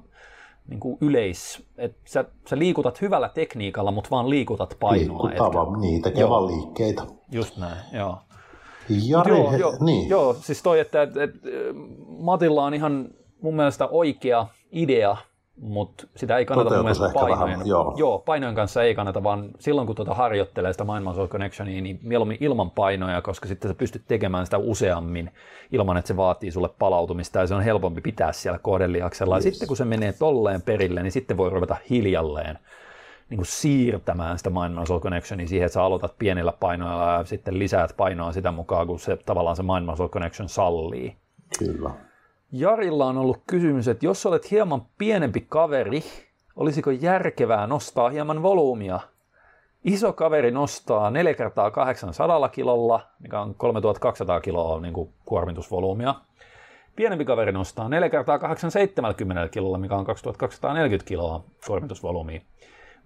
niin 0.69 0.81
kuin 0.81 0.99
yleis, 1.01 1.67
että 1.79 1.99
sä, 2.05 2.25
sä 2.49 2.59
liikutat 2.59 3.01
hyvällä 3.01 3.29
tekniikalla, 3.29 3.91
mutta 3.91 4.11
vaan 4.11 4.31
liikutat 4.31 4.77
painoa. 4.81 5.29
Liikutava, 5.29 5.63
etkä... 5.63 5.81
niin, 5.81 6.03
tekee 6.03 6.29
vaan 6.29 6.47
liikkeitä. 6.47 7.03
Just 7.33 7.57
näin, 7.57 7.77
joo. 7.93 8.19
Jari, 8.89 9.33
joo, 9.39 9.51
he, 9.51 9.57
joo, 9.57 9.77
niin. 9.81 10.09
joo, 10.09 10.35
siis 10.35 10.63
toi, 10.63 10.81
että, 10.81 11.03
että, 11.03 11.23
että 11.23 11.49
Matilla 12.19 12.65
on 12.65 12.75
ihan 12.75 13.09
mun 13.43 13.57
mielestä 13.57 13.87
oikea 13.87 14.47
idea 14.73 15.17
mutta 15.61 16.07
sitä 16.17 16.39
ei 16.39 16.45
kannata 16.45 16.75
mun 16.75 16.85
mielestä 16.85 17.11
painojen, 17.15 17.41
vähän, 17.41 17.67
joo. 17.67 17.95
Joo, 17.97 18.19
painojen 18.19 18.55
kanssa 18.55 18.83
ei 18.83 18.95
kannata, 18.95 19.23
vaan 19.23 19.51
silloin 19.59 19.87
kun 19.87 19.97
tuota 19.97 20.15
harjoittelee 20.15 20.73
sitä 20.73 20.85
Mind 20.85 21.05
Muscle 21.05 21.29
Connectionia, 21.29 21.83
niin 21.83 22.01
mieluummin 22.03 22.37
ilman 22.41 22.71
painoja, 22.71 23.23
koska 23.23 23.49
sitten 23.49 23.71
sä 23.71 23.75
pystyt 23.75 24.03
tekemään 24.09 24.47
sitä 24.47 24.59
useammin 24.59 25.31
ilman, 25.73 25.97
että 25.97 26.09
se 26.09 26.17
vaatii 26.17 26.51
sulle 26.51 26.71
palautumista 26.79 27.39
ja 27.39 27.47
se 27.47 27.55
on 27.55 27.63
helpompi 27.63 28.01
pitää 28.01 28.33
siellä 28.33 28.59
kohdelihaksella. 28.59 29.37
Yes. 29.37 29.45
Ja 29.45 29.51
sitten 29.51 29.69
kun 29.69 29.77
se 29.77 29.85
menee 29.85 30.13
tolleen 30.13 30.63
perille, 30.63 31.03
niin 31.03 31.13
sitten 31.13 31.37
voi 31.37 31.51
ruveta 31.51 31.77
hiljalleen 31.91 32.59
niin 33.31 33.39
kuin 33.39 33.47
siirtämään 33.47 34.39
sitä 34.39 34.51
Mind 34.51 34.75
Muscle 34.75 35.01
Connectionia 35.01 35.49
siihen, 35.49 35.67
että 35.67 35.75
sä 35.75 35.83
aloitat 35.83 36.15
pienillä 36.19 36.53
painoilla 36.61 37.13
ja 37.13 37.25
sitten 37.25 37.59
lisäät 37.59 37.95
painoa 37.97 38.33
sitä 38.33 38.53
mukaan, 38.53 38.87
kun 38.87 39.01
se 39.01 39.17
tavallaan 39.17 39.57
se 39.57 39.63
Mind 39.63 39.87
Muscle 39.87 40.09
Connection 40.09 40.49
sallii. 40.49 41.17
Kyllä. 41.59 41.91
Jarilla 42.53 43.07
on 43.07 43.19
ollut 43.19 43.43
kysymys, 43.47 43.89
että 43.89 44.07
jos 44.07 44.27
olet 44.27 44.51
hieman 44.51 44.83
pienempi 44.99 45.47
kaveri, 45.49 46.03
olisiko 46.57 46.91
järkevää 46.91 47.67
nostaa 47.67 48.11
hieman 48.11 48.43
volyymia? 48.43 49.01
Iso 49.85 50.13
kaveri 50.13 50.51
nostaa 50.51 51.11
4 51.11 51.35
kertaa 51.35 51.71
800 51.71 52.49
kilolla, 52.49 53.01
mikä 53.21 53.41
on 53.41 53.55
3200 53.55 54.41
kiloa 54.41 54.81
niin 54.81 54.95
kuin 54.95 55.11
kuormitusvolyymia. 55.25 56.15
Pienempi 56.97 57.25
kaveri 57.25 57.53
nostaa 57.53 57.89
4 57.89 58.09
kertaa 58.09 58.39
870 58.39 59.49
kilolla, 59.49 59.79
mikä 59.79 59.97
on 59.97 60.05
2240 60.05 61.09
kiloa 61.09 61.45
kuormitusvolyymia. 61.67 62.41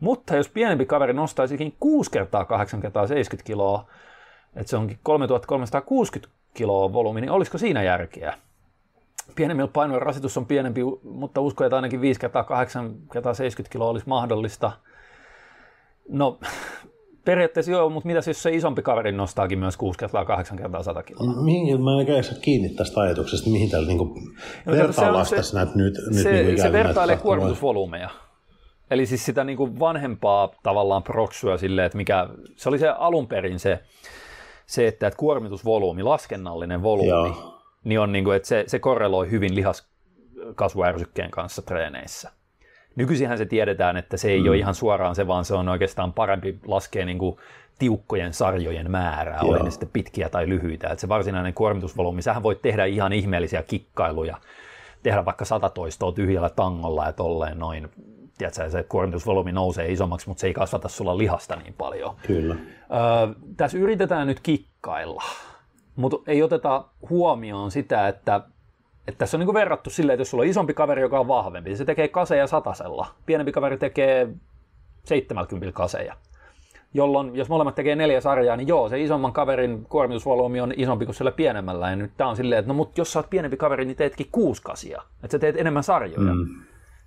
Mutta 0.01 0.37
jos 0.37 0.49
pienempi 0.49 0.87
kaveri 0.87 1.13
nostaisikin 1.13 1.77
6 1.81 2.11
kertaa 2.11 2.45
870 2.45 3.47
kiloa, 3.47 3.87
että 4.57 4.71
se 4.71 4.77
onkin 4.77 4.99
3360 5.03 6.35
kiloa 6.55 6.93
volyymi, 6.93 7.21
niin 7.21 7.31
olisiko 7.31 7.59
siinä 7.59 7.83
järkeä? 7.83 8.35
Pienemmillä 9.35 9.69
painoilla 9.73 10.05
rasitus 10.05 10.37
on 10.37 10.47
pienempi, 10.47 10.81
mutta 11.03 11.41
uskon, 11.41 11.67
että 11.67 11.77
ainakin 11.77 12.01
5 12.01 12.21
kertaa 12.21 12.45
8 12.45 12.95
kertaa 13.13 13.35
70 13.35 13.73
kiloa 13.73 13.89
olisi 13.89 14.09
mahdollista. 14.09 14.73
No, 16.09 16.39
periaatteessa 17.25 17.73
joo, 17.73 17.91
mutta 17.91 18.07
mitä 18.07 18.21
jos 18.27 18.43
se 18.43 18.51
isompi 18.51 18.83
kaveri 18.83 19.13
nostaakin 19.13 19.59
myös 19.59 19.77
6 19.77 19.99
kertaa 19.99 20.25
8 20.25 20.57
kertaa 20.59 20.83
100 20.83 21.03
kiloa? 21.03 21.43
Mihin, 21.43 21.83
mä 21.83 22.17
en 22.17 22.25
saa 22.25 22.39
kiinni 22.41 22.69
tästä 22.69 23.01
ajatuksesta, 23.01 23.51
mihin 23.51 23.71
täällä 23.71 23.89
niinku 23.89 24.05
no, 24.67 24.75
se, 24.75 25.43
se, 25.43 25.57
näitä 25.57 25.73
nyt, 25.75 25.95
se, 25.95 26.33
nyt 26.33 26.47
niin 26.47 26.63
se 26.63 26.73
vertailee 26.73 27.17
kuormitusvolyymeja. 27.17 28.11
Eli 28.91 29.07
siis 29.07 29.25
sitä 29.25 29.45
niin 29.45 29.57
kuin 29.57 29.79
vanhempaa 29.81 30.51
tavallaan 30.63 31.03
proksua 31.03 31.57
silleen, 31.57 31.87
että 31.87 31.97
mikä, 31.97 32.29
se 32.57 32.69
oli 32.69 32.79
se 32.79 32.89
alun 32.89 33.27
perin 33.27 33.59
se, 33.59 33.79
se 34.67 34.87
että, 34.87 35.07
että 35.07 35.19
kuormitusvolyymi, 35.19 36.03
laskennallinen 36.03 36.83
volyymi, 36.83 37.29
Joo 37.29 37.54
niin 37.85 38.01
on 38.01 38.13
niin 38.13 38.25
kuin, 38.25 38.37
että 38.37 38.49
se, 38.49 38.65
se 38.67 38.79
korreloi 38.79 39.31
hyvin 39.31 39.55
lihas, 39.55 39.89
kasvuärsykkeen 40.55 41.31
kanssa 41.31 41.63
treeneissä. 41.63 42.31
Nykyisinhän 42.97 43.39
se 43.39 43.47
tiedetään, 43.47 43.97
että 43.97 44.17
se 44.17 44.31
ei 44.31 44.41
mm. 44.41 44.49
ole 44.49 44.57
ihan 44.57 44.75
suoraan 44.75 45.15
se, 45.15 45.27
vaan 45.27 45.45
se 45.45 45.55
on 45.55 45.69
oikeastaan 45.69 46.13
parempi 46.13 46.59
laskea 46.67 47.05
niin 47.07 47.19
kuin 47.19 47.37
tiukkojen 47.79 48.33
sarjojen 48.33 48.91
määrää, 48.91 49.41
Joo. 49.43 49.51
oli 49.51 49.63
ne 49.63 49.71
sitten 49.71 49.91
pitkiä 49.93 50.29
tai 50.29 50.49
lyhyitä. 50.49 50.89
Että 50.89 51.01
se 51.01 51.09
varsinainen 51.09 51.55
kuormitusvolyymi, 51.55 52.23
sähän 52.23 52.43
voit 52.43 52.63
tehdä 52.63 52.85
ihan 52.85 53.13
ihmeellisiä 53.13 53.63
kikkailuja, 53.63 54.37
tehdä 55.03 55.25
vaikka 55.25 55.45
sata 55.45 55.71
toistoa 55.71 56.13
tyhjällä 56.13 56.51
tangolla 56.51 57.07
ja 57.07 57.13
tolleen 57.13 57.59
noin. 57.59 57.91
Tiedätkö, 58.39 58.71
se 58.71 58.83
kuormitusvolyymi 58.83 59.53
nousee 59.53 59.93
isommaksi, 59.93 60.29
mutta 60.29 60.41
se 60.41 60.47
ei 60.47 60.55
kasvata 60.55 60.89
sulla 60.89 61.19
lihasta 61.19 61.57
niin 61.57 61.75
paljon. 61.79 62.17
Kyllä. 62.27 62.55
Öö, 62.55 63.35
tässä 63.57 63.79
yritetään 63.79 64.27
nyt 64.27 64.41
kikkailla, 64.41 65.23
mutta 65.97 66.31
ei 66.31 66.43
oteta 66.43 66.85
huomioon 67.11 67.71
sitä, 67.71 68.09
että 68.09 68.41
että 69.09 69.19
tässä 69.19 69.37
on 69.37 69.41
niin 69.41 69.55
verrattu 69.55 69.91
silleen, 69.91 70.15
että 70.15 70.21
jos 70.21 70.31
sulla 70.31 70.43
on 70.43 70.49
isompi 70.49 70.75
kaveri, 70.75 71.03
joka 71.03 71.21
on 71.21 71.29
vahvempi, 71.29 71.71
niin 71.71 71.79
se 71.79 71.85
tekee 71.85 72.09
kaseja 72.09 72.47
satasella. 72.47 73.07
Pienempi 73.27 73.53
kaveri 73.53 73.77
tekee 73.77 74.29
70 75.05 75.73
kaseja. 75.73 76.15
Jolloin, 76.95 77.37
jos 77.37 77.49
molemmat 77.49 77.75
tekee 77.75 77.97
neljä 77.97 78.21
sarjaa, 78.21 78.57
niin 78.57 78.69
joo, 78.69 78.89
se 78.89 79.01
isomman 79.01 79.33
kaverin 79.33 79.87
kuormitusvolyymi 79.89 80.61
on 80.61 80.73
isompi 80.77 81.05
kuin 81.05 81.15
sillä 81.15 81.33
pienemmällä. 81.33 81.91
Ja 81.91 81.97
nyt 81.97 82.13
tää 82.17 82.29
on 82.29 82.37
silleen, 82.37 82.59
että 82.59 82.69
no 82.69 82.75
mut 82.75 82.99
jos 82.99 83.13
sä 83.13 83.19
oot 83.19 83.31
pienempi 83.31 83.57
kaveri, 83.57 83.85
niin 83.85 83.97
teetkin 83.97 84.29
kuusi 84.33 84.63
kasia. 84.63 85.03
Että 85.25 85.35
sä 85.35 85.39
teet 85.39 85.57
enemmän 85.57 85.83
sarjoja. 85.83 86.35
Mm 86.35 86.64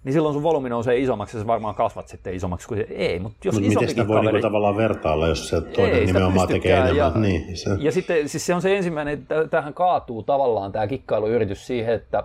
niin 0.07 0.13
silloin 0.13 0.33
sun 0.33 0.43
volyymi 0.43 0.69
nousee 0.69 0.97
isommaksi 0.97 1.37
ja 1.37 1.41
sä 1.41 1.47
varmaan 1.47 1.75
kasvat 1.75 2.07
sitten 2.07 2.33
isommaksi 2.33 2.67
kuin 2.67 2.79
se. 2.79 2.93
Ei, 2.93 3.19
mutta 3.19 3.37
jos 3.47 3.55
Mut 3.55 3.67
miten 3.67 3.89
sitä 3.89 4.07
voi 4.07 4.15
kaveri... 4.15 4.33
niinku 4.33 4.47
tavallaan 4.47 4.77
vertailla, 4.77 5.27
jos 5.27 5.49
se 5.49 5.61
toinen 5.61 5.95
ei, 5.95 6.05
nimenomaan 6.05 6.47
tekee 6.47 6.73
enemmän? 6.73 6.97
Ja, 6.97 7.11
niin, 7.15 7.57
se... 7.57 7.69
ja 7.79 7.91
sitten 7.91 8.29
siis 8.29 8.45
se 8.45 8.55
on 8.55 8.61
se 8.61 8.77
ensimmäinen, 8.77 9.13
että 9.13 9.47
tähän 9.47 9.73
kaatuu 9.73 10.23
tavallaan 10.23 10.71
tämä 10.71 10.87
kikkailuyritys 10.87 11.67
siihen, 11.67 11.93
että 11.93 12.23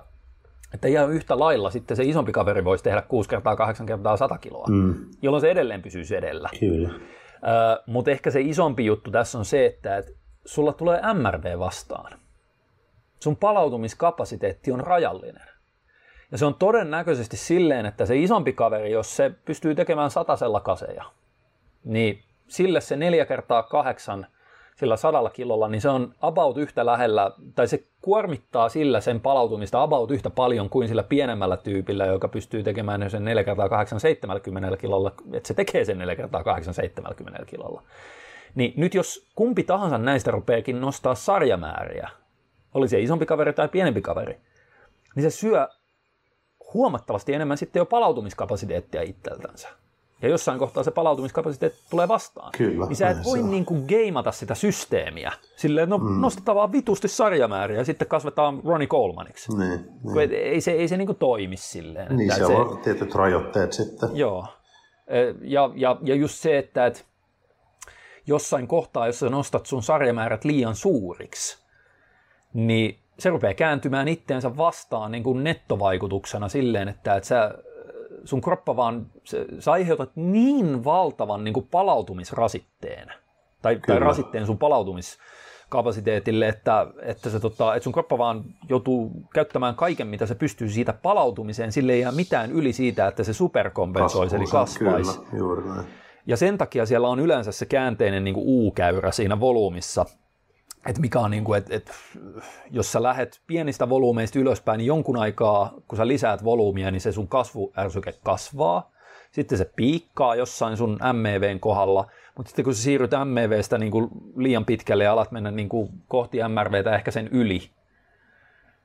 että 0.74 0.88
ihan 0.88 1.12
yhtä 1.12 1.38
lailla 1.38 1.70
sitten 1.70 1.96
se 1.96 2.04
isompi 2.04 2.32
kaveri 2.32 2.64
voisi 2.64 2.84
tehdä 2.84 3.02
6 3.02 3.28
kertaa 3.28 3.56
8 3.56 3.86
kertaa 3.86 4.16
100 4.16 4.38
kiloa, 4.38 4.66
mm. 4.70 4.94
jolloin 5.22 5.40
se 5.40 5.50
edelleen 5.50 5.82
pysyisi 5.82 6.16
edellä. 6.16 6.48
Kyllä. 6.60 6.88
Uh, 6.88 6.94
mutta 7.86 8.10
ehkä 8.10 8.30
se 8.30 8.40
isompi 8.40 8.84
juttu 8.84 9.10
tässä 9.10 9.38
on 9.38 9.44
se, 9.44 9.66
että 9.66 9.96
et 9.96 10.16
sulla 10.44 10.72
tulee 10.72 11.00
MRV 11.14 11.58
vastaan. 11.58 12.12
Sun 13.20 13.36
palautumiskapasiteetti 13.36 14.72
on 14.72 14.80
rajallinen. 14.80 15.51
Ja 16.32 16.38
se 16.38 16.46
on 16.46 16.54
todennäköisesti 16.54 17.36
silleen, 17.36 17.86
että 17.86 18.06
se 18.06 18.16
isompi 18.16 18.52
kaveri, 18.52 18.90
jos 18.90 19.16
se 19.16 19.32
pystyy 19.44 19.74
tekemään 19.74 20.10
satasella 20.10 20.60
kaseja, 20.60 21.04
niin 21.84 22.22
sille 22.48 22.80
se 22.80 22.96
neljä 22.96 23.26
kertaa 23.26 23.62
kahdeksan 23.62 24.26
sillä 24.76 24.96
sadalla 24.96 25.30
kilolla, 25.30 25.68
niin 25.68 25.80
se 25.80 25.88
on 25.88 26.14
about 26.20 26.56
yhtä 26.56 26.86
lähellä, 26.86 27.30
tai 27.54 27.68
se 27.68 27.84
kuormittaa 28.02 28.68
sillä 28.68 29.00
sen 29.00 29.20
palautumista 29.20 29.82
about 29.82 30.10
yhtä 30.10 30.30
paljon 30.30 30.70
kuin 30.70 30.88
sillä 30.88 31.02
pienemmällä 31.02 31.56
tyypillä, 31.56 32.06
joka 32.06 32.28
pystyy 32.28 32.62
tekemään 32.62 33.10
sen 33.10 33.24
4 33.24 33.44
kertaa 33.44 33.68
8 33.68 34.00
70 34.00 34.76
kilolla, 34.76 35.12
että 35.32 35.46
se 35.46 35.54
tekee 35.54 35.84
sen 35.84 35.98
4 35.98 36.16
kertaa 36.16 36.44
8 36.44 36.74
70 36.74 37.44
kilolla. 37.46 37.82
Niin 38.54 38.74
nyt 38.76 38.94
jos 38.94 39.30
kumpi 39.34 39.62
tahansa 39.62 39.98
näistä 39.98 40.30
rupeekin 40.30 40.80
nostaa 40.80 41.14
sarjamääriä, 41.14 42.10
oli 42.74 42.88
se 42.88 43.00
isompi 43.00 43.26
kaveri 43.26 43.52
tai 43.52 43.68
pienempi 43.68 44.00
kaveri, 44.00 44.40
niin 45.16 45.22
se 45.22 45.30
syö 45.30 45.68
huomattavasti 46.74 47.34
enemmän 47.34 47.58
sitten 47.58 47.80
jo 47.80 47.86
palautumiskapasiteettia 47.86 49.02
itseltänsä. 49.02 49.68
Ja 50.22 50.28
jossain 50.28 50.58
kohtaa 50.58 50.82
se 50.82 50.90
palautumiskapasiteetti 50.90 51.78
tulee 51.90 52.08
vastaan. 52.08 52.52
Kyllä, 52.58 52.86
niin 52.86 52.96
sä 52.96 53.10
et 53.10 53.24
voi 53.24 53.42
niin 53.42 53.64
kuin 53.64 53.84
geimata 53.88 54.32
sitä 54.32 54.54
systeemiä. 54.54 55.32
Silleen, 55.56 55.88
no 55.88 55.98
mm. 55.98 56.20
nostetaan 56.20 56.56
vaan 56.56 56.72
vitusti 56.72 57.08
sarjamääriä 57.08 57.78
ja 57.78 57.84
sitten 57.84 58.08
kasvetaan 58.08 58.60
Ronnie 58.64 58.86
Colemaniksi. 58.86 59.56
Niin, 59.56 59.84
niin. 60.14 60.32
Ei 60.32 60.60
se, 60.60 60.70
ei 60.70 60.88
se 60.88 60.96
niin 60.96 61.06
kuin 61.06 61.18
toimi 61.18 61.56
silleen. 61.56 62.16
Niin, 62.16 62.34
se 62.34 62.44
on 62.44 62.78
tietyt 62.78 63.14
rajoitteet 63.14 63.72
sitten. 63.72 64.08
Joo. 64.12 64.46
Ja, 65.40 65.70
ja, 65.74 65.96
ja 66.02 66.14
just 66.14 66.34
se, 66.34 66.58
että 66.58 66.86
et 66.86 67.06
jossain 68.26 68.68
kohtaa, 68.68 69.06
jos 69.06 69.18
sä 69.18 69.28
nostat 69.28 69.66
sun 69.66 69.82
sarjamäärät 69.82 70.44
liian 70.44 70.74
suuriksi, 70.74 71.58
niin 72.54 73.01
se 73.18 73.30
rupeaa 73.30 73.54
kääntymään 73.54 74.08
itteensä 74.08 74.56
vastaan 74.56 75.12
niin 75.12 75.22
kuin 75.22 75.44
nettovaikutuksena 75.44 76.48
silleen, 76.48 76.88
että, 76.88 77.14
että 77.14 77.26
sä, 77.28 77.54
sun 78.24 78.40
kroppa 78.40 78.76
vaan, 78.76 79.06
sä, 79.24 79.36
sä 79.58 79.72
aiheutat 79.72 80.10
niin 80.14 80.84
valtavan 80.84 81.44
niin 81.44 81.54
kuin 81.54 81.68
palautumisrasitteen, 81.70 83.08
tai, 83.62 83.80
tai 83.86 83.98
rasitteen 83.98 84.46
sun 84.46 84.58
palautumiskapasiteetille, 84.58 86.48
että, 86.48 86.86
että, 87.02 87.30
se, 87.30 87.40
tota, 87.40 87.74
että 87.74 87.84
sun 87.84 87.92
kroppa 87.92 88.18
vaan 88.18 88.44
joutuu 88.68 89.10
käyttämään 89.34 89.74
kaiken, 89.74 90.06
mitä 90.06 90.26
se 90.26 90.34
pystyy 90.34 90.68
siitä 90.68 90.92
palautumiseen, 90.92 91.72
sille 91.72 91.92
ei 91.92 92.00
jää 92.00 92.12
mitään 92.12 92.52
yli 92.52 92.72
siitä, 92.72 93.06
että 93.06 93.24
se 93.24 93.32
superkompensoisi, 93.32 94.36
eli 94.36 94.46
kasvaisi. 94.46 95.18
Kyllä, 95.18 95.38
juuri 95.38 95.68
näin. 95.68 95.86
Ja 96.26 96.36
sen 96.36 96.58
takia 96.58 96.86
siellä 96.86 97.08
on 97.08 97.20
yleensä 97.20 97.52
se 97.52 97.66
käänteinen 97.66 98.24
niin 98.24 98.34
kuin 98.34 98.46
U-käyrä 98.46 99.10
siinä 99.10 99.40
volyymissa, 99.40 100.06
että 100.86 101.00
mikä 101.00 101.20
on 101.20 101.30
niin 101.30 101.44
kuin, 101.44 101.58
että, 101.58 101.76
että 101.76 101.92
jos 102.70 102.92
sä 102.92 103.02
lähet 103.02 103.40
pienistä 103.46 103.88
volyymeista 103.88 104.38
ylöspäin, 104.38 104.78
niin 104.78 104.86
jonkun 104.86 105.16
aikaa, 105.16 105.72
kun 105.88 105.96
sä 105.96 106.06
lisäät 106.06 106.44
volyymia, 106.44 106.90
niin 106.90 107.00
se 107.00 107.12
sun 107.12 107.28
kasvuärsyke 107.28 108.14
kasvaa. 108.24 108.92
Sitten 109.30 109.58
se 109.58 109.64
piikkaa 109.76 110.34
jossain 110.34 110.76
sun 110.76 110.98
MEVn 111.12 111.60
kohdalla, 111.60 112.06
mutta 112.36 112.48
sitten 112.48 112.64
kun 112.64 112.74
sä 112.74 112.82
siirryt 112.82 113.10
MEVstä 113.24 113.78
niin 113.78 113.92
kuin 113.92 114.08
liian 114.36 114.64
pitkälle 114.64 115.04
ja 115.04 115.12
alat 115.12 115.32
mennä 115.32 115.50
niin 115.50 115.68
kuin 115.68 115.88
kohti 116.08 116.38
MRVtä 116.48 116.94
ehkä 116.94 117.10
sen 117.10 117.28
yli, 117.28 117.70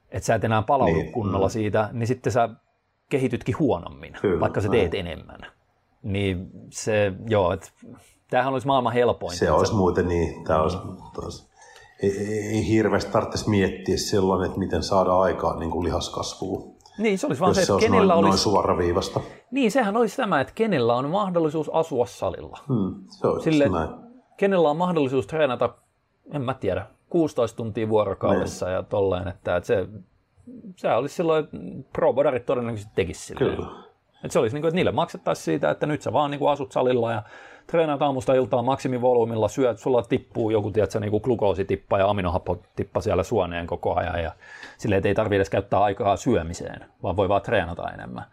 että 0.09 0.25
sä 0.25 0.35
et 0.35 0.43
enää 0.43 0.61
palaudu 0.61 0.93
niin, 0.93 1.11
kunnolla 1.11 1.45
no. 1.45 1.49
siitä, 1.49 1.89
niin 1.91 2.07
sitten 2.07 2.33
sä 2.33 2.49
kehitytkin 3.09 3.59
huonommin, 3.59 4.13
Kyllä, 4.21 4.39
vaikka 4.39 4.61
sä 4.61 4.69
teet 4.69 4.91
näin. 4.91 5.07
enemmän. 5.07 5.39
Niin 6.03 6.49
se, 6.69 7.13
joo, 7.27 7.53
että 7.53 7.69
tämähän 8.29 8.53
olisi 8.53 8.67
maailman 8.67 8.93
helpoin. 8.93 9.35
Se 9.35 9.51
olisi 9.51 9.73
muuten 9.73 10.07
niin, 10.07 10.43
tämä 10.43 10.61
olisi, 10.61 10.77
olisi 11.17 11.47
ei, 12.03 12.17
ei 12.27 12.67
hirveästi 12.67 13.11
tarvitsisi 13.11 13.49
miettiä 13.49 13.97
silloin, 13.97 14.45
että 14.45 14.59
miten 14.59 14.83
saada 14.83 15.17
aikaan 15.19 15.59
niin 15.59 15.71
kuin 15.71 15.83
lihaskasvua. 15.83 16.77
Niin, 16.97 17.19
se 17.19 17.27
olisi 17.27 17.41
vaan 17.41 17.55
se, 17.55 17.61
että 17.61 17.73
olisi 17.73 17.87
kenellä 17.87 18.13
noin, 18.13 18.25
olisi... 18.25 18.29
noin 18.29 18.37
suoraviivasta. 18.37 19.19
Niin, 19.51 19.71
sehän 19.71 19.97
olisi 19.97 20.17
tämä, 20.17 20.41
että 20.41 20.53
kenellä 20.55 20.95
on 20.95 21.09
mahdollisuus 21.09 21.69
asua 21.73 22.05
salilla. 22.05 22.59
Hmm, 22.67 22.95
se 23.07 23.27
olisi 23.27 23.51
Sille, 23.51 23.69
näin. 23.69 23.89
kenellä 24.37 24.69
on 24.69 24.77
mahdollisuus 24.77 25.27
treenata, 25.27 25.69
en 26.33 26.41
mä 26.41 26.53
tiedä, 26.53 26.87
16 27.09 27.57
tuntia 27.57 27.89
vuorokaudessa 27.89 28.65
niin. 28.65 28.73
ja 28.73 28.83
tolleen, 28.83 29.27
että, 29.27 29.55
että 29.55 29.67
se, 29.67 29.87
se 30.75 30.93
olisi 30.93 31.15
silloin, 31.15 31.43
että 31.43 31.57
pro-bodarit 31.93 32.45
todennäköisesti 32.45 32.91
tekisi 32.95 33.25
silleen. 33.25 33.55
Kyllä. 33.55 33.86
Että 34.23 34.33
se 34.33 34.39
olisi 34.39 34.55
niin 34.55 34.61
kuin, 34.61 34.69
että 34.69 34.75
niille 34.75 34.91
maksettaisiin 34.91 35.45
siitä, 35.45 35.69
että 35.69 35.85
nyt 35.85 36.01
sä 36.01 36.13
vaan 36.13 36.31
niin 36.31 36.39
kuin 36.39 36.51
asut 36.51 36.71
salilla 36.71 37.11
ja 37.11 37.23
treenaat 37.67 38.01
aamusta 38.01 38.33
iltaan 38.33 38.65
maksimivolyymilla, 38.65 39.47
syöt, 39.47 39.79
sulla 39.79 40.03
tippuu 40.03 40.49
joku 40.49 40.71
tiedätkö, 40.71 40.99
niin 40.99 41.11
kuin 41.11 41.21
glukoositippa 41.23 41.97
ja 41.97 42.09
aminohappotippa 42.09 43.01
siellä 43.01 43.23
suoneen 43.23 43.67
koko 43.67 43.95
ajan 43.95 44.23
ja 44.23 44.31
silleen, 44.77 44.97
että 44.97 45.07
ei 45.07 45.15
tarvitse 45.15 45.35
edes 45.35 45.49
käyttää 45.49 45.83
aikaa 45.83 46.17
syömiseen, 46.17 46.85
vaan 47.03 47.15
voi 47.15 47.29
vaan 47.29 47.41
treenata 47.41 47.91
enemmän. 47.91 48.25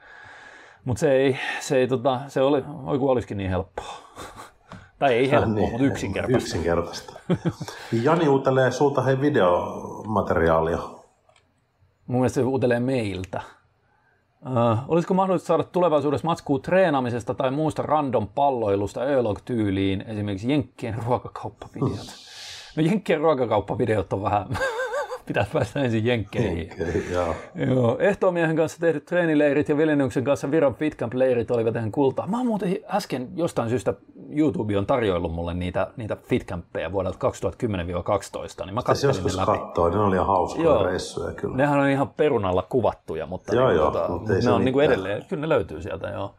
Mutta 0.84 1.00
se 1.00 1.12
ei, 1.12 1.38
se 1.60 1.76
ei 1.76 1.88
tota, 1.88 2.20
se 2.28 2.40
oli, 2.40 2.64
oi 2.84 2.98
kun 2.98 3.10
olisikin 3.10 3.36
niin 3.36 3.50
helppoa. 3.50 3.96
tai 4.98 5.14
ei 5.14 5.30
helppoa, 5.30 5.54
niin, 5.54 5.70
mutta 5.70 5.86
yksinkertaista. 5.86 6.46
Yksinkertaista. 6.46 7.20
Jani 8.02 8.28
uutelee 8.28 8.70
sulta 8.70 9.02
hei 9.02 9.20
videomateriaalia. 9.20 10.78
Mun 12.06 12.20
mielestä 12.20 12.34
se 12.34 12.42
uutelee 12.42 12.80
meiltä. 12.80 13.42
Uh, 14.46 14.78
olisiko 14.88 15.14
mahdollista 15.14 15.46
saada 15.46 15.62
tulevaisuudessa 15.64 16.26
matskua 16.26 16.58
treenaamisesta 16.58 17.34
tai 17.34 17.50
muusta 17.50 17.82
random 17.82 18.28
palloilusta 18.34 19.00
Ölog-tyyliin, 19.04 20.04
esimerkiksi 20.08 20.50
Jenkkien 20.50 20.96
ruokakauppavideot? 21.06 22.06
No 22.76 22.82
Jenkkien 22.82 23.20
ruokakauppavideot 23.20 24.12
on 24.12 24.22
vähän, 24.22 24.46
pitää 25.26 25.46
päästä 25.52 25.80
ensin 25.80 26.04
Jenkkeihin. 26.04 26.72
Okay, 26.72 27.02
joo. 27.12 27.34
joo. 27.54 27.98
Ehtoomiehen 27.98 28.56
kanssa 28.56 28.78
tehdyt 28.80 29.04
treenileirit 29.04 29.68
ja 29.68 29.76
Vilenyksen 29.76 30.24
kanssa 30.24 30.50
Viron 30.50 30.74
Fitcamp-leirit 30.74 31.50
olivat 31.50 31.76
ihan 31.76 31.92
kultaa. 31.92 32.26
Mä 32.26 32.36
oon 32.36 32.46
muuten 32.46 32.76
äsken 32.88 33.28
jostain 33.34 33.68
syystä 33.68 33.94
YouTube 34.30 34.78
on 34.78 34.86
tarjoillut 34.86 35.32
mulle 35.32 35.54
niitä, 35.54 35.86
niitä 35.96 36.16
fitcampeja 36.16 36.92
vuodelta 36.92 37.18
2010-2012, 38.62 38.64
niin 38.64 38.74
mä 38.74 38.82
katselin 38.82 39.10
joskus 39.10 39.36
ne 39.36 39.40
läpi. 39.40 39.58
kattoo, 39.58 39.88
ne 39.88 39.98
oli 39.98 40.14
ihan 40.14 40.26
hauskoja 40.26 40.64
joo. 40.64 40.84
reissuja 40.84 41.32
kyllä. 41.32 41.56
Nehän 41.56 41.80
on 41.80 41.88
ihan 41.88 42.08
perunalla 42.08 42.62
kuvattuja, 42.62 43.26
mutta 43.26 43.54
joo, 43.54 43.68
niin, 43.68 43.76
joo, 43.76 43.90
tuota, 43.90 44.08
mutta 44.08 44.32
ne 44.44 44.50
on 44.50 44.64
niin 44.64 44.72
kuin 44.72 44.86
edelleen, 44.86 45.24
kyllä 45.28 45.40
ne 45.40 45.48
löytyy 45.48 45.82
sieltä 45.82 46.08
joo. 46.08 46.34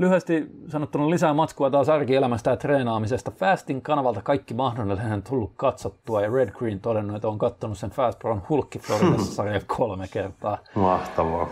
Lyhyesti 0.00 0.46
sanottuna 0.68 1.10
lisää 1.10 1.34
matskua 1.34 1.70
taas 1.70 1.88
arkielämästä 1.88 2.50
ja 2.50 2.56
treenaamisesta. 2.56 3.30
Fastin 3.30 3.82
kanavalta 3.82 4.22
kaikki 4.22 4.54
mahdollinen 4.54 5.22
tullut 5.22 5.52
katsottua 5.56 6.22
ja 6.22 6.30
Red 6.30 6.50
Green 6.50 6.80
todennut, 6.80 7.16
että 7.16 7.28
on 7.28 7.38
katsonut 7.38 7.78
sen 7.78 7.90
Fast 7.90 8.18
Brown 8.18 8.42
Hulkki 8.48 8.78
Floridassa 8.78 9.34
sarjan 9.34 9.62
kolme 9.76 10.08
kertaa. 10.12 10.58
Mahtavaa. 10.74 11.48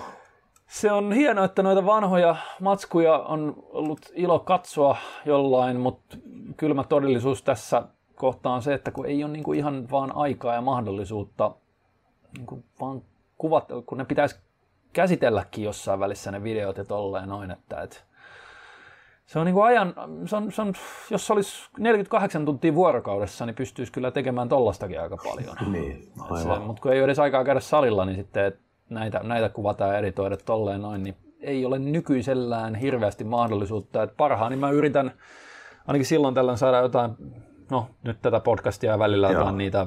Se 0.67 0.93
on 0.93 1.13
hienoa, 1.13 1.45
että 1.45 1.63
noita 1.63 1.87
vanhoja 1.87 2.37
matskuja 2.61 3.19
on 3.19 3.55
ollut 3.73 4.01
ilo 4.15 4.39
katsoa 4.39 4.97
jollain, 5.25 5.81
mutta 5.81 6.17
kylmä 6.57 6.85
todellisuus 6.85 7.43
tässä 7.43 7.83
kohtaa 8.15 8.55
on 8.55 8.63
se, 8.63 8.75
että 8.75 8.91
kun 8.91 9.07
ei 9.07 9.25
ole 9.25 9.33
niin 9.33 9.45
kuin 9.45 9.59
ihan 9.59 9.91
vaan 9.91 10.17
aikaa 10.17 10.55
ja 10.55 10.61
mahdollisuutta 10.61 11.51
niin 12.37 12.47
kuin 12.47 12.65
vaan 12.81 13.03
kuvat, 13.39 13.69
kun 13.87 13.99
ne 13.99 14.05
pitäisi 14.05 14.37
käsitelläkin 14.93 15.65
jossain 15.65 16.01
välissä 16.01 16.31
ne 16.31 16.43
videot 16.43 16.77
ja 16.77 16.85
tolleen 16.85 17.29
noin, 17.29 17.51
että 17.51 17.83
et, 17.83 18.08
se 19.29 19.39
on 19.39 19.47
niin 19.47 19.55
kuin 19.55 19.67
ajan, 19.67 19.95
se 20.27 20.37
on, 20.37 20.53
se 20.53 20.63
on, 20.63 20.73
jos 21.11 21.27
se 21.27 21.33
olisi 21.33 21.71
48 21.79 22.45
tuntia 22.45 22.75
vuorokaudessa, 22.75 23.47
niin 23.47 23.55
pystyisi 23.55 23.93
kyllä 23.93 24.11
tekemään 24.11 24.49
tollastakin 24.49 25.01
aika 25.01 25.17
paljon. 25.17 25.57
Niin, 25.73 26.13
Se, 26.43 26.59
mutta 26.59 26.83
kun 26.83 26.93
ei 26.93 26.99
ole 26.99 27.05
edes 27.05 27.19
aikaa 27.19 27.45
käydä 27.45 27.61
salilla, 27.61 28.05
niin 28.05 28.17
sitten 28.17 28.53
näitä, 28.91 29.21
näitä 29.23 29.49
kuvataan 29.49 29.91
ja 29.91 29.99
editoida 29.99 30.37
tolleen 30.37 30.83
noin, 30.83 31.03
niin 31.03 31.17
ei 31.41 31.65
ole 31.65 31.79
nykyisellään 31.79 32.75
hirveästi 32.75 33.25
mahdollisuutta. 33.25 34.03
Et 34.03 34.17
parhaan, 34.17 34.51
niin 34.51 34.61
mä 34.61 34.71
yritän 34.71 35.13
ainakin 35.87 36.07
silloin 36.07 36.35
tällöin 36.35 36.59
saada 36.59 36.79
jotain, 36.79 37.11
no 37.71 37.87
nyt 38.03 38.23
tätä 38.23 38.41
podcastia 38.41 38.91
ja 38.91 38.99
välillä 38.99 39.27
Joo. 39.27 39.39
jotain 39.39 39.59
niitä, 39.59 39.87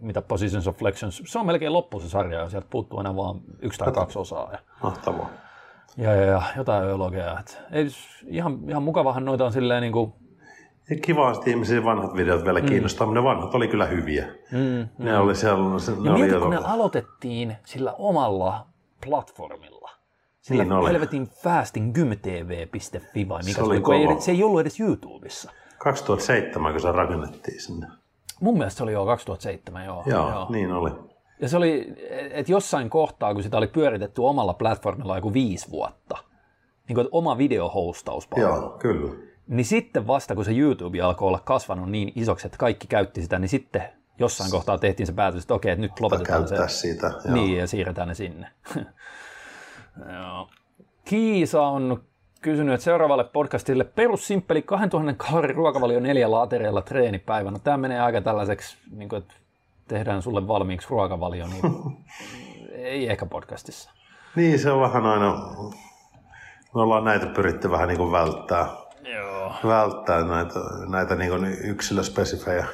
mitä 0.00 0.22
Positions 0.22 0.68
of 0.68 0.76
Flexions, 0.76 1.22
se 1.26 1.38
on 1.38 1.46
melkein 1.46 1.72
loppu 1.72 2.00
se 2.00 2.08
sarja 2.08 2.40
ja 2.40 2.48
sieltä 2.48 2.68
puuttuu 2.70 3.00
enää 3.00 3.16
vaan 3.16 3.40
yksi 3.62 3.78
tai 3.78 3.92
kaksi 3.92 4.18
osaa. 4.18 4.52
Ja, 4.52 4.58
Mahtavaa. 4.82 5.30
Ja, 5.98 6.14
ja, 6.14 6.24
ja 6.26 6.42
jotain 6.56 6.84
öologia. 6.84 7.38
Et, 7.40 7.58
ei, 7.72 7.86
ihan, 8.26 8.58
ihan 8.68 8.82
mukavahan 8.82 9.24
noita 9.24 9.44
on 9.44 9.52
silleen 9.52 9.80
niin 9.82 9.92
kuin, 9.92 10.12
Ja 10.90 10.96
kiva, 11.02 11.30
että 11.32 11.50
ihmisiä 11.50 11.84
vanhat 11.84 12.14
videot 12.14 12.44
vielä 12.44 12.60
kiinnostaa, 12.60 13.06
mutta 13.06 13.20
ne 13.20 13.24
vanhat 13.24 13.54
oli 13.54 13.68
kyllä 13.68 13.86
hyviä. 13.86 14.26
mm, 14.52 14.88
Ne 14.98 15.18
oli 15.18 15.34
siellä, 15.34 15.78
se, 15.78 15.92
ne 15.92 15.96
Ja 16.04 16.10
oli 16.12 16.20
mieti, 16.20 16.34
jo- 16.34 16.40
kun 16.40 16.50
ne 16.50 16.56
aloitettiin 16.56 17.56
sillä 17.64 17.92
omalla 17.98 18.66
platformilla. 19.06 19.90
Sillä 20.40 20.62
Niin 20.64 20.72
oli. 20.72 20.88
helvetin 20.88 21.28
fastinggymtv.fi 21.28 23.28
vai 23.28 23.38
mikä 23.38 23.52
Se 23.52 23.56
se, 23.56 23.62
oli 23.62 23.80
oli, 23.84 24.14
ei, 24.14 24.20
se 24.20 24.30
ei 24.30 24.44
ollut 24.44 24.60
edes 24.60 24.80
YouTubessa. 24.80 25.50
2007, 25.78 26.72
kun 26.72 26.80
se 26.80 26.92
rakennettiin 26.92 27.60
sinne. 27.60 27.86
Mun 28.40 28.58
mielestä 28.58 28.76
se 28.78 28.82
oli 28.82 28.92
jo 28.92 29.06
2007, 29.06 29.84
joo. 29.84 30.02
Joo, 30.06 30.30
joo. 30.30 30.46
niin 30.50 30.72
oli. 30.72 30.90
Ja 31.40 31.48
se 31.48 31.56
oli, 31.56 31.94
että 32.30 32.52
jossain 32.52 32.90
kohtaa, 32.90 33.34
kun 33.34 33.42
sitä 33.42 33.58
oli 33.58 33.66
pyöritetty 33.66 34.20
omalla 34.20 34.54
platformilla 34.54 35.16
joku 35.16 35.32
viisi 35.32 35.70
vuotta, 35.70 36.18
niin 36.88 36.94
kuin, 36.94 37.08
oma 37.12 37.38
videohostauspalvelu, 37.38 38.54
Joo, 38.54 38.70
kyllä. 38.78 39.14
niin 39.46 39.64
sitten 39.64 40.06
vasta 40.06 40.34
kun 40.34 40.44
se 40.44 40.52
YouTube 40.52 41.00
alkoi 41.00 41.28
olla 41.28 41.40
kasvanut 41.44 41.90
niin 41.90 42.12
isoksi, 42.16 42.46
että 42.46 42.58
kaikki 42.58 42.86
käytti 42.86 43.22
sitä, 43.22 43.38
niin 43.38 43.48
sitten 43.48 43.82
jossain 44.18 44.50
kohtaa 44.50 44.78
tehtiin 44.78 45.06
se 45.06 45.12
päätös, 45.12 45.42
että 45.42 45.54
okei, 45.54 45.72
että 45.72 45.82
nyt 45.82 46.00
lopetetaan 46.00 46.48
se. 46.48 46.56
Siitä. 46.68 47.06
Joo. 47.06 47.34
Niin, 47.34 47.56
ja 47.56 47.66
siirretään 47.66 48.08
ne 48.08 48.14
sinne. 48.14 48.48
Joo. 50.14 50.48
Kiisa 51.04 51.62
on 51.62 52.02
kysynyt, 52.40 52.74
että 52.74 52.84
seuraavalle 52.84 53.24
podcastille 53.24 53.84
perussimppeli 53.84 54.62
2000 54.62 55.14
kalorin 55.14 55.56
ruokavalio 55.56 56.00
neljällä 56.00 56.42
aterialla 56.42 56.82
treenipäivänä. 56.82 57.58
Tämä 57.58 57.76
menee 57.76 58.00
aika 58.00 58.20
tällaiseksi, 58.20 58.76
niin 58.90 59.08
kuin, 59.08 59.22
että 59.22 59.34
tehdään 59.88 60.22
sulle 60.22 60.48
valmiiksi 60.48 60.88
ruokavalio, 60.90 61.46
niin 61.46 61.62
ei 62.72 63.10
ehkä 63.10 63.26
podcastissa. 63.26 63.90
Niin, 64.36 64.58
se 64.58 64.70
on 64.70 64.80
vähän 64.80 65.06
aina... 65.06 65.34
Me 66.74 66.80
ollaan 66.82 67.04
näitä 67.04 67.26
pyritty 67.26 67.70
vähän 67.70 67.88
niin 67.88 67.98
kuin 67.98 68.12
välttää, 68.12 68.66
Joo. 69.02 69.54
välttää 69.64 70.24
näitä, 70.24 70.60
näitä 70.88 71.14
niin 71.14 71.30
kuin 71.30 71.44
yksilöspesifejä 71.44 72.66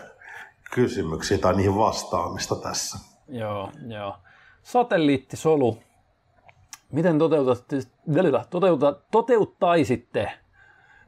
kysymyksiä 0.74 1.38
tai 1.38 1.54
niihin 1.54 1.78
vastaamista 1.78 2.56
tässä. 2.56 2.98
Joo, 3.28 3.70
joo. 3.86 4.16
Satelliittisolu. 4.62 5.78
Miten 6.92 7.18
toteutatte, 7.18 7.76
toteuta, 8.50 8.96
toteuttaisitte 9.10 10.32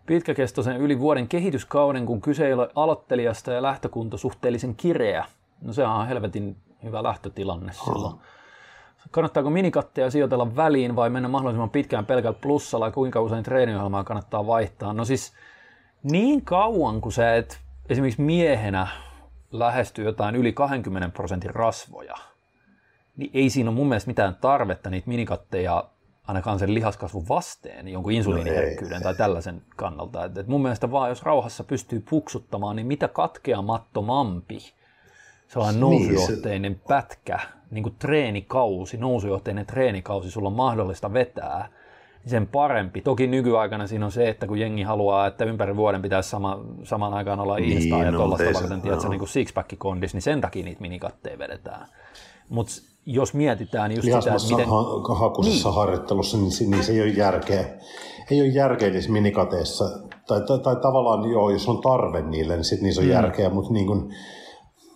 pitkäkestoisen 0.06 0.76
yli 0.76 0.98
vuoden 0.98 1.28
kehityskauden, 1.28 2.06
kun 2.06 2.20
kyse 2.20 2.46
ei 2.46 2.52
ole 2.52 2.68
aloittelijasta 2.74 3.52
ja 3.52 3.62
lähtökunto 3.62 4.16
suhteellisen 4.16 4.74
kireä? 4.74 5.24
No 5.60 5.72
sehän 5.72 5.92
on 5.92 6.08
helvetin 6.08 6.56
hyvä 6.82 7.02
lähtötilanne 7.02 7.72
silloin. 7.72 8.16
Kannattaako 9.10 9.50
minikatteja 9.50 10.10
sijoitella 10.10 10.56
väliin 10.56 10.96
vai 10.96 11.10
mennä 11.10 11.28
mahdollisimman 11.28 11.70
pitkään 11.70 12.06
pelkällä 12.06 12.38
plussalla 12.42 12.86
ja 12.86 12.92
kuinka 12.92 13.20
usein 13.20 13.44
treeniohjelmaa 13.44 14.04
kannattaa 14.04 14.46
vaihtaa? 14.46 14.92
No 14.92 15.04
siis 15.04 15.32
niin 16.02 16.44
kauan 16.44 17.00
kuin 17.00 17.12
sä 17.12 17.34
et 17.34 17.60
esimerkiksi 17.88 18.22
miehenä 18.22 18.88
lähesty 19.52 20.02
jotain 20.02 20.36
yli 20.36 20.52
20 20.52 21.08
prosentin 21.08 21.54
rasvoja, 21.54 22.14
niin 23.16 23.30
ei 23.34 23.50
siinä 23.50 23.70
ole 23.70 23.76
mun 23.76 23.88
mielestä 23.88 24.08
mitään 24.08 24.36
tarvetta 24.40 24.90
niitä 24.90 25.08
minikatteja 25.08 25.84
ainakaan 26.26 26.58
sen 26.58 26.74
lihaskasvun 26.74 27.28
vasteen, 27.28 27.88
jonkun 27.88 28.12
insuliiniherkkyyden 28.12 28.96
ei, 28.96 29.02
tai 29.02 29.14
tällaisen 29.14 29.62
kannalta. 29.76 30.24
Et, 30.24 30.38
et 30.38 30.46
mun 30.46 30.62
mielestä 30.62 30.90
vaan, 30.90 31.08
jos 31.08 31.22
rauhassa 31.22 31.64
pystyy 31.64 32.04
puksuttamaan, 32.10 32.76
niin 32.76 32.86
mitä 32.86 33.08
katkeamattomampi 33.08 34.58
sellainen 35.48 35.80
Niin, 35.80 36.06
se- 36.06 36.12
nousujohteinen 36.12 36.80
pätkä, 36.88 37.38
niin 37.70 37.82
kuin 37.82 37.94
treenikausi, 37.98 38.96
nousujohteinen 38.96 39.66
treenikausi 39.66 40.30
sulla 40.30 40.48
on 40.48 40.52
mahdollista 40.56 41.12
vetää, 41.12 41.68
niin 42.24 42.30
sen 42.30 42.46
parempi. 42.46 43.00
Toki 43.00 43.26
nykyaikana 43.26 43.86
siinä 43.86 44.04
on 44.06 44.12
se, 44.12 44.28
että 44.28 44.46
kun 44.46 44.58
jengi 44.58 44.82
haluaa, 44.82 45.26
että 45.26 45.44
ympäri 45.44 45.76
vuoden 45.76 46.02
pitäisi 46.02 46.30
sama, 46.30 46.60
samaan 46.84 47.14
aikaan 47.14 47.40
olla 47.40 47.56
Niin, 47.56 47.88
ja 47.88 48.10
no, 48.10 48.18
tuollaista 48.18 48.46
se- 48.48 48.54
varten, 48.54 48.80
tiedätkö, 48.80 49.08
niin 49.08 49.18
kuin 49.18 49.28
sixpack-kondis, 49.28 50.12
niin 50.12 50.22
sen 50.22 50.40
takia 50.40 50.64
niitä 50.64 50.80
minikatteja 50.80 51.38
vedetään. 51.38 51.86
Mutta 52.48 52.72
jos 53.06 53.34
mietitään 53.34 53.92
just 53.92 54.02
sitä, 54.02 54.18
että 54.18 54.48
miten... 54.50 54.68
ha- 54.68 55.14
hakusessa 55.14 55.68
niin. 55.68 55.76
harjoittelussa, 55.76 56.36
niin, 56.38 56.50
se- 56.50 56.64
niin 56.64 56.84
se 56.84 56.92
ei 56.92 57.00
ole 57.02 57.08
järkeä. 57.08 57.64
Ei 58.30 58.40
ole 58.40 58.48
järkeä 58.48 58.90
niissä 58.90 59.12
minikateissa. 59.12 59.84
Tai, 60.26 60.40
tai, 60.40 60.58
tai 60.58 60.76
tavallaan 60.76 61.30
joo, 61.30 61.50
jos 61.50 61.68
on 61.68 61.80
tarve 61.80 62.22
niille, 62.22 62.54
niin 62.56 62.64
sitten 62.64 62.84
niissä 62.84 63.00
on 63.00 63.06
mm. 63.06 63.12
järkeä, 63.12 63.50
mutta 63.50 63.72
niin 63.72 63.86
kuin, 63.86 64.14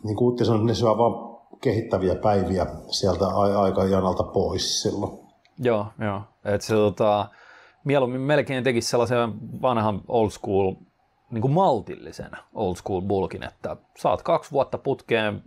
niin 0.05 0.16
kuin 0.16 0.28
Utti 0.28 0.44
sanoi, 0.44 0.64
ne 0.64 0.74
syö 0.74 0.89
vaan 0.89 1.31
kehittäviä 1.60 2.14
päiviä 2.14 2.66
sieltä 2.90 3.27
aikajanalta 3.56 4.22
pois 4.22 4.82
silloin. 4.82 5.18
Joo, 5.59 5.86
joo. 5.98 6.20
Et 6.44 6.62
se 6.62 6.74
tota, 6.74 7.28
mieluummin 7.85 8.20
melkein 8.20 8.64
tekisi 8.64 8.89
sellaisen 8.89 9.32
vanhan 9.62 10.01
old 10.09 10.31
school, 10.31 10.74
niin 11.31 11.43
kuin 11.43 11.52
maltillisen 11.52 12.31
old 12.55 12.77
school 12.77 13.01
bulkin, 13.01 13.43
että 13.43 13.77
saat 13.98 14.22
kaksi 14.22 14.51
vuotta 14.52 14.78
putkeen, 14.78 15.43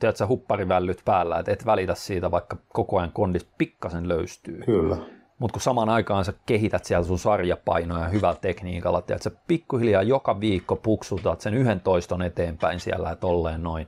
teet 0.00 0.16
sä 0.16 0.26
hupparivällyt 0.26 1.02
päällä, 1.04 1.38
että 1.38 1.52
et 1.52 1.66
välitä 1.66 1.94
siitä, 1.94 2.30
vaikka 2.30 2.56
koko 2.68 2.98
ajan 2.98 3.12
kondis 3.12 3.48
pikkasen 3.58 4.08
löystyy. 4.08 4.62
Kyllä. 4.64 4.96
Mutta 5.42 5.52
kun 5.52 5.62
samaan 5.62 5.88
aikaan 5.88 6.24
sä 6.24 6.32
kehität 6.46 6.84
siellä 6.84 7.04
sun 7.04 7.18
sarjapainoja 7.18 8.08
hyvällä 8.08 8.38
tekniikalla, 8.40 8.98
että 8.98 9.18
sä 9.20 9.30
pikkuhiljaa 9.48 10.02
joka 10.02 10.40
viikko 10.40 10.76
puksutat 10.76 11.40
sen 11.40 11.54
yhden 11.54 11.80
toiston 11.80 12.22
eteenpäin 12.22 12.80
siellä 12.80 13.08
ja 13.08 13.16
tolleen 13.16 13.62
noin, 13.62 13.86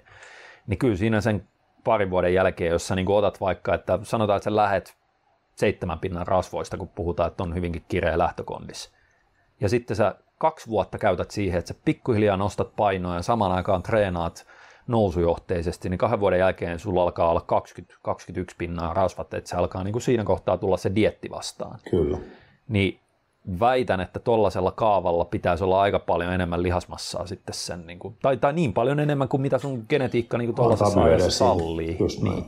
niin 0.66 0.78
kyllä 0.78 0.97
siinä 0.97 1.20
sen 1.20 1.48
parin 1.85 2.10
vuoden 2.10 2.35
jälkeen, 2.35 2.70
jos 2.70 2.86
sä 2.86 2.94
niin 2.94 3.10
otat 3.10 3.40
vaikka, 3.40 3.74
että 3.74 3.98
sanotaan, 4.02 4.36
että 4.36 4.44
sä 4.44 4.56
lähet 4.56 4.97
seitsemän 5.56 5.98
pinnan 5.98 6.26
rasvoista, 6.26 6.76
kun 6.76 6.89
puhutaan, 6.89 7.31
että 7.31 7.43
on 7.43 7.55
hyvinkin 7.55 7.85
kireä 7.89 8.18
lähtökondis. 8.18 8.93
Ja 9.60 9.68
sitten 9.68 9.97
sä 9.97 10.14
kaksi 10.39 10.68
vuotta 10.68 10.98
käytät 10.98 11.31
siihen, 11.31 11.59
että 11.59 11.68
sä 11.68 11.81
pikkuhiljaa 11.85 12.36
nostat 12.36 12.76
painoa 12.76 13.14
ja 13.14 13.22
samaan 13.22 13.52
aikaan 13.52 13.82
treenaat 13.82 14.47
nousujohteisesti, 14.86 15.89
niin 15.89 15.98
kahden 15.98 16.20
vuoden 16.20 16.39
jälkeen 16.39 16.78
sulla 16.78 17.02
alkaa 17.02 17.31
olla 17.31 17.44
20-21 18.11 18.44
pinnaa 18.59 18.94
rasvat, 18.94 19.35
että 19.35 19.51
se 19.51 19.56
alkaa 19.56 19.85
niin 19.85 19.93
kuin 19.93 20.02
siinä 20.02 20.24
kohtaa 20.24 20.59
tulla 20.59 20.77
se 20.77 20.94
dietti 20.94 21.31
vastaan. 21.31 21.78
Kyllä. 21.90 22.19
Niin 22.69 23.01
väitän, 23.61 24.01
että 24.01 24.20
tuollaisella 24.20 24.70
kaavalla 24.70 25.24
pitäisi 25.24 25.65
olla 25.65 25.81
aika 25.81 25.98
paljon 25.98 26.32
enemmän 26.32 26.62
lihasmassaa 26.62 27.27
sitten 27.27 27.55
sen, 27.55 27.86
niin 27.86 27.98
kuin, 27.98 28.16
tai, 28.23 28.36
tai 28.36 28.52
niin 28.52 28.73
paljon 28.73 29.01
enemmän 29.01 29.28
kuin 29.28 29.40
mitä 29.40 29.59
sun 29.59 29.86
genetiikka 29.89 30.39
niin 30.39 30.55
tuollaisessa 30.55 31.31
sallii. 31.31 31.98
Niin. 32.23 32.44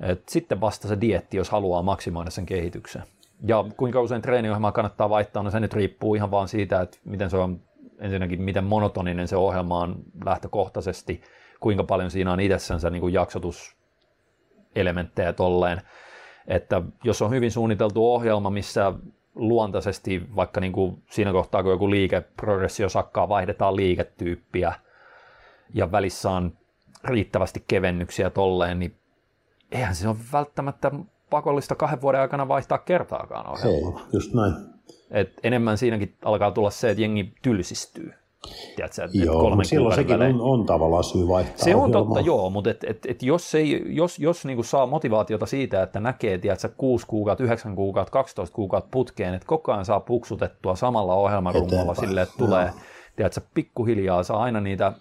Et 0.00 0.28
sitten 0.28 0.60
vasta 0.60 0.88
se 0.88 1.00
dietti, 1.00 1.36
jos 1.36 1.50
haluaa 1.50 1.82
maksimoida 1.82 2.30
sen 2.30 2.46
kehityksen. 2.46 3.02
Ja 3.46 3.64
kuinka 3.76 4.00
usein 4.00 4.22
treeniohjelmaa 4.22 4.72
kannattaa 4.72 5.10
vaihtaa, 5.10 5.42
no 5.42 5.50
se 5.50 5.60
nyt 5.60 5.74
riippuu 5.74 6.14
ihan 6.14 6.30
vaan 6.30 6.48
siitä, 6.48 6.80
että 6.80 6.98
miten 7.04 7.30
se 7.30 7.36
on, 7.36 7.60
ensinnäkin 7.98 8.42
miten 8.42 8.64
monotoninen 8.64 9.28
se 9.28 9.36
ohjelma 9.36 9.80
on 9.80 9.96
lähtökohtaisesti, 10.24 11.22
kuinka 11.60 11.84
paljon 11.84 12.10
siinä 12.10 12.32
on 12.32 12.40
itsessänsä 12.40 12.90
niin 12.90 13.00
kuin 13.00 13.14
jaksotuselementtejä 13.14 15.32
tolleen. 15.32 15.80
Että 16.46 16.82
jos 17.04 17.22
on 17.22 17.30
hyvin 17.30 17.50
suunniteltu 17.50 18.14
ohjelma, 18.14 18.50
missä 18.50 18.92
luontaisesti 19.34 20.22
vaikka 20.36 20.60
niin 20.60 20.72
kuin 20.72 21.02
siinä 21.10 21.32
kohtaa, 21.32 21.62
kun 21.62 21.72
joku 21.72 21.90
liikeprogressio 21.90 22.88
sakkaa, 22.88 23.28
vaihdetaan 23.28 23.76
liiketyyppiä 23.76 24.72
ja 25.74 25.92
välissä 25.92 26.30
on 26.30 26.52
riittävästi 27.04 27.64
kevennyksiä 27.68 28.30
tolleen, 28.30 28.78
niin 28.78 28.96
eihän 29.72 29.94
se 29.94 30.08
ole 30.08 30.16
välttämättä 30.32 30.90
pakollista 31.30 31.74
kahden 31.74 32.00
vuoden 32.00 32.20
aikana 32.20 32.48
vaihtaa 32.48 32.78
kertaakaan 32.78 33.58
Hei, 33.62 33.72
ohjelmaa. 33.72 34.06
just 34.12 34.34
näin. 34.34 34.54
Et 35.10 35.32
enemmän 35.42 35.78
siinäkin 35.78 36.14
alkaa 36.24 36.50
tulla 36.50 36.70
se, 36.70 36.90
että 36.90 37.02
jengi 37.02 37.32
tylsistyy. 37.42 38.14
Tiedätkö, 38.76 39.08
Joo, 39.12 39.40
kolmen 39.40 39.66
silloin 39.66 39.94
sekin 39.94 40.14
välein. 40.14 40.34
on, 40.34 40.40
on 40.60 40.66
tavallaan 40.66 41.04
syy 41.04 41.28
vaihtaa 41.28 41.56
Se 41.64 41.74
on 41.74 41.80
ohjelmaa. 41.82 42.04
totta, 42.04 42.20
joo, 42.20 42.50
mutta 42.50 42.70
et, 42.70 42.84
et, 42.84 43.06
et 43.08 43.22
jos, 43.22 43.54
ei, 43.54 43.82
jos, 43.86 44.18
jos 44.18 44.44
niinku 44.44 44.62
saa 44.62 44.86
motivaatiota 44.86 45.46
siitä, 45.46 45.82
että 45.82 46.00
näkee 46.00 46.38
tiedätkö, 46.38 46.68
6 46.76 47.06
kuukautta, 47.06 47.44
9 47.44 47.74
kuukautta, 47.76 48.10
12 48.12 48.54
kuukautta 48.54 48.88
putkeen, 48.90 49.34
että 49.34 49.46
koko 49.46 49.72
ajan 49.72 49.84
saa 49.84 50.00
puksutettua 50.00 50.76
samalla 50.76 51.14
ohjelmarummolla 51.14 51.94
silleen, 51.94 52.22
että 52.22 52.34
tulee, 52.38 52.72
tiedätkö, 53.16 53.40
pikkuhiljaa 53.54 54.22
saa 54.22 54.42
aina 54.42 54.60
niitä, 54.60 54.92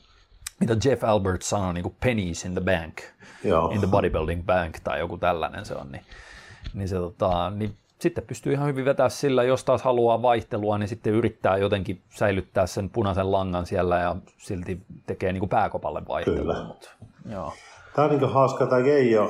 mitä 0.60 0.78
Jeff 0.86 1.04
Albert 1.04 1.42
sanoi, 1.42 1.74
niin 1.74 1.84
kuin 1.84 1.96
pennies 2.04 2.46
in 2.46 2.52
the 2.54 2.62
bank, 2.62 2.98
Joo. 3.44 3.70
in 3.70 3.80
the 3.80 3.88
bodybuilding 3.88 4.46
bank 4.46 4.78
tai 4.84 5.00
joku 5.00 5.18
tällainen 5.18 5.66
se 5.66 5.76
on, 5.76 5.92
niin, 5.92 6.04
niin, 6.74 6.88
se, 6.88 6.96
tota, 6.96 7.50
niin 7.50 7.76
sitten 8.00 8.24
pystyy 8.28 8.54
ihan 8.54 8.68
hyvin 8.68 8.86
vetämään 8.86 9.12
sillä, 9.12 9.44
jos 9.44 9.64
taas 9.64 9.82
haluaa 9.82 10.22
vaihtelua, 10.22 10.78
niin 10.78 10.88
sitten 10.88 11.14
yrittää 11.14 11.58
jotenkin 11.58 12.02
säilyttää 12.10 12.68
sen 12.68 12.90
punaisen 12.90 13.32
langan 13.32 13.66
siellä 13.66 14.00
ja 14.00 14.16
silti 14.38 14.82
tekee 15.06 15.34
niin 15.34 15.40
kuin 15.42 15.50
pääkopalle 15.50 16.02
vaihtelua. 16.08 16.40
Kyllä. 16.40 16.64
Mutta, 16.68 16.90
joo. 17.32 17.54
Tämä 17.96 18.08
on 18.08 18.18
niin 18.18 18.34
hauska, 18.34 18.66
tämä 18.66 18.82
Geijo 18.82 19.28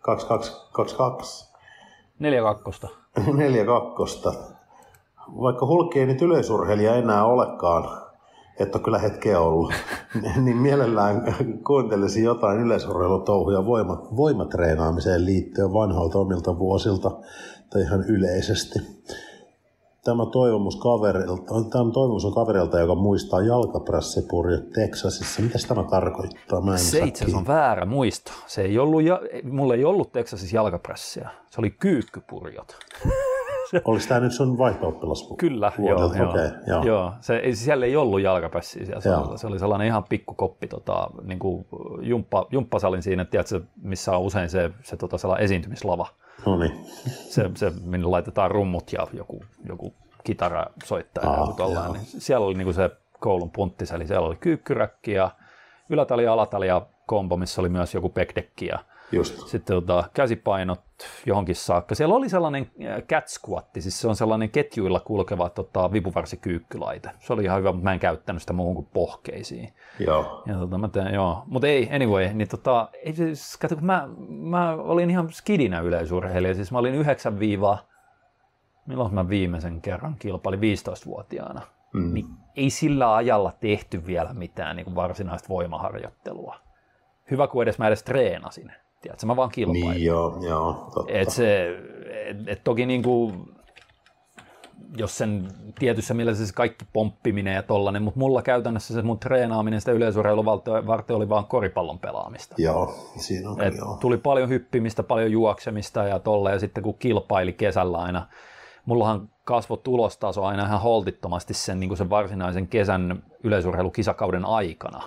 2222. 0.00 1.52
42. 2.18 2.86
42. 3.32 4.28
Vaikka 5.40 5.66
Hulkki 5.66 6.00
ei 6.00 6.06
nyt 6.06 6.22
yleisurheilija 6.22 6.94
enää 6.94 7.24
olekaan, 7.24 8.05
että 8.58 8.78
on 8.78 8.84
kyllä 8.84 8.98
hetkeä 8.98 9.40
ollut, 9.40 9.72
niin 10.44 10.56
mielellään 10.56 11.22
kuuntelisin 11.66 12.24
jotain 12.24 12.60
yleisurheilutouhuja 12.60 13.66
voima, 13.66 14.08
voimatreenaamiseen 14.16 15.24
liittyen 15.24 15.72
vanhoilta 15.72 16.18
omilta 16.18 16.58
vuosilta 16.58 17.10
tai 17.70 17.82
ihan 17.82 18.04
yleisesti. 18.04 18.78
Tämä 20.04 20.26
toivomus, 20.26 20.76
kaverilta, 20.76 21.42
tämä 21.70 21.90
toivomus 21.92 22.24
on 22.24 22.34
kaverilta, 22.34 22.80
joka 22.80 22.94
muistaa 22.94 23.42
jalkaprassipurjot 23.42 24.70
Texasissa. 24.70 25.42
Mitä 25.42 25.58
tämä 25.68 25.84
tarkoittaa? 25.84 26.60
Mä 26.60 26.72
en 26.72 26.78
se 26.78 27.04
itse 27.04 27.24
asiassa 27.24 27.38
on 27.38 27.46
väärä 27.46 27.86
muisto. 27.86 28.32
Se 28.46 28.62
ei 28.62 28.78
ollut, 28.78 29.02
mulla 29.50 29.74
ei 29.74 29.84
ollut 29.84 30.12
Texasissa 30.12 30.56
jalkaprassia. 30.56 31.30
Se 31.50 31.60
oli 31.60 31.70
kyykkypurjot. 31.70 32.76
Oliko 33.84 34.04
tämä 34.08 34.20
nyt 34.20 34.32
sun 34.32 34.58
vaihto 34.58 34.92
Kyllä, 35.38 35.72
joo, 35.78 35.88
joo, 35.88 36.30
okay, 36.30 36.50
joo. 36.66 36.82
joo. 36.84 37.12
Se, 37.20 37.42
siellä 37.52 37.86
ei 37.86 37.96
ollut 37.96 38.20
jalkapässiä 38.20 38.84
siellä 38.84 39.00
salilla. 39.00 39.36
Se 39.36 39.46
oli 39.46 39.58
sellainen 39.58 39.86
ihan 39.86 40.04
pikkukoppi, 40.04 40.66
tota, 40.66 41.10
niin 41.22 41.38
kuin 41.38 41.66
jumppa, 42.00 42.46
jumppasalin 42.50 43.02
siinä, 43.02 43.24
tiedätkö, 43.24 43.60
missä 43.82 44.16
on 44.16 44.22
usein 44.22 44.50
se, 44.50 44.70
se 44.82 44.96
tota, 44.96 45.18
sellainen 45.18 45.44
esiintymislava. 45.44 46.06
No 46.46 46.58
niin. 46.58 46.72
Se, 47.06 47.50
se, 47.54 47.72
minne 47.84 48.06
laitetaan 48.06 48.50
rummut 48.50 48.92
ja 48.92 49.06
joku, 49.12 49.40
joku 49.68 49.94
kitara 50.24 50.66
soittaa 50.84 51.42
ah, 51.42 51.70
ja 51.72 51.92
niin 51.92 52.04
siellä 52.04 52.46
oli 52.46 52.54
niin 52.54 52.66
kuin 52.66 52.74
se 52.74 52.90
koulun 53.20 53.50
punttis, 53.50 53.92
eli 53.92 54.06
siellä 54.06 54.26
oli 54.26 54.36
kyykkyräkki 54.36 55.12
ja 55.12 55.30
ylätali 55.90 56.24
ja 56.24 56.32
alatali 56.32 56.66
ja 56.66 56.86
kombo, 57.06 57.36
missä 57.36 57.60
oli 57.60 57.68
myös 57.68 57.94
joku 57.94 58.08
backdekki 58.08 58.66
ja 58.66 58.78
Just. 59.12 59.46
Sitten 59.46 59.76
tota, 59.76 60.04
käsipainot 60.14 60.80
johonkin 61.26 61.54
saakka. 61.54 61.94
Siellä 61.94 62.14
oli 62.14 62.28
sellainen 62.28 62.70
äh, 62.84 63.02
cat 63.02 63.28
squatti, 63.28 63.80
siis 63.80 64.00
se 64.00 64.08
on 64.08 64.16
sellainen 64.16 64.50
ketjuilla 64.50 65.00
kulkeva 65.00 65.48
tota, 65.48 65.92
vipuvarsikyykkylaite. 65.92 67.10
Se 67.18 67.32
oli 67.32 67.44
ihan 67.44 67.58
hyvä, 67.58 67.72
mutta 67.72 67.84
mä 67.84 67.92
en 67.92 68.00
käyttänyt 68.00 68.42
sitä 68.42 68.52
muuhun 68.52 68.74
kuin 68.74 68.88
pohkeisiin. 68.92 69.72
Joo. 69.98 70.42
Ja, 70.46 70.54
tota, 70.54 70.78
mä 70.78 70.88
teen, 70.88 71.14
joo. 71.14 71.42
Mutta 71.46 71.66
ei, 71.66 71.88
anyway, 71.92 72.32
niin 72.34 72.48
tota, 72.48 72.88
ei, 73.04 73.12
siis, 73.12 73.56
kato, 73.56 73.76
mä, 73.80 74.08
mä, 74.28 74.72
olin 74.72 75.10
ihan 75.10 75.32
skidinä 75.32 75.80
yleisurheilija. 75.80 76.54
Siis 76.54 76.72
mä 76.72 76.78
olin 76.78 76.94
9 76.94 77.38
viiva, 77.38 77.78
milloin 78.86 79.14
mä 79.14 79.28
viimeisen 79.28 79.80
kerran 79.80 80.16
kilpailin 80.18 80.60
15-vuotiaana. 80.60 81.62
Mm. 81.94 82.14
Niin 82.14 82.26
ei 82.56 82.70
sillä 82.70 83.14
ajalla 83.14 83.52
tehty 83.60 84.06
vielä 84.06 84.34
mitään 84.34 84.76
niin 84.76 84.84
kuin 84.84 84.94
varsinaista 84.94 85.48
voimaharjoittelua. 85.48 86.56
Hyvä, 87.30 87.46
kun 87.46 87.62
edes 87.62 87.78
mä 87.78 87.86
edes 87.86 88.02
treenasin 88.02 88.72
Tiedätkö, 89.00 89.26
mä 89.26 89.36
vaan 89.36 89.50
kilpailin. 89.50 89.90
Niin 89.90 90.04
joo, 90.04 90.38
joo, 90.48 90.90
totta. 90.94 91.12
Et 91.12 91.30
se, 91.30 91.76
et, 92.26 92.48
et 92.48 92.64
toki 92.64 92.86
niin 92.86 93.02
kuin, 93.02 93.56
jos 94.96 95.18
sen 95.18 95.48
tietyssä 95.78 96.14
mielessä 96.14 96.46
se 96.46 96.52
kaikki 96.52 96.84
pomppiminen 96.92 97.54
ja 97.54 97.62
tollanen, 97.62 98.02
mutta 98.02 98.20
mulla 98.20 98.42
käytännössä 98.42 98.94
se 98.94 99.02
mun 99.02 99.18
treenaaminen 99.18 99.80
sitä 99.80 99.92
yleisurheilun 99.92 100.44
varten 100.86 101.16
oli 101.16 101.28
vaan 101.28 101.46
koripallon 101.46 101.98
pelaamista. 101.98 102.54
Joo, 102.58 102.94
siinä 103.16 103.50
on, 103.50 103.62
Et 103.62 103.76
joo. 103.76 103.96
Tuli 104.00 104.16
paljon 104.16 104.48
hyppimistä, 104.48 105.02
paljon 105.02 105.32
juoksemista 105.32 106.04
ja 106.04 106.18
tolle, 106.18 106.50
ja 106.50 106.58
sitten 106.58 106.82
kun 106.82 106.98
kilpaili 106.98 107.52
kesällä 107.52 107.98
aina, 107.98 108.26
mullahan 108.86 109.28
kasvoi 109.44 109.78
tulostaso 109.78 110.44
aina 110.44 110.66
ihan 110.66 110.80
holtittomasti 110.80 111.54
sen, 111.54 111.80
niin 111.80 111.88
kuin 111.88 111.98
sen 111.98 112.10
varsinaisen 112.10 112.68
kesän 112.68 113.22
yleisurheilukisakauden 113.44 114.44
aikana, 114.44 115.02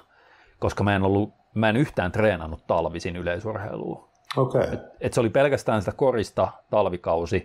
koska 0.59 0.83
mä 0.83 0.95
en 0.95 1.03
ollut 1.03 1.38
mä 1.53 1.69
en 1.69 1.77
yhtään 1.77 2.11
treenannut 2.11 2.67
talvisin 2.67 3.15
yleisurheilua. 3.15 4.09
Okay. 4.37 4.63
Et, 4.73 4.79
et 5.01 5.13
se 5.13 5.19
oli 5.19 5.29
pelkästään 5.29 5.81
sitä 5.81 5.91
korista 5.91 6.47
talvikausi, 6.69 7.43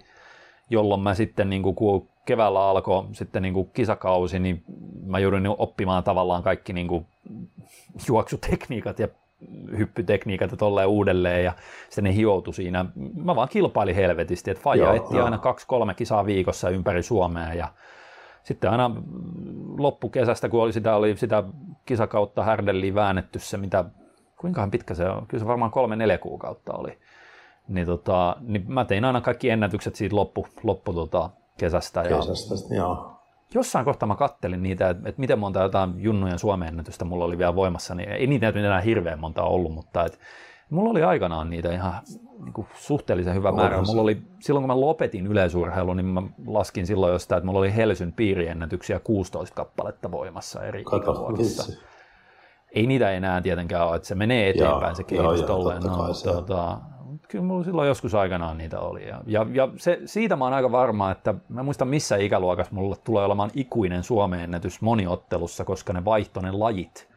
jolloin 0.71 1.01
mä 1.01 1.15
sitten 1.15 1.51
niin 1.51 1.63
kun 1.63 2.09
keväällä 2.25 2.69
alkoi 2.69 3.05
sitten 3.13 3.43
niin 3.43 3.55
kuin 3.55 3.71
kisakausi, 3.73 4.39
niin 4.39 4.65
mä 5.07 5.19
joudun 5.19 5.55
oppimaan 5.59 6.05
tavallaan 6.05 6.43
kaikki 6.43 6.73
niin 6.73 6.89
kuin 6.89 7.07
juoksutekniikat 8.09 8.99
ja 8.99 9.09
hyppytekniikat 9.79 10.51
ja 10.51 10.57
tolleen 10.57 10.89
uudelleen 10.89 11.45
ja 11.45 11.53
sitten 11.89 12.05
ne 12.05 12.15
hioutui 12.15 12.55
siinä. 12.55 12.85
Mä 13.15 13.37
vaan 13.37 13.49
kilpailin 13.49 13.95
helvetisti, 13.95 14.51
että 14.51 14.63
Faja 14.63 14.95
etti 14.95 15.19
aina 15.19 15.39
kaksi-kolme 15.39 15.95
kisaa 15.95 16.27
viikossa 16.27 16.71
ympäri 16.71 17.03
Suomea 17.03 17.55
ja 17.55 17.69
sitten 18.45 18.71
aina 18.71 18.91
loppukesästä, 19.79 20.49
kun 20.49 20.63
oli 20.63 20.73
sitä, 20.73 20.97
oli 20.97 21.17
sitä 21.17 21.43
kisakautta 21.87 22.43
härdelliin 22.43 22.95
väännetty 22.95 23.39
se, 23.39 23.57
mitä, 23.57 23.85
kuinkahan 24.41 24.71
pitkä 24.71 24.95
se 24.95 25.09
on, 25.09 25.27
kyllä 25.27 25.41
se 25.43 25.47
varmaan 25.47 25.71
kolme-neljä 25.71 26.19
kuukautta 26.19 26.73
oli, 26.73 26.99
niin, 27.69 27.87
tota, 27.87 28.37
niin 28.41 28.65
mä 28.69 28.85
tein 28.85 29.05
aina 29.05 29.21
kaikki 29.21 29.51
ennätykset 29.51 29.95
siitä 29.95 30.17
loppu, 30.17 30.47
loppu 30.63 30.93
tota, 30.93 31.31
kesästä. 31.59 32.03
Ja 32.03 32.17
kesästä, 32.17 32.75
joo. 32.75 33.11
Jossain 33.55 33.85
kohtaa 33.85 34.07
mä 34.07 34.17
kattelin 34.17 34.63
niitä, 34.63 34.91
että, 34.91 35.09
että 35.09 35.21
miten 35.21 35.39
monta 35.39 35.63
jotain 35.63 35.95
junnujen 35.97 36.39
Suomen 36.39 36.69
ennätystä 36.69 37.05
mulla 37.05 37.25
oli 37.25 37.39
vielä 37.39 37.57
voimassa, 37.57 37.95
niin 37.95 38.09
ei 38.09 38.27
niitä 38.27 38.49
enää 38.49 38.81
hirveän 38.81 39.21
monta 39.21 39.43
ollut, 39.43 39.73
mutta 39.73 40.05
että 40.05 40.19
Mulla 40.75 40.91
oli 40.91 41.03
aikanaan 41.03 41.51
niitä 41.51 41.73
ihan 41.73 41.95
niin 42.45 42.53
kuin 42.53 42.67
suhteellisen 42.75 43.35
hyvä 43.35 43.53
määrä. 43.53 43.83
Mulla 43.83 44.03
oli, 44.03 44.23
silloin 44.41 44.63
kun 44.63 44.77
mä 44.77 44.81
lopetin 44.81 45.27
yleisurheilun, 45.27 45.97
niin 45.97 46.07
mä 46.07 46.23
laskin 46.47 46.87
silloin 46.87 47.13
jostain, 47.13 47.39
että 47.39 47.47
mulla 47.47 47.59
oli 47.59 47.77
Helsyn 47.77 48.13
piiriennätyksiä 48.13 49.01
16 49.01 49.55
kappaletta 49.55 50.11
voimassa 50.11 50.65
eri 50.65 50.85
Kato, 50.85 51.29
Ei 52.73 52.87
niitä 52.87 53.11
enää 53.11 53.41
tietenkään 53.41 53.89
ole, 53.89 53.97
että 53.97 54.09
se 54.09 54.15
menee 54.15 54.49
eteenpäin 54.49 54.83
joo, 54.83 54.95
se 54.95 55.05
kehitys 55.05 55.41
joo, 55.41 55.47
tolleen. 55.47 55.83
No, 55.83 56.33
tota, 56.33 56.79
kyllä 57.29 57.45
mulla 57.45 57.65
silloin 57.65 57.89
joskus 57.89 58.15
aikanaan 58.15 58.59
niitä 58.59 58.81
oli. 58.81 59.09
Ja, 59.09 59.21
ja, 59.27 59.47
ja 59.53 59.69
se, 59.77 60.01
siitä 60.05 60.37
mä 60.37 60.45
oon 60.45 60.55
aika 60.55 60.73
varma, 60.73 61.11
että 61.11 61.35
mä 61.49 61.63
muistan 61.63 61.89
missä 61.89 62.17
ikäluokassa 62.17 62.75
mulla 62.75 62.97
tulee 63.05 63.25
olemaan 63.25 63.51
ikuinen 63.55 64.03
Suomen 64.03 64.41
ennätys 64.41 64.81
moniottelussa, 64.81 65.65
koska 65.65 65.93
ne 65.93 66.05
vaihtoinen 66.05 66.61
lajit– 66.61 67.09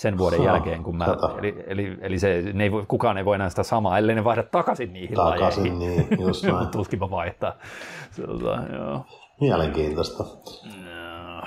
sen 0.00 0.18
vuoden 0.18 0.38
ha, 0.38 0.44
jälkeen, 0.44 0.82
kun 0.82 0.96
mä, 0.96 1.06
eli, 1.38 1.64
eli, 1.66 1.98
eli 2.00 2.18
se, 2.18 2.42
ne 2.52 2.64
ei, 2.64 2.70
kukaan 2.88 3.18
ei 3.18 3.24
voi 3.24 3.34
enää 3.34 3.50
sitä 3.50 3.62
samaa, 3.62 3.98
ellei 3.98 4.14
ne 4.14 4.24
vaihda 4.24 4.42
takaisin 4.42 4.92
niihin 4.92 5.16
takaisin, 5.16 5.78
lajeihin. 5.78 6.08
niin, 6.08 6.20
just 6.20 6.44
näin. 6.52 6.68
Tuskinpa 6.68 7.10
vaihtaa. 7.10 7.52
Tota, 8.26 8.58
joo. 8.72 9.04
Mielenkiintoista. 9.40 10.24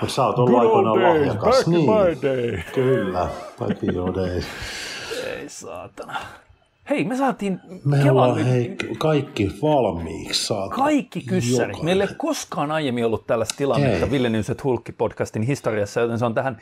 Mutta 0.02 0.16
sä 0.16 0.26
oot 0.26 0.40
ollut 0.40 0.60
aikoinaan 0.60 1.04
lahjakas. 1.04 1.56
Back 1.56 1.68
niin, 1.68 1.90
my 1.90 2.18
day. 2.22 2.60
Kyllä, 2.74 3.28
back 3.60 3.84
in 3.84 3.96
your 3.96 4.16
days. 4.16 4.46
Ei 5.28 5.50
saatana. 5.50 6.16
Hei, 6.90 7.04
me 7.04 7.16
saatiin 7.16 7.60
me 7.86 8.12
ollaan 8.12 8.46
hei, 8.46 8.76
kaikki 8.98 9.52
valmiiksi 9.62 10.46
saatu. 10.46 10.76
Kaikki 10.76 11.22
kyssärit. 11.22 11.84
Meillä 11.84 12.04
ei 12.04 12.16
koskaan 12.18 12.72
aiemmin 12.72 13.06
ollut 13.06 13.28
tällaista 13.28 13.58
tilannetta 13.58 14.12
Ville 14.12 14.30
Nyyset 14.30 14.64
Hulkki-podcastin 14.64 15.44
historiassa, 15.48 16.02
joten 16.02 16.20
se 16.20 16.26
on 16.26 16.34
tähän 16.34 16.58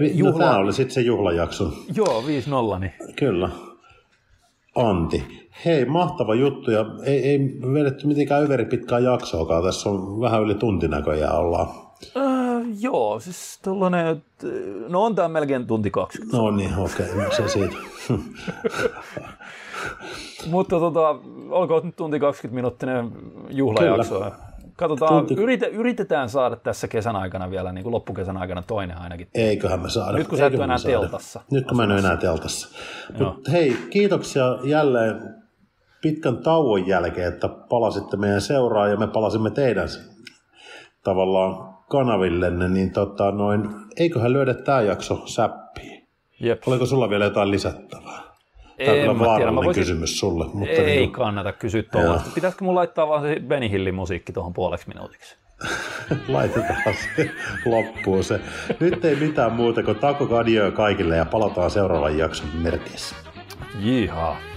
Juhla... 0.00 0.32
No, 0.32 0.38
tämä 0.38 0.56
oli 0.56 0.72
sitten 0.72 0.94
se 0.94 1.00
juhlajakso. 1.00 1.72
Joo, 1.94 2.22
5-0. 2.76 2.78
Niin. 2.80 2.92
Kyllä. 3.16 3.48
Antti. 4.74 5.46
Hei, 5.64 5.84
mahtava 5.84 6.34
juttu 6.34 6.70
ja 6.70 6.86
ei, 7.04 7.28
ei 7.28 7.38
vedetty 7.74 8.06
mitenkään 8.06 8.44
yveri 8.44 8.64
pitkää 8.64 8.98
jaksoakaan. 8.98 9.64
Tässä 9.64 9.88
on 9.90 10.20
vähän 10.20 10.42
yli 10.42 10.54
tunti 10.54 10.88
näköjään 10.88 11.38
ollaan. 11.38 11.68
Äh, 12.16 12.62
joo, 12.80 13.20
siis 13.20 13.58
tollanen, 13.62 14.22
no 14.88 15.04
on 15.04 15.14
tämä 15.14 15.28
melkein 15.28 15.66
tunti 15.66 15.90
20. 15.90 16.36
No 16.36 16.50
niin, 16.50 16.78
okei, 16.78 17.06
okay, 17.12 17.36
se 17.36 17.48
siitä. 17.48 17.76
Mutta 20.46 20.80
tota, 20.80 21.18
olkoon 21.50 21.86
nyt 21.86 21.96
tunti 21.96 22.20
20 22.20 22.54
minuuttinen 22.54 23.12
juhlajakso. 23.50 24.14
Kyllä. 24.14 24.45
Katsotaan, 24.76 25.26
Tunti... 25.26 25.42
yrite, 25.42 25.66
yritetään 25.66 26.28
saada 26.28 26.56
tässä 26.56 26.88
kesän 26.88 27.16
aikana 27.16 27.50
vielä, 27.50 27.72
niin 27.72 27.82
kuin 27.82 27.92
loppukesän 27.92 28.36
aikana 28.36 28.62
toinen 28.62 28.98
ainakin. 28.98 29.28
Eiköhän 29.34 29.80
me 29.80 29.90
saada. 29.90 30.18
Nyt 30.18 30.28
kun 30.28 30.38
sä 30.38 30.46
et 30.46 30.54
enää 30.54 30.78
saada. 30.78 31.00
teltassa. 31.00 31.40
Nyt 31.50 31.66
kun 31.66 31.76
mä 31.76 31.84
en 31.84 31.90
ole 31.90 31.98
enää 31.98 32.16
teltassa. 32.16 32.68
Mut 33.18 33.48
hei, 33.52 33.76
kiitoksia 33.90 34.44
jälleen 34.64 35.34
pitkän 36.02 36.36
tauon 36.36 36.86
jälkeen, 36.86 37.32
että 37.32 37.48
palasitte 37.48 38.16
meidän 38.16 38.40
seuraa 38.40 38.88
ja 38.88 38.96
me 38.96 39.06
palasimme 39.06 39.50
teidän 39.50 39.88
tavallaan 41.04 41.74
kanavillenne, 41.90 42.68
niin 42.68 42.92
tota, 42.92 43.30
noin, 43.30 43.68
eiköhän 43.96 44.32
löydä 44.32 44.54
tämä 44.54 44.80
jakso 44.80 45.22
säppiin. 45.26 46.08
Jep. 46.40 46.62
Oliko 46.66 46.86
sulla 46.86 47.10
vielä 47.10 47.24
jotain 47.24 47.50
lisättävää? 47.50 48.25
Tämä 48.84 49.10
on 49.10 49.18
vaarallinen 49.18 49.64
voisin... 49.64 49.82
kysymys 49.82 50.18
sulle. 50.18 50.46
Mutta 50.52 50.74
ei 50.74 50.96
niin... 50.96 51.12
kannata 51.12 51.52
kysyä 51.52 51.82
tuollaista. 51.82 52.30
Pitäisikö 52.34 52.64
mun 52.64 52.74
laittaa 52.74 53.08
vaan 53.08 53.22
se 53.22 53.40
Benny 53.46 53.70
Hillin 53.70 53.94
musiikki 53.94 54.32
tuohon 54.32 54.52
puoleksi 54.52 54.88
minuutiksi? 54.88 55.36
Laitetaan 56.28 56.94
se 57.16 57.30
loppuun 57.64 58.24
se. 58.24 58.40
Nyt 58.80 59.04
ei 59.04 59.16
mitään 59.16 59.52
muuta 59.52 59.82
kuin 59.82 59.98
tako 59.98 60.28
kaikille 60.74 61.16
ja 61.16 61.24
palataan 61.24 61.70
seuraavan 61.70 62.18
jakson 62.18 62.48
merkeissä. 62.54 63.16
Jihaa. 63.80 64.55